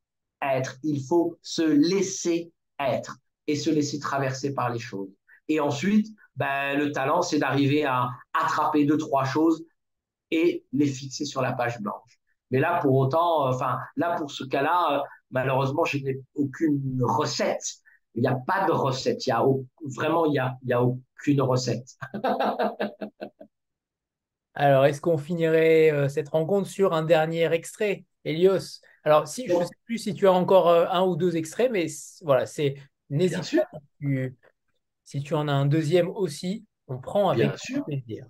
être. 0.42 0.76
Il 0.82 1.02
faut 1.02 1.38
se 1.42 1.62
laisser 1.62 2.52
être 2.78 3.18
et 3.46 3.56
se 3.56 3.70
laisser 3.70 3.98
traverser 3.98 4.54
par 4.54 4.70
les 4.70 4.78
choses. 4.78 5.10
Et 5.48 5.60
ensuite, 5.60 6.08
ben, 6.36 6.78
le 6.78 6.92
talent, 6.92 7.22
c'est 7.22 7.38
d'arriver 7.38 7.84
à 7.84 8.08
attraper 8.34 8.84
deux, 8.84 8.98
trois 8.98 9.24
choses 9.24 9.64
et 10.30 10.64
les 10.72 10.86
fixer 10.86 11.24
sur 11.24 11.40
la 11.40 11.52
page 11.52 11.80
blanche. 11.80 12.20
Mais 12.50 12.60
là, 12.60 12.78
pour 12.80 12.94
autant, 12.94 13.48
enfin, 13.48 13.78
là, 13.96 14.16
pour 14.16 14.30
ce 14.30 14.44
cas-là, 14.44 15.02
malheureusement, 15.30 15.84
je 15.84 15.98
n'ai 15.98 16.20
aucune 16.34 17.00
recette. 17.02 17.64
Il 18.14 18.22
n'y 18.22 18.28
a 18.28 18.36
pas 18.46 18.66
de 18.66 18.72
recette. 18.72 19.26
Il 19.26 19.30
y 19.30 19.32
a 19.32 19.44
vraiment, 19.96 20.26
il 20.26 20.34
y 20.34 20.38
a, 20.38 20.56
y 20.64 20.72
a 20.72 20.82
aucune 20.82 21.42
recette. 21.42 21.96
Alors, 24.54 24.86
est-ce 24.86 25.02
qu'on 25.02 25.18
finirait 25.18 25.90
euh, 25.92 26.08
cette 26.08 26.30
rencontre 26.30 26.66
sur 26.68 26.94
un 26.94 27.02
dernier 27.02 27.52
extrait, 27.52 28.06
Elios 28.24 28.80
alors, 29.06 29.28
si, 29.28 29.46
je 29.46 29.54
ne 29.54 29.64
sais 29.64 29.76
plus 29.84 29.98
si 29.98 30.14
tu 30.14 30.26
as 30.26 30.32
encore 30.32 30.68
euh, 30.68 30.86
un 30.90 31.04
ou 31.04 31.14
deux 31.14 31.36
extraits, 31.36 31.70
mais 31.70 31.86
voilà, 32.22 32.44
c'est 32.44 32.74
n'hésite 33.08 33.56
pas. 33.56 33.68
Si 35.04 35.22
tu, 35.22 35.34
en 35.34 35.46
as 35.46 35.52
un 35.52 35.66
deuxième 35.66 36.08
aussi, 36.08 36.66
on 36.88 36.98
prend 36.98 37.30
avec 37.30 37.52
plaisir. 37.86 38.26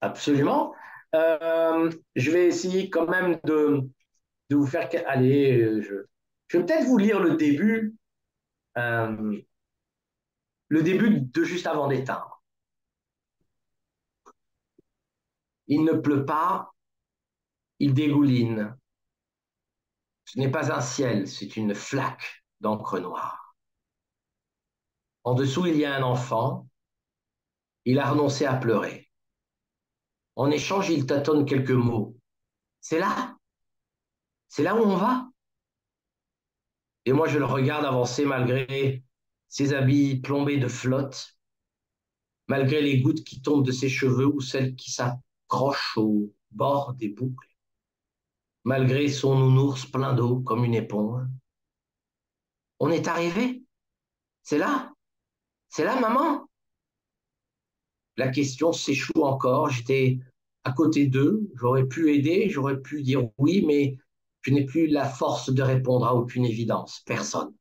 Absolument. 0.00 0.72
Euh, 1.16 1.90
je 2.14 2.30
vais 2.30 2.46
essayer 2.46 2.88
quand 2.88 3.08
même 3.08 3.40
de, 3.42 3.80
de 4.50 4.56
vous 4.56 4.66
faire. 4.66 4.88
Allez, 5.08 5.82
je, 5.82 6.04
je 6.46 6.58
vais 6.58 6.64
peut-être 6.64 6.86
vous 6.86 6.96
lire 6.96 7.18
le 7.18 7.34
début. 7.34 7.96
Euh, 8.78 9.40
le 10.68 10.82
début 10.84 11.20
de 11.20 11.42
juste 11.42 11.66
avant 11.66 11.88
d'éteindre. 11.88 12.44
Il 15.66 15.82
ne 15.82 15.94
pleut 15.94 16.24
pas, 16.24 16.70
il 17.80 17.92
dégouline. 17.92 18.76
Ce 20.32 20.38
n'est 20.38 20.48
pas 20.48 20.72
un 20.72 20.80
ciel, 20.80 21.26
c'est 21.26 21.56
une 21.56 21.74
flaque 21.74 22.44
d'encre 22.60 23.00
noire. 23.00 23.56
En 25.24 25.34
dessous, 25.34 25.66
il 25.66 25.76
y 25.76 25.84
a 25.84 25.92
un 25.92 26.04
enfant. 26.04 26.68
Il 27.84 27.98
a 27.98 28.08
renoncé 28.08 28.46
à 28.46 28.54
pleurer. 28.54 29.10
En 30.36 30.52
échange, 30.52 30.88
il 30.88 31.04
tâtonne 31.04 31.44
quelques 31.44 31.72
mots. 31.72 32.16
C'est 32.80 33.00
là? 33.00 33.38
C'est 34.46 34.62
là 34.62 34.76
où 34.76 34.84
on 34.84 34.94
va? 34.94 35.28
Et 37.06 37.12
moi, 37.12 37.26
je 37.26 37.40
le 37.40 37.44
regarde 37.44 37.84
avancer 37.84 38.24
malgré 38.24 39.02
ses 39.48 39.74
habits 39.74 40.20
plombés 40.20 40.58
de 40.58 40.68
flotte, 40.68 41.40
malgré 42.46 42.82
les 42.82 43.00
gouttes 43.00 43.24
qui 43.24 43.42
tombent 43.42 43.66
de 43.66 43.72
ses 43.72 43.88
cheveux 43.88 44.26
ou 44.26 44.40
celles 44.40 44.76
qui 44.76 44.92
s'accrochent 44.92 45.96
au 45.96 46.32
bord 46.52 46.94
des 46.94 47.08
boucles 47.08 47.49
malgré 48.64 49.08
son 49.08 49.38
nounours 49.38 49.86
plein 49.86 50.14
d'eau 50.14 50.40
comme 50.40 50.64
une 50.64 50.74
éponge. 50.74 51.26
On 52.78 52.90
est 52.90 53.08
arrivé. 53.08 53.62
C'est 54.42 54.58
là. 54.58 54.92
C'est 55.68 55.84
là, 55.84 55.98
maman. 56.00 56.48
La 58.16 58.28
question 58.28 58.72
s'échoue 58.72 59.22
encore. 59.22 59.70
J'étais 59.70 60.18
à 60.64 60.72
côté 60.72 61.06
d'eux. 61.06 61.48
J'aurais 61.54 61.86
pu 61.86 62.14
aider, 62.14 62.48
j'aurais 62.48 62.80
pu 62.80 63.02
dire 63.02 63.28
oui, 63.38 63.64
mais 63.66 63.96
je 64.42 64.52
n'ai 64.52 64.64
plus 64.64 64.86
la 64.86 65.08
force 65.08 65.50
de 65.50 65.62
répondre 65.62 66.06
à 66.06 66.14
aucune 66.14 66.44
évidence. 66.44 67.02
Personne. 67.06 67.54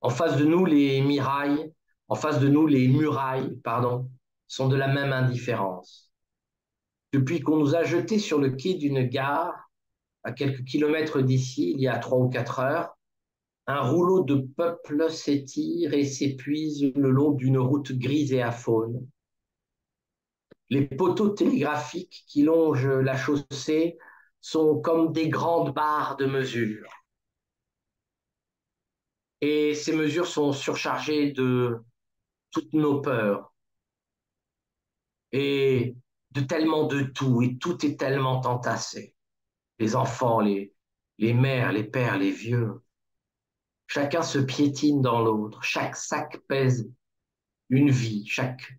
En 0.00 0.10
face 0.10 0.36
de 0.36 0.44
nous, 0.44 0.64
les 0.64 1.02
murailles, 1.02 1.72
en 2.08 2.14
face 2.14 2.38
de 2.38 2.48
nous, 2.48 2.66
les 2.66 2.86
murailles, 2.88 3.56
pardon, 3.64 4.08
sont 4.46 4.68
de 4.68 4.76
la 4.76 4.86
même 4.86 5.12
indifférence 5.12 6.05
depuis 7.16 7.40
qu'on 7.40 7.56
nous 7.56 7.74
a 7.74 7.82
jetés 7.82 8.18
sur 8.18 8.38
le 8.38 8.50
quai 8.50 8.74
d'une 8.74 9.02
gare, 9.04 9.70
à 10.22 10.32
quelques 10.32 10.64
kilomètres 10.64 11.22
d'ici, 11.22 11.70
il 11.70 11.80
y 11.80 11.88
a 11.88 11.98
trois 11.98 12.18
ou 12.18 12.28
quatre 12.28 12.58
heures, 12.58 12.94
un 13.66 13.80
rouleau 13.80 14.22
de 14.22 14.34
peuple 14.34 15.10
s'étire 15.10 15.94
et 15.94 16.04
s'épuise 16.04 16.92
le 16.94 17.10
long 17.10 17.30
d'une 17.30 17.56
route 17.56 17.90
grise 17.92 18.34
et 18.34 18.42
aphone. 18.42 19.08
Les 20.68 20.82
poteaux 20.82 21.30
télégraphiques 21.30 22.24
qui 22.26 22.42
longent 22.42 22.86
la 22.86 23.16
chaussée 23.16 23.96
sont 24.42 24.78
comme 24.80 25.10
des 25.14 25.30
grandes 25.30 25.72
barres 25.72 26.16
de 26.18 26.26
mesure. 26.26 26.90
Et 29.40 29.74
ces 29.74 29.96
mesures 29.96 30.26
sont 30.26 30.52
surchargées 30.52 31.32
de 31.32 31.78
toutes 32.50 32.74
nos 32.74 33.00
peurs. 33.00 33.54
Et 35.32 35.96
tellement 36.40 36.84
de 36.84 37.02
tout 37.02 37.42
et 37.42 37.56
tout 37.58 37.84
est 37.84 37.98
tellement 37.98 38.40
entassé. 38.44 39.14
Les 39.78 39.96
enfants, 39.96 40.40
les, 40.40 40.74
les 41.18 41.34
mères, 41.34 41.72
les 41.72 41.84
pères, 41.84 42.18
les 42.18 42.30
vieux. 42.30 42.82
Chacun 43.86 44.22
se 44.22 44.38
piétine 44.38 45.00
dans 45.00 45.22
l'autre. 45.22 45.62
Chaque 45.62 45.96
sac 45.96 46.38
pèse 46.48 46.90
une 47.68 47.90
vie. 47.90 48.26
Chaque 48.26 48.78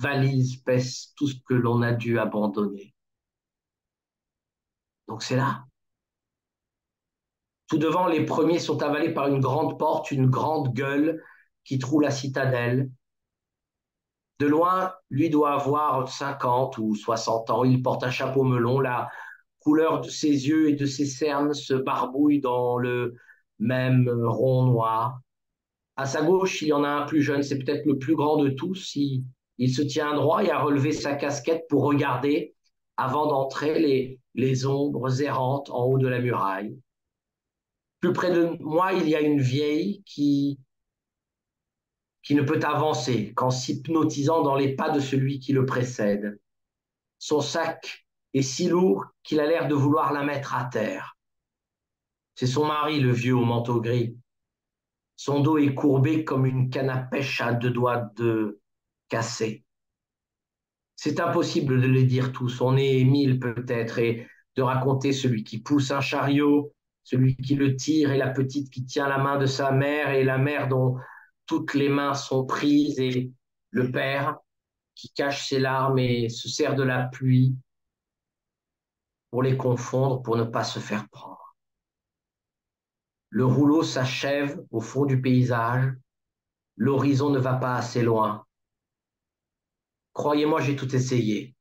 valise 0.00 0.56
pèse 0.58 1.12
tout 1.16 1.28
ce 1.28 1.36
que 1.46 1.54
l'on 1.54 1.82
a 1.82 1.92
dû 1.92 2.18
abandonner. 2.18 2.94
Donc 5.08 5.22
c'est 5.22 5.36
là. 5.36 5.64
Tout 7.68 7.78
devant, 7.78 8.06
les 8.06 8.24
premiers 8.24 8.58
sont 8.58 8.82
avalés 8.82 9.12
par 9.12 9.28
une 9.28 9.40
grande 9.40 9.78
porte, 9.78 10.10
une 10.10 10.30
grande 10.30 10.72
gueule 10.72 11.22
qui 11.64 11.78
troue 11.78 12.00
la 12.00 12.10
citadelle. 12.10 12.90
De 14.38 14.46
loin, 14.46 14.92
lui 15.08 15.30
doit 15.30 15.52
avoir 15.52 16.08
50 16.08 16.76
ou 16.78 16.94
60 16.94 17.50
ans. 17.50 17.64
Il 17.64 17.82
porte 17.82 18.04
un 18.04 18.10
chapeau 18.10 18.44
melon. 18.44 18.80
La 18.80 19.08
couleur 19.60 20.00
de 20.00 20.10
ses 20.10 20.28
yeux 20.28 20.68
et 20.68 20.74
de 20.74 20.84
ses 20.84 21.06
cernes 21.06 21.54
se 21.54 21.74
barbouille 21.74 22.40
dans 22.40 22.76
le 22.76 23.14
même 23.58 24.08
rond 24.08 24.64
noir. 24.64 25.20
À 25.96 26.04
sa 26.04 26.22
gauche, 26.22 26.60
il 26.60 26.68
y 26.68 26.72
en 26.74 26.84
a 26.84 26.88
un 26.88 27.06
plus 27.06 27.22
jeune. 27.22 27.42
C'est 27.42 27.58
peut-être 27.58 27.86
le 27.86 27.98
plus 27.98 28.14
grand 28.14 28.36
de 28.36 28.50
tous. 28.50 28.94
Il, 28.94 29.74
se 29.74 29.80
tient 29.80 30.14
droit 30.14 30.44
et 30.44 30.50
a 30.50 30.60
relevé 30.60 30.92
sa 30.92 31.14
casquette 31.14 31.64
pour 31.70 31.84
regarder 31.84 32.54
avant 32.98 33.26
d'entrer 33.26 33.78
les, 33.78 34.20
les 34.34 34.66
ombres 34.66 35.22
errantes 35.22 35.70
en 35.70 35.84
haut 35.84 35.98
de 35.98 36.08
la 36.08 36.20
muraille. 36.20 36.78
Plus 38.00 38.12
près 38.12 38.30
de 38.30 38.56
moi, 38.60 38.92
il 38.92 39.08
y 39.08 39.14
a 39.14 39.20
une 39.20 39.40
vieille 39.40 40.02
qui 40.04 40.58
qui 42.26 42.34
ne 42.34 42.42
peut 42.42 42.58
avancer 42.64 43.32
qu'en 43.34 43.50
s'hypnotisant 43.50 44.42
dans 44.42 44.56
les 44.56 44.74
pas 44.74 44.90
de 44.90 44.98
celui 44.98 45.38
qui 45.38 45.52
le 45.52 45.64
précède. 45.64 46.40
Son 47.20 47.40
sac 47.40 48.04
est 48.34 48.42
si 48.42 48.68
lourd 48.68 49.04
qu'il 49.22 49.38
a 49.38 49.46
l'air 49.46 49.68
de 49.68 49.76
vouloir 49.76 50.12
la 50.12 50.24
mettre 50.24 50.56
à 50.56 50.64
terre. 50.64 51.16
C'est 52.34 52.48
son 52.48 52.66
mari, 52.66 52.98
le 52.98 53.12
vieux 53.12 53.36
au 53.36 53.44
manteau 53.44 53.80
gris. 53.80 54.18
Son 55.14 55.38
dos 55.38 55.56
est 55.56 55.72
courbé 55.72 56.24
comme 56.24 56.46
une 56.46 56.68
canne 56.68 56.90
à 56.90 56.98
pêche 56.98 57.40
à 57.40 57.52
deux 57.52 57.70
doigts 57.70 58.10
de 58.16 58.60
casser. 59.08 59.64
C'est 60.96 61.20
impossible 61.20 61.80
de 61.80 61.86
les 61.86 62.04
dire 62.04 62.32
tous. 62.32 62.60
On 62.60 62.76
est 62.76 63.04
mille 63.04 63.38
peut-être 63.38 64.00
et 64.00 64.26
de 64.56 64.62
raconter 64.62 65.12
celui 65.12 65.44
qui 65.44 65.60
pousse 65.60 65.92
un 65.92 66.00
chariot, 66.00 66.74
celui 67.04 67.36
qui 67.36 67.54
le 67.54 67.76
tire 67.76 68.10
et 68.10 68.18
la 68.18 68.30
petite 68.30 68.68
qui 68.68 68.84
tient 68.84 69.08
la 69.08 69.18
main 69.18 69.38
de 69.38 69.46
sa 69.46 69.70
mère 69.70 70.10
et 70.10 70.24
la 70.24 70.38
mère 70.38 70.66
dont 70.66 70.96
toutes 71.46 71.74
les 71.74 71.88
mains 71.88 72.14
sont 72.14 72.44
prises 72.44 72.98
et 72.98 73.30
le 73.70 73.90
père 73.90 74.36
qui 74.94 75.10
cache 75.10 75.48
ses 75.48 75.58
larmes 75.58 75.98
et 75.98 76.28
se 76.28 76.48
sert 76.48 76.74
de 76.74 76.82
la 76.82 77.04
pluie 77.04 77.54
pour 79.30 79.42
les 79.42 79.56
confondre, 79.56 80.22
pour 80.22 80.36
ne 80.36 80.44
pas 80.44 80.64
se 80.64 80.78
faire 80.78 81.08
prendre. 81.08 81.56
Le 83.28 83.44
rouleau 83.44 83.82
s'achève 83.82 84.64
au 84.70 84.80
fond 84.80 85.04
du 85.04 85.20
paysage, 85.20 85.92
l'horizon 86.76 87.30
ne 87.30 87.38
va 87.38 87.54
pas 87.54 87.76
assez 87.76 88.02
loin. 88.02 88.46
Croyez-moi, 90.14 90.62
j'ai 90.62 90.76
tout 90.76 90.94
essayé. 90.94 91.54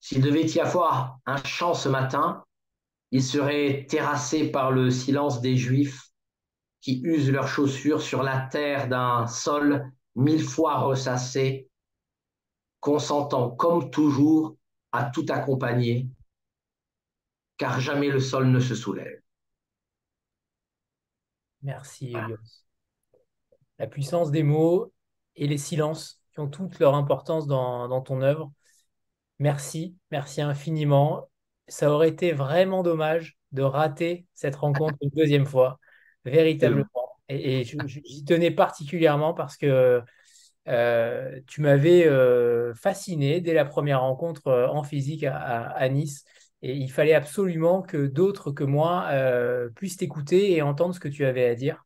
S'il 0.00 0.20
devait 0.20 0.46
y 0.46 0.60
avoir 0.60 1.18
un 1.24 1.42
chant 1.42 1.72
ce 1.72 1.88
matin, 1.88 2.44
il 3.10 3.22
serait 3.22 3.86
terrassé 3.88 4.50
par 4.50 4.70
le 4.70 4.90
silence 4.90 5.40
des 5.40 5.56
Juifs 5.56 6.05
qui 6.86 7.00
usent 7.02 7.32
leurs 7.32 7.48
chaussures 7.48 8.00
sur 8.00 8.22
la 8.22 8.38
terre 8.38 8.86
d'un 8.86 9.26
sol 9.26 9.90
mille 10.14 10.44
fois 10.44 10.78
ressassé, 10.78 11.68
consentant 12.78 13.50
comme 13.50 13.90
toujours 13.90 14.56
à 14.92 15.02
tout 15.02 15.26
accompagner, 15.28 16.08
car 17.56 17.80
jamais 17.80 18.08
le 18.08 18.20
sol 18.20 18.46
ne 18.52 18.60
se 18.60 18.76
soulève. 18.76 19.20
Merci, 21.62 22.14
Elios. 22.14 22.36
La 23.80 23.88
puissance 23.88 24.30
des 24.30 24.44
mots 24.44 24.92
et 25.34 25.48
les 25.48 25.58
silences 25.58 26.22
qui 26.30 26.38
ont 26.38 26.46
toute 26.48 26.78
leur 26.78 26.94
importance 26.94 27.48
dans, 27.48 27.88
dans 27.88 28.00
ton 28.00 28.22
œuvre. 28.22 28.52
Merci, 29.40 29.96
merci 30.12 30.40
infiniment. 30.40 31.28
Ça 31.66 31.90
aurait 31.90 32.10
été 32.10 32.30
vraiment 32.30 32.84
dommage 32.84 33.36
de 33.50 33.62
rater 33.62 34.24
cette 34.34 34.54
rencontre 34.54 34.94
une 35.00 35.10
deuxième 35.10 35.46
fois, 35.46 35.80
véritablement. 36.30 36.86
Et, 37.28 37.64
j'y 37.64 38.24
tenais 38.24 38.50
particulièrement 38.50 39.34
parce 39.34 39.56
que 39.56 40.02
euh, 40.68 41.40
tu 41.46 41.60
m'avais 41.60 42.06
euh, 42.06 42.74
fasciné 42.74 43.40
dès 43.40 43.54
la 43.54 43.64
première 43.64 44.00
rencontre 44.00 44.48
euh, 44.48 44.68
en 44.68 44.82
physique 44.82 45.24
à, 45.24 45.88
Nice. 45.88 46.24
Et 46.62 46.74
il 46.74 46.90
fallait 46.90 47.14
absolument 47.14 47.82
que 47.82 48.06
d'autres 48.06 48.50
que 48.50 48.64
moi 48.64 49.08
puissent 49.74 49.98
t'écouter 49.98 50.52
et 50.52 50.62
entendre 50.62 50.94
ce 50.94 51.00
que 51.00 51.08
tu 51.08 51.24
avais 51.24 51.46
à 51.46 51.54
dire 51.54 51.84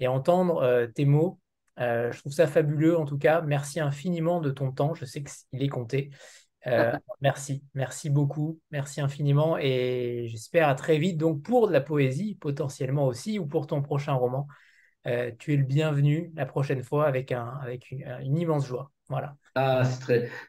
et 0.00 0.08
entendre 0.08 0.86
tes 0.94 1.04
mots. 1.04 1.38
je 1.78 2.18
trouve 2.18 2.32
ça 2.32 2.46
fabuleux 2.46 2.96
en 2.96 3.04
tout 3.04 3.18
cas. 3.18 3.42
Merci 3.42 3.78
infiniment 3.78 4.40
de 4.40 4.50
ton 4.50 4.72
temps. 4.72 4.94
Je 4.94 5.04
sais 5.04 5.22
qu'il 5.22 5.62
est 5.62 5.68
compté. 5.68 6.10
Merci, 7.20 7.62
merci 7.74 8.10
beaucoup, 8.10 8.58
merci 8.70 9.00
infiniment 9.00 9.56
et 9.58 10.26
j'espère 10.28 10.68
à 10.68 10.74
très 10.74 10.98
vite 10.98 11.16
donc 11.16 11.42
pour 11.42 11.68
de 11.68 11.72
la 11.72 11.80
poésie 11.80 12.36
potentiellement 12.40 13.06
aussi 13.06 13.38
ou 13.38 13.46
pour 13.46 13.66
ton 13.66 13.82
prochain 13.82 14.14
roman. 14.14 14.46
Euh, 15.06 15.30
tu 15.38 15.54
es 15.54 15.56
le 15.56 15.62
bienvenu 15.62 16.32
la 16.34 16.46
prochaine 16.46 16.82
fois 16.82 17.06
avec, 17.06 17.30
un, 17.30 17.58
avec 17.62 17.90
une, 17.92 18.36
immense 18.36 18.66
joie. 18.66 18.90
Voilà. 19.08 19.36
Ah, 19.54 19.84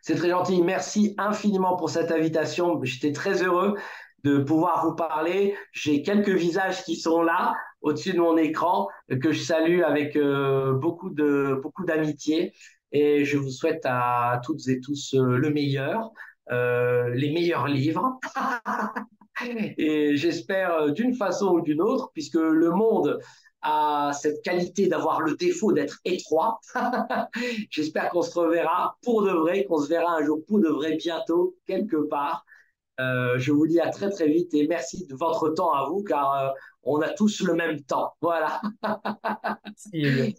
c'est 0.02 0.16
très, 0.16 0.30
gentil. 0.30 0.62
Merci 0.64 1.14
infiniment 1.18 1.76
pour 1.76 1.90
cette 1.90 2.12
invitation. 2.12 2.80
J'étais 2.84 3.12
très 3.12 3.44
heureux 3.44 3.76
de 4.24 4.40
pouvoir 4.40 4.84
vous 4.84 4.96
parler. 4.96 5.56
J'ai 5.74 6.02
quelques 6.02 6.30
visages 6.30 6.84
qui 6.84 6.96
sont 6.96 7.22
là 7.22 7.54
au-dessus 7.82 8.14
de 8.14 8.20
mon 8.20 8.36
écran 8.36 8.88
que 9.22 9.32
je 9.32 9.42
salue 9.42 9.84
avec 9.84 10.16
euh, 10.16 10.74
beaucoup 10.74 11.12
d'amitié 11.86 12.54
et 12.92 13.26
je 13.26 13.38
vous 13.38 13.50
souhaite 13.50 13.82
à 13.86 14.42
toutes 14.44 14.68
et 14.68 14.80
tous 14.80 15.14
euh, 15.14 15.38
le 15.38 15.50
meilleur, 15.50 16.12
les 16.50 17.32
meilleurs 17.34 17.68
livres. 17.68 18.20
et 19.78 20.16
j'espère 20.16 20.92
d'une 20.94 21.14
façon 21.14 21.48
ou 21.48 21.62
d'une 21.62 21.82
autre, 21.82 22.10
puisque 22.14 22.36
le 22.36 22.72
monde 22.72 23.20
a 23.62 24.12
cette 24.14 24.42
qualité 24.44 24.88
d'avoir 24.88 25.22
le 25.22 25.36
défaut 25.36 25.74
d'être 25.74 26.00
étroit. 26.06 26.60
J'espère 27.70 28.10
qu'on 28.10 28.22
se 28.22 28.38
reverra 28.38 28.98
pour 29.02 29.24
de 29.24 29.32
vrai, 29.32 29.66
qu'on 29.66 29.80
se 29.82 29.90
verra 29.90 30.16
un 30.16 30.24
jour 30.24 30.40
pour 30.48 30.60
de 30.60 30.70
vrai 30.70 30.96
bientôt, 30.96 31.56
quelque 31.66 31.98
part. 31.98 32.46
Euh, 33.00 33.38
je 33.38 33.52
vous 33.52 33.68
dis 33.68 33.80
à 33.80 33.90
très 33.90 34.10
très 34.10 34.28
vite 34.28 34.54
et 34.56 34.68
merci 34.68 35.06
de 35.06 35.14
votre 35.14 35.50
temps 35.50 35.72
à 35.72 35.88
vous 35.88 36.04
car 36.04 36.34
euh, 36.34 36.50
on 36.88 37.02
a 37.02 37.10
tous 37.10 37.42
le 37.42 37.54
même 37.54 37.82
temps. 37.82 38.14
Voilà. 38.22 38.62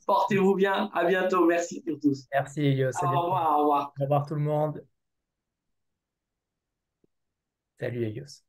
Portez-vous 0.07 0.55
bien. 0.55 0.91
À 0.95 1.05
bientôt. 1.05 1.47
Merci 1.47 1.83
pour 1.83 2.01
tous. 2.01 2.27
Merci 2.33 2.63
Elios. 2.63 2.91
Au 3.03 3.07
revoir. 3.07 3.59
Au 3.59 3.61
revoir. 3.61 3.93
Au 3.99 4.03
revoir 4.03 4.27
tout 4.27 4.35
le 4.35 4.41
monde. 4.41 4.85
Salut 7.79 8.05
Elios. 8.07 8.48